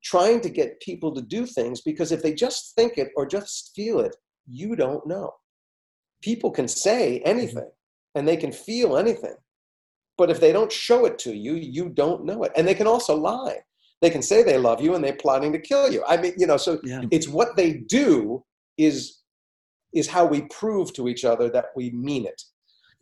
Trying 0.03 0.41
to 0.41 0.49
get 0.49 0.81
people 0.81 1.13
to 1.15 1.21
do 1.21 1.45
things 1.45 1.81
because 1.81 2.11
if 2.11 2.21
they 2.21 2.33
just 2.33 2.75
think 2.75 2.97
it 2.97 3.09
or 3.15 3.25
just 3.25 3.71
feel 3.75 3.99
it, 4.01 4.15
you 4.47 4.75
don't 4.75 5.05
know. 5.07 5.31
People 6.21 6.51
can 6.51 6.67
say 6.67 7.19
mm-hmm. 7.19 7.29
anything 7.29 7.69
and 8.15 8.27
they 8.27 8.37
can 8.37 8.51
feel 8.51 8.97
anything. 8.97 9.35
But 10.17 10.29
if 10.31 10.39
they 10.39 10.51
don't 10.51 10.71
show 10.71 11.05
it 11.05 11.19
to 11.19 11.35
you, 11.35 11.53
you 11.55 11.89
don't 11.89 12.25
know 12.25 12.43
it. 12.43 12.51
And 12.55 12.67
they 12.67 12.73
can 12.73 12.87
also 12.87 13.15
lie. 13.15 13.57
They 14.01 14.09
can 14.09 14.21
say 14.21 14.43
they 14.43 14.57
love 14.57 14.81
you 14.81 14.95
and 14.95 15.03
they're 15.03 15.15
plotting 15.15 15.51
to 15.53 15.59
kill 15.59 15.91
you. 15.91 16.03
I 16.07 16.17
mean, 16.17 16.33
you 16.37 16.47
know, 16.47 16.57
so 16.57 16.79
Yeah. 16.83 17.01
it's 17.11 17.27
what 17.27 17.55
they 17.55 17.73
do 17.73 18.43
is 18.77 19.21
is 19.93 20.07
how 20.07 20.25
we 20.25 20.41
prove 20.41 20.93
to 20.93 21.07
each 21.07 21.23
other 21.23 21.49
that 21.49 21.67
we 21.75 21.89
mean 21.91 22.25
it 22.27 22.43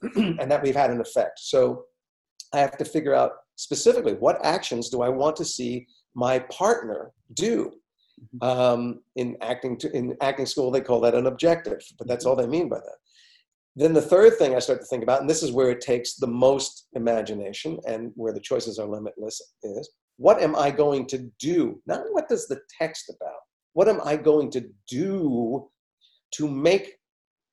and 0.39 0.49
that 0.51 0.61
we've 0.61 0.75
had 0.75 0.91
an 0.91 1.01
effect. 1.01 1.39
So 1.39 1.85
I 2.53 2.59
have 2.59 2.77
to 2.77 2.85
figure 2.85 3.13
out 3.13 3.31
specifically 3.55 4.13
what 4.13 4.37
actions 4.45 4.89
do 4.89 5.01
I 5.01 5.09
want 5.09 5.35
to 5.37 5.45
see 5.45 5.87
my 6.13 6.39
partner 6.39 7.11
do. 7.33 7.71
Um, 8.41 9.01
in 9.17 9.35
acting 9.41 9.77
to, 9.79 9.91
in 9.91 10.15
acting 10.21 10.45
school, 10.45 10.71
they 10.71 10.79
call 10.79 11.01
that 11.01 11.15
an 11.15 11.25
objective, 11.27 11.81
but 11.97 12.07
that's 12.07 12.25
all 12.25 12.35
they 12.37 12.47
mean 12.47 12.69
by 12.69 12.77
that. 12.77 12.97
Then 13.75 13.93
the 13.93 14.01
third 14.01 14.37
thing 14.37 14.55
I 14.55 14.59
start 14.59 14.79
to 14.79 14.85
think 14.85 15.03
about, 15.03 15.21
and 15.21 15.29
this 15.29 15.43
is 15.43 15.51
where 15.51 15.69
it 15.69 15.81
takes 15.81 16.15
the 16.15 16.27
most 16.27 16.87
imagination 16.93 17.77
and 17.85 18.11
where 18.15 18.31
the 18.31 18.39
choices 18.39 18.79
are 18.79 18.87
limitless, 18.87 19.41
is 19.63 19.89
what 20.17 20.41
am 20.41 20.55
I 20.55 20.71
going 20.71 21.07
to 21.07 21.29
do? 21.39 21.81
Not 21.85 22.03
what 22.11 22.29
does 22.29 22.47
the 22.47 22.61
text 22.79 23.09
about. 23.09 23.39
What 23.73 23.89
am 23.89 23.99
I 24.05 24.15
going 24.15 24.49
to 24.51 24.65
do 24.87 25.69
to 26.31 26.47
make 26.47 26.93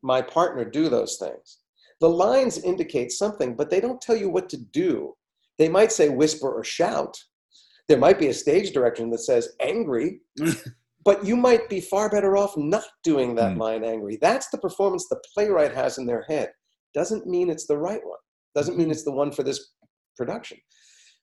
my 0.03 0.23
partner 0.23 0.65
do 0.65 0.89
those 0.89 1.17
things? 1.17 1.59
The 2.01 2.09
lines 2.09 2.59
indicate 2.59 3.11
something, 3.11 3.57
but 3.57 3.71
they 3.71 3.81
don't 3.81 4.01
tell 4.01 4.17
you 4.17 4.29
what 4.29 4.49
to 4.51 4.57
do. 4.57 5.15
They 5.59 5.69
might 5.69 5.91
say 5.91 6.09
whisper 6.09 6.51
or 6.51 6.63
shout. 6.63 7.17
There 7.89 7.99
might 7.99 8.19
be 8.19 8.29
a 8.29 8.35
stage 8.35 8.73
direction 8.73 9.11
that 9.11 9.19
says 9.19 9.57
angry, 9.61 10.21
but 11.05 11.25
you 11.25 11.37
might 11.37 11.69
be 11.69 11.81
far 11.81 12.09
better 12.09 12.37
off 12.37 12.57
not 12.57 12.85
doing 13.03 13.35
that 13.35 13.55
Mm. 13.57 13.59
line 13.59 13.85
angry. 13.85 14.17
That's 14.21 14.49
the 14.51 14.59
performance 14.59 15.09
the 15.09 15.21
playwright 15.35 15.75
has 15.75 15.99
in 15.99 16.07
their 16.07 16.23
head. 16.23 16.53
Doesn't 16.95 17.27
mean 17.27 17.51
it's 17.51 17.67
the 17.67 17.79
right 17.79 18.05
one. 18.05 18.19
Doesn't 18.55 18.77
mean 18.77 18.91
it's 18.91 19.05
the 19.05 19.13
one 19.13 19.33
for 19.33 19.43
this 19.43 19.73
production. 20.17 20.59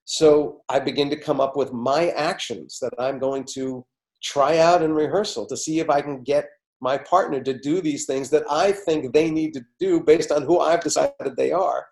So 0.05 0.63
I 0.69 0.79
begin 0.79 1.09
to 1.11 1.15
come 1.15 1.39
up 1.39 1.55
with 1.55 1.71
my 1.71 2.09
actions 2.09 2.79
that 2.81 2.93
I'm 2.97 3.19
going 3.19 3.45
to 3.53 3.85
try 4.23 4.57
out 4.57 4.81
in 4.81 4.93
rehearsal 4.93 5.45
to 5.45 5.55
see 5.55 5.79
if 5.79 5.89
I 5.89 6.01
can 6.01 6.23
get 6.23 6.49
my 6.81 6.97
partner 6.97 7.41
to 7.43 7.53
do 7.53 7.81
these 7.81 8.05
things 8.05 8.29
that 8.31 8.43
I 8.49 8.71
think 8.71 9.13
they 9.13 9.29
need 9.29 9.53
to 9.53 9.61
do 9.79 10.01
based 10.01 10.31
on 10.31 10.43
who 10.43 10.59
I've 10.59 10.81
decided 10.81 11.35
they 11.35 11.51
are. 11.51 11.85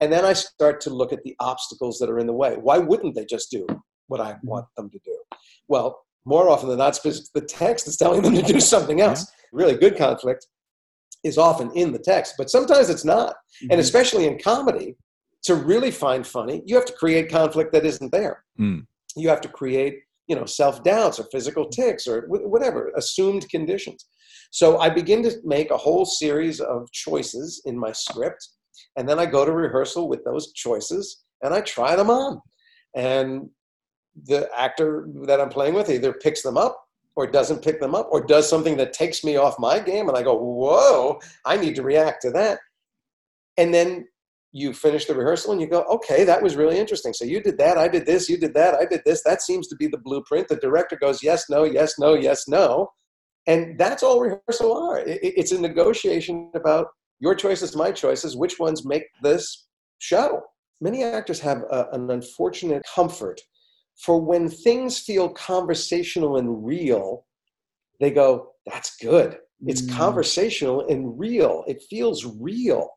And 0.00 0.12
then 0.12 0.24
I 0.24 0.34
start 0.34 0.80
to 0.82 0.90
look 0.90 1.12
at 1.12 1.22
the 1.22 1.34
obstacles 1.40 1.98
that 1.98 2.10
are 2.10 2.18
in 2.18 2.26
the 2.26 2.32
way. 2.32 2.56
Why 2.60 2.78
wouldn't 2.78 3.14
they 3.14 3.24
just 3.24 3.50
do 3.50 3.66
what 4.08 4.20
I 4.20 4.36
want 4.42 4.66
them 4.76 4.90
to 4.90 4.98
do? 5.04 5.16
Well, 5.68 6.04
more 6.24 6.48
often 6.48 6.68
than 6.68 6.78
not, 6.78 6.98
the 7.02 7.46
text 7.46 7.86
is 7.86 7.96
telling 7.96 8.22
them 8.22 8.34
to 8.34 8.42
do 8.42 8.60
something 8.60 9.00
else. 9.00 9.30
Really 9.52 9.76
good 9.76 9.96
conflict 9.96 10.46
is 11.22 11.38
often 11.38 11.70
in 11.72 11.92
the 11.92 11.98
text, 11.98 12.34
but 12.36 12.50
sometimes 12.50 12.90
it's 12.90 13.04
not. 13.04 13.36
And 13.70 13.80
especially 13.80 14.26
in 14.26 14.38
comedy, 14.38 14.96
to 15.44 15.54
really 15.54 15.90
find 15.90 16.26
funny, 16.26 16.62
you 16.64 16.74
have 16.74 16.86
to 16.86 16.92
create 16.92 17.30
conflict 17.30 17.72
that 17.72 17.84
isn't 17.84 18.12
there. 18.12 18.44
Mm. 18.58 18.86
You 19.14 19.28
have 19.28 19.42
to 19.42 19.48
create, 19.48 20.00
you 20.26 20.34
know, 20.34 20.46
self 20.46 20.82
doubts 20.82 21.18
or 21.18 21.24
physical 21.30 21.68
tics 21.68 22.06
or 22.06 22.26
whatever 22.28 22.92
assumed 22.96 23.48
conditions. 23.50 24.06
So 24.50 24.78
I 24.78 24.88
begin 24.88 25.22
to 25.24 25.32
make 25.44 25.70
a 25.70 25.76
whole 25.76 26.04
series 26.04 26.60
of 26.60 26.90
choices 26.92 27.62
in 27.66 27.78
my 27.78 27.92
script, 27.92 28.48
and 28.96 29.08
then 29.08 29.18
I 29.18 29.26
go 29.26 29.44
to 29.44 29.52
rehearsal 29.52 30.08
with 30.08 30.24
those 30.24 30.52
choices 30.52 31.24
and 31.42 31.52
I 31.52 31.60
try 31.60 31.94
them 31.94 32.10
on. 32.10 32.40
And 32.96 33.50
the 34.24 34.48
actor 34.56 35.08
that 35.26 35.40
I'm 35.40 35.48
playing 35.48 35.74
with 35.74 35.90
either 35.90 36.12
picks 36.12 36.42
them 36.42 36.56
up 36.56 36.80
or 37.16 37.26
doesn't 37.26 37.62
pick 37.62 37.80
them 37.80 37.94
up 37.94 38.08
or 38.10 38.24
does 38.24 38.48
something 38.48 38.76
that 38.76 38.92
takes 38.92 39.24
me 39.24 39.36
off 39.36 39.58
my 39.58 39.78
game 39.78 40.08
and 40.08 40.16
I 40.16 40.22
go, 40.22 40.34
whoa, 40.34 41.20
I 41.44 41.56
need 41.56 41.74
to 41.76 41.82
react 41.82 42.22
to 42.22 42.30
that. 42.32 42.58
And 43.56 43.72
then 43.72 44.06
you 44.52 44.72
finish 44.72 45.06
the 45.06 45.14
rehearsal 45.14 45.52
and 45.52 45.60
you 45.60 45.66
go, 45.66 45.82
okay, 45.82 46.24
that 46.24 46.42
was 46.42 46.56
really 46.56 46.78
interesting. 46.78 47.12
So 47.12 47.24
you 47.24 47.40
did 47.40 47.58
that, 47.58 47.76
I 47.76 47.88
did 47.88 48.06
this, 48.06 48.28
you 48.28 48.36
did 48.36 48.54
that, 48.54 48.74
I 48.74 48.84
did 48.84 49.02
this. 49.04 49.22
That 49.24 49.42
seems 49.42 49.68
to 49.68 49.76
be 49.76 49.88
the 49.88 49.98
blueprint. 49.98 50.48
The 50.48 50.56
director 50.56 50.96
goes, 50.96 51.22
yes, 51.22 51.50
no, 51.50 51.64
yes, 51.64 51.98
no, 51.98 52.14
yes, 52.14 52.46
no. 52.46 52.88
And 53.46 53.78
that's 53.78 54.02
all 54.02 54.20
rehearsal 54.20 54.72
are. 54.72 55.02
It's 55.06 55.52
a 55.52 55.60
negotiation 55.60 56.50
about 56.54 56.86
your 57.20 57.34
choices, 57.34 57.76
my 57.76 57.90
choices, 57.90 58.36
which 58.36 58.58
ones 58.58 58.86
make 58.86 59.04
this 59.22 59.66
show. 59.98 60.42
Many 60.80 61.04
actors 61.04 61.40
have 61.40 61.62
a, 61.70 61.88
an 61.92 62.10
unfortunate 62.10 62.82
comfort 62.94 63.40
for 63.96 64.20
when 64.20 64.48
things 64.48 64.98
feel 64.98 65.28
conversational 65.28 66.36
and 66.36 66.64
real, 66.64 67.26
they 68.00 68.10
go, 68.10 68.50
that's 68.66 68.96
good. 68.96 69.38
It's 69.66 69.82
mm. 69.82 69.94
conversational 69.94 70.86
and 70.88 71.18
real. 71.18 71.64
It 71.66 71.82
feels 71.88 72.24
real 72.24 72.90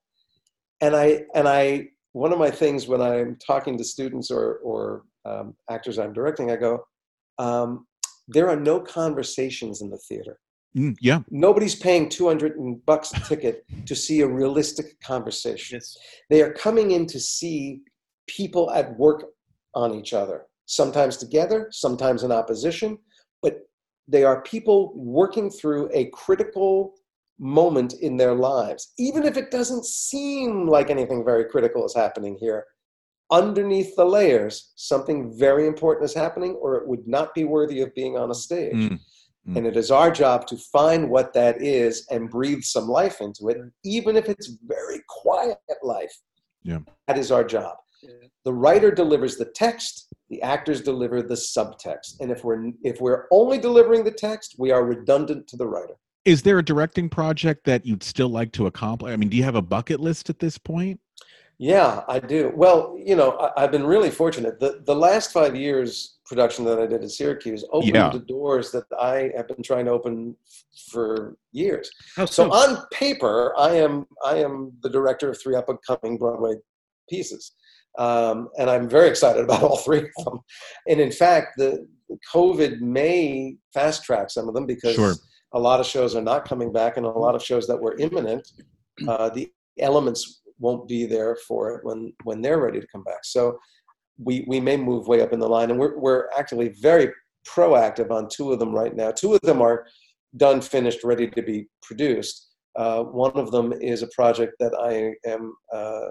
and 0.82 0.96
I 0.96 1.26
and 1.36 1.48
I 1.48 1.90
one 2.14 2.32
of 2.32 2.40
my 2.40 2.50
things 2.50 2.88
when 2.88 3.02
I'm 3.02 3.38
talking 3.46 3.78
to 3.78 3.84
students 3.84 4.32
or 4.32 4.60
or 4.64 5.04
um, 5.26 5.56
actors 5.70 6.00
I'm 6.00 6.14
directing, 6.14 6.52
I 6.52 6.56
go, 6.56 6.84
um, 7.38 7.86
there 8.28 8.50
are 8.50 8.60
no 8.60 8.80
conversations 8.80 9.82
in 9.82 9.90
the 9.90 9.98
theater. 9.98 10.40
Mm, 10.78 10.96
yeah, 11.02 11.22
nobody's 11.30 11.76
paying 11.76 12.10
two 12.10 12.28
hundred 12.28 12.56
bucks 12.86 13.12
a 13.14 13.20
ticket 13.22 13.66
to 13.86 13.96
see 14.06 14.22
a 14.22 14.28
realistic 14.28 15.00
conversation. 15.02 15.78
Yes. 15.78 15.98
They 16.30 16.42
are 16.42 16.54
coming 16.54 16.92
in 16.92 17.06
to 17.08 17.20
see 17.20 17.82
people 18.28 18.72
at 18.72 18.98
work 18.98 19.24
on 19.74 19.94
each 19.94 20.14
other, 20.14 20.46
sometimes 20.68 21.18
together, 21.18 21.70
sometimes 21.72 22.24
in 22.24 22.32
opposition, 22.32 23.00
but 23.42 23.62
they 24.08 24.24
are 24.24 24.42
people 24.44 24.94
working 24.96 25.50
through 25.50 25.90
a 25.94 26.06
critical 26.12 26.94
moment 27.40 27.94
in 27.94 28.18
their 28.18 28.36
lives, 28.36 28.94
even 29.00 29.24
if 29.24 29.38
it 29.38 29.52
doesn't 29.52 29.86
seem 29.86 30.68
like 30.68 30.90
anything 30.90 31.24
very 31.26 31.46
critical 31.46 31.86
is 31.86 31.96
happening 31.96 32.38
here. 32.40 32.66
Underneath 33.32 33.96
the 33.96 34.06
layers, 34.06 34.72
something 34.76 35.38
very 35.38 35.68
important 35.68 36.06
is 36.06 36.14
happening, 36.14 36.54
or 36.62 36.76
it 36.76 36.88
would 36.88 37.08
not 37.08 37.34
be 37.34 37.44
worthy 37.44 37.82
of 37.82 37.94
being 37.94 38.18
on 38.18 38.32
a 38.32 38.36
stage. 38.36 38.74
Mm. 38.74 39.00
Mm. 39.48 39.58
And 39.58 39.68
it 39.68 39.78
is 39.78 39.92
our 39.92 40.12
job 40.12 40.48
to 40.48 40.58
find 40.58 41.10
what 41.10 41.34
that 41.34 41.62
is 41.62 42.08
and 42.10 42.30
breathe 42.30 42.64
some 42.64 42.88
life 42.88 43.22
into 43.22 43.50
it, 43.50 43.58
even 43.84 44.16
if 44.16 44.30
it's 44.30 44.58
very 44.66 45.02
quiet 45.08 45.58
life. 45.84 46.14
Yeah. 46.64 46.80
That 47.08 47.18
is 47.18 47.32
our 47.32 47.44
job. 47.44 47.78
Yeah. 48.02 48.28
The 48.46 48.54
writer 48.54 48.92
delivers 48.92 49.38
the 49.38 49.46
text, 49.46 50.08
the 50.30 50.42
actors 50.42 50.82
deliver 50.82 51.22
the 51.22 51.36
subtext. 51.36 52.20
And 52.20 52.32
if 52.32 52.44
we're 52.44 52.72
if 52.84 53.02
we're 53.02 53.26
only 53.32 53.58
delivering 53.58 54.04
the 54.04 54.12
text, 54.12 54.56
we 54.58 54.72
are 54.72 54.86
redundant 54.86 55.48
to 55.48 55.58
the 55.58 55.68
writer 55.68 55.96
is 56.28 56.42
there 56.42 56.60
a 56.60 56.64
directing 56.64 57.08
project 57.08 57.64
that 57.64 57.86
you'd 57.86 58.04
still 58.04 58.28
like 58.28 58.52
to 58.52 58.68
accomplish? 58.68 59.14
I 59.14 59.16
mean, 59.16 59.30
do 59.30 59.38
you 59.38 59.44
have 59.44 59.56
a 59.56 59.62
bucket 59.62 60.02
list 60.02 60.30
at 60.30 60.40
this 60.40 60.58
point? 60.58 61.00
Yeah, 61.58 62.04
I 62.10 62.20
do. 62.20 62.52
Well, 62.54 62.98
you 63.04 63.16
know, 63.16 63.52
I, 63.56 63.62
have 63.62 63.72
been 63.72 63.86
really 63.86 64.12
fortunate. 64.12 64.60
The 64.60 64.84
the 64.86 64.96
last 64.96 65.32
five 65.32 65.56
years 65.56 66.18
production 66.26 66.66
that 66.66 66.80
I 66.80 66.86
did 66.86 67.02
at 67.02 67.10
Syracuse 67.10 67.64
opened 67.72 67.96
yeah. 67.96 68.10
the 68.10 68.20
doors 68.20 68.72
that 68.72 68.84
I 69.00 69.32
have 69.36 69.48
been 69.48 69.64
trying 69.64 69.86
to 69.86 69.92
open 69.92 70.36
for 70.92 71.38
years. 71.54 71.90
so? 72.18 72.26
so 72.26 72.52
on 72.52 72.86
paper, 72.92 73.58
I 73.58 73.76
am 73.76 74.06
I 74.24 74.36
am 74.36 74.74
the 74.84 74.90
director 74.90 75.30
of 75.30 75.42
three 75.42 75.56
up 75.56 75.70
and 75.70 75.80
coming 75.88 76.18
Broadway 76.18 76.56
pieces. 77.10 77.54
Um, 77.98 78.50
and 78.60 78.70
I'm 78.70 78.90
very 78.90 79.10
excited 79.10 79.44
about 79.44 79.64
all 79.64 79.78
three 79.78 80.00
of 80.18 80.26
them. 80.26 80.40
And 80.88 81.00
in 81.00 81.12
fact, 81.12 81.54
the 81.58 81.88
COVID 82.34 82.80
may 82.80 83.58
fast 83.74 84.04
track 84.04 84.30
some 84.30 84.48
of 84.48 84.54
them 84.54 84.66
because 84.66 84.96
sure 84.96 85.14
a 85.54 85.60
lot 85.60 85.80
of 85.80 85.86
shows 85.86 86.16
are 86.16 86.22
not 86.22 86.48
coming 86.48 86.72
back, 86.72 86.98
and 86.98 87.06
a 87.06 87.10
lot 87.10 87.36
of 87.36 87.44
shows 87.44 87.68
that 87.68 87.80
were 87.80 87.98
imminent, 87.98 88.48
uh, 89.08 89.30
the 89.30 89.52
elements 89.80 90.42
won't 90.60 90.88
be 90.88 91.06
there 91.06 91.38
for 91.48 91.76
it 91.76 91.86
when 91.86 92.14
when 92.24 92.42
they're 92.42 92.60
ready 92.60 92.80
to 92.80 92.88
come 92.88 93.04
back. 93.04 93.24
So 93.24 93.58
we 94.18 94.46
we 94.48 94.60
may 94.60 94.78
move 94.78 95.08
way 95.08 95.22
up 95.22 95.34
in 95.34 95.40
the 95.40 95.48
line, 95.48 95.72
and 95.72 95.80
we're 95.80 95.98
we're 95.98 96.30
actually 96.38 96.70
very 96.82 97.12
proactive 97.48 98.12
on 98.12 98.28
two 98.30 98.52
of 98.52 98.60
them 98.60 98.74
right 98.74 98.96
now. 98.96 99.12
Two 99.12 99.34
of 99.34 99.42
them 99.42 99.62
are 99.62 99.86
done, 100.36 100.62
finished, 100.62 101.04
ready 101.04 101.30
to 101.30 101.42
be 101.42 101.68
produced. 101.82 102.50
Uh, 102.76 103.04
one 103.04 103.32
of 103.34 103.52
them 103.52 103.74
is 103.74 104.04
a 104.04 104.10
project 104.16 104.54
that 104.60 104.74
I 104.80 105.14
am 105.30 105.56
uh, 105.74 106.10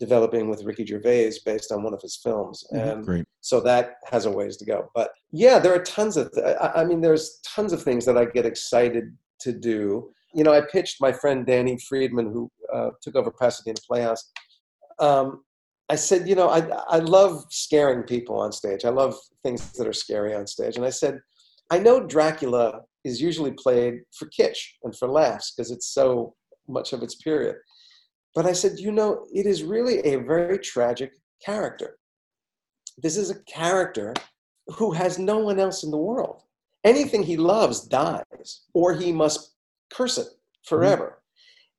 developing 0.00 0.48
with 0.48 0.64
Ricky 0.64 0.84
Gervais 0.84 1.34
based 1.44 1.70
on 1.70 1.82
one 1.82 1.94
of 1.94 2.00
his 2.00 2.16
films. 2.16 2.64
Mm-hmm. 2.72 2.88
And 2.88 3.04
Great. 3.04 3.26
so 3.42 3.60
that 3.60 3.96
has 4.10 4.24
a 4.24 4.30
ways 4.30 4.56
to 4.56 4.64
go. 4.64 4.90
But 4.94 5.10
yeah, 5.30 5.58
there 5.58 5.74
are 5.74 5.84
tons 5.84 6.16
of, 6.16 6.32
th- 6.32 6.56
I, 6.60 6.80
I 6.80 6.84
mean, 6.84 7.00
there's 7.02 7.38
tons 7.46 7.72
of 7.72 7.82
things 7.82 8.04
that 8.06 8.16
I 8.16 8.24
get 8.24 8.46
excited 8.46 9.16
to 9.40 9.52
do. 9.52 10.10
You 10.34 10.42
know, 10.42 10.54
I 10.54 10.62
pitched 10.62 11.00
my 11.00 11.12
friend 11.12 11.46
Danny 11.46 11.78
Feldman, 11.78 12.32
who 12.32 12.50
uh, 12.74 12.90
took 13.02 13.14
over 13.14 13.30
Pasadena 13.30 13.78
Playhouse. 13.86 14.30
Um, 14.98 15.44
I 15.90 15.96
said, 15.96 16.28
you 16.28 16.34
know, 16.34 16.48
I, 16.48 16.60
I 16.88 16.98
love 16.98 17.44
scaring 17.50 18.04
people 18.04 18.38
on 18.40 18.52
stage. 18.52 18.84
I 18.84 18.90
love 18.90 19.16
things 19.42 19.72
that 19.72 19.86
are 19.86 19.92
scary 19.92 20.34
on 20.34 20.46
stage. 20.46 20.76
And 20.76 20.84
I 20.84 20.90
said, 20.90 21.20
I 21.70 21.78
know 21.78 22.06
Dracula 22.06 22.82
is 23.04 23.20
usually 23.20 23.52
played 23.52 24.00
for 24.16 24.28
kitsch 24.28 24.60
and 24.84 24.96
for 24.96 25.08
laughs 25.08 25.52
because 25.52 25.70
it's 25.70 25.92
so 25.92 26.34
much 26.68 26.92
of 26.92 27.02
its 27.02 27.16
period. 27.16 27.56
But 28.34 28.46
I 28.46 28.52
said, 28.52 28.78
you 28.78 28.92
know, 28.92 29.26
it 29.32 29.46
is 29.46 29.64
really 29.64 29.98
a 30.00 30.16
very 30.16 30.58
tragic 30.58 31.12
character. 31.44 31.98
This 32.98 33.16
is 33.16 33.30
a 33.30 33.42
character 33.44 34.14
who 34.68 34.92
has 34.92 35.18
no 35.18 35.38
one 35.38 35.58
else 35.58 35.82
in 35.82 35.90
the 35.90 35.96
world. 35.96 36.42
Anything 36.84 37.22
he 37.22 37.36
loves 37.36 37.86
dies, 37.86 38.62
or 38.72 38.94
he 38.94 39.12
must 39.12 39.54
curse 39.92 40.16
it 40.18 40.28
forever. 40.64 41.22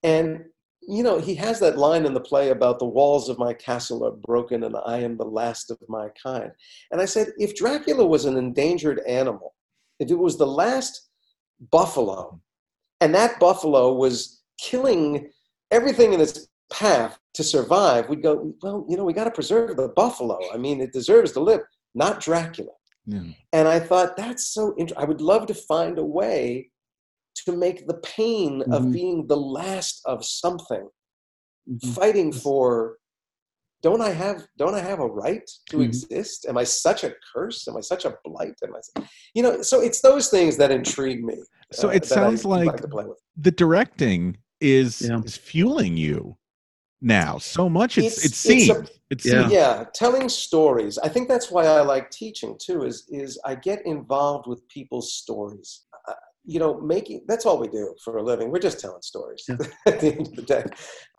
Mm-hmm. 0.04 0.22
And, 0.22 0.46
you 0.82 1.04
know, 1.04 1.20
he 1.20 1.36
has 1.36 1.60
that 1.60 1.78
line 1.78 2.06
in 2.06 2.14
the 2.14 2.20
play 2.20 2.50
about 2.50 2.80
the 2.80 2.86
walls 2.86 3.30
of 3.30 3.40
my 3.40 3.54
castle 3.54 4.06
are 4.06 4.12
broken 4.12 4.64
and 4.64 4.76
I 4.86 4.98
am 5.00 5.18
the 5.18 5.26
last 5.26 5.72
of 5.72 5.78
my 5.88 6.10
kind. 6.22 6.52
And 6.92 7.00
I 7.00 7.06
said, 7.06 7.30
if 7.38 7.56
Dracula 7.56 8.06
was 8.06 8.26
an 8.26 8.38
endangered 8.38 9.00
animal, 9.08 9.56
if 10.00 10.12
it 10.12 10.18
was 10.18 10.38
the 10.38 10.48
last 10.48 11.10
buffalo, 11.72 12.42
and 13.00 13.16
that 13.16 13.40
buffalo 13.40 13.94
was 13.94 14.42
killing 14.60 15.30
everything 15.72 16.14
in 16.14 16.22
its 16.22 16.48
path 16.72 17.18
to 17.34 17.44
survive, 17.44 18.10
we'd 18.10 18.24
go, 18.24 18.54
well, 18.62 18.86
you 18.90 18.98
know, 18.98 19.04
we 19.04 19.14
got 19.14 19.26
to 19.26 19.32
preserve 19.32 19.76
the 19.76 19.90
buffalo. 19.90 20.40
I 20.54 20.58
mean, 20.58 20.82
it 20.82 20.94
deserves 20.94 21.32
to 21.34 21.40
live, 21.40 21.62
not 21.96 22.22
Dracula. 22.22 22.72
Yeah. 23.06 23.24
And 23.54 23.68
I 23.68 23.80
thought 23.80 24.16
that's 24.16 24.48
so 24.54 24.74
interesting. 24.78 25.04
I 25.04 25.08
would 25.08 25.22
love 25.22 25.48
to 25.48 25.54
find 25.54 25.98
a 25.98 26.06
way 26.06 26.70
to 27.46 27.52
make 27.52 27.88
the 27.88 27.96
pain 27.96 28.62
mm-hmm. 28.62 28.74
of 28.74 28.92
being 28.92 29.28
the 29.28 29.38
last 29.38 30.02
of 30.06 30.24
something, 30.26 30.88
mm-hmm. 31.70 31.90
fighting 31.92 32.32
for. 32.32 32.98
Don't 33.82 34.02
I 34.02 34.12
have 34.12 34.46
don't 34.60 34.76
I 34.76 34.80
have 34.80 35.00
a 35.00 35.08
right 35.08 35.50
to 35.70 35.78
mm-hmm. 35.78 35.86
exist? 35.86 36.46
Am 36.48 36.56
I 36.56 36.64
such 36.64 37.04
a 37.04 37.16
curse? 37.34 37.68
Am 37.68 37.76
I 37.76 37.80
such 37.80 38.06
a 38.06 38.16
blight? 38.24 38.54
Am 38.64 38.76
I, 38.76 39.04
you 39.34 39.42
know? 39.42 39.64
So 39.64 39.82
it's 39.82 40.02
those 40.02 40.30
things 40.30 40.56
that 40.58 40.70
intrigue 40.70 41.24
me. 41.24 41.42
So 41.72 41.90
uh, 41.90 41.94
it 41.94 42.06
sounds 42.06 42.46
like, 42.46 42.68
like 42.94 43.08
the 43.38 43.50
directing 43.50 44.38
is 44.62 45.02
yeah. 45.02 45.20
is 45.26 45.36
fueling 45.36 45.98
you 45.98 46.38
now 47.02 47.38
so 47.38 47.68
much 47.68 47.98
it's, 47.98 48.24
it's 48.24 48.26
it 48.26 48.34
seems 48.34 48.70
it's, 48.70 48.92
it's 49.10 49.26
yeah. 49.26 49.50
yeah 49.50 49.84
telling 49.94 50.30
stories 50.30 51.00
i 51.00 51.10
think 51.10 51.28
that's 51.28 51.50
why 51.50 51.66
i 51.66 51.82
like 51.82 52.10
teaching 52.12 52.56
too 52.62 52.84
is 52.84 53.08
is 53.10 53.40
i 53.44 53.56
get 53.56 53.84
involved 53.86 54.48
with 54.48 54.66
people's 54.70 55.14
stories 55.14 55.86
uh, 56.08 56.14
you 56.46 56.60
know 56.60 56.80
making 56.80 57.22
that's 57.28 57.46
all 57.46 57.60
we 57.60 57.68
do 57.68 57.94
for 58.04 58.18
a 58.18 58.24
living 58.24 58.52
we're 58.52 58.60
just 58.60 58.80
telling 58.80 59.02
stories 59.02 59.44
yeah. 59.50 59.58
at 59.88 60.00
the 60.00 60.14
end 60.14 60.28
of 60.28 60.36
the 60.36 60.42
day 60.44 60.64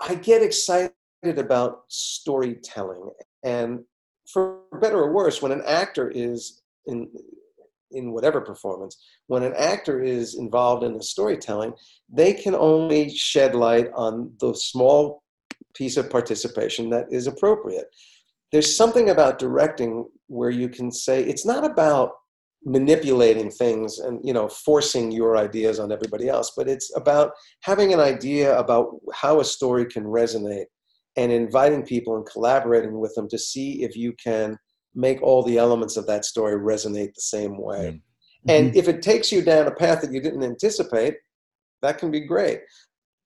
i 0.00 0.14
get 0.14 0.42
excited 0.42 0.92
about 1.24 1.80
storytelling 1.88 3.10
and 3.42 3.80
for 4.32 4.60
better 4.80 4.98
or 4.98 5.12
worse 5.12 5.42
when 5.42 5.52
an 5.52 5.62
actor 5.66 6.10
is 6.10 6.62
in 6.86 7.08
in 7.94 8.12
whatever 8.12 8.40
performance, 8.40 8.96
when 9.26 9.42
an 9.42 9.54
actor 9.56 10.02
is 10.02 10.34
involved 10.34 10.84
in 10.84 10.94
the 10.94 11.02
storytelling, 11.02 11.72
they 12.08 12.32
can 12.32 12.54
only 12.54 13.10
shed 13.14 13.54
light 13.54 13.88
on 13.94 14.32
the 14.40 14.54
small 14.54 15.22
piece 15.74 15.96
of 15.96 16.10
participation 16.10 16.90
that 16.90 17.06
is 17.10 17.26
appropriate. 17.26 17.86
There's 18.50 18.76
something 18.76 19.10
about 19.10 19.38
directing 19.38 20.06
where 20.26 20.50
you 20.50 20.68
can 20.68 20.90
say 20.90 21.22
it's 21.22 21.46
not 21.46 21.64
about 21.64 22.12
manipulating 22.64 23.50
things 23.50 23.98
and 23.98 24.20
you 24.24 24.32
know 24.32 24.48
forcing 24.48 25.10
your 25.10 25.36
ideas 25.36 25.80
on 25.80 25.90
everybody 25.90 26.28
else 26.28 26.52
but 26.56 26.68
it's 26.68 26.94
about 26.96 27.32
having 27.62 27.92
an 27.92 27.98
idea 27.98 28.56
about 28.56 28.94
how 29.12 29.40
a 29.40 29.44
story 29.44 29.84
can 29.84 30.04
resonate 30.04 30.66
and 31.16 31.32
inviting 31.32 31.84
people 31.84 32.16
and 32.16 32.24
collaborating 32.26 33.00
with 33.00 33.12
them 33.16 33.28
to 33.28 33.36
see 33.36 33.82
if 33.82 33.96
you 33.96 34.12
can 34.12 34.56
make 34.94 35.22
all 35.22 35.42
the 35.42 35.58
elements 35.58 35.96
of 35.96 36.06
that 36.06 36.24
story 36.24 36.54
resonate 36.58 37.14
the 37.14 37.20
same 37.20 37.56
way. 37.58 38.00
Mm-hmm. 38.46 38.50
And 38.50 38.76
if 38.76 38.88
it 38.88 39.02
takes 39.02 39.30
you 39.32 39.42
down 39.42 39.66
a 39.66 39.70
path 39.70 40.00
that 40.02 40.12
you 40.12 40.20
didn't 40.20 40.42
anticipate, 40.42 41.16
that 41.80 41.98
can 41.98 42.10
be 42.10 42.20
great. 42.20 42.60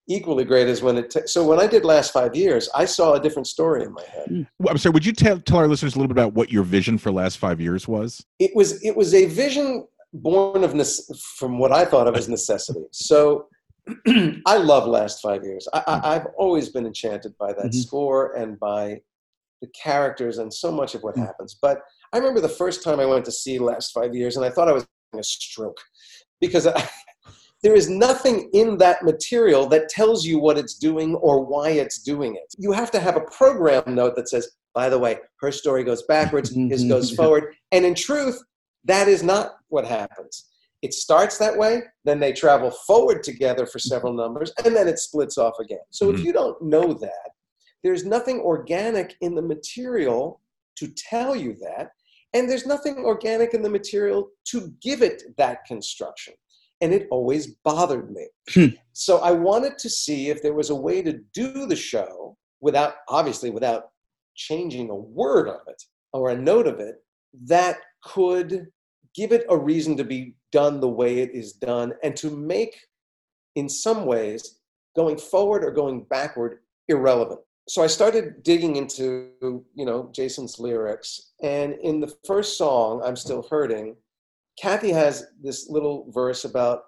Equally 0.09 0.45
great 0.45 0.69
is 0.69 0.83
when 0.83 0.99
it. 0.99 1.11
ta- 1.11 1.27
so 1.27 1.45
when 1.45 1.59
I 1.59 1.67
did 1.67 1.85
last 1.85 2.13
five 2.13 2.37
years, 2.37 2.69
I 2.75 2.85
saw 2.85 3.15
a 3.15 3.21
different 3.21 3.49
story 3.49 3.83
in 3.83 3.93
my 3.93 4.05
head. 4.05 4.47
Well, 4.59 4.71
I'm 4.71 4.79
sorry. 4.79 4.93
Would 4.93 5.05
you 5.05 5.13
tell 5.13 5.41
tell 5.41 5.59
our 5.59 5.67
listeners 5.67 5.97
a 5.97 5.99
little 5.99 6.09
bit 6.15 6.21
about 6.21 6.35
what 6.35 6.53
your 6.53 6.63
vision 6.63 6.97
for 6.97 7.11
last 7.11 7.39
five 7.39 7.61
years 7.61 7.89
was? 7.89 8.25
It 8.39 8.53
was 8.55 8.81
it 8.85 8.97
was 8.97 9.15
a 9.15 9.27
vision 9.27 9.85
born 10.13 10.63
of 10.63 10.75
nece- 10.75 11.19
from 11.39 11.59
what 11.59 11.73
I 11.73 11.85
thought 11.85 12.07
of 12.07 12.15
as 12.15 12.29
necessity. 12.29 12.85
So 12.93 13.49
I 14.47 14.57
love 14.59 14.87
last 14.87 15.21
five 15.21 15.43
years. 15.43 15.67
I, 15.73 15.83
I, 15.87 16.15
I've 16.15 16.27
always 16.39 16.69
been 16.69 16.87
enchanted 16.87 17.37
by 17.39 17.53
that 17.55 17.67
Mhm. 17.73 17.75
score 17.75 18.35
and 18.35 18.59
by 18.61 19.01
the 19.61 19.69
characters 19.69 20.39
and 20.39 20.53
so 20.53 20.71
much 20.71 20.95
of 20.95 21.03
what 21.03 21.15
Mm. 21.17 21.27
happens. 21.27 21.57
But 21.61 21.81
I 22.13 22.19
remember 22.19 22.41
the 22.41 22.49
first 22.49 22.83
time 22.83 23.01
I 23.01 23.07
went 23.07 23.25
to 23.25 23.33
see 23.33 23.59
Last 23.59 23.93
Five 23.93 24.15
Years, 24.15 24.37
and 24.37 24.45
I 24.45 24.51
thought 24.51 24.69
I 24.69 24.73
was 24.73 24.87
having 25.13 25.21
a 25.21 25.25
stroke 25.25 25.79
because 26.41 26.67
I, 26.67 26.73
there 27.63 27.75
is 27.75 27.89
nothing 27.89 28.51
in 28.53 28.77
that 28.79 29.03
material 29.03 29.67
that 29.69 29.89
tells 29.89 30.25
you 30.25 30.39
what 30.39 30.59
it's 30.59 30.75
doing 30.75 31.15
or 31.17 31.45
why 31.45 31.71
it's 31.71 32.03
doing 32.03 32.37
it. 32.37 32.55
You 32.59 32.73
have 32.73 32.91
to 32.93 33.01
have 33.01 33.17
a 33.17 33.23
program 33.23 33.95
note 33.95 34.15
that 34.17 34.29
says, 34.29 34.49
by 34.75 34.89
the 34.91 34.99
way, 34.99 35.19
her 35.41 35.51
story 35.51 35.85
goes 35.85 36.03
backwards, 36.03 36.51
his 36.71 36.85
goes 36.85 37.15
forward. 37.15 37.55
And 37.73 37.85
in 37.87 37.95
truth, 37.95 38.39
that 38.85 39.09
is 39.09 39.23
not 39.23 39.57
what 39.69 39.87
happens. 39.87 40.47
It 40.83 40.93
starts 40.93 41.39
that 41.39 41.57
way, 41.57 41.83
then 42.05 42.21
they 42.21 42.33
travel 42.33 42.71
forward 42.71 43.23
together 43.25 43.67
for 43.67 43.79
several 43.79 44.13
numbers, 44.13 44.53
and 44.65 44.77
then 44.77 44.87
it 44.87 44.99
splits 44.99 45.39
off 45.39 45.55
again. 45.59 45.81
So 45.91 46.11
if 46.11 46.21
Mhm. 46.21 46.25
you 46.25 46.33
don't 46.35 46.63
know 46.63 46.93
that, 46.93 47.31
there's 47.87 48.05
nothing 48.05 48.41
organic 48.41 49.15
in 49.21 49.37
the 49.37 49.43
material 49.43 50.41
to 50.75 50.89
tell 50.89 51.37
you 51.37 51.55
that, 51.61 51.93
and 52.35 52.51
there's 52.51 52.67
nothing 52.67 53.05
organic 53.05 53.55
in 53.55 53.63
the 53.63 53.71
material 53.71 54.29
to 54.47 54.75
give 54.83 55.03
it 55.03 55.23
that 55.37 55.65
construction. 55.67 56.35
And 56.81 56.93
it 56.93 57.07
always 57.13 57.47
bothered 57.65 58.11
me. 58.11 58.27
Hmm. 58.53 58.67
so 58.93 59.19
I 59.19 59.31
wanted 59.31 59.79
to 59.79 59.89
see 59.89 60.31
if 60.31 60.43
there 60.43 60.53
was 60.53 60.71
a 60.71 60.75
way 60.75 61.01
to 61.01 61.21
do 61.33 61.67
the 61.67 61.77
show 61.77 62.37
without, 62.61 62.95
obviously, 63.09 63.51
without 63.51 63.91
changing 64.35 64.91
a 64.91 64.95
word 64.97 65.47
of 65.47 65.61
it 65.69 65.81
or 66.13 66.31
a 66.31 66.37
note 66.37 66.67
of 66.67 66.81
it 66.81 66.97
that 67.45 67.79
could 68.03 68.67
give 69.15 69.31
it 69.31 69.47
a 69.49 69.57
reason 69.57 69.97
to 69.99 70.05
be 70.05 70.35
done 70.51 70.81
the 70.81 70.89
way 70.89 71.21
it 71.21 71.31
is 71.33 71.53
done 71.53 71.93
and 72.03 72.17
to 72.17 72.31
make, 72.31 72.77
in 73.55 73.69
some 73.69 74.07
ways, 74.07 74.59
going 74.97 75.17
forward 75.17 75.63
or 75.63 75.71
going 75.71 76.03
backward 76.11 76.59
irrelevant. 76.89 77.41
So 77.69 77.83
I 77.83 77.89
started 77.89 78.43
digging 78.45 78.77
into, 78.77 79.65
you 79.75 79.85
know, 79.85 80.09
Jason's 80.13 80.61
lyrics, 80.61 81.33
and 81.43 81.75
in 81.83 82.01
the 82.01 82.15
first 82.25 82.57
song, 82.57 83.03
"I'm 83.05 83.17
Still 83.17 83.43
Hurting," 83.51 83.97
Kathy 84.61 84.91
has 84.91 85.27
this 85.43 85.69
little 85.69 86.07
verse 86.11 86.45
about 86.45 86.85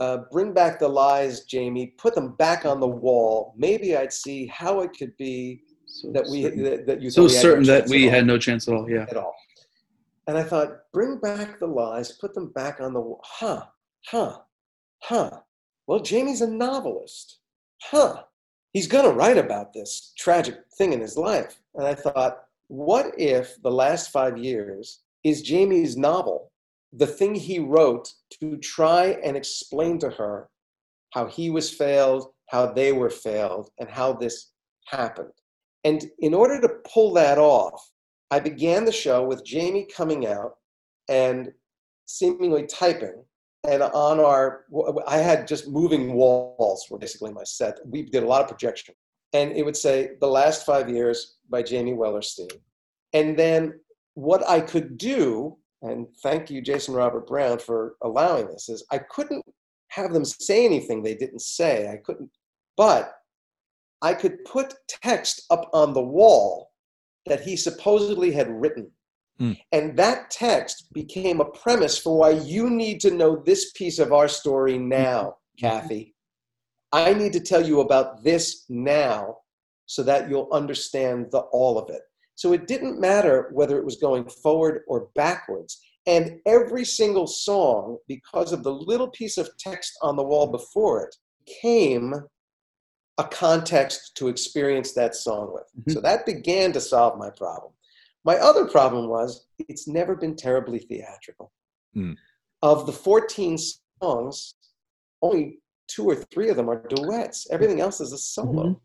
uh, 0.00 0.18
"Bring 0.30 0.52
back 0.52 0.78
the 0.78 0.88
lies, 0.88 1.44
Jamie. 1.44 1.94
Put 1.98 2.14
them 2.14 2.34
back 2.36 2.66
on 2.66 2.78
the 2.78 2.86
wall. 2.86 3.54
Maybe 3.56 3.96
I'd 3.96 4.12
see 4.12 4.46
how 4.46 4.80
it 4.80 4.90
could 4.98 5.16
be 5.16 5.62
So 5.86 6.12
that 6.12 6.28
we 6.28 6.42
certain, 6.42 6.62
that, 6.64 6.86
that 6.86 7.02
you 7.02 7.10
so 7.10 7.22
had 7.22 7.32
no 7.32 7.38
certain 7.38 7.64
that 7.64 7.88
we 7.88 8.06
had 8.06 8.26
no 8.26 8.36
chance 8.36 8.68
at 8.68 8.74
all. 8.74 8.88
Yeah. 8.88 9.06
at 9.08 9.16
all. 9.16 9.34
And 10.26 10.36
I 10.36 10.42
thought, 10.42 10.80
bring 10.92 11.18
back 11.18 11.58
the 11.58 11.66
lies, 11.66 12.12
put 12.12 12.34
them 12.34 12.52
back 12.52 12.82
on 12.82 12.92
the 12.92 13.00
wall. 13.00 13.22
Huh, 13.24 13.64
huh, 14.06 14.40
huh. 15.04 15.40
Well, 15.86 16.00
Jamie's 16.00 16.42
a 16.42 16.46
novelist. 16.46 17.38
Huh. 17.82 18.24
He's 18.72 18.86
going 18.86 19.04
to 19.04 19.16
write 19.16 19.38
about 19.38 19.72
this 19.72 20.12
tragic 20.18 20.56
thing 20.76 20.92
in 20.92 21.00
his 21.00 21.16
life. 21.16 21.60
And 21.74 21.86
I 21.86 21.94
thought, 21.94 22.44
what 22.68 23.12
if 23.18 23.60
the 23.62 23.70
last 23.70 24.10
five 24.10 24.36
years 24.36 25.00
is 25.24 25.42
Jamie's 25.42 25.96
novel, 25.96 26.52
the 26.92 27.06
thing 27.06 27.34
he 27.34 27.58
wrote 27.58 28.12
to 28.40 28.56
try 28.58 29.18
and 29.24 29.36
explain 29.36 29.98
to 30.00 30.10
her 30.10 30.48
how 31.14 31.26
he 31.26 31.50
was 31.50 31.70
failed, 31.70 32.32
how 32.48 32.66
they 32.66 32.92
were 32.92 33.10
failed, 33.10 33.70
and 33.78 33.88
how 33.88 34.12
this 34.12 34.50
happened? 34.86 35.32
And 35.84 36.10
in 36.18 36.34
order 36.34 36.60
to 36.60 36.68
pull 36.92 37.14
that 37.14 37.38
off, 37.38 37.90
I 38.30 38.40
began 38.40 38.84
the 38.84 38.92
show 38.92 39.24
with 39.24 39.44
Jamie 39.44 39.86
coming 39.86 40.26
out 40.26 40.56
and 41.08 41.52
seemingly 42.04 42.66
typing. 42.66 43.24
And 43.66 43.82
on 43.82 44.20
our, 44.20 44.64
I 45.06 45.18
had 45.18 45.48
just 45.48 45.68
moving 45.68 46.14
walls 46.14 46.86
were 46.90 46.98
basically 46.98 47.32
my 47.32 47.44
set. 47.44 47.78
We 47.84 48.02
did 48.02 48.22
a 48.22 48.26
lot 48.26 48.42
of 48.42 48.48
projection. 48.48 48.94
And 49.32 49.52
it 49.52 49.64
would 49.64 49.76
say, 49.76 50.12
The 50.20 50.28
Last 50.28 50.64
Five 50.64 50.88
Years 50.88 51.38
by 51.50 51.62
Jamie 51.62 51.92
Wellerstein. 51.92 52.52
And 53.12 53.38
then 53.38 53.80
what 54.14 54.48
I 54.48 54.60
could 54.60 54.96
do, 54.96 55.56
and 55.82 56.06
thank 56.22 56.50
you, 56.50 56.62
Jason 56.62 56.94
Robert 56.94 57.26
Brown, 57.26 57.58
for 57.58 57.96
allowing 58.02 58.46
this, 58.48 58.68
is 58.68 58.84
I 58.90 58.98
couldn't 58.98 59.44
have 59.88 60.12
them 60.12 60.24
say 60.24 60.64
anything 60.64 61.02
they 61.02 61.14
didn't 61.14 61.42
say. 61.42 61.90
I 61.90 61.96
couldn't, 61.96 62.30
but 62.76 63.14
I 64.02 64.14
could 64.14 64.44
put 64.44 64.74
text 64.88 65.44
up 65.50 65.68
on 65.72 65.92
the 65.92 66.02
wall 66.02 66.70
that 67.26 67.40
he 67.40 67.56
supposedly 67.56 68.30
had 68.32 68.48
written. 68.48 68.90
Hmm. 69.38 69.52
And 69.72 69.96
that 69.96 70.30
text 70.30 70.92
became 70.92 71.40
a 71.40 71.44
premise 71.44 71.96
for 71.96 72.18
why 72.18 72.30
you 72.30 72.70
need 72.70 73.00
to 73.00 73.10
know 73.10 73.36
this 73.36 73.72
piece 73.72 73.98
of 73.98 74.12
our 74.12 74.28
story 74.28 74.78
now, 74.78 75.36
Kathy. 75.58 76.14
I 76.92 77.14
need 77.14 77.32
to 77.34 77.40
tell 77.40 77.64
you 77.64 77.80
about 77.80 78.24
this 78.24 78.64
now 78.68 79.38
so 79.86 80.02
that 80.02 80.28
you'll 80.28 80.48
understand 80.52 81.26
the 81.30 81.40
all 81.52 81.78
of 81.78 81.88
it. 81.90 82.02
So 82.34 82.52
it 82.52 82.66
didn't 82.66 83.00
matter 83.00 83.50
whether 83.52 83.78
it 83.78 83.84
was 83.84 83.96
going 83.96 84.28
forward 84.28 84.82
or 84.88 85.08
backwards. 85.14 85.80
And 86.06 86.40
every 86.46 86.84
single 86.84 87.26
song, 87.26 87.98
because 88.06 88.52
of 88.52 88.62
the 88.62 88.72
little 88.72 89.08
piece 89.08 89.38
of 89.38 89.50
text 89.58 89.92
on 90.02 90.16
the 90.16 90.22
wall 90.22 90.46
before 90.46 91.04
it, 91.04 91.14
came 91.46 92.14
a 93.18 93.24
context 93.24 94.12
to 94.16 94.28
experience 94.28 94.92
that 94.92 95.14
song 95.14 95.52
with. 95.52 95.64
Mhm. 95.84 95.92
So 95.92 96.00
that 96.00 96.24
began 96.24 96.72
to 96.72 96.80
solve 96.80 97.18
my 97.18 97.30
problem. 97.30 97.72
My 98.28 98.36
other 98.36 98.66
problem 98.66 99.08
was 99.08 99.46
it's 99.70 99.88
never 99.88 100.14
been 100.14 100.36
terribly 100.36 100.80
theatrical. 100.80 101.50
Hmm. 101.94 102.12
Of 102.60 102.84
the 102.84 102.92
14 102.92 103.56
songs, 104.02 104.54
only 105.22 105.60
two 105.86 106.04
or 106.10 106.16
three 106.32 106.50
of 106.50 106.56
them 106.58 106.68
are 106.68 106.86
duets. 106.88 107.46
Everything 107.50 107.80
else 107.80 108.02
is 108.02 108.12
a 108.12 108.18
solo. 108.18 108.64
Mhm. 108.64 108.80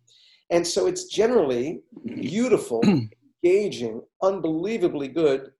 And 0.52 0.66
so 0.66 0.88
it's 0.88 1.06
generally 1.22 1.82
beautiful, 2.06 2.80
engaging, 3.44 4.02
unbelievably 4.22 5.10
good 5.10 5.52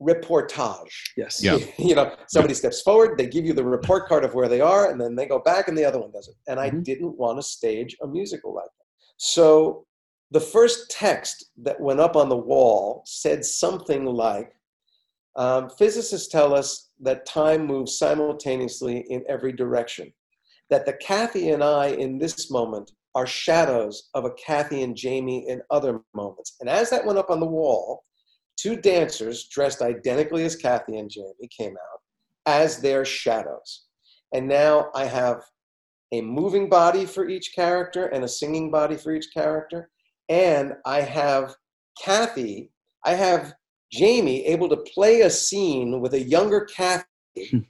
reportage. 0.00 0.94
Yes. 1.16 1.42
Yeah. 1.42 1.58
you 1.88 1.96
know, 1.96 2.14
somebody 2.28 2.54
steps 2.54 2.80
forward, 2.82 3.18
they 3.18 3.26
give 3.26 3.44
you 3.44 3.54
the 3.54 3.64
report 3.64 4.06
card 4.08 4.24
of 4.24 4.34
where 4.34 4.48
they 4.48 4.60
are, 4.60 4.88
and 4.90 5.00
then 5.00 5.16
they 5.16 5.26
go 5.26 5.40
back 5.40 5.66
and 5.66 5.76
the 5.76 5.84
other 5.84 6.00
one 6.00 6.12
does 6.12 6.28
it. 6.28 6.36
And 6.48 6.60
I 6.60 6.70
Mhm. 6.70 6.84
didn't 6.84 7.18
want 7.18 7.38
to 7.38 7.42
stage 7.42 7.96
a 8.04 8.06
musical 8.06 8.54
like 8.54 8.72
that. 8.78 8.86
So 9.16 9.84
the 10.32 10.40
first 10.40 10.90
text 10.90 11.50
that 11.58 11.78
went 11.78 12.00
up 12.00 12.16
on 12.16 12.30
the 12.30 12.36
wall 12.36 13.02
said 13.04 13.44
something 13.44 14.06
like, 14.06 14.54
um, 15.36 15.68
physicists 15.68 16.28
tell 16.28 16.54
us 16.54 16.90
that 17.00 17.26
time 17.26 17.66
moves 17.66 17.98
simultaneously 17.98 19.04
in 19.10 19.22
every 19.28 19.52
direction, 19.52 20.10
that 20.70 20.86
the 20.86 20.94
Kathy 20.94 21.50
and 21.50 21.62
I 21.62 21.88
in 21.88 22.18
this 22.18 22.50
moment 22.50 22.92
are 23.14 23.26
shadows 23.26 24.08
of 24.14 24.24
a 24.24 24.32
Kathy 24.32 24.82
and 24.82 24.96
Jamie 24.96 25.46
in 25.48 25.60
other 25.70 26.00
moments. 26.14 26.56
And 26.60 26.68
as 26.68 26.88
that 26.90 27.04
went 27.04 27.18
up 27.18 27.28
on 27.28 27.40
the 27.40 27.46
wall, 27.46 28.04
two 28.56 28.76
dancers 28.76 29.48
dressed 29.48 29.82
identically 29.82 30.44
as 30.44 30.56
Kathy 30.56 30.96
and 30.96 31.10
Jamie 31.10 31.48
came 31.54 31.72
out 31.72 32.00
as 32.46 32.80
their 32.80 33.04
shadows. 33.04 33.84
And 34.32 34.48
now 34.48 34.90
I 34.94 35.04
have 35.04 35.42
a 36.10 36.22
moving 36.22 36.70
body 36.70 37.04
for 37.04 37.28
each 37.28 37.54
character 37.54 38.06
and 38.06 38.24
a 38.24 38.28
singing 38.28 38.70
body 38.70 38.96
for 38.96 39.12
each 39.12 39.28
character. 39.34 39.90
And 40.32 40.72
I 40.86 41.02
have 41.02 41.54
Kathy, 42.02 42.70
I 43.04 43.12
have 43.12 43.52
Jamie 43.92 44.46
able 44.46 44.66
to 44.70 44.78
play 44.78 45.20
a 45.20 45.28
scene 45.28 46.00
with 46.00 46.14
a 46.14 46.22
younger 46.22 46.62
Kathy 46.64 47.04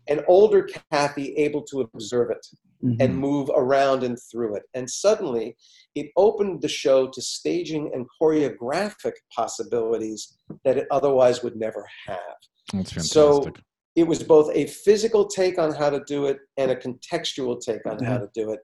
and 0.08 0.22
older 0.28 0.68
Kathy 0.92 1.34
able 1.38 1.62
to 1.62 1.80
observe 1.80 2.30
it 2.30 2.46
Mhm. 2.84 2.96
and 3.00 3.16
move 3.18 3.50
around 3.52 4.04
and 4.04 4.16
through 4.30 4.54
it. 4.54 4.62
And 4.74 4.88
suddenly 4.88 5.56
it 5.96 6.12
opened 6.16 6.62
the 6.62 6.68
show 6.68 7.08
to 7.08 7.20
staging 7.20 7.90
and 7.92 8.06
choreographic 8.20 9.14
possibilities 9.34 10.38
that 10.64 10.78
it 10.78 10.86
otherwise 10.92 11.42
would 11.42 11.56
never 11.56 11.84
have. 12.06 12.36
That's 12.72 12.92
fantastic. 12.92 13.12
So 13.12 13.52
it 13.96 14.04
was 14.04 14.22
both 14.22 14.54
a 14.54 14.66
physical 14.66 15.26
take 15.26 15.58
on 15.58 15.72
how 15.72 15.90
to 15.90 16.02
do 16.06 16.26
it 16.26 16.38
and 16.56 16.70
a 16.70 16.76
contextual 16.76 17.60
take 17.60 17.84
on 17.86 18.02
how 18.04 18.18
to 18.18 18.30
do 18.32 18.52
it, 18.52 18.60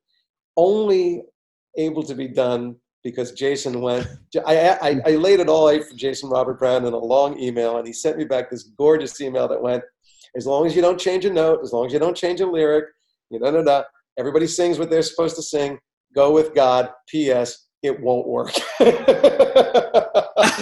only 0.56 1.22
able 1.76 2.04
to 2.04 2.14
be 2.14 2.28
done 2.28 2.76
because 3.04 3.32
Jason 3.32 3.80
went. 3.80 4.06
I, 4.46 4.70
I, 4.70 5.00
I 5.06 5.10
laid 5.16 5.40
it 5.40 5.48
all 5.48 5.68
out 5.68 5.84
for 5.84 5.94
Jason 5.94 6.30
Robert 6.30 6.58
Brown 6.58 6.84
in 6.84 6.92
a 6.92 6.98
long 6.98 7.38
email, 7.38 7.78
and 7.78 7.86
he 7.86 7.92
sent 7.92 8.18
me 8.18 8.24
back 8.24 8.50
this 8.50 8.64
gorgeous 8.76 9.20
email 9.20 9.48
that 9.48 9.62
went, 9.62 9.82
"As 10.36 10.46
long 10.46 10.66
as 10.66 10.74
you 10.74 10.82
don't 10.82 10.98
change 10.98 11.24
a 11.24 11.32
note, 11.32 11.60
as 11.62 11.72
long 11.72 11.86
as 11.86 11.92
you 11.92 11.98
don't 11.98 12.16
change 12.16 12.40
a 12.40 12.46
lyric, 12.46 12.86
you 13.30 13.38
know, 13.38 13.50
no, 13.50 13.62
no, 13.62 13.84
everybody 14.18 14.46
sings 14.46 14.78
what 14.78 14.90
they're 14.90 15.02
supposed 15.02 15.36
to 15.36 15.42
sing. 15.42 15.78
Go 16.14 16.32
with 16.32 16.54
God. 16.54 16.90
P.S. 17.08 17.68
It 17.82 18.00
won't 18.00 18.26
work." 18.26 18.52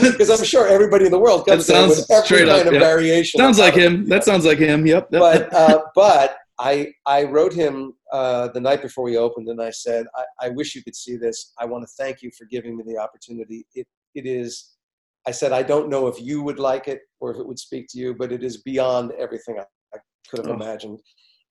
Because 0.01 0.31
I'm 0.31 0.45
sure 0.45 0.69
everybody 0.69 1.07
in 1.07 1.11
the 1.11 1.19
world 1.19 1.45
That 1.47 1.53
comes 1.53 1.67
there 1.67 1.77
sounds 1.77 1.97
with 1.97 2.11
every 2.11 2.27
straight 2.27 2.49
up, 2.49 2.57
kind 2.57 2.69
of 2.69 2.75
yeah. 2.75 2.81
variation. 2.81 3.39
Sounds 3.39 3.59
like 3.59 3.75
him. 3.75 4.07
That 4.09 4.25
sounds 4.25 4.45
like 4.45 4.59
him. 4.59 4.87
Yep. 4.87 5.09
yep. 5.11 5.21
but 5.21 5.55
uh, 5.55 5.83
but 5.95 6.39
I 6.59 6.93
I 7.05 7.25
wrote 7.25 7.53
him 7.53 7.95
uh, 8.13 8.49
the 8.49 8.61
night 8.61 8.83
before 8.83 9.05
we 9.05 9.17
opened, 9.19 9.49
and 9.49 9.61
I 9.61 9.71
said, 9.71 10.07
I, 10.17 10.47
I 10.47 10.49
wish 10.51 10.75
you 10.75 10.83
could 10.83 10.97
see 10.97 11.17
this. 11.17 11.53
I 11.59 11.65
want 11.67 11.85
to 11.85 11.89
thank 12.03 12.23
you 12.23 12.31
for 12.37 12.45
giving 12.47 12.77
me 12.77 12.85
the 12.87 12.99
opportunity. 12.99 13.67
It 13.75 13.87
it 14.15 14.27
is. 14.27 14.73
I 15.27 15.33
said, 15.33 15.53
I 15.53 15.63
don't 15.65 15.89
know 15.91 16.07
if 16.07 16.21
you 16.21 16.43
would 16.43 16.59
like 16.61 16.87
it 16.87 17.01
or 17.19 17.33
if 17.33 17.39
it 17.39 17.47
would 17.47 17.59
speak 17.59 17.87
to 17.91 17.99
you, 17.99 18.15
but 18.15 18.31
it 18.31 18.45
is 18.45 18.59
beyond 18.63 19.11
everything 19.19 19.59
I, 19.59 19.65
I 19.95 19.99
could 20.31 20.39
have 20.39 20.49
Oh. 20.49 20.55
imagined. 20.55 21.01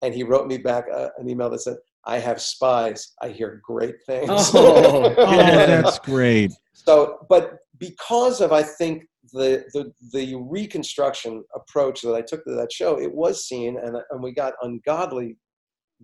And 0.02 0.14
he 0.14 0.24
wrote 0.24 0.48
me 0.48 0.58
back 0.58 0.86
uh, 0.94 1.10
an 1.18 1.28
email 1.30 1.50
that 1.50 1.60
said, 1.60 1.76
I 2.06 2.20
have 2.20 2.42
spies. 2.42 3.14
I 3.22 3.30
hear 3.30 3.60
great 3.66 3.96
things. 4.06 4.30
Oh, 4.54 5.14
Oh, 5.18 5.38
that's 5.38 6.00
great. 6.00 6.54
So, 6.72 7.26
but 7.28 7.58
because 7.80 8.40
of 8.40 8.54
I 8.54 8.64
think 8.64 9.04
the 9.36 9.66
the 9.74 9.92
the 10.14 10.36
reconstruction 10.36 11.44
approach 11.54 12.02
that 12.02 12.16
I 12.16 12.22
took 12.22 12.44
to 12.46 12.56
that 12.56 12.72
show, 12.72 13.00
it 13.00 13.14
was 13.14 13.46
seen, 13.48 13.78
and 13.78 13.98
and 14.10 14.24
we 14.24 14.32
got 14.34 14.54
ungodly 14.62 15.38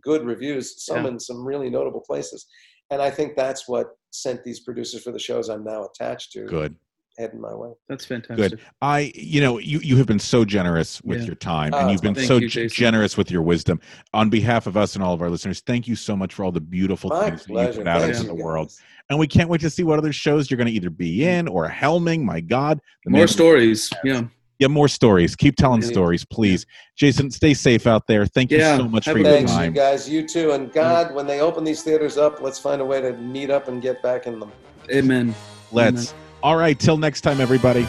good 0.04 0.26
reviews, 0.26 0.84
some 0.86 1.04
Yeah. 1.06 1.12
in 1.12 1.20
some 1.20 1.46
really 1.46 1.70
notable 1.70 2.02
places, 2.02 2.46
and 2.92 3.02
I 3.02 3.10
think 3.10 3.36
that's 3.36 3.68
what 3.68 3.88
sent 4.12 4.44
these 4.44 4.60
producers 4.60 5.04
for 5.04 5.12
the 5.12 5.20
shows 5.20 5.50
I'm 5.50 5.64
now 5.64 5.86
attached 5.86 6.34
to 6.34 6.46
Good. 6.46 6.76
Heading 7.18 7.40
my 7.42 7.54
way. 7.54 7.72
That's 7.90 8.06
fantastic. 8.06 8.52
Good. 8.52 8.60
I, 8.82 9.12
you 9.16 9.42
know, 9.42 9.58
you 9.58 9.80
you 9.80 9.98
have 9.98 10.08
been 10.08 10.20
so 10.20 10.46
generous 10.46 11.02
with 11.04 11.20
Yeah. 11.20 11.26
your 11.26 11.36
time, 11.36 11.74
and 11.74 11.88
oh, 11.88 11.92
you've 11.92 12.02
been 12.02 12.16
so 12.16 12.38
you, 12.38 12.50
g- 12.50 12.68
generous 12.68 13.18
with 13.18 13.30
your 13.30 13.42
wisdom. 13.42 13.80
On 14.14 14.30
behalf 14.30 14.68
of 14.68 14.78
us 14.78 14.96
and 14.96 15.04
all 15.04 15.14
of 15.14 15.22
our 15.22 15.30
listeners, 15.30 15.62
thank 15.62 15.88
you 15.88 15.96
so 15.96 16.16
much 16.16 16.34
for 16.34 16.44
all 16.44 16.52
the 16.52 16.62
beautiful 16.62 17.10
My 17.10 17.30
things 17.30 17.42
that 17.42 17.50
you 17.50 17.56
pleasure. 17.56 17.78
put 17.80 17.88
out 17.88 18.02
Thanks, 18.02 18.20
into 18.20 18.32
you 18.32 18.38
the 18.38 18.44
world. 18.44 18.72
And 19.10 19.20
we 19.20 19.28
can't 19.28 19.50
wait 19.50 19.62
to 19.62 19.70
see 19.70 19.84
what 19.84 20.00
other 20.00 20.14
shows 20.14 20.50
you're 20.50 20.58
going 20.58 20.68
to 20.68 20.74
either 20.74 20.90
be 20.90 21.20
mm-hmm. 21.20 21.30
in 21.30 21.48
or 21.48 21.68
helming. 21.70 22.24
My 22.24 22.40
God, 22.40 22.80
the 23.06 23.12
More 23.12 23.22
man- 23.22 23.28
stories. 23.28 23.92
Yeah. 24.04 24.24
Yeah, 24.60 24.68
more 24.68 24.88
stories. 24.88 25.36
Keep 25.36 25.56
telling 25.56 25.82
Yeah. 25.82 25.88
stories, 25.88 26.24
please. 26.24 26.68
Jason, 26.96 27.32
stay 27.32 27.56
safe 27.56 27.88
out 27.88 28.06
there. 28.06 28.28
Thank 28.28 28.52
you 28.52 28.60
Yeah, 28.60 28.78
so 28.78 28.88
much 28.88 29.06
have 29.06 29.14
for 29.14 29.20
a 29.20 29.24
your 29.24 29.32
good 29.40 29.48
Thanks, 29.50 29.66
you 29.66 29.72
guys. 29.72 30.08
You 30.08 30.28
too. 30.28 30.52
And 30.52 30.66
mm-hmm. 30.68 30.76
God, 30.76 31.16
when 31.16 31.26
they 31.26 31.42
open 31.42 31.64
these 31.64 31.82
theaters 31.82 32.16
up, 32.18 32.42
let's 32.42 32.60
find 32.60 32.80
a 32.80 32.86
way 32.86 33.02
to 33.02 33.14
meet 33.14 33.50
up 33.50 33.68
and 33.70 33.82
get 33.82 34.04
back 34.04 34.28
in 34.28 34.40
them. 34.40 34.52
Amen. 34.92 35.34
Let's. 35.72 36.14
All 36.44 36.58
right, 36.58 36.78
till 36.78 36.98
next 36.98 37.22
time, 37.22 37.40
everybody. 37.40 37.88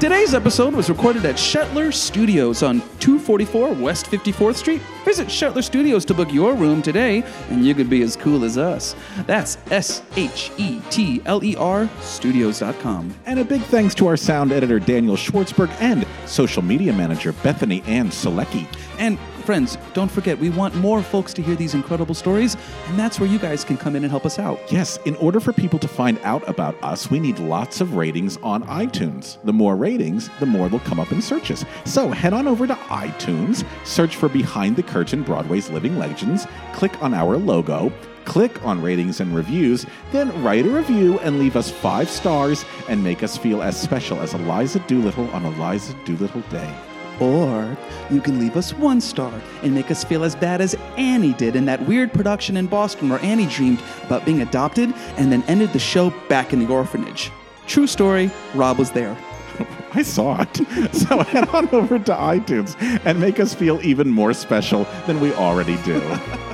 Today's 0.00 0.34
episode 0.34 0.74
was 0.74 0.90
recorded 0.90 1.24
at 1.24 1.36
Shetler 1.36 1.92
Studios 1.92 2.62
on 2.62 2.80
244 3.00 3.72
West 3.72 4.06
54th 4.06 4.56
Street. 4.56 4.82
Visit 5.04 5.28
Shetler 5.28 5.64
Studios 5.64 6.04
to 6.04 6.14
book 6.14 6.30
your 6.30 6.54
room 6.54 6.82
today, 6.82 7.24
and 7.48 7.64
you 7.64 7.74
could 7.74 7.88
be 7.88 8.02
as 8.02 8.14
cool 8.14 8.44
as 8.44 8.58
us. 8.58 8.94
That's 9.26 9.56
S 9.70 10.02
H 10.16 10.52
E 10.58 10.80
T 10.90 11.22
L 11.24 11.42
E 11.42 11.56
R 11.56 11.88
Studios.com. 12.02 13.14
And 13.24 13.38
a 13.38 13.44
big 13.44 13.62
thanks 13.62 13.94
to 13.94 14.06
our 14.06 14.16
sound 14.16 14.52
editor, 14.52 14.78
Daniel 14.78 15.16
Schwartzberg, 15.16 15.70
and 15.80 16.06
social 16.26 16.62
media 16.62 16.92
manager, 16.92 17.32
Bethany 17.32 17.82
Ann 17.86 18.10
Selecki. 18.10 18.66
And 18.98 19.18
friends, 19.44 19.78
don't 19.92 20.10
forget, 20.10 20.38
we 20.38 20.50
want 20.50 20.74
more 20.76 21.02
folks 21.02 21.32
to 21.34 21.42
hear 21.42 21.54
these 21.54 21.74
incredible 21.74 22.14
stories, 22.14 22.56
and 22.86 22.98
that's 22.98 23.20
where 23.20 23.28
you 23.28 23.38
guys 23.38 23.62
can 23.64 23.76
come 23.76 23.94
in 23.94 24.02
and 24.02 24.10
help 24.10 24.26
us 24.26 24.38
out. 24.38 24.60
Yes, 24.72 24.98
in 25.04 25.14
order 25.16 25.38
for 25.38 25.52
people 25.52 25.78
to 25.78 25.88
find 25.88 26.18
out 26.24 26.46
about 26.48 26.74
us, 26.82 27.10
we 27.10 27.20
need 27.20 27.38
lots 27.38 27.80
of 27.80 27.94
ratings 27.94 28.38
on 28.38 28.64
iTunes. 28.64 29.42
The 29.44 29.52
more 29.52 29.76
ratings, 29.76 30.30
the 30.40 30.46
more 30.46 30.68
they'll 30.68 30.80
come 30.80 30.98
up 30.98 31.12
in 31.12 31.20
searches. 31.22 31.64
So 31.84 32.10
head 32.10 32.32
on 32.32 32.48
over 32.48 32.66
to 32.66 32.74
iTunes, 32.74 33.64
search 33.84 34.16
for 34.16 34.28
Behind 34.28 34.76
the 34.76 34.82
Curtain 34.82 35.22
Broadway's 35.22 35.70
Living 35.70 35.98
Legends, 35.98 36.46
click 36.72 37.00
on 37.02 37.14
our 37.14 37.36
logo, 37.36 37.92
click 38.24 38.64
on 38.64 38.80
ratings 38.80 39.20
and 39.20 39.36
reviews, 39.36 39.84
then 40.10 40.42
write 40.42 40.64
a 40.66 40.70
review 40.70 41.18
and 41.20 41.38
leave 41.38 41.56
us 41.56 41.70
five 41.70 42.08
stars 42.08 42.64
and 42.88 43.04
make 43.04 43.22
us 43.22 43.36
feel 43.36 43.62
as 43.62 43.80
special 43.80 44.20
as 44.20 44.34
Eliza 44.34 44.78
Doolittle 44.80 45.28
on 45.30 45.44
Eliza 45.44 45.94
Doolittle 46.04 46.42
Day. 46.50 46.74
Or 47.20 47.76
you 48.10 48.20
can 48.20 48.38
leave 48.38 48.56
us 48.56 48.72
one 48.74 49.00
star 49.00 49.32
and 49.62 49.74
make 49.74 49.90
us 49.90 50.04
feel 50.04 50.24
as 50.24 50.34
bad 50.34 50.60
as 50.60 50.74
Annie 50.96 51.32
did 51.34 51.56
in 51.56 51.64
that 51.66 51.86
weird 51.86 52.12
production 52.12 52.56
in 52.56 52.66
Boston 52.66 53.08
where 53.08 53.22
Annie 53.22 53.46
dreamed 53.46 53.82
about 54.02 54.24
being 54.24 54.42
adopted 54.42 54.92
and 55.16 55.30
then 55.30 55.42
ended 55.44 55.72
the 55.72 55.78
show 55.78 56.10
back 56.28 56.52
in 56.52 56.58
the 56.58 56.66
orphanage. 56.66 57.30
True 57.66 57.86
story, 57.86 58.30
Rob 58.54 58.78
was 58.78 58.90
there. 58.90 59.16
I 59.94 60.02
saw 60.02 60.42
it. 60.42 60.60
So 60.94 61.22
head 61.22 61.48
on 61.50 61.68
over 61.70 61.98
to 61.98 62.12
iTunes 62.12 62.76
and 63.04 63.20
make 63.20 63.40
us 63.40 63.54
feel 63.54 63.80
even 63.82 64.08
more 64.08 64.32
special 64.32 64.86
than 65.06 65.20
we 65.20 65.32
already 65.34 65.76
do. 65.82 66.00